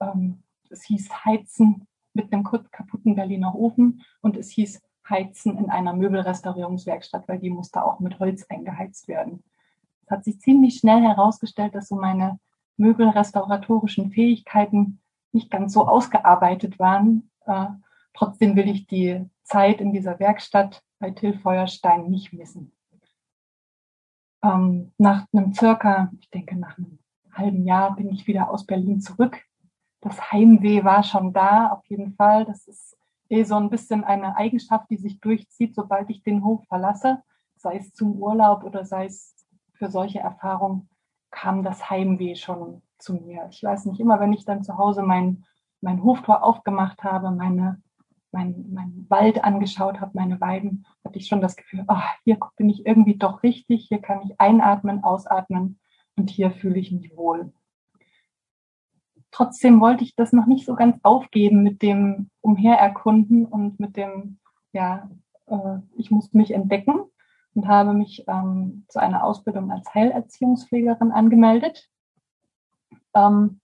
Ähm, 0.00 0.42
es 0.70 0.84
hieß 0.84 1.24
Heizen 1.24 1.86
mit 2.14 2.32
einem 2.32 2.44
kaputten 2.44 3.14
Berliner 3.14 3.54
Ofen 3.54 4.02
und 4.20 4.36
es 4.36 4.50
hieß 4.50 4.80
heizen 5.08 5.58
in 5.58 5.70
einer 5.70 5.94
Möbelrestaurierungswerkstatt, 5.94 7.28
weil 7.28 7.38
die 7.38 7.50
musste 7.50 7.84
auch 7.84 8.00
mit 8.00 8.18
Holz 8.18 8.46
eingeheizt 8.48 9.08
werden. 9.08 9.42
Es 10.04 10.10
hat 10.10 10.24
sich 10.24 10.40
ziemlich 10.40 10.78
schnell 10.78 11.02
herausgestellt, 11.02 11.74
dass 11.74 11.88
so 11.88 11.96
meine 11.96 12.38
möbelrestauratorischen 12.76 14.10
Fähigkeiten 14.10 15.00
nicht 15.32 15.50
ganz 15.50 15.72
so 15.72 15.86
ausgearbeitet 15.86 16.78
waren. 16.78 17.30
Äh, 17.46 17.66
trotzdem 18.14 18.56
will 18.56 18.68
ich 18.68 18.86
die 18.86 19.28
Zeit 19.42 19.80
in 19.80 19.92
dieser 19.92 20.18
Werkstatt 20.18 20.82
bei 20.98 21.10
Till 21.10 21.38
Feuerstein 21.38 22.08
nicht 22.08 22.32
missen. 22.32 22.72
Ähm, 24.42 24.92
nach 24.98 25.26
einem 25.32 25.52
circa, 25.54 26.10
ich 26.20 26.30
denke 26.30 26.56
nach 26.56 26.76
einem 26.78 26.98
halben 27.32 27.64
Jahr 27.64 27.94
bin 27.94 28.10
ich 28.10 28.26
wieder 28.26 28.50
aus 28.50 28.66
Berlin 28.66 29.00
zurück. 29.00 29.40
Das 30.00 30.32
Heimweh 30.32 30.84
war 30.84 31.02
schon 31.02 31.32
da, 31.32 31.68
auf 31.68 31.84
jeden 31.86 32.14
Fall. 32.14 32.44
Das 32.44 32.66
ist 32.66 32.96
eh 33.28 33.44
so 33.44 33.54
ein 33.56 33.70
bisschen 33.70 34.04
eine 34.04 34.36
Eigenschaft, 34.36 34.90
die 34.90 34.96
sich 34.96 35.20
durchzieht, 35.20 35.74
sobald 35.74 36.10
ich 36.10 36.22
den 36.22 36.44
Hof 36.44 36.64
verlasse, 36.66 37.22
sei 37.56 37.76
es 37.76 37.94
zum 37.94 38.20
Urlaub 38.20 38.64
oder 38.64 38.84
sei 38.84 39.06
es 39.06 39.34
für 39.74 39.90
solche 39.90 40.18
Erfahrungen, 40.18 40.88
kam 41.30 41.62
das 41.62 41.88
Heimweh 41.88 42.34
schon 42.34 42.82
zu 42.98 43.14
mir. 43.14 43.48
Ich 43.50 43.62
weiß 43.62 43.86
nicht, 43.86 44.00
immer 44.00 44.20
wenn 44.20 44.32
ich 44.32 44.44
dann 44.44 44.62
zu 44.62 44.76
Hause 44.76 45.02
mein, 45.02 45.44
mein 45.80 46.02
Hoftor 46.04 46.44
aufgemacht 46.44 47.02
habe, 47.02 47.30
meine, 47.30 47.80
mein, 48.32 48.66
mein 48.72 49.06
Wald 49.08 49.44
angeschaut 49.44 50.00
habe, 50.00 50.12
meine 50.14 50.40
Weiden, 50.40 50.86
hatte 51.04 51.18
ich 51.18 51.28
schon 51.28 51.40
das 51.40 51.56
Gefühl, 51.56 51.84
oh, 51.88 52.02
hier 52.24 52.38
bin 52.56 52.68
ich 52.70 52.86
irgendwie 52.86 53.16
doch 53.16 53.42
richtig, 53.42 53.86
hier 53.88 54.00
kann 54.00 54.22
ich 54.22 54.40
einatmen, 54.40 55.04
ausatmen 55.04 55.78
und 56.16 56.30
hier 56.30 56.50
fühle 56.50 56.78
ich 56.78 56.92
mich 56.92 57.16
wohl 57.16 57.52
trotzdem 59.32 59.80
wollte 59.80 60.04
ich 60.04 60.14
das 60.14 60.32
noch 60.32 60.46
nicht 60.46 60.64
so 60.64 60.76
ganz 60.76 60.96
aufgeben 61.02 61.64
mit 61.64 61.82
dem 61.82 62.30
Umhererkunden 62.40 63.46
und 63.46 63.80
mit 63.80 63.96
dem, 63.96 64.38
ja, 64.72 65.10
äh, 65.46 65.78
ich 65.96 66.12
muss 66.12 66.32
mich 66.32 66.52
entdecken 66.52 67.00
und 67.54 67.66
habe 67.66 67.94
mich 67.94 68.24
ähm, 68.28 68.84
zu 68.88 69.00
einer 69.00 69.24
Ausbildung 69.24 69.72
als 69.72 69.92
Heilerziehungspflegerin 69.92 71.10
angemeldet. 71.10 71.88
Ähm, 73.14 73.60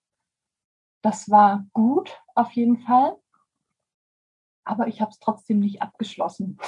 das 1.03 1.31
war 1.31 1.66
gut, 1.73 2.20
auf 2.35 2.51
jeden 2.53 2.78
Fall. 2.78 3.16
Aber 4.69 4.86
ich 4.86 5.01
habe 5.01 5.11
es 5.11 5.19
trotzdem 5.19 5.61
nicht 5.61 5.82
abgeschlossen. 5.82 6.59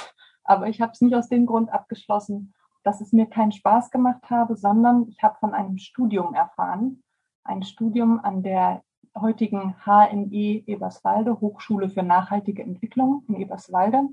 Aber 0.43 0.67
ich 0.67 0.81
habe 0.81 0.91
es 0.91 1.01
nicht 1.01 1.15
aus 1.15 1.29
dem 1.29 1.45
Grund 1.45 1.71
abgeschlossen, 1.71 2.53
dass 2.83 2.99
es 2.99 3.13
mir 3.13 3.27
keinen 3.27 3.51
Spaß 3.51 3.91
gemacht 3.91 4.29
habe, 4.29 4.55
sondern 4.55 5.07
ich 5.07 5.21
habe 5.21 5.37
von 5.39 5.53
einem 5.53 5.77
Studium 5.77 6.33
erfahren, 6.33 7.03
ein 7.43 7.63
Studium 7.63 8.19
an 8.19 8.41
der 8.41 8.83
heutigen 9.19 9.75
HNE 9.85 10.63
Eberswalde, 10.65 11.39
Hochschule 11.39 11.89
für 11.89 12.01
nachhaltige 12.01 12.63
Entwicklung 12.63 13.23
in 13.27 13.35
Eberswalde. 13.35 14.09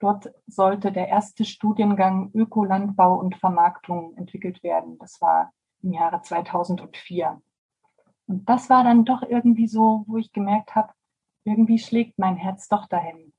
Dort 0.00 0.30
sollte 0.46 0.92
der 0.92 1.08
erste 1.08 1.44
Studiengang 1.44 2.30
Ökolandbau 2.34 3.18
und 3.18 3.36
Vermarktung 3.36 4.16
entwickelt 4.16 4.62
werden. 4.62 4.98
Das 4.98 5.20
war 5.20 5.52
im 5.82 5.92
Jahre 5.92 6.20
2004. 6.20 7.40
Und 8.26 8.48
das 8.48 8.68
war 8.68 8.84
dann 8.84 9.04
doch 9.04 9.22
irgendwie 9.22 9.66
so, 9.66 10.04
wo 10.06 10.18
ich 10.18 10.32
gemerkt 10.32 10.74
habe, 10.74 10.92
irgendwie 11.48 11.78
schlägt 11.78 12.18
mein 12.18 12.36
Herz 12.36 12.68
doch 12.68 12.86
dahin. 12.86 13.32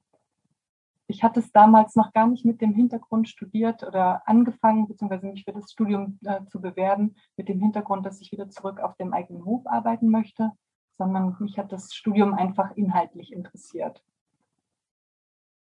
Ich 1.07 1.23
hatte 1.23 1.40
es 1.40 1.52
damals 1.52 1.95
noch 1.95 2.14
gar 2.14 2.27
nicht 2.27 2.45
mit 2.45 2.61
dem 2.61 2.73
Hintergrund 2.73 3.27
studiert 3.27 3.84
oder 3.84 4.27
angefangen, 4.27 4.88
beziehungsweise 4.88 5.26
mich 5.27 5.44
für 5.44 5.53
das 5.53 5.72
Studium 5.72 6.19
äh, 6.23 6.45
zu 6.45 6.61
bewerben, 6.61 7.15
mit 7.36 7.49
dem 7.49 7.60
Hintergrund, 7.60 8.06
dass 8.06 8.22
ich 8.22 8.31
wieder 8.31 8.49
zurück 8.49 8.80
auf 8.80 8.95
dem 8.95 9.14
eigenen 9.14 9.44
Hof 9.44 9.65
arbeiten 9.65 10.10
möchte, 10.10 10.52
sondern 10.98 11.36
mich 11.40 11.57
hat 11.57 11.72
das 11.72 11.94
Studium 11.94 12.34
einfach 12.34 12.76
inhaltlich 12.76 13.34
interessiert. 13.34 14.03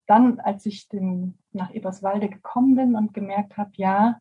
Dann, 0.07 0.41
als 0.41 0.66
ich 0.66 0.89
den, 0.89 1.39
nach 1.53 1.73
Eberswalde 1.73 2.29
gekommen 2.29 2.75
bin 2.77 2.95
und 2.95 3.15
gemerkt 3.15 3.57
habe, 3.57 3.70
ja, 3.77 4.19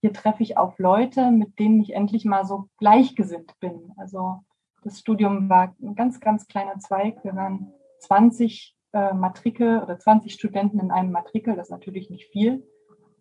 hier 0.00 0.12
treffe 0.12 0.42
ich 0.42 0.56
auf 0.56 0.78
Leute, 0.78 1.30
mit 1.30 1.58
denen 1.58 1.80
ich 1.80 1.94
endlich 1.94 2.24
mal 2.24 2.46
so 2.46 2.68
gleichgesinnt 2.78 3.58
bin. 3.60 3.92
Also 3.96 4.44
das 4.86 5.00
Studium 5.00 5.48
war 5.48 5.74
ein 5.82 5.96
ganz, 5.96 6.20
ganz 6.20 6.46
kleiner 6.46 6.78
Zweig. 6.78 7.22
Wir 7.24 7.34
waren 7.34 7.72
20 7.98 8.76
äh, 8.92 9.12
Matrikel 9.14 9.82
oder 9.82 9.98
20 9.98 10.32
Studenten 10.32 10.78
in 10.78 10.92
einem 10.92 11.10
Matrikel, 11.10 11.56
das 11.56 11.66
ist 11.66 11.72
natürlich 11.72 12.08
nicht 12.08 12.30
viel. 12.30 12.64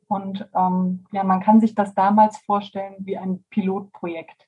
Und 0.08 0.48
ähm, 0.56 1.06
ja, 1.12 1.24
man 1.24 1.42
kann 1.42 1.60
sich 1.60 1.74
das 1.74 1.96
damals 1.96 2.38
vorstellen 2.38 2.94
wie 3.00 3.18
ein 3.18 3.44
Pilotprojekt. 3.50 4.48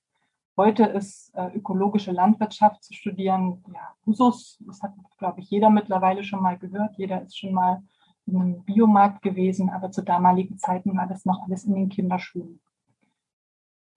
Heute 0.56 0.86
ist 0.86 1.34
äh, 1.34 1.48
ökologische 1.56 2.12
Landwirtschaft 2.12 2.84
zu 2.84 2.94
studieren, 2.94 3.64
ja, 3.74 3.96
Usus, 4.06 4.60
das 4.68 4.84
hat, 4.84 4.94
glaube 5.18 5.40
ich, 5.40 5.50
jeder 5.50 5.72
mittlerweile 5.72 6.24
schon 6.24 6.44
mal 6.44 6.60
gehört. 6.60 6.98
Jeder 6.98 7.24
ist 7.24 7.38
schon 7.38 7.54
mal 7.54 7.82
in 8.28 8.40
einem 8.40 8.64
Biomarkt 8.64 9.24
gewesen, 9.24 9.72
aber 9.72 9.90
zu 9.90 10.04
damaligen 10.04 10.60
Zeiten 10.60 10.96
war 10.96 11.08
das 11.08 11.26
noch 11.26 11.42
alles 11.44 11.64
in 11.64 11.74
den 11.74 11.90
Kinderschuhen. 11.90 12.60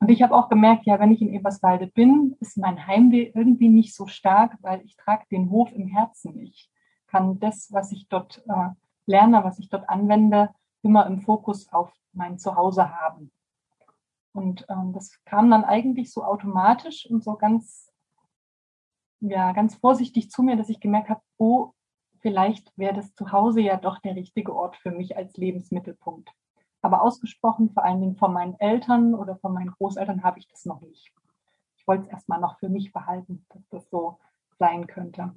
Und 0.00 0.10
ich 0.10 0.22
habe 0.22 0.34
auch 0.34 0.48
gemerkt, 0.48 0.86
ja, 0.86 0.98
wenn 0.98 1.12
ich 1.12 1.20
in 1.20 1.32
Eberswalde 1.32 1.86
bin, 1.86 2.34
ist 2.40 2.56
mein 2.56 2.86
Heimweh 2.86 3.32
irgendwie 3.34 3.68
nicht 3.68 3.94
so 3.94 4.06
stark, 4.06 4.56
weil 4.62 4.80
ich 4.82 4.96
trage 4.96 5.26
den 5.30 5.50
Hof 5.50 5.70
im 5.72 5.88
Herzen. 5.88 6.40
Ich 6.40 6.70
kann 7.06 7.38
das, 7.38 7.70
was 7.70 7.92
ich 7.92 8.08
dort 8.08 8.42
äh, 8.48 8.70
lerne, 9.04 9.44
was 9.44 9.58
ich 9.58 9.68
dort 9.68 9.88
anwende, 9.90 10.50
immer 10.82 11.06
im 11.06 11.20
Fokus 11.20 11.70
auf 11.70 11.92
mein 12.12 12.38
Zuhause 12.38 12.90
haben. 12.98 13.30
Und 14.32 14.64
ähm, 14.70 14.92
das 14.94 15.22
kam 15.24 15.50
dann 15.50 15.64
eigentlich 15.64 16.12
so 16.12 16.24
automatisch 16.24 17.06
und 17.10 17.22
so 17.22 17.36
ganz, 17.36 17.92
ja, 19.20 19.52
ganz 19.52 19.74
vorsichtig 19.74 20.30
zu 20.30 20.42
mir, 20.42 20.56
dass 20.56 20.70
ich 20.70 20.80
gemerkt 20.80 21.10
habe, 21.10 21.20
oh, 21.36 21.72
vielleicht 22.20 22.72
wäre 22.78 22.94
das 22.94 23.14
Zuhause 23.14 23.60
ja 23.60 23.76
doch 23.76 23.98
der 23.98 24.16
richtige 24.16 24.54
Ort 24.54 24.76
für 24.76 24.92
mich 24.92 25.16
als 25.16 25.36
Lebensmittelpunkt. 25.36 26.30
Aber 26.82 27.02
ausgesprochen, 27.02 27.70
vor 27.70 27.84
allen 27.84 28.00
Dingen 28.00 28.16
von 28.16 28.32
meinen 28.32 28.58
Eltern 28.58 29.14
oder 29.14 29.36
von 29.36 29.52
meinen 29.52 29.72
Großeltern, 29.72 30.22
habe 30.22 30.38
ich 30.38 30.48
das 30.48 30.64
noch 30.64 30.80
nicht. 30.80 31.12
Ich 31.76 31.86
wollte 31.86 32.04
es 32.04 32.10
erstmal 32.10 32.40
noch 32.40 32.58
für 32.58 32.68
mich 32.68 32.92
behalten, 32.92 33.44
dass 33.50 33.68
das 33.68 33.90
so 33.90 34.18
sein 34.58 34.86
könnte. 34.86 35.34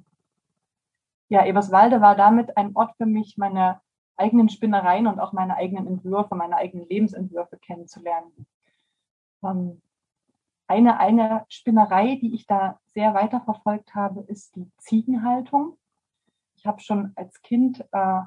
Ja, 1.28 1.44
Eberswalde 1.44 2.00
war 2.00 2.16
damit 2.16 2.56
ein 2.56 2.76
Ort 2.76 2.96
für 2.96 3.06
mich, 3.06 3.36
meine 3.36 3.80
eigenen 4.16 4.48
Spinnereien 4.48 5.06
und 5.06 5.18
auch 5.18 5.32
meine 5.32 5.56
eigenen 5.56 5.86
Entwürfe, 5.86 6.34
meine 6.34 6.56
eigenen 6.56 6.86
Lebensentwürfe 6.88 7.58
kennenzulernen. 7.58 8.46
Ähm, 9.42 9.82
eine, 10.66 10.98
eine 10.98 11.44
Spinnerei, 11.48 12.16
die 12.16 12.34
ich 12.34 12.46
da 12.46 12.80
sehr 12.86 13.14
weiterverfolgt 13.14 13.94
habe, 13.94 14.20
ist 14.22 14.56
die 14.56 14.70
Ziegenhaltung. 14.78 15.76
Ich 16.56 16.66
habe 16.66 16.80
schon 16.80 17.12
als 17.16 17.42
Kind 17.42 17.84
äh, 17.92 18.20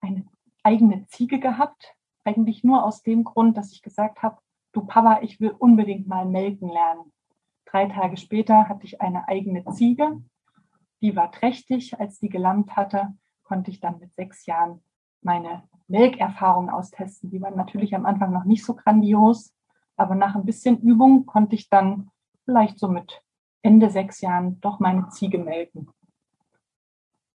eine 0.00 0.26
eigene 0.62 1.06
Ziege 1.06 1.38
gehabt, 1.38 1.94
eigentlich 2.24 2.64
nur 2.64 2.84
aus 2.84 3.02
dem 3.02 3.24
Grund, 3.24 3.56
dass 3.56 3.72
ich 3.72 3.82
gesagt 3.82 4.22
habe, 4.22 4.38
du 4.72 4.84
Papa, 4.84 5.20
ich 5.22 5.40
will 5.40 5.50
unbedingt 5.50 6.08
mal 6.08 6.26
melken 6.26 6.68
lernen. 6.68 7.12
Drei 7.66 7.86
Tage 7.86 8.16
später 8.16 8.68
hatte 8.68 8.84
ich 8.84 9.00
eine 9.00 9.28
eigene 9.28 9.64
Ziege, 9.66 10.22
die 11.00 11.16
war 11.16 11.30
trächtig. 11.30 11.98
Als 12.00 12.18
die 12.18 12.28
gelammt 12.28 12.76
hatte, 12.76 13.14
konnte 13.42 13.70
ich 13.70 13.80
dann 13.80 13.98
mit 13.98 14.14
sechs 14.14 14.46
Jahren 14.46 14.82
meine 15.22 15.62
Melkerfahrung 15.86 16.70
austesten. 16.70 17.30
Die 17.30 17.40
waren 17.40 17.56
natürlich 17.56 17.94
am 17.94 18.06
Anfang 18.06 18.32
noch 18.32 18.44
nicht 18.44 18.64
so 18.64 18.74
grandios, 18.74 19.54
aber 19.96 20.14
nach 20.14 20.34
ein 20.34 20.44
bisschen 20.44 20.80
Übung 20.80 21.26
konnte 21.26 21.56
ich 21.56 21.68
dann 21.68 22.10
vielleicht 22.44 22.78
so 22.78 22.88
mit 22.88 23.22
Ende 23.62 23.90
sechs 23.90 24.20
Jahren 24.20 24.60
doch 24.60 24.80
meine 24.80 25.08
Ziege 25.08 25.38
melken. 25.38 25.90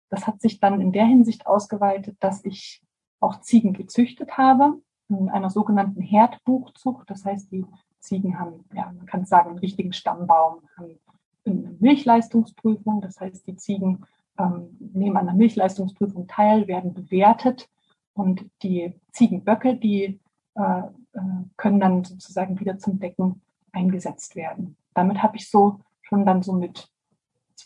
Das 0.10 0.26
hat 0.26 0.42
sich 0.42 0.60
dann 0.60 0.82
in 0.82 0.92
der 0.92 1.06
Hinsicht 1.06 1.46
ausgeweitet, 1.46 2.18
dass 2.20 2.44
ich 2.44 2.82
auch 3.20 3.42
Ziegen 3.42 3.74
gezüchtet 3.74 4.38
habe, 4.38 4.80
in 5.10 5.30
einer 5.30 5.50
sogenannten 5.50 6.02
Herdbuchzucht. 6.02 7.10
Das 7.10 7.26
heißt, 7.26 7.52
die 7.52 7.66
Ziegen 8.00 8.40
haben, 8.40 8.66
ja, 8.74 8.92
man 8.96 9.06
kann 9.06 9.26
sagen, 9.26 9.52
einen 9.52 9.60
richtigen 9.60 9.94
Stammbaum, 9.94 10.62
haben 10.78 11.00
eine 11.46 11.76
Milchleistungsprüfung. 11.80 13.02
Das 13.02 13.20
heißt, 13.20 13.46
die 13.48 13.56
Ziegen 13.56 14.06
ähm, 14.38 14.78
nehmen 14.94 15.18
an 15.18 15.26
der 15.26 15.36
Milchleistungsprüfung 15.36 16.28
teil, 16.28 16.68
werden 16.68 16.94
bewertet 16.94 17.70
und 18.14 18.46
die 18.64 18.94
Ziegenböcke, 19.12 19.76
die 19.76 20.20
äh, 20.56 20.80
äh, 21.14 21.20
können 21.58 21.80
dann 21.80 22.04
sozusagen 22.04 22.60
wieder 22.60 22.78
zum 22.78 23.00
Decken 23.00 23.42
eingesetzt 23.72 24.36
werden. 24.36 24.76
Damit 24.94 25.22
habe 25.22 25.38
ich 25.38 25.50
so 25.50 25.80
schon 26.02 26.26
dann 26.26 26.42
so 26.42 26.54
mit 26.54 26.90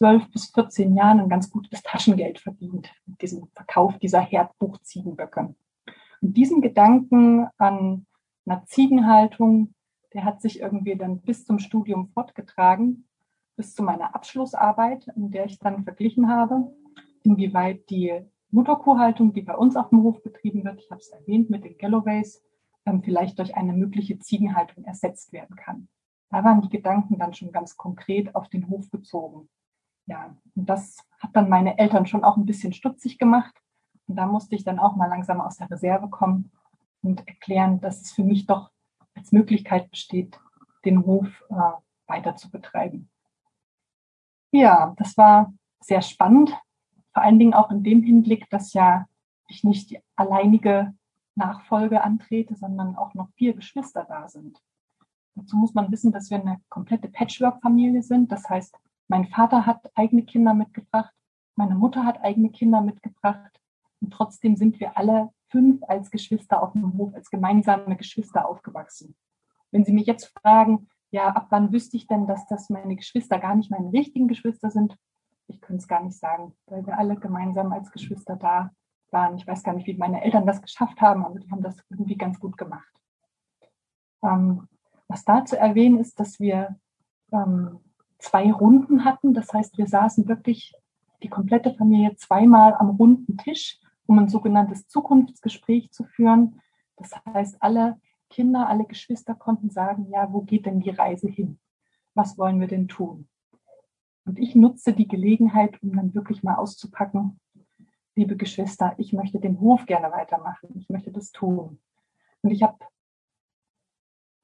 12 0.04 0.32
bis 0.32 0.48
14 0.48 0.98
Jahren 0.98 1.22
ein 1.22 1.30
ganz 1.30 1.50
gutes 1.50 1.82
Taschengeld 1.82 2.38
verdient 2.38 2.92
mit 3.06 3.22
diesem 3.22 3.48
Verkauf 3.54 3.98
dieser 4.00 4.20
Herdbuchziegenböcke. 4.20 5.56
Und 6.22 6.34
diesen 6.36 6.60
Gedanken 6.60 7.48
an 7.58 8.06
einer 8.46 8.66
Ziegenhaltung, 8.66 9.74
der 10.14 10.26
hat 10.26 10.42
sich 10.42 10.60
irgendwie 10.60 10.98
dann 10.98 11.22
bis 11.22 11.46
zum 11.46 11.58
Studium 11.58 12.10
fortgetragen, 12.10 13.08
bis 13.56 13.76
zu 13.76 13.82
meiner 13.82 14.14
Abschlussarbeit, 14.14 15.08
in 15.16 15.32
der 15.32 15.46
ich 15.46 15.58
dann 15.60 15.86
verglichen 15.86 16.28
habe, 16.28 16.70
inwieweit 17.24 17.90
die 17.90 18.26
Mutterkuhhaltung, 18.52 19.32
die 19.32 19.44
bei 19.44 19.56
uns 19.56 19.78
auf 19.78 19.88
dem 19.88 20.04
Hof 20.04 20.22
betrieben 20.22 20.66
wird, 20.66 20.82
ich 20.82 20.92
habe 20.92 21.00
es 21.00 21.12
erwähnt 21.12 21.50
mit 21.50 21.64
den 21.64 21.78
Galloways, 21.78 22.44
ähm, 22.86 23.02
vielleicht 23.04 23.40
durch 23.40 23.56
eine 23.56 23.72
mögliche 23.72 24.20
Ziegenhaltung 24.20 24.84
ersetzt 24.84 25.32
werden 25.32 25.56
kann. 25.56 25.88
Da 26.30 26.44
waren 26.44 26.62
die 26.62 26.68
Gedanken 26.68 27.18
dann 27.18 27.34
schon 27.34 27.54
ganz 27.54 27.78
konkret 27.78 28.36
auf 28.36 28.50
den 28.50 28.68
Hof 28.68 28.92
bezogen. 28.92 29.48
Ja, 30.06 30.36
das 30.56 30.98
hat 31.20 31.32
dann 31.34 31.50
meine 31.50 31.78
Eltern 31.78 32.06
schon 32.06 32.24
auch 32.24 32.38
ein 32.38 32.46
bisschen 32.46 32.74
stutzig 32.74 33.18
gemacht, 33.18 33.54
und 34.08 34.16
da 34.16 34.26
musste 34.26 34.56
ich 34.56 34.64
dann 34.64 34.80
auch 34.80 34.96
mal 34.96 35.08
langsam 35.08 35.42
aus 35.42 35.58
der 35.58 35.70
Reserve 35.72 36.10
kommen 36.10 36.52
und 37.02 37.28
erklären, 37.28 37.80
dass 37.80 38.02
es 38.02 38.12
für 38.12 38.24
mich 38.24 38.46
doch 38.46 38.72
als 39.16 39.32
Möglichkeit 39.32 39.90
besteht, 39.90 40.40
den 40.86 41.06
Hof 41.06 41.28
äh, 41.50 41.56
weiter 42.08 42.36
zu 42.36 42.52
betreiben. 42.52 43.10
Ja, 44.52 44.94
das 44.98 45.18
war 45.18 45.54
sehr 45.80 46.02
spannend, 46.02 46.50
vor 47.14 47.24
allen 47.24 47.40
Dingen 47.40 47.54
auch 47.54 47.72
in 47.72 47.84
dem 47.84 48.04
Hinblick, 48.04 48.50
dass 48.50 48.74
ja 48.74 49.06
ich 49.48 49.64
nicht 49.64 49.90
die 49.92 50.00
alleinige 50.16 50.94
Nachfolge 51.36 52.04
antrete, 52.04 52.56
sondern 52.56 52.96
auch 52.96 53.14
noch 53.14 53.30
vier 53.36 53.54
Geschwister 53.54 54.06
da 54.08 54.28
sind. 54.28 54.60
Dazu 55.36 55.58
muss 55.58 55.74
man 55.74 55.92
wissen, 55.92 56.12
dass 56.12 56.30
wir 56.30 56.40
eine 56.40 56.60
komplette 56.70 57.08
Patchwork-Familie 57.08 58.04
sind. 58.04 58.32
Das 58.32 58.48
heißt, 58.50 58.78
mein 59.14 59.28
Vater 59.28 59.68
hat 59.68 59.92
eigene 59.94 60.24
Kinder 60.24 60.56
mitgebracht, 60.56 61.14
meine 61.56 61.76
Mutter 61.76 62.04
hat 62.04 62.24
eigene 62.24 62.50
Kinder 62.50 62.82
mitgebracht 62.82 63.62
und 64.02 64.12
trotzdem 64.12 64.56
sind 64.56 64.80
wir 64.80 64.98
alle 64.98 65.30
fünf 65.50 65.84
als 65.88 66.10
Geschwister 66.10 66.64
auf 66.64 66.72
dem 66.72 66.98
Hof, 66.98 67.14
als 67.14 67.30
gemeinsame 67.30 67.96
Geschwister 67.96 68.50
aufgewachsen. 68.50 69.16
Wenn 69.70 69.86
Sie 69.86 69.94
mich 69.94 70.08
jetzt 70.08 70.34
fragen, 70.40 70.88
ja, 71.12 71.28
ab 71.28 71.46
wann 71.52 71.72
wüsste 71.72 71.96
ich 71.96 72.08
denn, 72.08 72.26
dass 72.26 72.48
das 72.48 72.72
meine 72.72 72.96
Geschwister 72.96 73.38
gar 73.38 73.54
nicht 73.54 73.70
meine 73.70 73.94
richtigen 73.94 74.28
Geschwister 74.28 74.72
sind? 74.72 74.98
Ich 75.46 75.62
könnte 75.62 75.82
es 75.82 75.88
gar 75.88 76.04
nicht 76.04 76.18
sagen, 76.18 76.56
weil 76.66 76.84
wir 76.88 76.98
alle 76.98 77.16
gemeinsam 77.16 77.72
als 77.72 77.92
Geschwister 77.92 78.36
da 78.36 78.72
waren. 79.12 79.36
Ich 79.36 79.46
weiß 79.46 79.62
gar 79.62 79.76
nicht, 79.76 79.86
wie 79.86 79.94
meine 79.96 80.24
Eltern 80.24 80.48
das 80.48 80.60
geschafft 80.60 81.02
haben, 81.02 81.24
aber 81.24 81.38
die 81.38 81.52
haben 81.52 81.62
das 81.62 81.78
irgendwie 81.92 82.18
ganz 82.18 82.40
gut 82.40 82.58
gemacht. 82.58 82.92
Ähm, 84.24 84.68
was 85.08 85.24
da 85.24 85.46
zu 85.46 85.56
erwähnen 85.56 86.00
ist, 86.00 86.20
dass 86.20 86.40
wir 86.40 86.80
ähm, 87.32 87.80
zwei 88.24 88.52
Runden 88.52 89.06
hatten. 89.06 89.34
Das 89.34 89.54
heißt, 89.54 89.78
wir 89.78 89.88
saßen 89.88 90.28
wirklich 90.28 90.74
die 91.22 91.30
komplette 91.30 91.74
Familie 91.74 92.16
zweimal 92.16 92.74
am 92.74 92.90
runden 92.90 93.38
Tisch 93.38 93.80
um 94.06 94.20
ein 94.20 94.28
sogenanntes 94.28 94.88
Zukunftsgespräch 94.88 95.92
zu 95.92 96.04
führen. 96.04 96.62
Das 96.98 97.12
heißt, 97.26 97.58
alle 97.62 98.00
Kinder, 98.30 98.68
alle 98.68 98.86
Geschwister 98.86 99.36
konnten 99.36 99.70
sagen, 99.70 100.08
ja, 100.10 100.32
wo 100.32 100.42
geht 100.42 100.66
denn 100.66 100.80
die 100.80 100.90
Reise 100.90 101.28
hin? 101.28 101.60
Was 102.14 102.38
wollen 102.38 102.60
wir 102.60 102.68
denn 102.68 102.88
tun? 102.88 103.28
Und 104.26 104.40
ich 104.40 104.56
nutze 104.56 104.94
die 104.94 105.08
Gelegenheit, 105.08 105.82
um 105.82 105.96
dann 105.96 106.14
wirklich 106.14 106.44
mal 106.44 106.56
auszupacken, 106.56 107.40
liebe 108.16 108.38
Geschwister, 108.38 108.94
ich 108.98 109.14
möchte 109.14 109.40
den 109.40 109.60
Hof 109.60 109.86
gerne 109.86 110.12
weitermachen. 110.12 110.70
Ich 110.76 110.90
möchte 110.90 111.12
das 111.12 111.32
tun. 111.32 111.80
Und 112.42 112.52
ich 112.52 112.64
habe, 112.64 112.78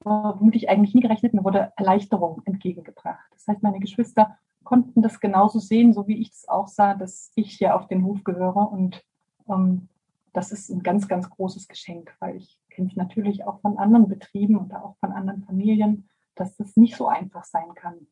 womit 0.04 0.56
ich 0.56 0.68
eigentlich 0.68 0.94
nie 0.94 1.02
gerechnet, 1.02 1.34
mir 1.34 1.44
wurde 1.44 1.72
Erleichterung 1.76 2.42
entgegengebracht. 2.44 3.26
Das 3.32 3.46
heißt, 3.46 3.62
meine 3.62 3.80
Geschwister 3.80 4.38
konnten 4.64 5.02
das 5.02 5.20
genauso 5.20 5.58
sehen, 5.58 5.92
so 5.92 6.06
wie 6.06 6.18
ich 6.18 6.30
es 6.30 6.48
auch 6.48 6.68
sah, 6.68 6.94
dass 6.94 7.32
ich 7.34 7.52
hier 7.52 7.74
auf 7.74 7.88
den 7.88 8.04
Hof 8.04 8.24
gehöre. 8.24 8.70
Und 8.70 9.04
ähm, 9.48 9.88
das 10.32 10.52
ist 10.52 10.70
ein 10.70 10.82
ganz, 10.82 11.08
ganz 11.08 11.28
großes 11.28 11.68
Geschenk, 11.68 12.14
weil 12.20 12.36
ich 12.36 12.60
kenne 12.70 12.88
es 12.88 12.96
natürlich 12.96 13.44
auch 13.44 13.60
von 13.60 13.78
anderen 13.78 14.08
Betrieben 14.08 14.58
oder 14.58 14.84
auch 14.84 14.96
von 14.98 15.12
anderen 15.12 15.42
Familien, 15.44 16.08
dass 16.34 16.56
das 16.56 16.76
nicht 16.76 16.96
so 16.96 17.08
einfach 17.08 17.44
sein 17.44 17.74
kann. 17.74 18.06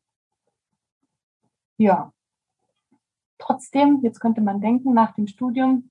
Ja. 1.76 2.12
Trotzdem, 3.38 4.00
jetzt 4.02 4.18
könnte 4.18 4.40
man 4.40 4.60
denken, 4.60 4.92
nach 4.92 5.14
dem 5.14 5.28
Studium 5.28 5.90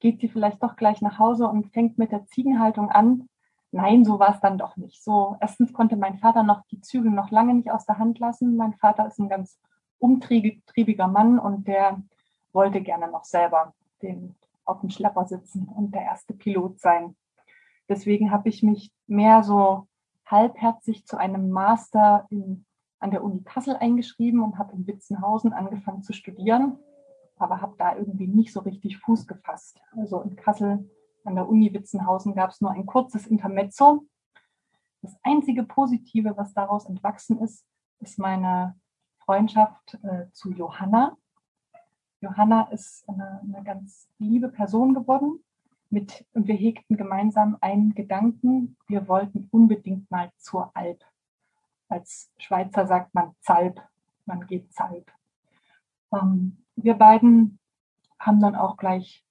geht 0.00 0.20
sie 0.20 0.28
vielleicht 0.28 0.62
doch 0.62 0.76
gleich 0.76 1.02
nach 1.02 1.18
Hause 1.18 1.46
und 1.46 1.72
fängt 1.72 1.98
mit 1.98 2.12
der 2.12 2.26
Ziegenhaltung 2.26 2.88
an. 2.88 3.28
Nein, 3.70 4.04
so 4.04 4.18
war 4.18 4.34
es 4.34 4.40
dann 4.40 4.56
doch 4.56 4.76
nicht. 4.76 5.02
So, 5.02 5.36
erstens 5.40 5.72
konnte 5.72 5.96
mein 5.96 6.18
Vater 6.18 6.42
noch 6.42 6.62
die 6.70 6.80
Zügel 6.80 7.10
noch 7.10 7.30
lange 7.30 7.54
nicht 7.54 7.70
aus 7.70 7.84
der 7.84 7.98
Hand 7.98 8.18
lassen. 8.18 8.56
Mein 8.56 8.74
Vater 8.74 9.06
ist 9.06 9.18
ein 9.18 9.28
ganz 9.28 9.58
umtriebiger 9.98 11.08
Mann 11.08 11.38
und 11.38 11.68
der 11.68 12.00
wollte 12.52 12.80
gerne 12.80 13.10
noch 13.10 13.24
selber 13.24 13.74
den, 14.00 14.36
auf 14.64 14.80
dem 14.80 14.90
Schlepper 14.90 15.26
sitzen 15.26 15.68
und 15.68 15.94
der 15.94 16.02
erste 16.02 16.32
Pilot 16.34 16.80
sein. 16.80 17.16
Deswegen 17.88 18.30
habe 18.30 18.48
ich 18.48 18.62
mich 18.62 18.92
mehr 19.06 19.42
so 19.42 19.86
halbherzig 20.24 21.06
zu 21.06 21.16
einem 21.16 21.50
Master 21.50 22.26
in, 22.30 22.64
an 23.00 23.10
der 23.10 23.24
Uni 23.24 23.42
Kassel 23.42 23.76
eingeschrieben 23.76 24.42
und 24.42 24.58
habe 24.58 24.74
in 24.74 24.86
Witzenhausen 24.86 25.52
angefangen 25.52 26.02
zu 26.02 26.12
studieren, 26.12 26.78
aber 27.36 27.60
habe 27.60 27.74
da 27.78 27.96
irgendwie 27.96 28.26
nicht 28.26 28.52
so 28.52 28.60
richtig 28.60 28.98
Fuß 28.98 29.26
gefasst. 29.26 29.80
Also 29.96 30.20
in 30.20 30.36
Kassel 30.36 30.88
an 31.28 31.34
der 31.34 31.48
Uni 31.48 31.72
Witzenhausen 31.72 32.34
gab 32.34 32.50
es 32.50 32.60
nur 32.60 32.70
ein 32.72 32.86
kurzes 32.86 33.26
Intermezzo. 33.26 34.06
Das 35.02 35.14
einzige 35.22 35.62
Positive, 35.62 36.36
was 36.36 36.54
daraus 36.54 36.86
entwachsen 36.86 37.38
ist, 37.38 37.66
ist 38.00 38.18
meine 38.18 38.74
Freundschaft 39.18 39.98
äh, 40.02 40.30
zu 40.32 40.50
Johanna. 40.50 41.16
Johanna 42.20 42.62
ist 42.72 43.06
eine, 43.08 43.40
eine 43.42 43.62
ganz 43.62 44.08
liebe 44.18 44.48
Person 44.48 44.94
geworden, 44.94 45.44
mit, 45.90 46.26
wir 46.32 46.54
hegten 46.54 46.96
gemeinsam 46.96 47.58
einen 47.60 47.94
Gedanken, 47.94 48.76
wir 48.88 49.06
wollten 49.06 49.48
unbedingt 49.52 50.10
mal 50.10 50.32
zur 50.38 50.70
Alp. 50.74 51.04
Als 51.88 52.30
Schweizer 52.38 52.86
sagt 52.86 53.14
man 53.14 53.34
Zalp, 53.40 53.82
man 54.24 54.46
geht 54.46 54.72
Zalp. 54.72 55.12
Ähm, 56.12 56.64
wir 56.76 56.94
beiden 56.94 57.58
haben 58.18 58.40
dann 58.40 58.56
auch 58.56 58.76
gleich 58.78 59.24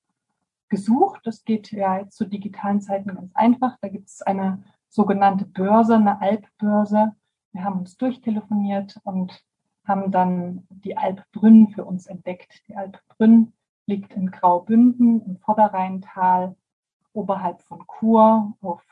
gesucht. 0.70 1.22
Das 1.24 1.44
geht 1.44 1.72
ja 1.72 2.00
jetzt 2.00 2.18
zu 2.18 2.26
digitalen 2.26 2.82
Zeiten 2.82 3.16
ganz 3.16 3.32
einfach. 3.36 3.78
Da 3.82 3.88
gibt 3.88 4.10
es 4.10 4.22
eine 4.22 4.64
sogenannte 4.90 5.46
Börse, 5.46 5.96
eine 5.96 6.22
Alpbörse. 6.22 7.14
Wir 7.52 7.64
haben 7.64 7.80
uns 7.80 7.98
durchtelefoniert 7.98 9.00
und 9.04 9.44
haben 9.86 10.12
dann 10.12 10.68
die 10.70 10.98
Alp 10.98 11.24
Brünn 11.32 11.70
für 11.70 11.86
uns 11.86 12.08
entdeckt. 12.08 12.64
Die 12.68 12.76
Alp 12.76 13.00
Brünn 13.08 13.54
liegt 13.86 14.14
in 14.14 14.32
Graubünden 14.32 15.22
im 15.22 15.38
Vorderrheintal 15.38 16.56
oberhalb 17.14 17.62
von 17.64 17.86
Chur 17.88 18.54
auf 18.62 18.84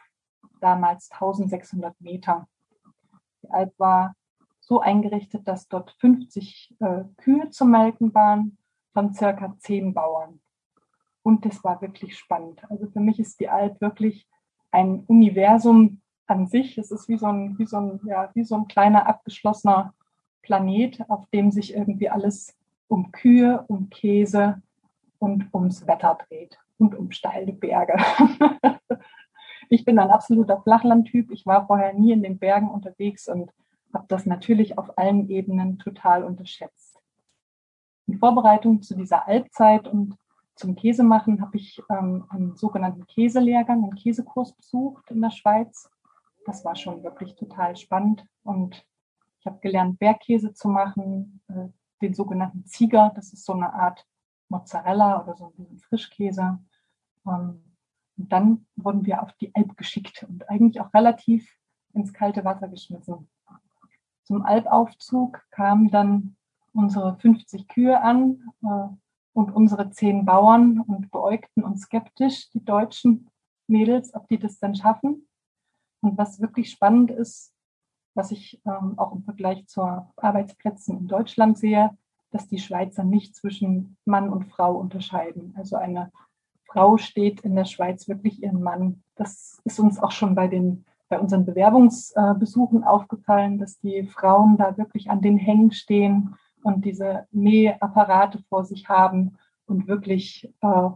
damals 0.62 1.12
1600 1.12 2.00
Meter. 2.00 2.48
Die 3.44 3.52
Alp 3.52 3.78
war 3.78 4.16
so 4.60 4.80
eingerichtet, 4.80 5.48
dass 5.48 5.68
dort 5.68 5.92
50 6.00 6.76
äh, 6.80 7.04
Kühe 7.18 7.50
zu 7.52 7.66
melken 7.66 8.14
waren 8.16 8.58
von 8.94 9.14
circa 9.14 9.56
10 9.60 9.94
Bauern. 9.94 10.40
Und 11.26 11.44
das 11.44 11.64
war 11.64 11.82
wirklich 11.82 12.18
spannend. 12.18 12.62
Also 12.70 12.86
für 12.88 13.00
mich 13.00 13.20
ist 13.20 13.40
die 13.40 13.50
Alp 13.50 13.82
wirklich 13.82 14.28
ein 14.72 15.04
Universum 15.08 16.02
an 16.28 16.46
sich. 16.46 16.78
Es 16.78 16.92
ist 16.92 17.10
wie 17.10 17.18
so 17.18 17.26
ein, 17.26 17.58
wie 17.58 17.66
so 17.66 17.78
ein, 17.78 18.00
ja, 18.06 18.30
wie 18.36 18.44
so 18.44 18.56
ein 18.56 18.68
kleiner 18.68 19.08
abgeschlossener 19.08 19.96
Planet, 20.44 21.10
auf 21.10 21.26
dem 21.32 21.50
sich 21.50 21.74
irgendwie 21.74 22.10
alles 22.10 22.56
um 22.88 23.12
Kühe, 23.12 23.66
um 23.68 23.90
Käse, 23.90 24.62
und 25.18 25.52
ums 25.54 25.88
Wetter 25.88 26.18
dreht 26.28 26.60
und 26.78 26.94
um 26.94 27.12
steile 27.12 27.54
Berge. 27.54 27.96
ich 29.70 29.84
bin 29.84 29.98
ein 29.98 30.12
absoluter 30.12 30.62
Flachlandtyp. 30.62 31.32
Ich 31.32 31.46
war 31.48 31.66
vorher 31.66 31.94
nie 31.94 32.12
in 32.12 32.22
den 32.22 32.38
Bergen 32.38 32.70
unterwegs 32.70 33.28
und 33.28 33.52
habe 33.94 34.06
das 34.08 34.26
natürlich 34.26 34.78
auf 34.78 34.98
allen 34.98 35.30
Ebenen 35.30 35.80
total 35.80 36.24
unterschätzt. 36.24 37.00
In 38.06 38.20
Vorbereitung 38.20 38.84
zu 38.84 38.96
dieser 38.96 39.28
Alpzeit 39.28 39.88
und 39.88 40.16
zum 40.56 40.76
Käsemachen 40.76 41.42
habe 41.42 41.58
ich 41.58 41.82
ähm, 41.90 42.26
einen 42.30 42.56
sogenannten 42.56 43.06
Käselehrgang, 43.08 43.84
einen 43.84 43.96
Käsekurs 43.96 44.54
besucht 44.54 45.12
in 45.12 45.22
der 45.22 45.32
Schweiz. 45.32 45.90
Das 46.46 46.64
war 46.64 46.76
schon 46.76 47.04
wirklich 47.04 47.36
total 47.36 47.76
spannend 47.76 48.26
und 48.44 48.86
ich 49.40 49.46
habe 49.46 49.60
gelernt, 49.60 50.00
Bergkäse 50.00 50.54
zu 50.54 50.70
machen, 50.70 51.42
äh, 51.50 51.68
den 52.02 52.14
sogenannten 52.14 52.66
Zieger. 52.66 53.12
Das 53.16 53.34
ist 53.34 53.46
so 53.46 53.54
eine 53.54 53.74
Art 53.74 54.08
Mozzarella 54.50 55.22
oder 55.24 55.36
so 55.36 55.54
ein 55.58 55.78
Frischkäse. 55.80 56.60
Ähm, 57.28 57.64
und 58.18 58.32
dann 58.32 58.66
wurden 58.76 59.06
wir 59.06 59.22
auf 59.22 59.34
die 59.34 59.54
Alp 59.54 59.76
geschickt 59.76 60.26
und 60.28 60.50
eigentlich 60.50 60.80
auch 60.80 60.94
relativ 60.94 61.48
ins 61.94 62.14
kalte 62.14 62.46
Wasser 62.46 62.70
geschmissen. 62.70 63.28
Zum 64.24 64.44
Alpaufzug 64.44 65.44
kamen 65.52 65.92
dann 65.92 66.38
unsere 66.74 67.18
50 67.18 67.68
Kühe 67.68 68.02
an 68.02 68.42
äh, 68.64 68.96
und 69.36 69.52
unsere 69.52 69.90
zehn 69.92 70.26
Bauern 70.26 70.80
und 70.80 71.12
beäugten 71.12 71.64
uns 71.64 71.82
skeptisch, 71.82 72.50
die 72.52 72.64
deutschen 72.64 73.30
Mädels, 73.68 74.14
ob 74.14 74.28
die 74.30 74.40
das 74.40 74.60
dann 74.60 74.76
schaffen. 74.76 75.28
Und 76.02 76.18
was 76.18 76.40
wirklich 76.40 76.72
spannend 76.72 77.12
ist, 77.12 77.54
was 78.14 78.32
ich 78.32 78.62
ähm, 78.66 78.98
auch 78.98 79.14
im 79.14 79.24
Vergleich 79.24 79.68
zu 79.68 79.82
Arbeitsplätzen 80.16 80.98
in 80.98 81.08
Deutschland 81.08 81.58
sehe, 81.58 81.98
dass 82.32 82.48
die 82.48 82.60
Schweizer 82.60 83.04
nicht 83.04 83.36
zwischen 83.36 83.98
Mann 84.06 84.30
und 84.30 84.46
Frau 84.46 84.78
unterscheiden. 84.78 85.54
Also 85.58 85.76
eine 85.76 86.14
Frau 86.64 86.96
steht 86.96 87.42
in 87.42 87.56
der 87.56 87.66
Schweiz 87.66 88.08
wirklich 88.08 88.42
ihren 88.42 88.64
Mann. 88.64 89.04
Das 89.16 89.60
ist 89.66 89.80
uns 89.80 90.00
auch 90.00 90.12
schon 90.12 90.34
bei 90.34 90.48
den 90.48 90.86
bei 91.08 91.20
unseren 91.20 91.46
Bewerbungsbesuchen 91.46 92.84
aufgefallen, 92.84 93.60
dass 93.60 93.78
die 93.80 94.08
Frauen 94.08 94.58
da 94.58 94.76
wirklich 94.76 95.12
an 95.12 95.22
den 95.22 95.38
Hängen 95.38 95.72
stehen 95.72 96.36
und 96.66 96.84
diese 96.84 97.28
Nähapparate 97.32 98.40
vor 98.50 98.66
sich 98.66 98.90
haben 98.90 99.38
und 99.68 99.88
wirklich 99.88 100.52
äh, 100.62 100.90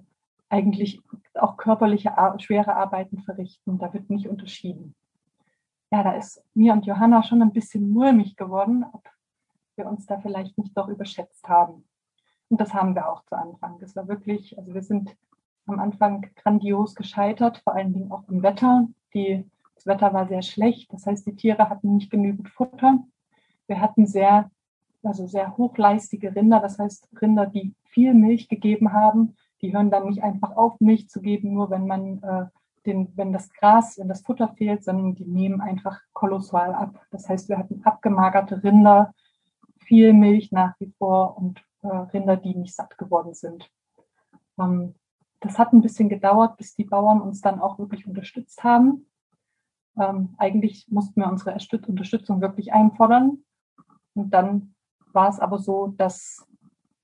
eigentlich 0.50 1.00
auch 1.36 1.58
körperliche, 1.58 2.12
schwere 2.40 2.76
Arbeiten 2.76 3.20
verrichten. 3.20 3.78
Da 3.78 3.94
wird 3.94 4.10
nicht 4.10 4.28
unterschieden. 4.28 4.96
Ja, 5.92 6.02
da 6.02 6.14
ist 6.14 6.44
mir 6.56 6.74
und 6.74 6.88
Johanna 6.88 7.22
schon 7.22 7.44
ein 7.44 7.54
bisschen 7.54 7.88
mulmig 7.92 8.36
geworden, 8.36 8.84
ob 8.92 9.08
wir 9.76 9.86
uns 9.86 10.08
da 10.08 10.20
vielleicht 10.20 10.58
nicht 10.58 10.76
doch 10.76 10.88
überschätzt 10.88 11.48
haben. 11.48 11.88
Und 12.50 12.60
das 12.60 12.74
haben 12.74 12.96
wir 12.96 13.08
auch 13.08 13.24
zu 13.26 13.38
Anfang. 13.38 13.78
Das 13.80 13.96
war 13.96 14.08
wirklich, 14.08 14.58
also 14.58 14.74
wir 14.74 14.82
sind 14.82 15.16
am 15.68 15.80
Anfang 15.80 16.26
grandios 16.36 16.96
gescheitert, 16.96 17.60
vor 17.60 17.76
allen 17.76 17.94
Dingen 17.94 18.12
auch 18.12 18.28
im 18.28 18.42
Wetter. 18.42 18.88
Die, 19.14 19.48
das 19.76 19.86
Wetter 19.86 20.14
war 20.16 20.28
sehr 20.28 20.42
schlecht, 20.42 20.92
das 20.94 21.06
heißt, 21.06 21.28
die 21.28 21.36
Tiere 21.36 21.70
hatten 21.70 21.94
nicht 21.94 22.10
genügend 22.10 22.50
Futter. 22.50 23.04
Wir 23.68 23.80
hatten 23.80 24.08
sehr, 24.08 24.50
also 25.04 25.28
sehr 25.28 25.58
hochleistige 25.58 26.36
Rinder, 26.36 26.60
das 26.60 26.78
heißt 26.80 27.08
Rinder, 27.22 27.46
die 27.46 27.74
viel 27.86 28.14
Milch 28.14 28.50
gegeben 28.50 28.94
haben. 28.94 29.36
Die 29.62 29.74
hören 29.74 29.92
dann 29.92 30.08
nicht 30.08 30.24
einfach 30.24 30.56
auf, 30.56 30.80
Milch 30.80 31.10
zu 31.10 31.22
geben, 31.22 31.54
nur 31.54 31.70
wenn 31.70 31.88
man 31.88 32.24
äh, 32.24 32.46
den, 32.86 33.12
wenn 33.16 33.34
das 33.34 33.52
Gras, 33.52 33.98
wenn 33.98 34.08
das 34.08 34.22
Futter 34.22 34.50
fehlt, 34.50 34.84
sondern 34.84 35.16
die 35.16 35.26
nehmen 35.26 35.62
einfach 35.62 36.00
kolossal 36.14 36.74
ab. 36.74 37.06
Das 37.12 37.28
heißt, 37.28 37.50
wir 37.50 37.58
hatten 37.58 37.82
abgemagerte 37.84 38.64
Rinder, 38.64 39.14
viel 39.80 40.14
Milch 40.14 40.52
nach 40.52 40.80
wie 40.80 40.94
vor 40.98 41.38
und 41.38 41.62
äh, 41.82 41.88
Rinder, 41.88 42.38
die 42.38 42.56
nicht 42.56 42.76
satt 42.76 42.98
geworden 42.98 43.34
sind. 43.34 43.70
Ähm, 44.60 44.96
das 45.40 45.58
hat 45.58 45.74
ein 45.74 45.82
bisschen 45.82 46.10
gedauert, 46.10 46.58
bis 46.58 46.76
die 46.76 46.84
Bauern 46.84 47.22
uns 47.22 47.42
dann 47.42 47.62
auch 47.62 47.80
wirklich 47.80 48.06
unterstützt 48.08 48.64
haben. 48.64 49.08
Ähm, 49.98 50.36
eigentlich 50.38 50.88
mussten 50.90 51.22
wir 51.22 51.30
unsere 51.30 51.58
Unterstützung 51.88 52.42
wirklich 52.42 52.74
einfordern. 52.74 53.44
Und 54.16 54.32
dann 54.32 54.76
war 55.14 55.30
es 55.30 55.40
aber 55.40 55.60
so, 55.60 55.88
dass, 55.88 56.46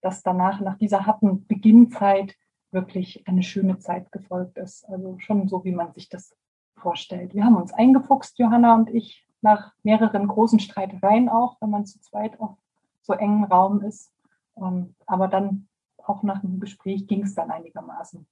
dass 0.02 0.24
danach, 0.24 0.60
nach 0.62 0.78
dieser 0.78 1.06
harten 1.06 1.46
Beginnzeit, 1.48 2.36
wirklich 2.72 3.28
eine 3.28 3.42
schöne 3.42 3.80
Zeit 3.80 4.12
gefolgt 4.12 4.58
ist. 4.58 4.88
Also 4.90 5.18
schon 5.20 5.48
so, 5.48 5.64
wie 5.64 5.72
man 5.72 5.94
sich 5.94 6.10
das 6.10 6.36
vorstellt. 6.78 7.34
Wir 7.34 7.46
haben 7.46 7.56
uns 7.56 7.74
eingefuchst, 7.74 8.38
Johanna 8.38 8.76
und 8.76 8.90
ich, 8.90 9.26
nach 9.42 9.74
mehreren 9.84 10.28
großen 10.28 10.60
Streitereien 10.60 11.30
auch, 11.30 11.58
wenn 11.62 11.70
man 11.70 11.86
zu 11.86 12.00
zweit 12.02 12.40
auf 12.40 12.58
so 13.02 13.14
engen 13.14 13.46
Raum 13.46 13.82
ist. 13.82 14.12
Ähm, 14.58 14.96
aber 15.06 15.28
dann 15.28 15.68
auch 16.04 16.24
nach 16.24 16.42
dem 16.42 16.60
Gespräch 16.60 17.08
ging 17.08 17.24
es 17.24 17.36
dann 17.36 17.52
einigermaßen. 17.52 18.28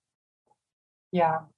Ja, 1.11 1.49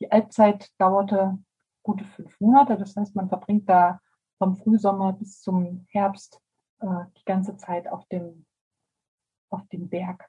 die 0.00 0.10
Alpzeit 0.10 0.70
dauerte 0.78 1.38
gute 1.82 2.04
fünf 2.04 2.40
Monate. 2.40 2.76
Das 2.76 2.96
heißt, 2.96 3.14
man 3.14 3.28
verbringt 3.28 3.68
da 3.68 4.00
vom 4.38 4.56
Frühsommer 4.56 5.12
bis 5.12 5.40
zum 5.40 5.86
Herbst 5.90 6.40
äh, 6.82 7.06
die 7.16 7.24
ganze 7.24 7.56
Zeit 7.56 7.88
auf 7.88 8.04
dem, 8.06 8.44
auf 9.50 9.66
dem 9.68 9.88
Berg. 9.88 10.28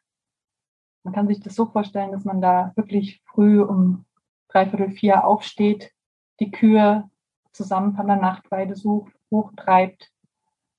Man 1.04 1.14
kann 1.14 1.28
sich 1.28 1.42
das 1.42 1.56
so 1.56 1.66
vorstellen, 1.66 2.12
dass 2.12 2.24
man 2.24 2.42
da 2.42 2.72
wirklich 2.76 3.22
früh 3.26 3.62
um 3.62 4.06
dreiviertel 4.48 4.92
vier 4.92 5.26
aufsteht, 5.26 5.92
die 6.40 6.52
Kühe 6.52 7.10
zusammen 7.52 7.96
von 7.96 8.08
der 8.08 8.16
Nachtweide 8.16 8.76
sucht, 8.76 9.14
hochtreibt, 9.32 10.12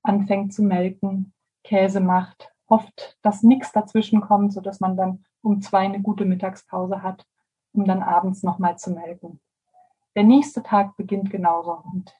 anfängt 0.01 0.53
zu 0.53 0.63
melken, 0.63 1.33
Käse 1.63 1.99
macht, 1.99 2.51
hofft, 2.69 3.17
dass 3.21 3.43
nichts 3.43 3.71
dazwischen 3.71 4.21
kommt, 4.21 4.53
so 4.53 4.61
dass 4.61 4.79
man 4.79 4.97
dann 4.97 5.25
um 5.41 5.61
zwei 5.61 5.79
eine 5.79 6.01
gute 6.01 6.25
Mittagspause 6.25 7.03
hat, 7.03 7.25
um 7.73 7.85
dann 7.85 8.01
abends 8.01 8.43
nochmal 8.43 8.77
zu 8.77 8.91
melken. 8.91 9.39
Der 10.15 10.23
nächste 10.23 10.63
Tag 10.63 10.95
beginnt 10.97 11.29
genauso. 11.29 11.83
Und 11.91 12.15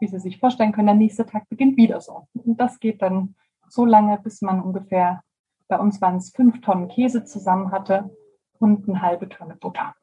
wie 0.00 0.06
Sie 0.06 0.18
sich 0.18 0.38
vorstellen 0.38 0.72
können, 0.72 0.86
der 0.86 0.96
nächste 0.96 1.26
Tag 1.26 1.48
beginnt 1.48 1.76
wieder 1.76 2.00
so. 2.00 2.28
Und 2.34 2.60
das 2.60 2.78
geht 2.80 3.02
dann 3.02 3.34
so 3.68 3.84
lange, 3.84 4.18
bis 4.18 4.42
man 4.42 4.60
ungefähr, 4.60 5.22
bei 5.68 5.78
uns 5.78 6.00
waren 6.00 6.16
es 6.16 6.30
fünf 6.30 6.60
Tonnen 6.60 6.88
Käse 6.88 7.24
zusammen 7.24 7.72
hatte 7.72 8.10
und 8.58 8.88
eine 8.88 9.02
halbe 9.02 9.28
Tonne 9.28 9.56
Butter. 9.56 9.94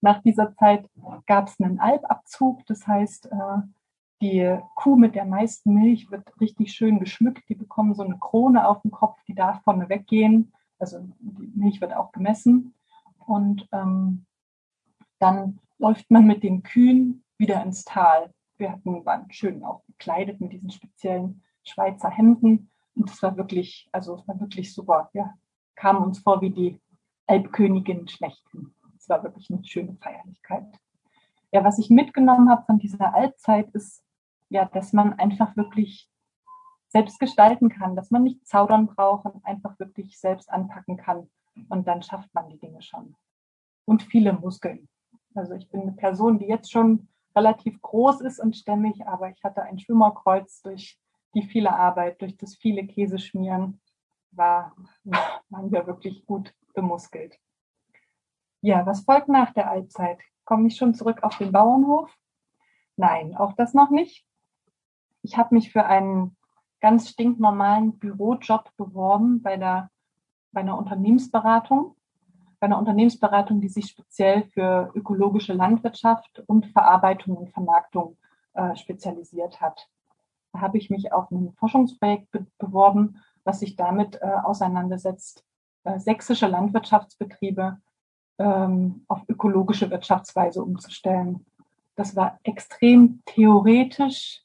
Nach 0.00 0.22
dieser 0.22 0.54
Zeit 0.54 0.88
gab 1.26 1.48
es 1.48 1.58
einen 1.60 1.80
Albabzug, 1.80 2.64
das 2.66 2.86
heißt, 2.86 3.26
äh, 3.26 3.62
die 4.20 4.58
Kuh 4.74 4.96
mit 4.96 5.14
der 5.14 5.24
meisten 5.24 5.74
Milch 5.74 6.10
wird 6.10 6.40
richtig 6.40 6.72
schön 6.72 7.00
geschmückt. 7.00 7.48
Die 7.48 7.54
bekommen 7.54 7.94
so 7.94 8.02
eine 8.02 8.18
Krone 8.18 8.66
auf 8.66 8.82
dem 8.82 8.90
Kopf, 8.90 9.18
die 9.26 9.34
darf 9.34 9.62
vorne 9.62 9.88
weggehen. 9.88 10.52
Also 10.78 11.00
die 11.20 11.52
Milch 11.54 11.80
wird 11.80 11.94
auch 11.94 12.12
gemessen. 12.12 12.74
Und 13.26 13.68
ähm, 13.72 14.24
dann 15.18 15.58
läuft 15.78 16.10
man 16.10 16.26
mit 16.26 16.42
den 16.42 16.62
Kühen 16.62 17.23
wieder 17.38 17.62
ins 17.62 17.84
Tal. 17.84 18.32
Wir 18.56 18.72
hatten, 18.72 19.04
waren 19.04 19.30
schön 19.32 19.64
auch 19.64 19.84
gekleidet 19.86 20.40
mit 20.40 20.52
diesen 20.52 20.70
speziellen 20.70 21.42
Schweizer 21.64 22.10
Hemden. 22.10 22.70
Und 22.94 23.10
es 23.10 23.22
war 23.22 23.36
wirklich, 23.36 23.88
also 23.92 24.16
es 24.16 24.28
war 24.28 24.38
wirklich 24.40 24.72
super. 24.72 25.08
Wir 25.12 25.34
kamen 25.74 26.02
uns 26.02 26.20
vor 26.20 26.40
wie 26.40 26.50
die 26.50 26.80
Alpkönigin 27.26 28.06
schlechthin. 28.08 28.74
Es 28.98 29.08
war 29.08 29.22
wirklich 29.22 29.50
eine 29.50 29.64
schöne 29.64 29.96
Feierlichkeit. 29.96 30.66
Ja, 31.52 31.64
was 31.64 31.78
ich 31.78 31.90
mitgenommen 31.90 32.50
habe 32.50 32.64
von 32.66 32.78
dieser 32.78 33.14
Alpzeit 33.14 33.70
ist, 33.70 34.02
ja, 34.48 34.64
dass 34.66 34.92
man 34.92 35.14
einfach 35.14 35.56
wirklich 35.56 36.08
selbst 36.88 37.18
gestalten 37.18 37.70
kann, 37.70 37.96
dass 37.96 38.10
man 38.10 38.22
nicht 38.22 38.46
zaudern 38.46 38.86
braucht 38.86 39.24
und 39.26 39.44
einfach 39.44 39.78
wirklich 39.78 40.18
selbst 40.18 40.50
anpacken 40.50 40.96
kann. 40.96 41.28
Und 41.68 41.86
dann 41.88 42.02
schafft 42.02 42.32
man 42.34 42.48
die 42.48 42.58
Dinge 42.58 42.82
schon. 42.82 43.16
Und 43.84 44.02
viele 44.02 44.32
Muskeln. 44.32 44.88
Also 45.34 45.54
ich 45.54 45.68
bin 45.68 45.82
eine 45.82 45.92
Person, 45.92 46.38
die 46.38 46.46
jetzt 46.46 46.70
schon 46.70 47.08
relativ 47.36 47.80
groß 47.82 48.20
ist 48.20 48.40
und 48.40 48.56
stämmig, 48.56 49.06
aber 49.06 49.30
ich 49.30 49.42
hatte 49.42 49.62
ein 49.62 49.78
Schwimmerkreuz 49.78 50.62
durch 50.62 50.98
die 51.34 51.42
viele 51.42 51.74
Arbeit, 51.74 52.20
durch 52.20 52.36
das 52.36 52.56
viele 52.56 52.86
Käseschmieren, 52.86 53.80
war, 54.30 54.74
waren 55.48 55.72
wir 55.72 55.86
wirklich 55.86 56.24
gut 56.26 56.54
bemuskelt. 56.74 57.38
Ja, 58.60 58.86
was 58.86 59.04
folgt 59.04 59.28
nach 59.28 59.52
der 59.52 59.70
Allzeit? 59.70 60.18
Komme 60.44 60.68
ich 60.68 60.76
schon 60.76 60.94
zurück 60.94 61.22
auf 61.22 61.36
den 61.38 61.52
Bauernhof? 61.52 62.10
Nein, 62.96 63.36
auch 63.36 63.52
das 63.54 63.74
noch 63.74 63.90
nicht. 63.90 64.26
Ich 65.22 65.36
habe 65.36 65.54
mich 65.54 65.72
für 65.72 65.86
einen 65.86 66.36
ganz 66.80 67.08
stinknormalen 67.08 67.98
Bürojob 67.98 68.70
beworben 68.76 69.42
bei, 69.42 69.56
der, 69.56 69.90
bei 70.52 70.60
einer 70.60 70.78
Unternehmensberatung. 70.78 71.96
Bei 72.64 72.68
einer 72.68 72.78
Unternehmensberatung, 72.78 73.60
die 73.60 73.68
sich 73.68 73.90
speziell 73.90 74.44
für 74.54 74.90
ökologische 74.94 75.52
Landwirtschaft 75.52 76.42
und 76.46 76.64
Verarbeitung 76.68 77.36
und 77.36 77.50
Vermarktung 77.50 78.16
äh, 78.54 78.74
spezialisiert 78.74 79.60
hat. 79.60 79.86
Da 80.54 80.62
habe 80.62 80.78
ich 80.78 80.88
mich 80.88 81.12
auf 81.12 81.30
ein 81.30 81.52
Forschungsprojekt 81.58 82.30
be 82.30 82.46
beworben, 82.56 83.22
was 83.44 83.60
sich 83.60 83.76
damit 83.76 84.18
äh, 84.22 84.24
auseinandersetzt, 84.44 85.44
äh, 85.84 85.98
sächsische 85.98 86.46
Landwirtschaftsbetriebe 86.46 87.76
ähm, 88.38 89.04
auf 89.08 89.20
ökologische 89.28 89.90
Wirtschaftsweise 89.90 90.62
umzustellen. 90.62 91.44
Das 91.96 92.16
war 92.16 92.38
extrem 92.44 93.20
theoretisch, 93.26 94.42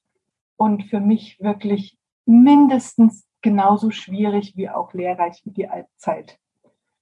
und 0.58 0.84
für 0.84 1.00
mich 1.00 1.40
wirklich 1.40 1.98
mindestens 2.26 3.26
genauso 3.40 3.91
schwierig 3.91 4.58
wie 4.58 4.70
auch 4.70 4.94
lehrreich 4.94 5.40
wie 5.46 5.52
die 5.52 5.70
Altzeit. 5.70 6.38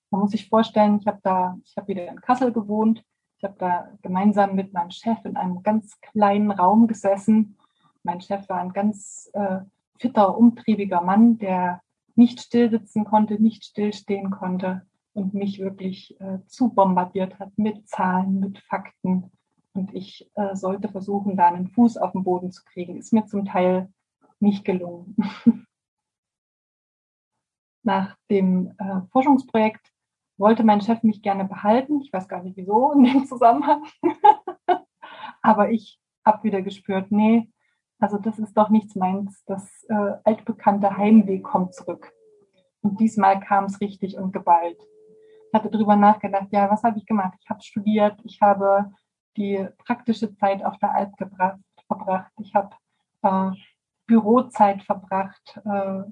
Man 0.09 0.21
muss 0.21 0.31
sich 0.31 0.47
vorstellen, 0.49 0.99
ich 0.99 1.07
habe 1.07 1.19
da, 1.23 1.57
ich 1.63 1.75
habe 1.77 1.87
wieder 1.89 2.07
in 2.07 2.21
Kassel 2.21 2.51
gewohnt. 2.51 3.03
Ich 3.37 3.43
habe 3.43 3.55
da 3.57 3.89
gemeinsam 4.01 4.55
mit 4.55 4.73
meinem 4.73 4.91
Chef 4.91 5.17
in 5.25 5.37
einem 5.37 5.61
ganz 5.63 5.99
kleinen 6.01 6.51
Raum 6.51 6.87
gesessen. 6.87 7.57
Mein 8.03 8.21
Chef 8.21 8.47
war 8.49 8.59
ein 8.59 8.73
ganz 8.73 9.29
äh, 9.33 9.59
fitter, 9.99 10.37
umtriebiger 10.37 11.01
Mann, 11.01 11.37
der 11.37 11.81
nicht 12.15 12.39
still 12.41 12.69
sitzen 12.69 13.05
konnte, 13.05 13.41
nicht 13.41 13.63
stillstehen 13.65 14.31
konnte 14.31 14.87
und 15.13 15.33
mich 15.33 15.59
wirklich 15.59 16.19
äh, 16.19 16.39
zu 16.47 16.69
bombardiert 16.69 17.37
hat 17.37 17.57
mit 17.57 17.87
Zahlen, 17.87 18.39
mit 18.39 18.59
Fakten, 18.59 19.31
und 19.77 19.93
ich 19.93 20.29
äh, 20.33 20.55
sollte 20.55 20.89
versuchen, 20.89 21.37
da 21.37 21.47
einen 21.47 21.67
Fuß 21.67 21.97
auf 21.97 22.11
den 22.11 22.23
Boden 22.23 22.51
zu 22.51 22.63
kriegen. 22.65 22.97
Ist 22.97 23.13
mir 23.13 23.25
zum 23.27 23.45
Teil 23.45 23.93
nicht 24.39 24.65
gelungen. 24.65 25.15
Nach 27.83 28.17
dem 28.29 28.73
äh, 28.79 29.01
Forschungsprojekt 29.11 29.93
wollte 30.37 30.63
mein 30.63 30.81
Chef 30.81 31.03
mich 31.03 31.21
gerne 31.21 31.45
behalten. 31.45 32.01
Ich 32.01 32.11
weiß 32.13 32.27
gar 32.27 32.43
nicht 32.43 32.57
wieso 32.57 32.91
in 32.93 33.03
dem 33.03 33.25
Zusammenhang. 33.25 33.83
Aber 35.41 35.71
ich 35.71 35.99
habe 36.25 36.43
wieder 36.43 36.61
gespürt, 36.61 37.11
nee, 37.11 37.49
also 37.99 38.17
das 38.17 38.37
ist 38.37 38.55
doch 38.55 38.69
nichts 38.69 38.95
meins. 38.95 39.43
Das 39.45 39.83
äh, 39.89 40.13
altbekannte 40.23 40.97
Heimweh 40.97 41.39
kommt 41.39 41.73
zurück. 41.73 42.11
Und 42.81 42.99
diesmal 42.99 43.39
kam 43.39 43.65
es 43.65 43.81
richtig 43.81 44.17
und 44.17 44.31
geballt. 44.33 44.79
Ich 45.47 45.53
hatte 45.53 45.69
darüber 45.69 45.95
nachgedacht, 45.95 46.47
ja, 46.51 46.69
was 46.69 46.83
habe 46.83 46.97
ich 46.97 47.05
gemacht? 47.05 47.37
Ich 47.41 47.49
habe 47.49 47.61
studiert, 47.61 48.19
ich 48.23 48.41
habe 48.41 48.91
die 49.37 49.67
praktische 49.77 50.35
Zeit 50.35 50.63
auf 50.63 50.77
der 50.79 50.93
Alp 50.93 51.15
gebracht, 51.17 51.59
verbracht. 51.87 52.31
Ich 52.39 52.53
habe 52.53 52.75
äh, 53.23 53.51
Bürozeit 54.05 54.83
verbracht. 54.83 55.59
Äh, 55.65 56.03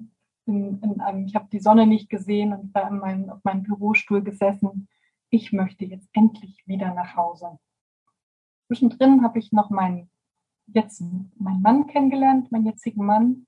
in, 0.46 0.80
in 0.82 1.00
einem, 1.00 1.26
ich 1.26 1.34
habe 1.34 1.48
die 1.52 1.60
Sonne 1.60 1.86
nicht 1.86 2.08
gesehen 2.08 2.52
und 2.52 2.74
war 2.74 2.88
in 2.88 2.98
meinem, 2.98 3.30
auf 3.30 3.44
meinem 3.44 3.62
Bürostuhl 3.62 4.22
gesessen. 4.22 4.88
Ich 5.30 5.52
möchte 5.52 5.84
jetzt 5.84 6.08
endlich 6.12 6.62
wieder 6.66 6.94
nach 6.94 7.16
Hause. 7.16 7.58
Zwischendrin 8.66 9.22
habe 9.22 9.38
ich 9.38 9.52
noch 9.52 9.70
meinen 9.70 10.10
jetzt 10.66 11.00
meinen 11.38 11.62
Mann 11.62 11.86
kennengelernt, 11.86 12.50
meinen 12.50 12.66
jetzigen 12.66 13.04
Mann. 13.04 13.46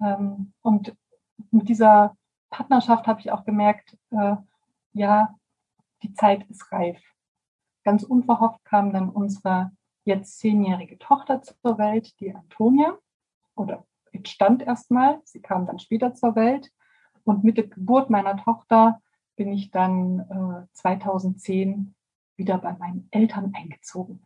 Ähm, 0.00 0.52
und 0.62 0.96
mit 1.50 1.68
dieser 1.68 2.16
Partnerschaft 2.50 3.06
habe 3.06 3.20
ich 3.20 3.30
auch 3.30 3.44
gemerkt, 3.44 3.96
äh, 4.10 4.36
ja, 4.92 5.34
die 6.02 6.14
Zeit 6.14 6.48
ist 6.48 6.70
reif. 6.72 7.00
Ganz 7.84 8.02
unverhofft 8.02 8.64
kam 8.64 8.92
dann 8.92 9.10
unsere 9.10 9.72
jetzt 10.04 10.38
zehnjährige 10.38 10.98
Tochter 10.98 11.42
zur 11.42 11.78
Welt, 11.78 12.18
die 12.20 12.34
Antonia, 12.34 12.96
oder 13.54 13.84
entstand 14.16 14.62
erstmal. 14.62 15.20
Sie 15.24 15.40
kam 15.40 15.66
dann 15.66 15.78
später 15.78 16.14
zur 16.14 16.34
Welt. 16.34 16.70
Und 17.24 17.44
mit 17.44 17.56
der 17.56 17.66
Geburt 17.66 18.10
meiner 18.10 18.36
Tochter 18.36 19.00
bin 19.36 19.52
ich 19.52 19.70
dann 19.70 20.20
äh, 20.20 20.74
2010 20.74 21.94
wieder 22.36 22.58
bei 22.58 22.72
meinen 22.74 23.08
Eltern 23.10 23.52
eingezogen. 23.54 24.22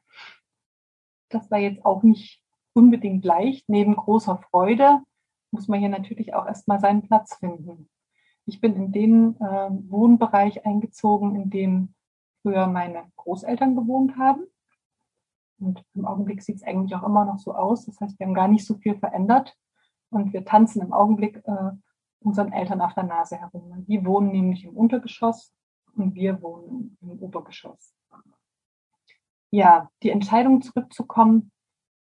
Das 1.29 1.51
war 1.51 1.59
jetzt 1.59 1.85
auch 1.85 2.03
nicht 2.03 2.43
unbedingt 2.73 3.25
leicht. 3.25 3.69
Neben 3.69 3.97
großer 3.97 4.39
Freude 4.51 5.01
muss 5.51 5.69
man 5.69 5.81
hier 5.81 5.89
natürlich 5.89 6.35
auch 6.35 6.47
erstmal 6.47 6.81
seinen 6.81 7.03
Platz 7.03 7.37
finden. 7.37 7.89
Ich 8.47 8.61
bin 8.61 8.75
in 8.75 8.93
den 8.93 9.37
äh, 9.37 9.71
Wohnbereich 9.91 10.67
eingezogen, 10.67 11.37
in 11.37 11.51
dem 11.51 11.95
früher 12.43 12.67
meine 12.67 13.05
Großeltern 13.17 13.77
gewohnt 13.77 14.17
haben. 14.17 14.43
Und 15.59 15.85
im 15.95 16.07
Augenblick 16.07 16.43
sieht 16.43 16.57
es 16.57 16.63
eigentlich 16.63 16.95
auch 16.95 17.03
immer 17.03 17.25
noch 17.25 17.39
so 17.39 17.55
aus. 17.55 17.87
Das 17.87 18.01
heißt, 18.01 18.19
wir 18.19 18.27
haben 18.27 18.35
gar 18.35 18.49
nicht 18.49 18.67
so 18.67 18.77
viel 18.77 18.97
verändert. 18.97 19.57
Und 20.11 20.33
wir 20.33 20.45
tanzen 20.45 20.83
im 20.83 20.93
Augenblick 20.93 21.43
äh, 21.47 21.71
unseren 22.21 22.53
Eltern 22.53 22.81
auf 22.81 22.95
der 22.95 23.05
Nase 23.05 23.37
herum. 23.37 23.85
Die 23.87 24.05
wohnen 24.05 24.31
nämlich 24.31 24.65
im 24.65 24.77
Untergeschoss 24.77 25.55
und 25.97 26.15
wir 26.15 26.43
wohnen 26.43 26.97
im 27.01 27.19
Obergeschoss. 27.23 27.95
Ja, 29.51 29.91
die 30.03 30.11
Entscheidung 30.11 30.63
zurückzukommen 30.63 31.51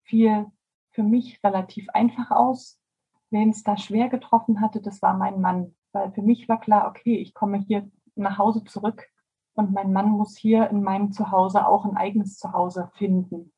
fiel 0.04 0.48
für 0.92 1.04
mich 1.04 1.42
relativ 1.44 1.90
einfach 1.90 2.32
aus. 2.32 2.80
Wen 3.30 3.50
es 3.50 3.64
da 3.64 3.78
schwer 3.78 4.10
getroffen 4.10 4.62
hatte, 4.62 4.82
das 4.82 5.02
war 5.02 5.16
mein 5.16 5.42
Mann. 5.42 5.76
Weil 5.92 6.12
für 6.12 6.22
mich 6.22 6.50
war 6.50 6.60
klar, 6.60 6.88
okay, 6.88 7.18
ich 7.18 7.34
komme 7.34 7.60
hier 7.60 7.90
nach 8.16 8.38
Hause 8.38 8.64
zurück 8.64 9.08
und 9.54 9.74
mein 9.74 9.92
Mann 9.92 10.10
muss 10.10 10.38
hier 10.38 10.70
in 10.70 10.84
meinem 10.84 11.12
Zuhause 11.12 11.68
auch 11.68 11.86
ein 11.86 11.98
eigenes 11.98 12.38
Zuhause 12.38 12.90
finden. 12.96 13.54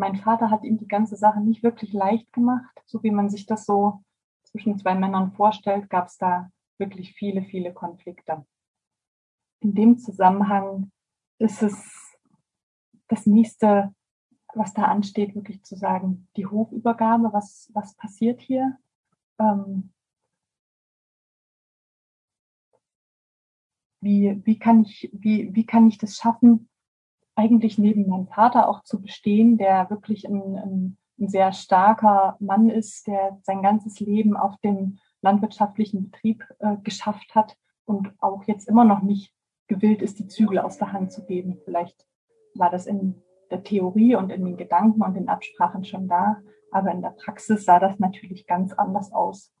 Mein 0.00 0.16
Vater 0.16 0.50
hat 0.50 0.64
ihm 0.64 0.78
die 0.78 0.88
ganze 0.88 1.14
Sache 1.14 1.40
nicht 1.40 1.62
wirklich 1.62 1.92
leicht 1.92 2.32
gemacht, 2.32 2.82
so 2.86 3.02
wie 3.02 3.10
man 3.10 3.28
sich 3.28 3.44
das 3.44 3.66
so 3.66 4.02
zwischen 4.44 4.78
zwei 4.78 4.94
Männern 4.94 5.32
vorstellt, 5.32 5.90
gab 5.90 6.06
es 6.06 6.16
da 6.16 6.50
wirklich 6.78 7.12
viele, 7.12 7.42
viele 7.42 7.74
Konflikte. 7.74 8.46
In 9.60 9.74
dem 9.74 9.98
Zusammenhang 9.98 10.90
ist 11.38 11.62
es 11.62 12.16
das 13.08 13.26
nächste, 13.26 13.94
was 14.54 14.72
da 14.72 14.84
ansteht, 14.84 15.34
wirklich 15.34 15.62
zu 15.64 15.76
sagen, 15.76 16.28
die 16.34 16.46
Hofübergabe, 16.46 17.34
was, 17.34 17.70
was 17.74 17.94
passiert 17.94 18.40
hier? 18.40 18.78
Ähm, 19.38 19.92
wie, 24.00 24.40
wie, 24.46 24.58
kann 24.58 24.80
ich, 24.80 25.10
wie, 25.12 25.54
wie 25.54 25.66
kann 25.66 25.86
ich 25.88 25.98
das 25.98 26.16
schaffen, 26.16 26.69
eigentlich 27.40 27.78
neben 27.78 28.06
meinem 28.06 28.28
Vater 28.28 28.68
auch 28.68 28.82
zu 28.82 29.00
bestehen, 29.00 29.56
der 29.56 29.88
wirklich 29.88 30.28
ein, 30.28 30.56
ein, 30.56 30.98
ein 31.18 31.28
sehr 31.28 31.52
starker 31.52 32.36
Mann 32.38 32.68
ist, 32.68 33.06
der 33.06 33.38
sein 33.42 33.62
ganzes 33.62 33.98
Leben 33.98 34.36
auf 34.36 34.58
dem 34.58 34.98
landwirtschaftlichen 35.22 36.10
Betrieb 36.10 36.44
äh, 36.58 36.76
geschafft 36.82 37.34
hat 37.34 37.56
und 37.86 38.12
auch 38.18 38.44
jetzt 38.44 38.68
immer 38.68 38.84
noch 38.84 39.02
nicht 39.02 39.32
gewillt 39.68 40.02
ist, 40.02 40.18
die 40.18 40.28
Zügel 40.28 40.58
aus 40.58 40.78
der 40.78 40.92
Hand 40.92 41.12
zu 41.12 41.24
geben. 41.24 41.58
Vielleicht 41.64 42.06
war 42.54 42.70
das 42.70 42.86
in 42.86 43.22
der 43.50 43.62
Theorie 43.62 44.16
und 44.16 44.30
in 44.30 44.44
den 44.44 44.56
Gedanken 44.56 45.02
und 45.02 45.14
den 45.14 45.28
Absprachen 45.28 45.84
schon 45.84 46.08
da, 46.08 46.38
aber 46.72 46.92
in 46.92 47.02
der 47.02 47.10
Praxis 47.10 47.64
sah 47.64 47.78
das 47.78 47.98
natürlich 47.98 48.46
ganz 48.46 48.72
anders 48.72 49.12
aus. 49.12 49.52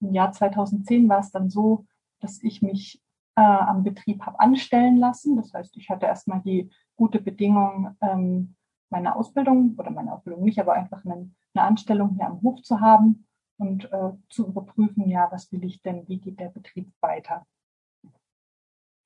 Im 0.00 0.12
Jahr 0.12 0.32
2010 0.32 1.08
war 1.08 1.20
es 1.20 1.32
dann 1.32 1.50
so, 1.50 1.86
dass 2.20 2.42
ich 2.42 2.62
mich 2.62 3.02
äh, 3.36 3.42
am 3.42 3.82
Betrieb 3.82 4.22
habe 4.22 4.40
anstellen 4.40 4.96
lassen. 4.96 5.36
Das 5.36 5.52
heißt, 5.52 5.76
ich 5.76 5.90
hatte 5.90 6.06
erstmal 6.06 6.40
die 6.40 6.70
gute 6.96 7.20
Bedingung, 7.20 7.96
ähm, 8.00 8.54
meine 8.90 9.16
Ausbildung 9.16 9.74
oder 9.78 9.90
meine 9.90 10.12
Ausbildung 10.12 10.44
nicht, 10.44 10.58
aber 10.58 10.74
einfach 10.74 11.04
eine, 11.04 11.30
eine 11.54 11.64
Anstellung 11.64 12.14
hier 12.16 12.26
am 12.26 12.42
Hof 12.42 12.62
zu 12.62 12.80
haben 12.80 13.26
und 13.56 13.90
äh, 13.92 14.12
zu 14.28 14.46
überprüfen, 14.46 15.08
ja, 15.08 15.28
was 15.30 15.50
will 15.52 15.64
ich 15.64 15.82
denn, 15.82 16.06
wie 16.08 16.18
geht 16.18 16.40
der 16.40 16.48
Betrieb 16.48 16.92
weiter. 17.00 17.46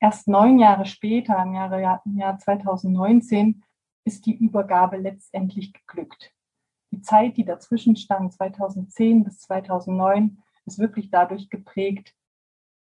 Erst 0.01 0.28
neun 0.28 0.59
Jahre 0.59 0.86
später, 0.86 1.43
im, 1.43 1.55
Jahre, 1.55 2.01
im 2.05 2.19
Jahr 2.19 2.39
2019, 2.39 3.65
ist 4.05 4.27
die 4.27 4.36
Übergabe 4.36 4.97
letztendlich 4.97 5.73
geglückt. 5.73 6.32
Die 6.93 7.02
Zeit, 7.02 7.36
die 7.36 7.44
dazwischen 7.44 7.97
stand, 7.97 8.32
2010 8.32 9.24
bis 9.24 9.40
2009, 9.40 10.39
ist 10.65 10.78
wirklich 10.78 11.10
dadurch 11.10 11.51
geprägt, 11.51 12.15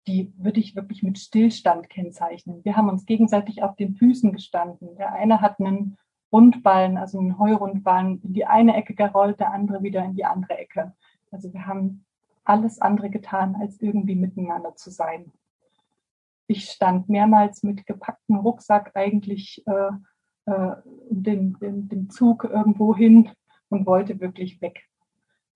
die 0.07 0.33
würde 0.37 0.59
ich 0.59 0.75
wirklich 0.75 1.03
mit 1.03 1.19
Stillstand 1.19 1.89
kennzeichnen. 1.89 2.63
Wir 2.63 2.75
haben 2.75 2.89
uns 2.89 3.05
gegenseitig 3.05 3.61
auf 3.63 3.75
den 3.75 3.95
Füßen 3.95 4.31
gestanden. 4.31 4.95
Der 4.95 5.13
eine 5.13 5.41
hat 5.41 5.59
einen 5.59 5.97
Rundballen, 6.31 6.97
also 6.97 7.19
einen 7.19 7.37
Heurundballen 7.37 8.21
in 8.23 8.33
die 8.33 8.45
eine 8.45 8.75
Ecke 8.75 8.95
gerollt, 8.95 9.39
der 9.39 9.51
andere 9.51 9.83
wieder 9.83 10.03
in 10.03 10.15
die 10.15 10.25
andere 10.25 10.57
Ecke. 10.57 10.93
Also 11.29 11.53
wir 11.53 11.65
haben 11.65 12.05
alles 12.43 12.79
andere 12.79 13.09
getan, 13.09 13.55
als 13.59 13.79
irgendwie 13.81 14.15
miteinander 14.15 14.75
zu 14.75 14.89
sein. 14.89 15.31
Ich 16.47 16.69
stand 16.69 17.07
mehrmals 17.07 17.63
mit 17.63 17.85
gepacktem 17.85 18.37
Rucksack 18.37 18.91
eigentlich 18.95 19.63
äh, 19.67 19.91
äh, 20.45 20.75
den, 21.09 21.53
den, 21.59 21.87
den 21.87 22.09
Zug 22.09 22.43
irgendwo 22.43 22.95
hin 22.95 23.29
und 23.69 23.85
wollte 23.85 24.19
wirklich 24.19 24.61
weg. 24.61 24.87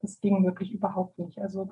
Das 0.02 0.22
ging 0.22 0.46
wirklich 0.46 0.72
überhaupt 0.72 1.18
nicht. 1.18 1.40
Also 1.40 1.70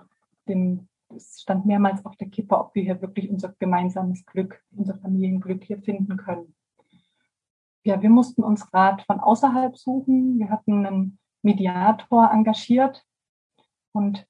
den, 0.48 0.90
es 1.16 1.42
stand 1.42 1.66
mehrmals 1.66 2.06
auf 2.06 2.16
der 2.18 2.30
Kippe, 2.30 2.58
ob 2.58 2.74
wir 2.76 2.84
hier 2.84 3.02
wirklich 3.02 3.30
unser 3.30 3.54
gemeinsames 3.60 4.26
Glück, 4.26 4.64
unser 4.76 4.96
Familienglück 4.96 5.64
hier 5.64 5.80
finden 5.80 6.18
können. 6.18 6.56
Ja, 7.86 8.02
wir 8.02 8.10
mussten 8.10 8.44
uns 8.44 8.74
Rat 8.74 9.02
von 9.04 9.20
außerhalb 9.20 9.78
suchen. 9.78 10.40
Wir 10.40 10.50
hatten 10.50 10.86
einen 10.86 11.20
Mediator 11.42 12.32
engagiert 12.32 13.06
und 13.92 14.26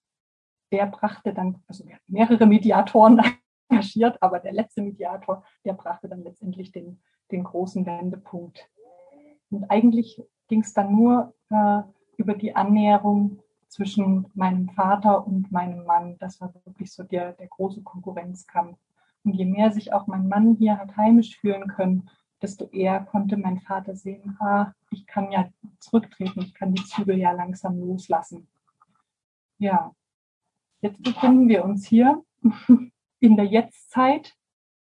der 0.72 0.88
brachte 0.88 1.34
dann, 1.34 1.64
also 1.68 1.86
wir 1.86 1.96
hatten 1.96 2.12
mehrere 2.12 2.46
Mediatoren 2.48 3.22
engagiert, 3.70 4.22
aber 4.22 4.40
der 4.40 4.54
letzte 4.54 4.82
Mediator, 4.82 5.44
der 5.64 5.74
brachte 5.74 6.10
dann 6.10 6.24
letztendlich 6.24 6.72
den, 6.72 7.02
den 7.32 7.44
großen 7.44 7.86
Wendepunkt. 7.86 8.68
Und 9.52 9.70
eigentlich 9.70 10.22
ging 10.48 10.62
es 10.62 10.74
dann 10.74 10.96
nur 10.96 11.36
äh, 11.52 11.82
über 12.18 12.34
die 12.34 12.56
Annäherung 12.56 13.42
zwischen 13.74 14.28
meinem 14.36 14.70
Vater 14.70 15.26
und 15.26 15.52
meinem 15.52 15.84
Mann. 15.86 16.16
Das 16.20 16.40
war 16.40 16.54
wirklich 16.66 16.92
so 16.92 17.02
der, 17.02 17.34
der 17.34 17.48
große 17.48 17.82
Konkurrenzkampf. 17.82 18.78
Und 19.24 19.34
je 19.34 19.46
mehr 19.46 19.72
sich 19.72 19.92
auch 19.94 20.06
mein 20.06 20.28
Mann 20.28 20.56
hier 20.60 20.78
hat 20.78 20.96
heimisch 20.96 21.40
fühlen 21.40 21.68
können, 21.68 22.08
desto 22.40 22.66
eher 22.66 23.00
konnte 23.00 23.36
mein 23.36 23.62
Vater 23.62 23.96
sehen, 23.96 24.38
ah, 24.40 24.74
ich 24.92 25.08
kann 25.08 25.32
ja 25.32 25.50
zurücktreten, 25.80 26.42
ich 26.42 26.54
kann 26.54 26.74
die 26.74 26.84
Zügel 26.84 27.18
ja 27.18 27.32
langsam 27.32 27.80
loslassen. 27.80 28.48
Ja, 29.58 29.96
jetzt 30.82 31.02
befinden 31.02 31.48
wir 31.48 31.64
uns 31.64 31.88
hier 31.88 32.24
in 33.20 33.36
der 33.38 33.46
Jetztzeit. 33.46 34.36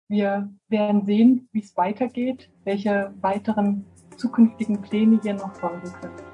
Wir 0.08 0.54
werden 0.68 1.06
sehen, 1.06 1.50
wie 1.52 1.62
es 1.62 1.76
weitergeht, 1.78 2.52
welche 2.64 3.12
weiteren 3.22 3.86
zukünftigen 4.18 4.82
Pläne 4.82 5.20
hier 5.24 5.34
noch 5.34 5.56
folgen 5.56 5.92
können. 5.94 6.33